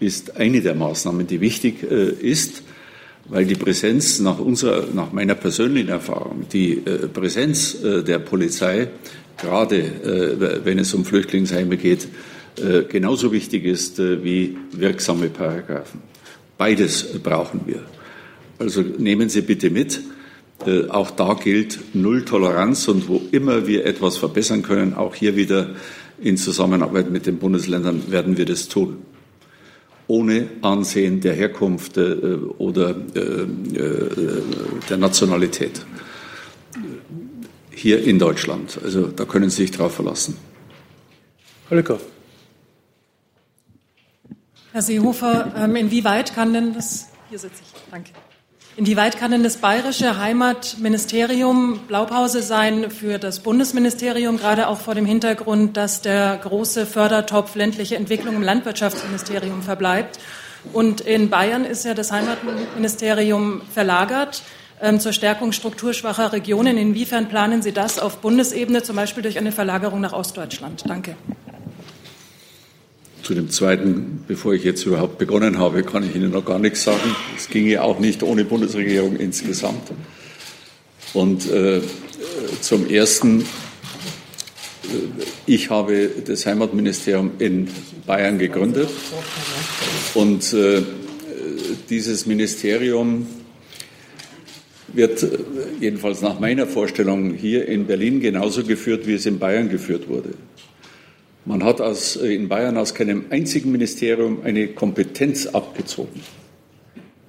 ist 0.01 0.37
eine 0.37 0.61
der 0.61 0.75
Maßnahmen, 0.75 1.27
die 1.27 1.43
wichtig 1.43 1.83
ist, 1.83 2.63
weil 3.29 3.45
die 3.45 3.55
Präsenz 3.55 4.19
nach 4.19 4.39
unserer, 4.39 4.87
nach 4.95 5.13
meiner 5.13 5.35
persönlichen 5.35 5.91
Erfahrung, 5.91 6.47
die 6.51 6.77
Präsenz 7.13 7.77
der 7.83 8.19
Polizei, 8.19 8.89
gerade 9.37 10.61
wenn 10.65 10.79
es 10.79 10.95
um 10.95 11.05
Flüchtlingsheime 11.05 11.77
geht, 11.77 12.09
genauso 12.89 13.31
wichtig 13.31 13.67
ist 13.67 13.99
wie 13.99 14.57
wirksame 14.73 15.29
Paragraphen. 15.29 16.01
Beides 16.57 17.05
brauchen 17.23 17.61
wir. 17.67 17.83
Also 18.59 18.81
nehmen 18.81 19.29
Sie 19.29 19.43
bitte 19.43 19.69
mit. 19.69 20.01
Äh, 20.67 20.89
auch 20.89 21.11
da 21.11 21.35
gilt 21.35 21.95
Null 21.95 22.25
Toleranz 22.25 22.89
und 22.89 23.09
wo 23.09 23.23
immer 23.33 23.67
wir 23.67 23.87
etwas 23.87 24.17
verbessern 24.19 24.63
können, 24.63 24.95
auch 24.95 25.15
hier 25.15 25.37
wieder 25.37 25.71
in 26.21 26.37
Zusammenarbeit 26.37 27.11
mit 27.11 27.27
den 27.27 27.39
Bundesländern 27.39 28.11
werden 28.11 28.37
wir 28.37 28.45
das 28.45 28.69
tun. 28.69 28.99
Ohne 30.07 30.49
Ansehen 30.61 31.21
der 31.21 31.35
Herkunft 31.35 31.97
äh, 31.97 32.15
oder 32.59 32.91
äh, 32.91 33.47
der 34.89 34.97
Nationalität. 34.97 35.85
Hier 37.71 38.05
in 38.05 38.19
Deutschland. 38.19 38.79
Also 38.83 39.07
da 39.07 39.25
können 39.25 39.49
Sie 39.49 39.63
sich 39.63 39.71
drauf 39.71 39.95
verlassen. 39.95 40.37
Holger. 41.71 41.99
Herr 44.73 44.83
Seehofer, 44.83 45.53
ähm, 45.57 45.77
inwieweit 45.77 46.35
kann 46.35 46.53
denn 46.53 46.75
das, 46.75 47.09
hier 47.29 47.39
sitze 47.39 47.63
ich, 47.63 47.81
danke. 47.91 48.11
Inwieweit 48.77 49.19
kann 49.19 49.33
denn 49.33 49.43
das 49.43 49.57
bayerische 49.57 50.19
Heimatministerium 50.19 51.81
Blaupause 51.89 52.41
sein 52.41 52.91
für 52.91 53.19
das 53.19 53.41
Bundesministerium, 53.41 54.39
gerade 54.39 54.69
auch 54.69 54.79
vor 54.79 54.95
dem 54.95 55.05
Hintergrund, 55.05 55.77
dass 55.77 56.03
der 56.03 56.39
große 56.43 56.87
Fördertopf 56.87 57.57
ländliche 57.57 57.97
Entwicklung 57.97 58.37
im 58.37 58.43
Landwirtschaftsministerium 58.43 59.63
verbleibt? 59.63 60.19
Und 60.73 61.01
in 61.01 61.31
Bayern 61.31 61.65
ist 61.65 61.85
ja 61.85 61.95
das 61.95 62.13
Heimatministerium 62.13 63.63
verlagert 63.73 64.43
ähm, 64.81 65.01
zur 65.01 65.13
Stärkung 65.13 65.53
strukturschwacher 65.53 66.33
Regionen. 66.33 66.77
Inwiefern 66.77 67.29
planen 67.29 67.63
Sie 67.63 67.73
das 67.73 67.99
auf 67.99 68.19
Bundesebene, 68.19 68.83
zum 68.83 68.97
Beispiel 68.97 69.23
durch 69.23 69.39
eine 69.39 69.53
Verlagerung 69.53 70.01
nach 70.01 70.13
Ostdeutschland? 70.13 70.85
Danke. 70.87 71.17
Zu 73.31 73.37
dem 73.37 73.49
zweiten, 73.49 74.25
bevor 74.27 74.55
ich 74.55 74.65
jetzt 74.65 74.85
überhaupt 74.87 75.19
begonnen 75.19 75.57
habe, 75.57 75.85
kann 75.85 76.03
ich 76.03 76.17
Ihnen 76.17 76.33
noch 76.33 76.45
gar 76.45 76.59
nichts 76.59 76.83
sagen. 76.83 77.15
Es 77.37 77.47
ginge 77.47 77.81
auch 77.81 78.01
nicht 78.01 78.25
ohne 78.25 78.45
Bundesregierung 78.45 79.15
insgesamt. 79.15 79.93
Und 81.15 81.49
äh, 81.49 81.81
zum 82.61 82.91
Ersten, 82.91 83.43
äh, 83.43 83.45
ich 85.47 85.71
habe 85.71 86.11
das 86.27 86.45
Heimatministerium 86.45 87.31
in 87.39 87.69
Bayern 88.05 88.41
gegründet 88.41 88.89
und 90.15 90.53
äh, 90.53 90.83
dieses 91.89 92.27
Ministerium 92.27 93.29
wird 94.89 95.23
äh, 95.23 95.29
jedenfalls 95.79 96.21
nach 96.21 96.41
meiner 96.41 96.67
Vorstellung 96.67 97.35
hier 97.35 97.69
in 97.69 97.87
Berlin 97.87 98.19
genauso 98.19 98.65
geführt, 98.65 99.07
wie 99.07 99.15
es 99.15 99.25
in 99.25 99.39
Bayern 99.39 99.69
geführt 99.69 100.09
wurde. 100.09 100.31
Man 101.47 101.65
hat 101.65 101.81
aus, 101.81 102.17
äh, 102.17 102.35
in 102.35 102.49
Bayern 102.49 102.77
aus 102.77 102.95
keinem 102.95 103.25
einzigen 103.31 103.73
Ministerium 103.73 104.43
eine 104.45 104.69
Kompetenz 104.69 105.47
abgezogen. 105.47 106.21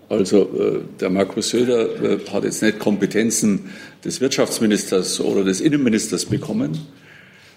Also 0.10 0.42
äh, 0.42 0.80
der 1.00 1.10
Markus 1.10 1.50
Söder 1.50 2.04
äh, 2.04 2.20
hat 2.30 2.44
jetzt 2.44 2.62
nicht 2.62 2.80
Kompetenzen 2.80 3.70
des 4.04 4.20
Wirtschaftsministers 4.20 5.22
oder 5.22 5.46
des 5.46 5.62
Innenministers 5.62 6.26
bekommen, 6.26 6.78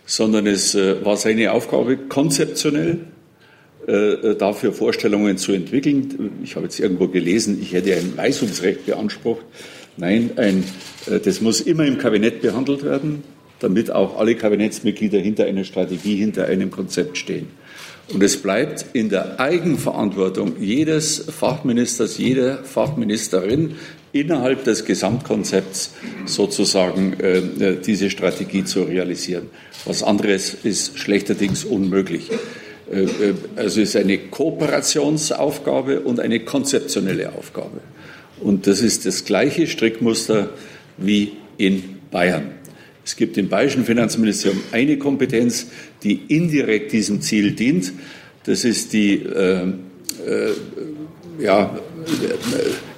sondern 0.06 0.47
es 0.47 0.74
war 0.74 1.16
seine 1.16 1.52
Aufgabe, 1.52 1.97
konzeptionell 1.97 3.01
dafür 4.39 4.72
Vorstellungen 4.72 5.39
zu 5.39 5.52
entwickeln. 5.52 6.32
Ich 6.43 6.56
habe 6.56 6.66
jetzt 6.66 6.78
irgendwo 6.78 7.09
gelesen, 7.09 7.59
ich 7.60 7.72
hätte 7.72 7.94
ein 7.94 8.14
Weisungsrecht 8.16 8.85
beansprucht. 8.85 9.44
Nein, 9.97 10.31
ein, 10.36 10.64
das 11.06 11.40
muss 11.43 11.62
immer 11.62 11.86
im 11.86 11.97
Kabinett 11.97 12.43
behandelt 12.43 12.82
werden 12.82 13.22
damit 13.64 13.90
auch 13.90 14.18
alle 14.18 14.34
Kabinettsmitglieder 14.34 15.18
hinter 15.18 15.46
einer 15.46 15.64
Strategie, 15.64 16.16
hinter 16.16 16.46
einem 16.46 16.70
Konzept 16.70 17.16
stehen. 17.16 17.48
Und 18.12 18.22
es 18.22 18.36
bleibt 18.36 18.84
in 18.92 19.08
der 19.08 19.40
Eigenverantwortung 19.40 20.60
jedes 20.60 21.24
Fachministers, 21.30 22.18
jeder 22.18 22.58
Fachministerin 22.62 23.76
innerhalb 24.12 24.64
des 24.64 24.84
Gesamtkonzepts 24.84 25.94
sozusagen 26.26 27.14
äh, 27.18 27.38
äh, 27.38 27.80
diese 27.80 28.10
Strategie 28.10 28.64
zu 28.64 28.82
realisieren. 28.82 29.48
Was 29.86 30.02
anderes 30.02 30.54
ist 30.62 30.98
schlechterdings 30.98 31.64
unmöglich. 31.64 32.30
Äh, 32.92 33.04
äh, 33.04 33.34
also 33.56 33.80
es 33.80 33.94
ist 33.94 33.96
eine 33.96 34.18
Kooperationsaufgabe 34.18 36.00
und 36.00 36.20
eine 36.20 36.40
konzeptionelle 36.40 37.32
Aufgabe. 37.32 37.80
Und 38.40 38.66
das 38.66 38.82
ist 38.82 39.06
das 39.06 39.24
gleiche 39.24 39.66
Strickmuster 39.66 40.50
wie 40.98 41.32
in 41.56 42.00
Bayern. 42.10 42.50
Es 43.05 43.16
gibt 43.16 43.36
im 43.36 43.48
Bayerischen 43.48 43.85
Finanzministerium 43.85 44.60
eine 44.72 44.97
Kompetenz, 44.97 45.66
die 46.02 46.22
indirekt 46.28 46.93
diesem 46.93 47.20
Ziel 47.20 47.52
dient. 47.52 47.93
Das 48.44 48.64
ist 48.64 48.93
die, 48.93 49.16
äh, 49.16 49.64
äh, 50.26 50.52
ja, 51.39 51.78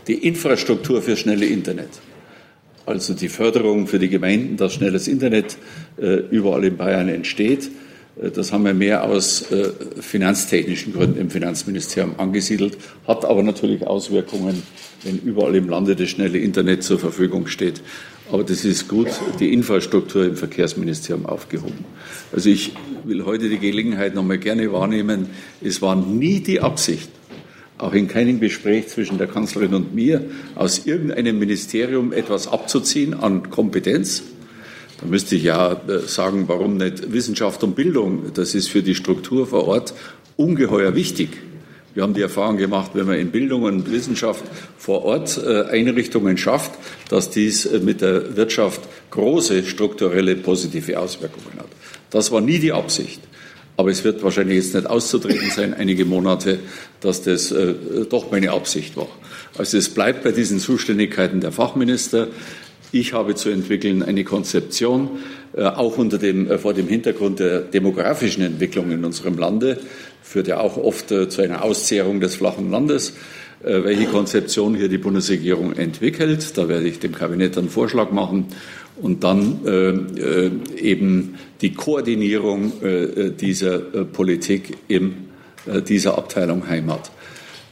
die 0.06 0.26
Infrastruktur 0.26 1.02
für 1.02 1.16
schnelle 1.16 1.46
Internet. 1.46 1.88
Also 2.84 3.14
die 3.14 3.28
Förderung 3.28 3.88
für 3.88 3.98
die 3.98 4.08
Gemeinden, 4.08 4.56
dass 4.56 4.74
schnelles 4.74 5.08
Internet 5.08 5.56
äh, 6.00 6.22
überall 6.30 6.64
in 6.64 6.76
Bayern 6.76 7.08
entsteht. 7.08 7.68
Äh, 8.20 8.30
das 8.30 8.52
haben 8.52 8.64
wir 8.64 8.74
mehr 8.74 9.04
aus 9.04 9.50
äh, 9.50 9.70
finanztechnischen 10.00 10.92
Gründen 10.92 11.18
im 11.20 11.30
Finanzministerium 11.30 12.14
angesiedelt, 12.18 12.78
hat 13.06 13.24
aber 13.24 13.42
natürlich 13.42 13.86
Auswirkungen, 13.86 14.62
wenn 15.02 15.18
überall 15.18 15.54
im 15.54 15.68
Lande 15.68 15.96
das 15.96 16.08
schnelle 16.08 16.38
Internet 16.38 16.82
zur 16.82 16.98
Verfügung 16.98 17.46
steht. 17.46 17.82
Aber 18.30 18.42
das 18.42 18.64
ist 18.64 18.88
gut, 18.88 19.08
die 19.38 19.52
Infrastruktur 19.52 20.24
im 20.24 20.36
Verkehrsministerium 20.36 21.26
aufgehoben. 21.26 21.84
Also 22.32 22.50
ich 22.50 22.72
will 23.04 23.24
heute 23.24 23.48
die 23.48 23.58
Gelegenheit 23.58 24.16
noch 24.16 24.24
mal 24.24 24.38
gerne 24.38 24.72
wahrnehmen. 24.72 25.28
Es 25.62 25.80
war 25.80 25.94
nie 25.94 26.40
die 26.40 26.60
Absicht, 26.60 27.08
auch 27.78 27.92
in 27.92 28.08
keinem 28.08 28.40
Gespräch 28.40 28.88
zwischen 28.88 29.18
der 29.18 29.28
Kanzlerin 29.28 29.74
und 29.74 29.94
mir, 29.94 30.24
aus 30.56 30.86
irgendeinem 30.86 31.38
Ministerium 31.38 32.12
etwas 32.12 32.48
abzuziehen 32.48 33.14
an 33.14 33.48
Kompetenz. 33.50 34.24
Da 35.00 35.06
müsste 35.06 35.36
ich 35.36 35.42
ja 35.42 35.72
äh, 35.72 36.00
sagen, 36.00 36.44
warum 36.46 36.76
nicht 36.76 37.12
Wissenschaft 37.12 37.62
und 37.62 37.74
Bildung? 37.74 38.32
Das 38.34 38.54
ist 38.54 38.68
für 38.68 38.82
die 38.82 38.94
Struktur 38.94 39.46
vor 39.46 39.66
Ort 39.68 39.94
ungeheuer 40.36 40.94
wichtig. 40.94 41.30
Wir 41.94 42.02
haben 42.02 42.12
die 42.12 42.20
Erfahrung 42.20 42.58
gemacht, 42.58 42.90
wenn 42.92 43.06
man 43.06 43.18
in 43.18 43.30
Bildung 43.30 43.62
und 43.62 43.90
Wissenschaft 43.90 44.44
vor 44.76 45.04
Ort 45.04 45.40
äh, 45.42 45.62
Einrichtungen 45.62 46.36
schafft, 46.36 46.72
dass 47.08 47.30
dies 47.30 47.64
äh, 47.64 47.78
mit 47.78 48.02
der 48.02 48.36
Wirtschaft 48.36 48.82
große 49.10 49.64
strukturelle 49.64 50.36
positive 50.36 50.98
Auswirkungen 50.98 51.58
hat. 51.58 51.68
Das 52.10 52.30
war 52.30 52.42
nie 52.42 52.58
die 52.58 52.72
Absicht. 52.72 53.20
Aber 53.78 53.90
es 53.90 54.04
wird 54.04 54.22
wahrscheinlich 54.22 54.56
jetzt 54.56 54.74
nicht 54.74 54.86
auszutreten 54.86 55.50
sein, 55.50 55.74
einige 55.74 56.04
Monate, 56.04 56.58
dass 57.00 57.22
das 57.22 57.50
äh, 57.50 57.74
doch 58.08 58.30
meine 58.30 58.52
Absicht 58.52 58.96
war. 58.96 59.08
Also 59.58 59.78
es 59.78 59.88
bleibt 59.88 60.22
bei 60.22 60.32
diesen 60.32 60.58
Zuständigkeiten 60.58 61.40
der 61.40 61.52
Fachminister. 61.52 62.28
Ich 62.98 63.12
habe 63.12 63.34
zu 63.34 63.50
entwickeln 63.50 64.02
eine 64.02 64.24
Konzeption, 64.24 65.18
äh, 65.54 65.64
auch 65.64 65.98
unter 65.98 66.16
dem, 66.16 66.50
äh, 66.50 66.56
vor 66.56 66.72
dem 66.72 66.88
Hintergrund 66.88 67.40
der 67.40 67.60
demografischen 67.60 68.42
Entwicklung 68.42 68.90
in 68.90 69.04
unserem 69.04 69.36
Lande, 69.36 69.78
führt 70.22 70.48
ja 70.48 70.60
auch 70.60 70.78
oft 70.78 71.12
äh, 71.12 71.28
zu 71.28 71.42
einer 71.42 71.62
Auszehrung 71.62 72.20
des 72.20 72.36
flachen 72.36 72.70
Landes. 72.70 73.12
Welche 73.62 74.04
Konzeption 74.04 74.76
hier 74.76 74.88
die 74.88 74.98
Bundesregierung 74.98 75.72
entwickelt, 75.72 76.56
da 76.56 76.68
werde 76.68 76.86
ich 76.86 77.00
dem 77.00 77.12
Kabinett 77.12 77.56
einen 77.56 77.70
Vorschlag 77.70 78.12
machen 78.12 78.44
und 79.00 79.24
dann 79.24 79.60
eben 80.76 81.36
die 81.62 81.72
Koordinierung 81.72 82.72
dieser 83.40 83.78
Politik 83.78 84.76
in 84.88 85.14
dieser 85.88 86.18
Abteilung 86.18 86.68
Heimat. 86.68 87.10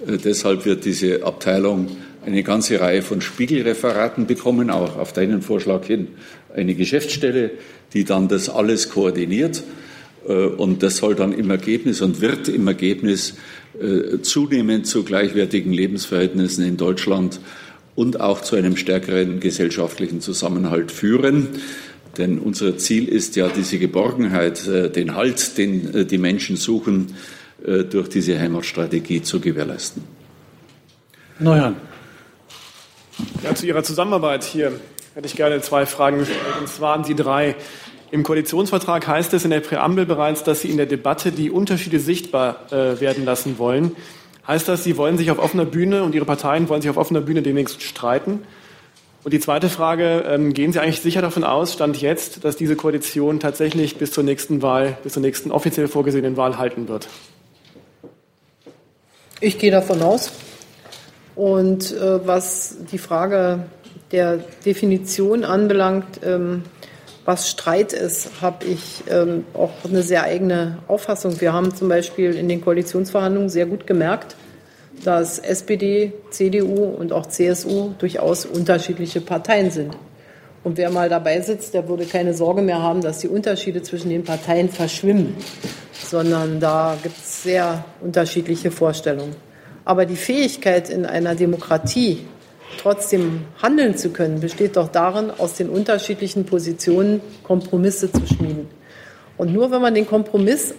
deshalb 0.00 0.64
wird 0.64 0.86
diese 0.86 1.22
Abteilung 1.22 1.88
eine 2.26 2.42
ganze 2.42 2.80
Reihe 2.80 3.02
von 3.02 3.20
Spiegelreferaten 3.20 4.26
bekommen, 4.26 4.70
auch 4.70 4.96
auf 4.96 5.12
deinen 5.12 5.42
Vorschlag 5.42 5.84
hin 5.84 6.08
eine 6.54 6.74
Geschäftsstelle, 6.74 7.50
die 7.92 8.04
dann 8.04 8.28
das 8.28 8.48
alles 8.48 8.88
koordiniert 8.88 9.62
äh, 10.26 10.32
und 10.46 10.82
das 10.82 10.98
soll 10.98 11.14
dann 11.14 11.32
im 11.32 11.50
Ergebnis 11.50 12.00
und 12.00 12.20
wird 12.20 12.48
im 12.48 12.66
Ergebnis 12.66 13.34
äh, 13.80 14.20
zunehmend 14.20 14.86
zu 14.86 15.04
gleichwertigen 15.04 15.72
Lebensverhältnissen 15.72 16.64
in 16.64 16.76
Deutschland 16.76 17.40
und 17.94 18.20
auch 18.20 18.40
zu 18.40 18.56
einem 18.56 18.76
stärkeren 18.76 19.40
gesellschaftlichen 19.40 20.20
Zusammenhalt 20.20 20.90
führen. 20.90 21.48
Denn 22.18 22.38
unser 22.38 22.78
Ziel 22.78 23.08
ist 23.08 23.36
ja 23.36 23.48
diese 23.48 23.78
Geborgenheit, 23.78 24.66
äh, 24.66 24.90
den 24.90 25.14
Halt, 25.14 25.58
den 25.58 26.06
die 26.08 26.18
Menschen 26.18 26.56
suchen, 26.56 27.14
durch 27.90 28.10
diese 28.10 28.38
Heimatstrategie 28.38 29.22
zu 29.22 29.40
gewährleisten. 29.40 30.02
Neuhan. 31.38 31.76
Ja, 33.42 33.54
zu 33.54 33.66
Ihrer 33.66 33.82
Zusammenarbeit 33.82 34.44
hier 34.44 34.72
hätte 35.14 35.26
ich 35.26 35.36
gerne 35.36 35.60
zwei 35.60 35.86
Fragen 35.86 36.18
gestellt. 36.18 36.40
Und 36.60 36.68
zwar 36.68 36.94
an 36.94 37.04
Sie 37.04 37.14
drei. 37.14 37.54
Im 38.10 38.22
Koalitionsvertrag 38.22 39.06
heißt 39.06 39.34
es 39.34 39.44
in 39.44 39.50
der 39.50 39.60
Präambel 39.60 40.06
bereits, 40.06 40.44
dass 40.44 40.60
Sie 40.60 40.70
in 40.70 40.76
der 40.76 40.86
Debatte 40.86 41.32
die 41.32 41.50
Unterschiede 41.50 42.00
sichtbar 42.00 42.72
äh, 42.72 43.00
werden 43.00 43.24
lassen 43.24 43.58
wollen. 43.58 43.96
Heißt 44.46 44.68
das, 44.68 44.84
Sie 44.84 44.96
wollen 44.96 45.16
sich 45.18 45.30
auf 45.30 45.38
offener 45.38 45.64
Bühne 45.64 46.04
und 46.04 46.14
Ihre 46.14 46.24
Parteien 46.24 46.68
wollen 46.68 46.82
sich 46.82 46.90
auf 46.90 46.96
offener 46.96 47.20
Bühne 47.20 47.42
demnächst 47.42 47.82
streiten? 47.82 48.42
Und 49.24 49.32
die 49.32 49.40
zweite 49.40 49.70
Frage, 49.70 50.24
ähm, 50.28 50.52
gehen 50.52 50.72
Sie 50.72 50.80
eigentlich 50.80 51.00
sicher 51.00 51.22
davon 51.22 51.44
aus, 51.44 51.72
Stand 51.72 52.00
jetzt, 52.00 52.44
dass 52.44 52.56
diese 52.56 52.76
Koalition 52.76 53.40
tatsächlich 53.40 53.96
bis 53.96 54.12
zur 54.12 54.22
nächsten 54.22 54.60
Wahl, 54.60 54.98
bis 55.02 55.14
zur 55.14 55.22
nächsten 55.22 55.50
offiziell 55.50 55.88
vorgesehenen 55.88 56.36
Wahl 56.36 56.58
halten 56.58 56.88
wird? 56.88 57.08
Ich 59.40 59.58
gehe 59.58 59.70
davon 59.70 60.02
aus. 60.02 60.30
Und 61.36 61.92
äh, 61.92 62.26
was 62.26 62.76
die 62.92 62.98
Frage 62.98 63.64
der 64.12 64.38
Definition 64.64 65.44
anbelangt, 65.44 66.20
ähm, 66.24 66.62
was 67.24 67.48
Streit 67.48 67.92
ist, 67.92 68.42
habe 68.42 68.66
ich 68.66 69.02
ähm, 69.08 69.44
auch 69.54 69.72
eine 69.88 70.02
sehr 70.02 70.24
eigene 70.24 70.78
Auffassung. 70.88 71.40
Wir 71.40 71.52
haben 71.52 71.74
zum 71.74 71.88
Beispiel 71.88 72.34
in 72.34 72.48
den 72.48 72.60
Koalitionsverhandlungen 72.60 73.48
sehr 73.48 73.66
gut 73.66 73.86
gemerkt, 73.86 74.36
dass 75.04 75.38
SPD, 75.38 76.12
CDU 76.30 76.84
und 76.84 77.12
auch 77.12 77.26
CSU 77.26 77.94
durchaus 77.98 78.44
unterschiedliche 78.44 79.20
Parteien 79.20 79.70
sind. 79.70 79.96
Und 80.62 80.78
wer 80.78 80.90
mal 80.90 81.08
dabei 81.08 81.40
sitzt, 81.40 81.74
der 81.74 81.88
würde 81.88 82.06
keine 82.06 82.34
Sorge 82.34 82.62
mehr 82.62 82.80
haben, 82.80 83.00
dass 83.00 83.18
die 83.18 83.28
Unterschiede 83.28 83.82
zwischen 83.82 84.10
den 84.10 84.24
Parteien 84.24 84.68
verschwimmen, 84.68 85.34
sondern 85.92 86.60
da 86.60 86.96
gibt 87.02 87.18
es 87.18 87.42
sehr 87.42 87.84
unterschiedliche 88.00 88.70
Vorstellungen. 88.70 89.34
Aber 89.84 90.06
die 90.06 90.16
Fähigkeit 90.16 90.90
in 90.90 91.06
einer 91.06 91.34
Demokratie 91.34 92.26
trotzdem 92.78 93.44
handeln 93.62 93.96
zu 93.96 94.10
können, 94.10 94.40
besteht 94.40 94.76
doch 94.76 94.88
darin, 94.88 95.30
aus 95.30 95.54
den 95.54 95.68
unterschiedlichen 95.68 96.44
Positionen 96.44 97.20
Kompromisse 97.42 98.10
zu 98.10 98.26
schmieden. 98.26 98.68
Und 99.36 99.52
nur 99.52 99.70
wenn 99.70 99.82
man 99.82 99.94
den 99.94 100.06
Kompromiss 100.06 100.74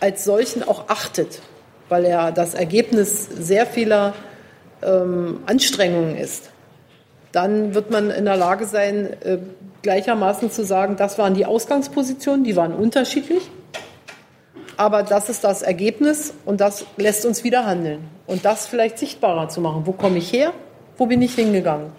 als 0.00 0.24
solchen 0.24 0.62
auch 0.62 0.88
achtet, 0.88 1.40
weil 1.88 2.04
er 2.04 2.32
das 2.32 2.54
Ergebnis 2.54 3.26
sehr 3.26 3.66
vieler 3.66 4.14
ähm, 4.82 5.40
Anstrengungen 5.46 6.16
ist, 6.16 6.50
dann 7.32 7.74
wird 7.74 7.90
man 7.90 8.10
in 8.10 8.24
der 8.24 8.36
Lage 8.36 8.66
sein, 8.66 9.08
äh, 9.22 9.38
gleichermaßen 9.82 10.50
zu 10.50 10.64
sagen, 10.64 10.96
das 10.96 11.18
waren 11.18 11.34
die 11.34 11.46
Ausgangspositionen, 11.46 12.44
die 12.44 12.56
waren 12.56 12.74
unterschiedlich, 12.74 13.50
aber 14.78 15.02
das 15.02 15.28
ist 15.28 15.42
das 15.42 15.62
Ergebnis 15.62 16.32
und 16.44 16.60
das 16.60 16.86
lässt 16.96 17.26
uns 17.26 17.42
wieder 17.42 17.66
handeln. 17.66 18.08
Und 18.28 18.44
das 18.44 18.66
vielleicht 18.66 18.96
sichtbarer 18.98 19.48
zu 19.48 19.60
machen. 19.60 19.82
Wo 19.84 19.92
komme 19.92 20.18
ich 20.18 20.32
her? 20.32 20.52
Wo 20.96 21.06
bin 21.06 21.20
ich 21.20 21.34
hingegangen? 21.34 21.90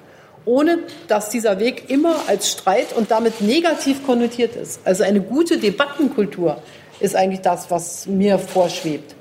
Ohne 0.45 0.79
dass 1.09 1.29
dieser 1.29 1.59
Weg 1.59 1.89
immer 1.89 2.15
als 2.27 2.49
Streit 2.49 2.93
und 2.95 3.11
damit 3.11 3.41
negativ 3.41 4.05
konnotiert 4.05 4.55
ist. 4.55 4.79
Also 4.85 5.03
eine 5.03 5.19
gute 5.19 5.57
Debattenkultur 5.57 6.61
ist 7.01 7.17
eigentlich 7.17 7.41
das, 7.41 7.69
was 7.69 8.07
mir 8.07 8.39
vorschwebt. 8.39 9.13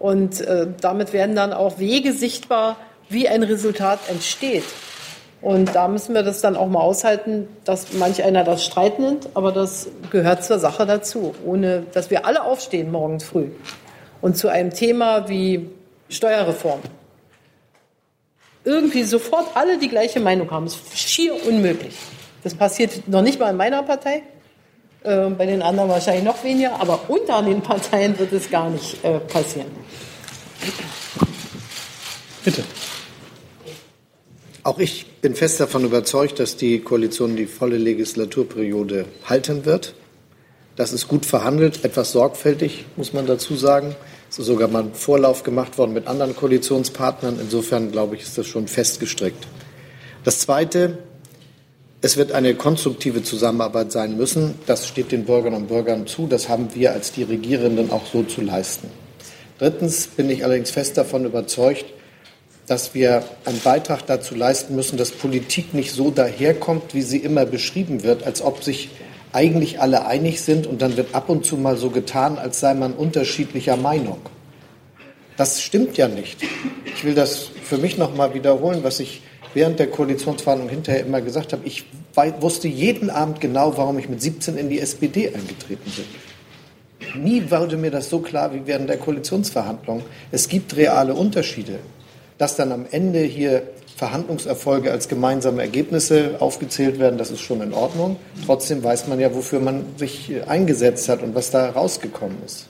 Und 0.00 0.40
äh, 0.40 0.66
damit 0.80 1.12
werden 1.12 1.36
dann 1.36 1.52
auch 1.52 1.78
Wege 1.78 2.12
sichtbar, 2.12 2.76
wie 3.08 3.28
ein 3.28 3.44
Resultat 3.44 4.00
entsteht. 4.10 4.64
Und 5.44 5.74
da 5.74 5.88
müssen 5.88 6.14
wir 6.14 6.22
das 6.22 6.40
dann 6.40 6.56
auch 6.56 6.68
mal 6.68 6.80
aushalten, 6.80 7.46
dass 7.64 7.92
manch 7.92 8.24
einer 8.24 8.44
das 8.44 8.64
Streit 8.64 8.98
nennt, 8.98 9.28
aber 9.34 9.52
das 9.52 9.88
gehört 10.10 10.42
zur 10.42 10.58
Sache 10.58 10.86
dazu, 10.86 11.34
ohne 11.44 11.82
dass 11.92 12.08
wir 12.08 12.24
alle 12.24 12.44
aufstehen 12.44 12.90
morgens 12.90 13.24
früh 13.24 13.50
und 14.22 14.38
zu 14.38 14.48
einem 14.48 14.70
Thema 14.70 15.28
wie 15.28 15.68
Steuerreform 16.08 16.80
irgendwie 18.64 19.02
sofort 19.02 19.54
alle 19.54 19.76
die 19.76 19.88
gleiche 19.88 20.18
Meinung 20.18 20.50
haben. 20.50 20.64
Das 20.64 20.76
ist 20.76 20.98
schier 20.98 21.34
unmöglich. 21.46 21.94
Das 22.42 22.54
passiert 22.54 23.06
noch 23.06 23.20
nicht 23.20 23.38
mal 23.38 23.50
in 23.50 23.58
meiner 23.58 23.82
Partei, 23.82 24.22
äh, 25.02 25.28
bei 25.28 25.44
den 25.44 25.60
anderen 25.60 25.90
wahrscheinlich 25.90 26.24
noch 26.24 26.42
weniger, 26.42 26.80
aber 26.80 27.00
unter 27.08 27.42
den 27.42 27.60
Parteien 27.60 28.18
wird 28.18 28.32
es 28.32 28.50
gar 28.50 28.70
nicht 28.70 29.04
äh, 29.04 29.18
passieren. 29.18 29.70
Bitte. 32.42 32.64
Auch 34.62 34.78
ich 34.78 35.13
bin 35.24 35.34
fest 35.34 35.58
davon 35.58 35.86
überzeugt, 35.86 36.38
dass 36.38 36.58
die 36.58 36.80
Koalition 36.80 37.34
die 37.34 37.46
volle 37.46 37.78
Legislaturperiode 37.78 39.06
halten 39.24 39.64
wird. 39.64 39.94
Das 40.76 40.92
ist 40.92 41.08
gut 41.08 41.24
verhandelt, 41.24 41.82
etwas 41.82 42.12
sorgfältig, 42.12 42.84
muss 42.96 43.14
man 43.14 43.26
dazu 43.26 43.56
sagen. 43.56 43.96
Es 44.28 44.38
ist 44.38 44.44
sogar 44.44 44.68
mal 44.68 44.82
ein 44.82 44.92
Vorlauf 44.92 45.42
gemacht 45.42 45.78
worden 45.78 45.94
mit 45.94 46.08
anderen 46.08 46.36
Koalitionspartnern. 46.36 47.38
Insofern, 47.40 47.90
glaube 47.90 48.16
ich, 48.16 48.22
ist 48.24 48.36
das 48.36 48.46
schon 48.46 48.68
festgestrickt. 48.68 49.46
Das 50.24 50.40
Zweite, 50.40 50.98
es 52.02 52.18
wird 52.18 52.32
eine 52.32 52.54
konstruktive 52.54 53.22
Zusammenarbeit 53.22 53.92
sein 53.92 54.18
müssen. 54.18 54.56
Das 54.66 54.86
steht 54.86 55.10
den 55.10 55.24
Bürgerinnen 55.24 55.62
und 55.62 55.68
Bürgern 55.68 56.06
zu. 56.06 56.26
Das 56.26 56.50
haben 56.50 56.74
wir 56.74 56.92
als 56.92 57.12
die 57.12 57.22
Regierenden 57.22 57.90
auch 57.90 58.04
so 58.04 58.24
zu 58.24 58.42
leisten. 58.42 58.90
Drittens 59.58 60.06
bin 60.06 60.28
ich 60.28 60.44
allerdings 60.44 60.70
fest 60.70 60.98
davon 60.98 61.24
überzeugt, 61.24 61.86
dass 62.66 62.94
wir 62.94 63.24
einen 63.44 63.60
Beitrag 63.60 64.06
dazu 64.06 64.34
leisten 64.34 64.74
müssen, 64.74 64.96
dass 64.96 65.10
Politik 65.10 65.74
nicht 65.74 65.92
so 65.92 66.10
daherkommt, 66.10 66.94
wie 66.94 67.02
sie 67.02 67.18
immer 67.18 67.44
beschrieben 67.44 68.02
wird, 68.02 68.24
als 68.24 68.40
ob 68.40 68.64
sich 68.64 68.90
eigentlich 69.32 69.80
alle 69.80 70.06
einig 70.06 70.40
sind 70.40 70.66
und 70.66 70.80
dann 70.80 70.96
wird 70.96 71.14
ab 71.14 71.28
und 71.28 71.44
zu 71.44 71.56
mal 71.56 71.76
so 71.76 71.90
getan, 71.90 72.38
als 72.38 72.60
sei 72.60 72.74
man 72.74 72.94
unterschiedlicher 72.94 73.76
Meinung. 73.76 74.20
Das 75.36 75.60
stimmt 75.60 75.96
ja 75.96 76.06
nicht. 76.06 76.42
Ich 76.86 77.04
will 77.04 77.14
das 77.14 77.50
für 77.64 77.76
mich 77.76 77.98
noch 77.98 78.14
mal 78.14 78.34
wiederholen, 78.34 78.84
was 78.84 79.00
ich 79.00 79.22
während 79.52 79.78
der 79.80 79.88
Koalitionsverhandlung 79.88 80.68
hinterher 80.68 81.04
immer 81.04 81.20
gesagt 81.20 81.52
habe. 81.52 81.66
Ich 81.66 81.84
wusste 82.40 82.68
jeden 82.68 83.10
Abend 83.10 83.40
genau, 83.40 83.76
warum 83.76 83.98
ich 83.98 84.08
mit 84.08 84.22
17 84.22 84.56
in 84.56 84.68
die 84.68 84.80
SPD 84.80 85.26
eingetreten 85.28 85.90
bin. 85.96 87.22
Nie 87.24 87.50
wurde 87.50 87.76
mir 87.76 87.90
das 87.90 88.08
so 88.08 88.20
klar 88.20 88.54
wie 88.54 88.62
während 88.64 88.88
der 88.88 88.96
Koalitionsverhandlung. 88.96 90.02
Es 90.30 90.48
gibt 90.48 90.76
reale 90.76 91.14
Unterschiede. 91.14 91.80
Dass 92.38 92.56
dann 92.56 92.72
am 92.72 92.86
Ende 92.90 93.20
hier 93.20 93.62
Verhandlungserfolge 93.96 94.90
als 94.90 95.08
gemeinsame 95.08 95.62
Ergebnisse 95.62 96.36
aufgezählt 96.40 96.98
werden, 96.98 97.16
das 97.16 97.30
ist 97.30 97.40
schon 97.40 97.60
in 97.60 97.72
Ordnung. 97.72 98.16
Trotzdem 98.44 98.82
weiß 98.82 99.06
man 99.06 99.20
ja, 99.20 99.34
wofür 99.34 99.60
man 99.60 99.84
sich 99.96 100.32
eingesetzt 100.48 101.08
hat 101.08 101.22
und 101.22 101.34
was 101.34 101.50
da 101.50 101.70
rausgekommen 101.70 102.38
ist. 102.44 102.66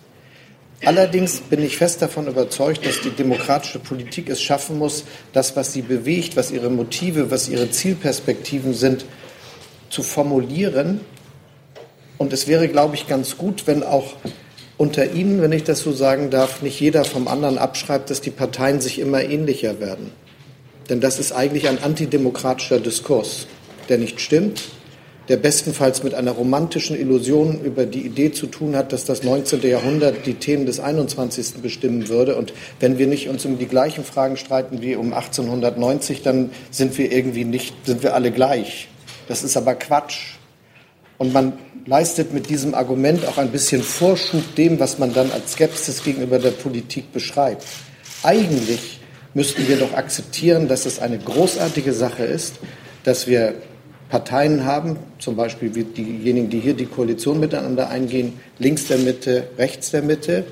Allerdings 0.85 1.41
bin 1.41 1.63
ich 1.63 1.79
fest 1.79 2.03
davon 2.03 2.27
überzeugt, 2.27 2.85
dass 2.85 3.01
die 3.01 3.11
demokratische 3.11 3.79
Politik 3.79 4.29
es 4.29 4.43
schaffen 4.43 4.79
muss, 4.79 5.05
das, 5.33 5.57
was 5.57 5.73
sie 5.73 5.81
bewegt, 5.81 6.37
was 6.37 6.51
ihre 6.51 6.69
Motive, 6.69 7.31
was 7.31 7.49
ihre 7.49 7.71
Zielperspektiven 7.71 8.75
sind, 8.75 9.07
zu 9.89 10.03
formulieren. 10.03 11.01
Und 12.19 12.35
es 12.35 12.47
wäre, 12.49 12.69
glaube 12.69 12.97
ich, 12.97 13.07
ganz 13.07 13.39
gut, 13.39 13.67
wenn 13.67 13.83
auch 13.83 14.15
unter 14.77 15.13
Ihnen, 15.13 15.41
wenn 15.41 15.53
ich 15.53 15.65
das 15.65 15.81
so 15.81 15.93
sagen 15.93 16.31
darf, 16.31 16.63
nicht 16.63 16.81
jeder 16.81 17.05
vom 17.05 17.29
anderen 17.29 17.59
abschreibt, 17.59 18.11
dass 18.11 18.21
die 18.21 18.31
Parteien 18.31 18.81
sich 18.81 18.99
immer 18.99 19.23
ähnlicher 19.23 19.81
werden. 19.81 20.11
Denn 20.89 21.01
das 21.01 21.19
ist 21.19 21.33
eigentlich 21.33 21.69
ein 21.69 21.83
antidemokratischer 21.83 22.81
Diskurs, 22.81 23.47
der 23.89 23.99
nicht 23.99 24.21
stimmt, 24.21 24.63
der 25.29 25.39
bestenfalls 25.39 26.03
mit 26.03 26.15
einer 26.15 26.33
romantischen 26.33 26.99
Illusion 26.99 27.61
über 27.63 27.87
die 27.87 28.05
Idee 28.05 28.33
zu 28.33 28.47
tun 28.47 28.77
hat, 28.77 28.93
dass 28.93 29.07
das 29.07 29.23
19. 29.23 29.63
Jahrhundert 29.63 30.27
die 30.27 30.35
Themen 30.35 30.67
des 30.67 30.81
21. 30.81 31.63
bestimmen 31.63 32.09
würde. 32.09 32.37
Und 32.37 32.53
wenn 32.81 32.99
wir 32.99 33.07
nicht 33.07 33.29
uns 33.29 33.47
um 33.47 33.59
die 33.59 33.67
gleichen 33.67 34.05
Fragen 34.05 34.37
streiten 34.37 34.83
wie 34.83 34.97
um 34.97 35.15
1890, 35.15 36.23
dann 36.23 36.51
sind 36.71 36.99
wir 36.99 37.11
irgendwie 37.11 37.45
nicht, 37.45 37.75
sind 37.87 38.03
wir 38.03 38.15
alle 38.15 38.33
gleich. 38.33 38.89
Das 39.27 39.43
ist 39.43 39.57
aber 39.57 39.75
Quatsch. 39.75 40.35
Und 41.25 41.33
man 41.33 41.55
leistet 41.87 42.35
mit 42.35 42.51
diesem 42.51 42.75
Argument 42.75 43.27
auch 43.27 43.39
ein 43.39 43.49
bisschen 43.49 43.83
Vorschub 43.83 44.55
dem, 44.57 44.79
was 44.79 44.99
man 44.99 45.15
dann 45.15 45.31
als 45.33 45.53
Skepsis 45.53 46.05
gegenüber 46.05 46.39
der 46.39 46.51
Politik 46.51 47.15
beschreibt. 47.15 47.65
Eigentlich 48.23 49.01
müssten 49.33 49.67
wir 49.67 49.79
doch 49.79 49.95
akzeptieren, 49.95 50.69
dass 50.69 50.85
es 50.85 50.99
eine 50.99 51.19
großartige 51.19 51.95
Sache 51.95 52.25
ist, 52.25 52.57
dass 53.05 53.27
wir 53.27 53.55
Parteien 54.11 54.67
haben, 54.67 54.99
zum 55.19 55.35
Beispiel 55.35 55.71
diejenigen, 55.71 56.51
die 56.51 56.61
hier 56.61 56.75
die 56.75 56.85
Koalition 56.85 57.41
miteinander 57.41 57.89
eingehen, 57.89 58.35
links 58.59 58.87
der 58.89 58.99
Mitte, 58.99 59.49
rechts 59.57 59.93
der 59.93 60.03
Mitte, 60.03 60.45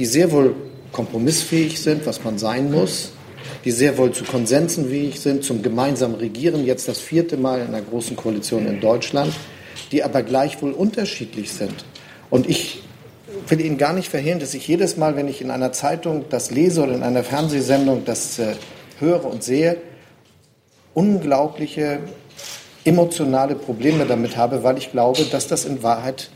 die 0.00 0.04
sehr 0.04 0.32
wohl 0.32 0.56
kompromissfähig 0.90 1.80
sind, 1.80 2.06
was 2.06 2.24
man 2.24 2.38
sein 2.38 2.72
muss, 2.72 3.12
die 3.64 3.70
sehr 3.70 3.96
wohl 3.96 4.10
zu 4.10 4.24
Konsensen 4.24 4.88
fähig 4.88 5.20
sind, 5.20 5.44
zum 5.44 5.62
gemeinsamen 5.62 6.16
Regieren, 6.16 6.66
jetzt 6.66 6.88
das 6.88 6.98
vierte 6.98 7.36
Mal 7.36 7.60
in 7.60 7.68
einer 7.68 7.82
großen 7.82 8.16
Koalition 8.16 8.66
in 8.66 8.80
Deutschland 8.80 9.32
die 9.92 10.02
aber 10.02 10.22
gleichwohl 10.22 10.72
unterschiedlich 10.72 11.52
sind. 11.52 11.84
Und 12.30 12.48
ich 12.48 12.82
will 13.46 13.60
Ihnen 13.60 13.78
gar 13.78 13.92
nicht 13.92 14.08
verhehlen, 14.08 14.38
dass 14.38 14.54
ich 14.54 14.66
jedes 14.66 14.96
Mal, 14.96 15.16
wenn 15.16 15.28
ich 15.28 15.40
in 15.40 15.50
einer 15.50 15.72
Zeitung 15.72 16.26
das 16.30 16.50
lese 16.50 16.82
oder 16.82 16.94
in 16.94 17.02
einer 17.02 17.24
Fernsehsendung 17.24 18.04
das 18.04 18.38
äh, 18.38 18.54
höre 18.98 19.24
und 19.24 19.42
sehe, 19.42 19.76
unglaubliche 20.94 22.00
emotionale 22.84 23.54
Probleme 23.54 24.06
damit 24.06 24.36
habe, 24.36 24.62
weil 24.62 24.78
ich 24.78 24.90
glaube, 24.90 25.24
dass 25.24 25.46
das 25.46 25.64
in 25.64 25.82
Wahrheit 25.82 26.30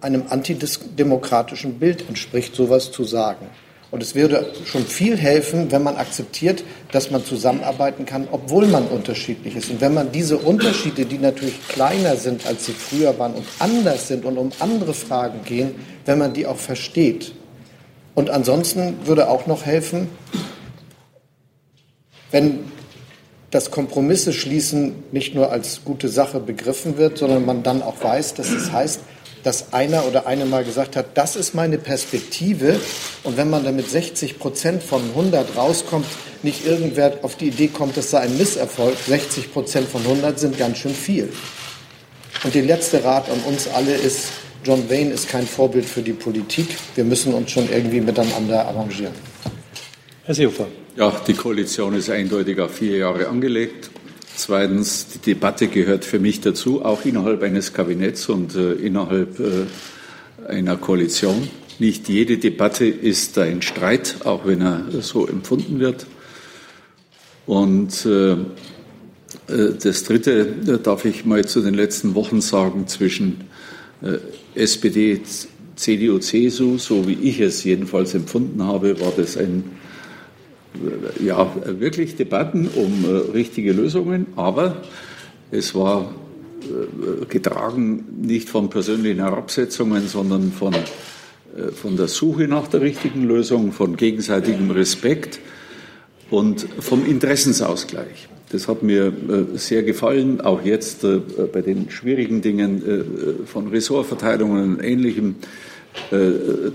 einem 0.00 0.24
antidemokratischen 0.28 1.78
Bild 1.78 2.08
entspricht, 2.08 2.54
sowas 2.54 2.92
zu 2.92 3.04
sagen. 3.04 3.46
Und 3.90 4.02
es 4.02 4.14
würde 4.14 4.52
schon 4.64 4.84
viel 4.84 5.16
helfen, 5.16 5.70
wenn 5.70 5.82
man 5.82 5.96
akzeptiert, 5.96 6.64
dass 6.90 7.10
man 7.10 7.24
zusammenarbeiten 7.24 8.06
kann, 8.06 8.26
obwohl 8.30 8.66
man 8.66 8.86
unterschiedlich 8.88 9.54
ist. 9.54 9.70
Und 9.70 9.80
wenn 9.80 9.94
man 9.94 10.10
diese 10.10 10.38
Unterschiede, 10.38 11.06
die 11.06 11.18
natürlich 11.18 11.66
kleiner 11.68 12.16
sind, 12.16 12.46
als 12.46 12.66
sie 12.66 12.72
früher 12.72 13.18
waren 13.18 13.34
und 13.34 13.46
anders 13.60 14.08
sind 14.08 14.24
und 14.24 14.36
um 14.36 14.50
andere 14.58 14.94
Fragen 14.94 15.44
gehen, 15.44 15.74
wenn 16.06 16.18
man 16.18 16.32
die 16.32 16.46
auch 16.46 16.56
versteht. 16.56 17.32
Und 18.14 18.30
ansonsten 18.30 18.96
würde 19.06 19.28
auch 19.28 19.46
noch 19.46 19.64
helfen, 19.64 20.08
wenn 22.30 22.60
das 23.50 23.70
Kompromisse 23.70 24.32
schließen 24.32 25.04
nicht 25.12 25.36
nur 25.36 25.52
als 25.52 25.82
gute 25.84 26.08
Sache 26.08 26.40
begriffen 26.40 26.96
wird, 26.98 27.18
sondern 27.18 27.46
man 27.46 27.62
dann 27.62 27.82
auch 27.82 28.02
weiß, 28.02 28.34
dass 28.34 28.50
es 28.50 28.72
heißt, 28.72 29.00
dass 29.44 29.72
einer 29.72 30.06
oder 30.06 30.26
eine 30.26 30.46
mal 30.46 30.64
gesagt 30.64 30.96
hat, 30.96 31.16
das 31.16 31.36
ist 31.36 31.54
meine 31.54 31.78
Perspektive. 31.78 32.80
Und 33.22 33.36
wenn 33.36 33.50
man 33.50 33.62
dann 33.62 33.76
mit 33.76 33.88
60 33.88 34.38
Prozent 34.38 34.82
von 34.82 35.02
100 35.10 35.56
rauskommt, 35.56 36.06
nicht 36.42 36.66
irgendwer 36.66 37.18
auf 37.22 37.36
die 37.36 37.48
Idee 37.48 37.68
kommt, 37.68 37.96
das 37.96 38.10
sei 38.10 38.20
ein 38.20 38.36
Misserfolg. 38.36 38.96
60 39.06 39.52
Prozent 39.52 39.88
von 39.88 40.02
100 40.02 40.38
sind 40.40 40.58
ganz 40.58 40.78
schön 40.78 40.94
viel. 40.94 41.28
Und 42.42 42.54
der 42.54 42.62
letzte 42.62 43.04
Rat 43.04 43.30
an 43.30 43.40
uns 43.46 43.68
alle 43.68 43.94
ist, 43.94 44.28
John 44.64 44.88
Wayne 44.88 45.12
ist 45.12 45.28
kein 45.28 45.46
Vorbild 45.46 45.84
für 45.84 46.02
die 46.02 46.14
Politik. 46.14 46.66
Wir 46.94 47.04
müssen 47.04 47.34
uns 47.34 47.50
schon 47.50 47.68
irgendwie 47.70 48.00
miteinander 48.00 48.66
arrangieren. 48.66 49.14
Herr 50.24 50.34
Seehofer. 50.34 50.66
Ja, 50.96 51.12
die 51.26 51.34
Koalition 51.34 51.94
ist 51.94 52.08
eindeutig 52.08 52.58
auf 52.60 52.76
vier 52.76 52.98
Jahre 52.98 53.28
angelegt. 53.28 53.90
Zweitens, 54.36 55.06
die 55.08 55.18
Debatte 55.18 55.68
gehört 55.68 56.04
für 56.04 56.18
mich 56.18 56.40
dazu, 56.40 56.84
auch 56.84 57.04
innerhalb 57.04 57.42
eines 57.42 57.72
Kabinetts 57.72 58.28
und 58.28 58.56
äh, 58.56 58.72
innerhalb 58.72 59.38
äh, 59.38 59.66
einer 60.48 60.76
Koalition. 60.76 61.48
Nicht 61.78 62.08
jede 62.08 62.38
Debatte 62.38 62.84
ist 62.84 63.38
ein 63.38 63.62
Streit, 63.62 64.16
auch 64.24 64.44
wenn 64.44 64.60
er 64.60 64.86
so 65.00 65.26
empfunden 65.26 65.78
wird. 65.78 66.06
Und 67.46 68.04
äh, 68.06 68.32
äh 68.32 68.36
das 69.82 70.04
Dritte 70.04 70.46
darf 70.82 71.04
ich 71.04 71.24
mal 71.24 71.44
zu 71.44 71.60
den 71.60 71.74
letzten 71.74 72.14
Wochen 72.14 72.40
sagen 72.40 72.88
zwischen 72.88 73.44
äh, 74.02 74.18
SPD, 74.54 75.20
CDU, 75.76 76.18
CSU, 76.18 76.78
so 76.78 77.06
wie 77.06 77.14
ich 77.14 77.40
es 77.40 77.64
jedenfalls 77.64 78.14
empfunden 78.14 78.62
habe, 78.62 79.00
war 79.00 79.12
das 79.16 79.36
ein 79.36 79.64
ja, 81.20 81.52
wirklich 81.66 82.16
Debatten 82.16 82.68
um 82.74 83.04
äh, 83.04 83.32
richtige 83.32 83.72
Lösungen, 83.72 84.26
aber 84.36 84.82
es 85.50 85.74
war 85.74 86.12
äh, 86.62 87.26
getragen 87.26 88.04
nicht 88.22 88.48
von 88.48 88.70
persönlichen 88.70 89.20
Herabsetzungen, 89.20 90.08
sondern 90.08 90.52
von, 90.52 90.74
äh, 90.74 91.70
von 91.72 91.96
der 91.96 92.08
Suche 92.08 92.48
nach 92.48 92.68
der 92.68 92.80
richtigen 92.80 93.24
Lösung, 93.24 93.72
von 93.72 93.96
gegenseitigem 93.96 94.70
Respekt 94.70 95.40
und 96.30 96.66
vom 96.80 97.06
Interessensausgleich. 97.06 98.28
Das 98.50 98.68
hat 98.68 98.82
mir 98.82 99.06
äh, 99.06 99.58
sehr 99.58 99.82
gefallen, 99.82 100.40
auch 100.40 100.62
jetzt 100.64 101.04
äh, 101.04 101.20
bei 101.52 101.62
den 101.62 101.90
schwierigen 101.90 102.42
Dingen 102.42 102.82
äh, 102.86 103.46
von 103.46 103.68
Ressortverteilungen 103.68 104.76
und 104.76 104.84
Ähnlichem 104.84 105.36
äh, 105.40 105.73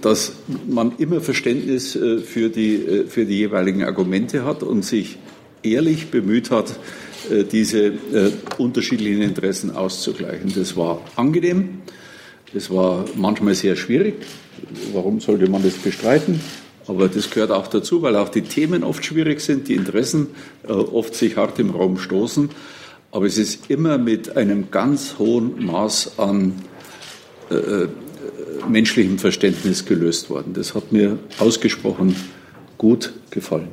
dass 0.02 0.34
man 0.68 0.94
immer 0.98 1.22
Verständnis 1.22 1.96
äh, 1.96 2.20
für 2.20 2.50
die, 2.50 2.76
äh, 2.76 3.06
für 3.08 3.26
die 3.26 3.38
jeweiligen 3.38 3.84
Argumente 3.84 4.44
hat 4.46 4.64
und 4.64 4.84
sich 4.84 5.18
ehrlich 5.62 6.10
bemüht 6.10 6.52
hat, 6.52 6.80
diese 7.52 7.92
unterschiedlichen 8.58 9.22
Interessen 9.22 9.76
auszugleichen. 9.76 10.54
Das 10.56 10.78
war 10.78 11.02
angenehm, 11.18 11.82
das 12.54 12.72
war 12.72 13.04
manchmal 13.16 13.56
sehr 13.56 13.76
schwierig. 13.76 14.16
Warum 14.94 15.20
sollte 15.20 15.50
man 15.50 15.62
das 15.62 15.74
bestreiten? 15.74 16.40
Aber 16.88 17.10
das 17.10 17.30
gehört 17.30 17.52
auch 17.52 17.68
dazu, 17.68 18.02
weil 18.02 18.16
auch 18.16 18.30
die 18.30 18.44
Themen 18.44 18.86
oft 18.86 19.04
schwierig 19.04 19.42
sind, 19.42 19.68
die 19.68 19.76
Interessen 19.76 20.28
oft 20.66 21.14
sich 21.14 21.36
hart 21.36 21.60
im 21.60 21.72
Raum 21.72 21.98
stoßen. 21.98 22.50
Aber 23.12 23.26
es 23.26 23.38
ist 23.38 23.70
immer 23.70 23.98
mit 23.98 24.38
einem 24.38 24.72
ganz 24.72 25.16
hohen 25.20 25.66
Maß 25.66 26.20
an 26.20 26.54
menschlichem 28.68 29.20
Verständnis 29.20 29.86
gelöst 29.86 30.30
worden. 30.30 30.54
Das 30.54 30.76
hat 30.76 30.92
mir 30.92 31.20
ausgesprochen 31.40 32.16
gut 32.78 33.14
gefallen. 33.30 33.70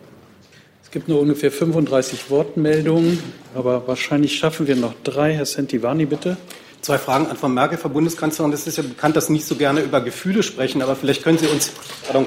Es 0.82 0.90
gibt 0.90 1.08
nur 1.08 1.20
ungefähr 1.20 1.50
35 1.50 2.30
Wortmeldungen, 2.30 3.18
aber 3.54 3.86
wahrscheinlich 3.86 4.38
schaffen 4.38 4.66
wir 4.66 4.76
noch 4.76 4.94
drei. 5.02 5.34
Herr 5.34 5.46
Sentivani, 5.46 6.06
bitte. 6.06 6.36
Zwei 6.80 6.98
Fragen 6.98 7.26
an 7.26 7.36
Frau 7.36 7.48
Merkel, 7.48 7.78
Frau 7.78 7.88
Bundeskanzlerin. 7.88 8.52
Es 8.52 8.66
ist 8.66 8.76
ja 8.76 8.84
bekannt, 8.84 9.16
dass 9.16 9.26
Sie 9.26 9.32
nicht 9.32 9.46
so 9.46 9.56
gerne 9.56 9.80
über 9.80 10.00
Gefühle 10.00 10.42
sprechen, 10.42 10.82
aber 10.82 10.94
vielleicht 10.94 11.24
können 11.24 11.38
Sie 11.38 11.46
uns, 11.46 11.72
pardon, 12.04 12.26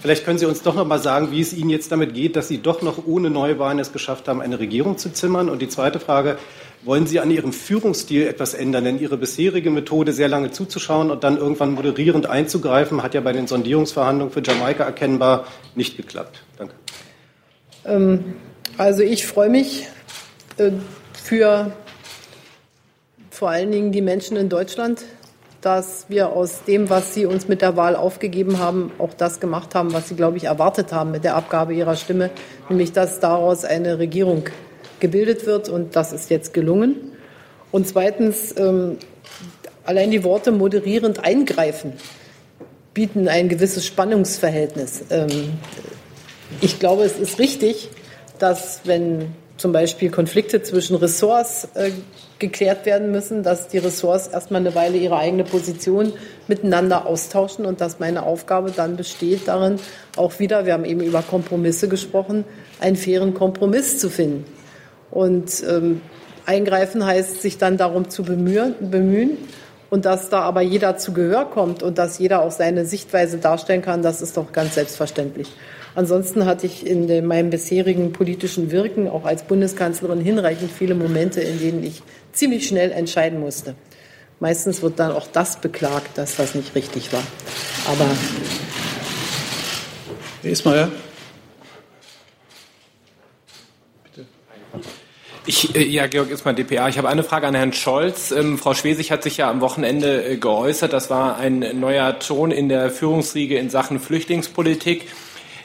vielleicht 0.00 0.24
können 0.24 0.38
Sie 0.38 0.46
uns 0.46 0.62
doch 0.62 0.74
noch 0.74 0.86
mal 0.86 0.98
sagen, 0.98 1.30
wie 1.30 1.40
es 1.40 1.52
Ihnen 1.52 1.70
jetzt 1.70 1.90
damit 1.92 2.14
geht, 2.14 2.36
dass 2.36 2.48
Sie 2.48 2.58
doch 2.58 2.82
noch 2.82 3.06
ohne 3.06 3.30
Neuwahlen 3.30 3.78
es 3.78 3.92
geschafft 3.92 4.28
haben, 4.28 4.40
eine 4.40 4.58
Regierung 4.58 4.98
zu 4.98 5.12
zimmern. 5.12 5.48
Und 5.48 5.60
die 5.60 5.68
zweite 5.68 6.00
Frage, 6.00 6.38
wollen 6.84 7.06
Sie 7.06 7.20
an 7.20 7.30
Ihrem 7.30 7.52
Führungsstil 7.52 8.26
etwas 8.26 8.54
ändern? 8.54 8.84
Denn 8.84 8.98
Ihre 8.98 9.16
bisherige 9.16 9.70
Methode, 9.70 10.12
sehr 10.12 10.28
lange 10.28 10.50
zuzuschauen 10.50 11.10
und 11.10 11.24
dann 11.24 11.36
irgendwann 11.36 11.72
moderierend 11.72 12.26
einzugreifen, 12.26 13.02
hat 13.02 13.14
ja 13.14 13.20
bei 13.20 13.32
den 13.32 13.46
Sondierungsverhandlungen 13.46 14.32
für 14.32 14.42
Jamaika 14.42 14.84
erkennbar 14.84 15.46
nicht 15.74 15.96
geklappt. 15.96 16.42
Danke. 16.56 16.74
Ähm, 17.84 18.34
also 18.76 19.02
ich 19.02 19.26
freue 19.26 19.50
mich 19.50 19.88
äh, 20.58 20.70
für 21.12 21.72
vor 23.30 23.50
allen 23.50 23.70
Dingen 23.70 23.92
die 23.92 24.02
Menschen 24.02 24.36
in 24.36 24.48
Deutschland, 24.48 25.04
dass 25.68 26.06
wir 26.08 26.30
aus 26.30 26.64
dem, 26.66 26.88
was 26.88 27.12
Sie 27.12 27.26
uns 27.26 27.46
mit 27.46 27.60
der 27.60 27.76
Wahl 27.76 27.94
aufgegeben 27.94 28.58
haben, 28.58 28.90
auch 28.96 29.12
das 29.12 29.38
gemacht 29.38 29.74
haben, 29.74 29.92
was 29.92 30.08
Sie, 30.08 30.14
glaube 30.14 30.38
ich, 30.38 30.44
erwartet 30.44 30.94
haben 30.94 31.10
mit 31.10 31.24
der 31.24 31.36
Abgabe 31.36 31.74
Ihrer 31.74 31.94
Stimme, 31.94 32.30
nämlich 32.70 32.92
dass 32.92 33.20
daraus 33.20 33.66
eine 33.66 33.98
Regierung 33.98 34.44
gebildet 34.98 35.44
wird 35.44 35.68
und 35.68 35.94
das 35.94 36.14
ist 36.14 36.30
jetzt 36.30 36.54
gelungen. 36.54 37.12
Und 37.70 37.86
zweitens, 37.86 38.54
ähm, 38.56 38.96
allein 39.84 40.10
die 40.10 40.24
Worte 40.24 40.52
moderierend 40.52 41.22
eingreifen 41.22 41.92
bieten 42.94 43.28
ein 43.28 43.50
gewisses 43.50 43.84
Spannungsverhältnis. 43.84 45.02
Ähm, 45.10 45.58
ich 46.62 46.78
glaube, 46.78 47.02
es 47.02 47.18
ist 47.18 47.38
richtig, 47.38 47.90
dass 48.38 48.80
wenn 48.84 49.34
zum 49.58 49.72
Beispiel 49.72 50.10
Konflikte 50.10 50.62
zwischen 50.62 50.96
Ressorts 50.96 51.68
äh, 51.74 51.90
geklärt 52.38 52.86
werden 52.86 53.10
müssen, 53.10 53.42
dass 53.42 53.68
die 53.68 53.78
Ressorts 53.78 54.28
erstmal 54.28 54.60
eine 54.60 54.74
Weile 54.74 54.96
ihre 54.96 55.16
eigene 55.16 55.44
Position 55.44 56.12
miteinander 56.46 57.06
austauschen 57.06 57.66
und 57.66 57.80
dass 57.80 57.98
meine 57.98 58.22
Aufgabe 58.22 58.70
dann 58.70 58.96
besteht 58.96 59.48
darin, 59.48 59.80
auch 60.16 60.38
wieder, 60.38 60.64
wir 60.64 60.72
haben 60.72 60.84
eben 60.84 61.00
über 61.00 61.22
Kompromisse 61.22 61.88
gesprochen, 61.88 62.44
einen 62.80 62.96
fairen 62.96 63.34
Kompromiss 63.34 63.98
zu 63.98 64.08
finden. 64.08 64.44
Und 65.10 65.64
ähm, 65.68 66.00
eingreifen 66.46 67.04
heißt, 67.04 67.42
sich 67.42 67.58
dann 67.58 67.76
darum 67.76 68.08
zu 68.08 68.22
bemühen, 68.22 68.74
bemühen. 68.80 69.36
Und 69.90 70.04
dass 70.04 70.28
da 70.28 70.40
aber 70.40 70.60
jeder 70.60 70.98
zu 70.98 71.14
Gehör 71.14 71.46
kommt 71.46 71.82
und 71.82 71.96
dass 71.98 72.18
jeder 72.18 72.42
auch 72.42 72.50
seine 72.50 72.84
Sichtweise 72.84 73.38
darstellen 73.38 73.80
kann, 73.80 74.02
das 74.02 74.20
ist 74.20 74.36
doch 74.36 74.52
ganz 74.52 74.74
selbstverständlich. 74.74 75.48
Ansonsten 75.98 76.46
hatte 76.46 76.64
ich 76.64 76.86
in 76.86 77.26
meinem 77.26 77.50
bisherigen 77.50 78.12
politischen 78.12 78.70
Wirken 78.70 79.08
auch 79.08 79.24
als 79.24 79.42
Bundeskanzlerin 79.42 80.20
hinreichend 80.20 80.70
viele 80.70 80.94
Momente, 80.94 81.40
in 81.40 81.58
denen 81.58 81.82
ich 81.82 82.02
ziemlich 82.32 82.68
schnell 82.68 82.92
entscheiden 82.92 83.40
musste. 83.40 83.74
Meistens 84.38 84.80
wird 84.80 85.00
dann 85.00 85.10
auch 85.10 85.26
das 85.26 85.60
beklagt, 85.60 86.16
dass 86.16 86.36
das 86.36 86.54
nicht 86.54 86.76
richtig 86.76 87.12
war. 87.12 87.24
Aber. 87.84 88.06
Ismail. 90.44 90.88
Ich, 95.46 95.74
äh, 95.74 95.82
ja, 95.82 96.06
Georg 96.06 96.30
Ismann, 96.30 96.54
DPA. 96.54 96.88
Ich 96.88 96.98
habe 96.98 97.08
eine 97.08 97.24
Frage 97.24 97.48
an 97.48 97.56
Herrn 97.56 97.72
Scholz. 97.72 98.30
Ähm, 98.30 98.56
Frau 98.56 98.74
Schwesig 98.74 99.10
hat 99.10 99.24
sich 99.24 99.38
ja 99.38 99.50
am 99.50 99.60
Wochenende 99.60 100.24
äh, 100.24 100.36
geäußert. 100.36 100.92
Das 100.92 101.10
war 101.10 101.38
ein 101.38 101.80
neuer 101.80 102.20
Ton 102.20 102.52
in 102.52 102.68
der 102.68 102.90
Führungsriege 102.90 103.58
in 103.58 103.68
Sachen 103.68 103.98
Flüchtlingspolitik. 103.98 105.08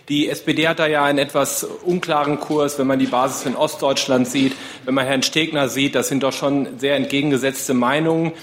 Die 0.10 0.30
SPD 0.30 0.68
hat 0.68 0.80
da 0.80 0.88
ja 0.88 1.06
einen 1.06 1.18
etwas 1.18 1.64
unklaren 1.64 2.40
Kurs, 2.40 2.78
wenn 2.78 2.88
man 2.88 3.00
die 3.00 3.06
Basis 3.06 3.46
in 3.46 3.56
Ostdeutschland 3.56 4.28
sieht, 4.28 4.54
wenn 4.84 4.94
man 4.94 5.06
Herrn 5.06 5.24
Stegner 5.24 5.70
sieht. 5.70 5.96
Das 5.96 6.10
sind 6.10 6.24
doch 6.24 6.34
schon 6.34 6.78
sehr 6.78 6.96
entgegengesetzte 6.96 7.74
Meinungen. 7.74 8.34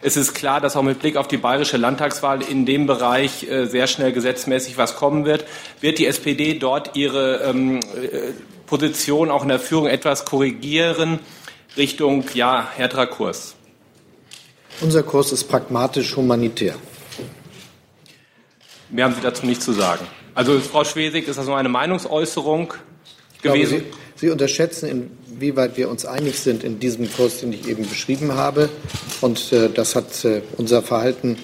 Es 0.00 0.16
ist 0.16 0.34
klar, 0.34 0.62
dass 0.62 0.76
auch 0.76 0.82
mit 0.82 1.00
Blick 1.00 1.16
auf 1.16 1.28
die 1.28 1.36
bayerische 1.36 1.76
Landtagswahl 1.76 2.40
in 2.40 2.64
dem 2.64 2.86
Bereich 2.86 3.46
äh, 3.46 3.66
sehr 3.66 3.86
schnell 3.86 4.12
gesetzmäßig 4.12 4.78
was 4.78 4.96
kommen 4.96 5.26
wird. 5.26 5.44
Wird 5.82 5.98
die 5.98 6.06
SPD 6.06 6.58
dort 6.58 6.96
ihre 6.96 7.42
ähm, 7.42 7.80
äh, 7.80 8.32
Position 8.66 9.30
auch 9.30 9.42
in 9.42 9.50
der 9.50 9.60
Führung 9.60 9.88
etwas 9.88 10.24
korrigieren 10.24 11.18
Richtung 11.76 12.24
ja, 12.32 12.66
härterer 12.74 13.08
Kurs? 13.08 13.56
Unser 14.80 15.02
Kurs 15.02 15.32
ist 15.32 15.44
pragmatisch 15.44 16.16
humanitär. 16.16 16.76
Mehr 18.88 19.04
haben 19.04 19.14
Sie 19.14 19.20
dazu 19.20 19.44
nicht 19.44 19.60
zu 19.60 19.72
sagen. 19.72 20.06
Also 20.34 20.58
Frau 20.60 20.84
Schwesig, 20.84 21.28
ist 21.28 21.38
das 21.38 21.46
nur 21.46 21.56
eine 21.56 21.68
Meinungsäußerung 21.68 22.74
gewesen? 23.42 23.78
Glaube, 23.78 23.84
Sie, 24.16 24.26
Sie 24.26 24.30
unterschätzen, 24.30 25.10
inwieweit 25.28 25.76
wir 25.76 25.88
uns 25.88 26.04
einig 26.04 26.38
sind 26.38 26.64
in 26.64 26.80
diesem 26.80 27.12
Kurs, 27.12 27.40
den 27.40 27.52
ich 27.52 27.68
eben 27.68 27.88
beschrieben 27.88 28.34
habe. 28.34 28.68
Und 29.20 29.52
äh, 29.52 29.68
das 29.68 29.96
hat 29.96 30.24
äh, 30.24 30.42
unser 30.56 30.82
Verhalten 30.82 31.36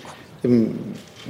im 0.42 0.78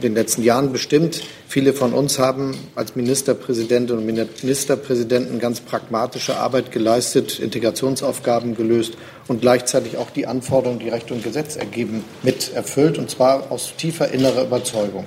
den 0.03 0.15
letzten 0.15 0.43
Jahren 0.43 0.73
bestimmt. 0.73 1.23
Viele 1.49 1.73
von 1.73 1.93
uns 1.93 2.19
haben 2.19 2.57
als 2.75 2.97
Ministerpräsidentinnen 2.97 4.01
und 4.01 4.07
Ministerpräsidenten 4.07 5.39
ganz 5.39 5.61
pragmatische 5.61 6.37
Arbeit 6.37 6.73
geleistet, 6.73 7.39
Integrationsaufgaben 7.39 8.57
gelöst 8.57 8.95
und 9.29 9.41
gleichzeitig 9.41 9.97
auch 9.97 10.11
die 10.11 10.27
Anforderungen, 10.27 10.81
die 10.81 10.89
Recht 10.89 11.11
und 11.11 11.23
Gesetz 11.23 11.57
ergeben, 11.57 12.05
mit 12.23 12.53
erfüllt, 12.55 12.99
und 12.99 13.11
zwar 13.11 13.51
aus 13.51 13.75
tiefer 13.77 14.11
innerer 14.11 14.45
Überzeugung. 14.45 15.07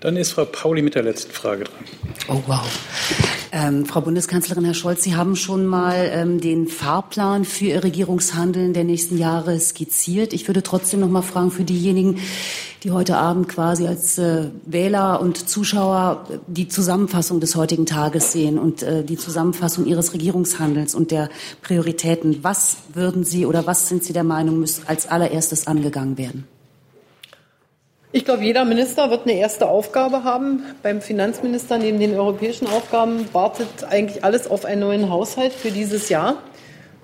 Dann 0.00 0.16
ist 0.16 0.32
Frau 0.32 0.46
Pauli 0.46 0.80
mit 0.80 0.94
der 0.94 1.02
letzten 1.02 1.30
Frage 1.30 1.64
dran. 1.64 1.84
Oh 2.28 2.42
wow. 2.46 2.66
Ähm, 3.52 3.84
Frau 3.84 4.00
Bundeskanzlerin, 4.00 4.64
Herr 4.64 4.74
Scholz, 4.74 5.02
Sie 5.02 5.16
haben 5.16 5.36
schon 5.36 5.66
mal 5.66 6.08
ähm, 6.12 6.40
den 6.40 6.68
Fahrplan 6.68 7.44
für 7.44 7.66
Ihr 7.66 7.84
Regierungshandeln 7.84 8.72
der 8.72 8.84
nächsten 8.84 9.18
Jahre 9.18 9.58
skizziert. 9.58 10.32
Ich 10.32 10.46
würde 10.48 10.62
trotzdem 10.62 11.00
noch 11.00 11.08
mal 11.08 11.22
fragen 11.22 11.50
für 11.50 11.64
diejenigen, 11.64 12.18
die 12.82 12.92
heute 12.92 13.16
Abend 13.16 13.48
quasi 13.48 13.86
als 13.86 14.16
äh, 14.18 14.46
Wähler 14.64 15.20
und 15.20 15.48
Zuschauer 15.48 16.26
äh, 16.30 16.38
die 16.46 16.68
Zusammenfassung 16.68 17.40
des 17.40 17.56
heutigen 17.56 17.86
Tages 17.86 18.32
sehen 18.32 18.58
und 18.58 18.82
äh, 18.82 19.04
die 19.04 19.16
Zusammenfassung 19.16 19.84
Ihres 19.84 20.14
Regierungshandels 20.14 20.94
und 20.94 21.10
der 21.10 21.28
Prioritäten. 21.60 22.42
Was 22.42 22.76
würden 22.94 23.24
Sie 23.24 23.44
oder 23.44 23.66
was 23.66 23.88
sind 23.88 24.04
Sie 24.04 24.12
der 24.12 24.24
Meinung, 24.24 24.60
muss 24.60 24.82
als 24.86 25.08
allererstes 25.08 25.66
angegangen 25.66 26.16
werden? 26.16 26.46
Ich 28.12 28.24
glaube, 28.24 28.42
jeder 28.42 28.64
Minister 28.64 29.08
wird 29.10 29.22
eine 29.22 29.34
erste 29.34 29.68
Aufgabe 29.68 30.24
haben. 30.24 30.64
Beim 30.82 31.00
Finanzminister 31.00 31.78
neben 31.78 32.00
den 32.00 32.12
europäischen 32.16 32.66
Aufgaben 32.66 33.32
wartet 33.32 33.68
eigentlich 33.88 34.24
alles 34.24 34.50
auf 34.50 34.64
einen 34.64 34.80
neuen 34.80 35.10
Haushalt 35.10 35.52
für 35.52 35.70
dieses 35.70 36.08
Jahr. 36.08 36.42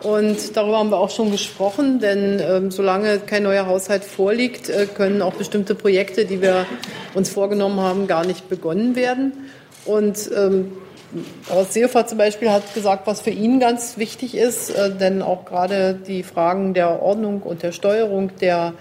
Und 0.03 0.57
darüber 0.57 0.79
haben 0.79 0.91
wir 0.91 0.99
auch 0.99 1.11
schon 1.11 1.31
gesprochen, 1.31 2.01
denn 2.01 2.41
ähm, 2.41 2.71
solange 2.73 3.21
kein 3.21 3.45
neuer 3.45 3.67
Haushalt 3.67 4.03
vorliegt, 4.03 4.69
äh, 4.69 4.87
können 4.87 5.23
auch 5.23 5.35
bestimmte 5.35 5.77
Projekte, 5.77 6.25
die 6.25 6.43
wir 6.43 6.67
uns 7.15 7.31
vorgenommen 7.31 7.79
haben, 7.79 8.09
gar 8.09 8.27
nicht 8.27 8.49
begonnen 8.49 8.97
werden. 8.97 9.33
Und 9.85 10.29
ähm, 10.37 10.73
Horst 11.49 11.75
Seehofer 11.75 12.09
zum 12.09 12.19
Beispiel 12.19 12.51
hat 12.51 12.75
gesagt, 12.75 13.07
was 13.07 13.21
für 13.21 13.31
ihn 13.31 13.61
ganz 13.61 13.97
wichtig 13.97 14.37
ist, 14.37 14.71
äh, 14.71 14.91
denn 14.91 15.23
auch 15.23 15.45
gerade 15.45 15.95
die 15.95 16.25
Fragen 16.25 16.75
der 16.75 17.01
Ordnung 17.01 17.43
und 17.43 17.63
der 17.63 17.71
Steuerung 17.71 18.33
der 18.41 18.75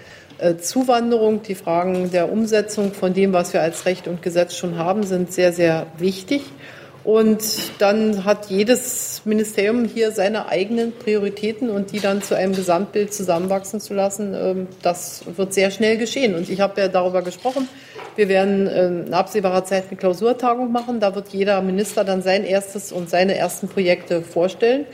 Zuwanderung, 0.60 1.44
die 1.44 1.56
Fragen 1.56 2.12
der 2.12 2.32
Umsetzung 2.32 2.94
von 2.94 3.14
dem, 3.14 3.34
was 3.34 3.53
wir 3.53 3.62
als 3.62 3.86
Recht 3.86 4.07
und 4.07 4.22
Gesetz 4.22 4.56
schon 4.56 4.78
haben, 4.78 5.03
sind 5.03 5.32
sehr, 5.32 5.53
sehr 5.53 5.88
wichtig. 5.98 6.41
Und 7.06 7.44
dann 7.78 8.26
hat 8.26 8.48
jedes 8.48 9.22
Ministerium 9.26 9.86
hier 9.86 10.12
seine 10.12 10.48
eigenen 10.49 10.91
Prioritäten 10.91 11.70
und 11.70 11.91
die 11.91 11.99
dann 11.99 12.24
zu 12.24 12.36
einem 12.36 12.56
Gesamtbild 12.56 13.14
zusammenwachsen 13.14 13.80
zu 13.80 13.94
lassen, 13.94 14.34
ähm, 14.34 14.68
das 14.82 15.24
wird 15.38 15.53
sehr 15.53 15.70
schnell 15.70 15.98
geschehen. 15.98 16.34
Und 16.34 16.49
ich 16.49 16.62
habe 16.62 16.82
ja 16.82 16.88
darüber 16.88 17.22
gesprochen. 17.22 17.70
Wir 18.16 18.28
werden 18.28 18.66
äh, 18.66 18.88
in 18.88 19.14
absehbarer 19.14 19.64
Zeit 19.66 19.86
eine 19.90 19.98
Klausurtagung 19.98 20.72
machen. 20.72 20.99
Da 20.99 21.14
wird 21.14 21.30
jeder 21.30 21.62
Minister 21.62 22.03
dann 22.03 22.24
sein 22.24 22.44
erstes 22.44 22.91
und 22.91 23.07
seine 23.07 23.38
ersten 23.38 23.68
Projekte 23.68 24.24
vorstellen. 24.24 24.88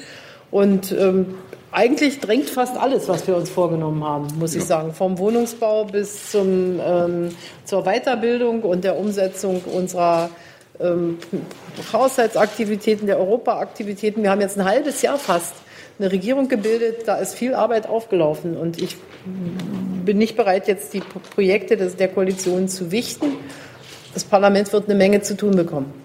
Und 0.51 0.91
ähm, 0.91 1.35
eigentlich 1.71 2.19
drängt 2.19 2.49
fast 2.49 2.77
alles, 2.77 3.07
was 3.07 3.25
wir 3.27 3.37
uns 3.37 3.49
vorgenommen 3.49 4.03
haben, 4.03 4.27
muss 4.37 4.53
ich 4.53 4.65
sagen. 4.65 4.93
Vom 4.93 5.17
Wohnungsbau 5.17 5.85
bis 5.85 6.31
zum, 6.31 6.79
ähm, 6.85 7.29
zur 7.63 7.83
Weiterbildung 7.83 8.61
und 8.63 8.83
der 8.83 8.97
Umsetzung 8.97 9.61
unserer 9.73 10.29
ähm, 10.81 11.17
Haushaltsaktivitäten, 11.93 13.07
der 13.07 13.19
Europaaktivitäten. 13.19 14.21
Wir 14.23 14.31
haben 14.31 14.41
jetzt 14.41 14.59
ein 14.59 14.65
halbes 14.65 15.01
Jahr 15.01 15.17
fast 15.17 15.53
eine 15.97 16.11
Regierung 16.11 16.49
gebildet. 16.49 17.07
Da 17.07 17.15
ist 17.15 17.35
viel 17.35 17.53
Arbeit 17.53 17.87
aufgelaufen. 17.87 18.57
Und 18.57 18.81
ich 18.81 18.97
bin 20.05 20.17
nicht 20.17 20.35
bereit, 20.35 20.67
jetzt 20.67 20.93
die 20.93 21.01
Projekte 21.35 21.77
der 21.77 22.07
Koalition 22.09 22.67
zu 22.67 22.91
wichten. 22.91 23.37
Das 24.13 24.25
Parlament 24.25 24.73
wird 24.73 24.85
eine 24.89 24.95
Menge 24.95 25.21
zu 25.21 25.37
tun 25.37 25.55
bekommen. 25.55 26.00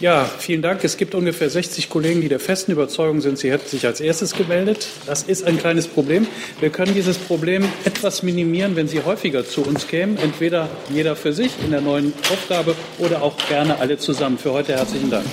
Ja, 0.00 0.24
vielen 0.24 0.62
Dank. 0.62 0.84
Es 0.84 0.96
gibt 0.96 1.16
ungefähr 1.16 1.50
60 1.50 1.88
Kollegen, 1.88 2.20
die 2.20 2.28
der 2.28 2.38
festen 2.38 2.70
Überzeugung 2.70 3.20
sind, 3.20 3.36
sie 3.36 3.50
hätten 3.50 3.68
sich 3.68 3.84
als 3.84 4.00
erstes 4.00 4.34
gemeldet. 4.34 4.86
Das 5.06 5.24
ist 5.24 5.44
ein 5.44 5.58
kleines 5.58 5.88
Problem. 5.88 6.28
Wir 6.60 6.70
können 6.70 6.94
dieses 6.94 7.18
Problem 7.18 7.64
etwas 7.84 8.22
minimieren, 8.22 8.76
wenn 8.76 8.86
Sie 8.86 9.02
häufiger 9.02 9.44
zu 9.44 9.62
uns 9.62 9.88
kämen. 9.88 10.16
Entweder 10.18 10.68
jeder 10.90 11.16
für 11.16 11.32
sich 11.32 11.52
in 11.64 11.72
der 11.72 11.80
neuen 11.80 12.12
Aufgabe 12.30 12.76
oder 12.98 13.22
auch 13.22 13.36
gerne 13.48 13.80
alle 13.80 13.98
zusammen. 13.98 14.38
Für 14.38 14.52
heute 14.52 14.74
herzlichen 14.74 15.10
Dank. 15.10 15.26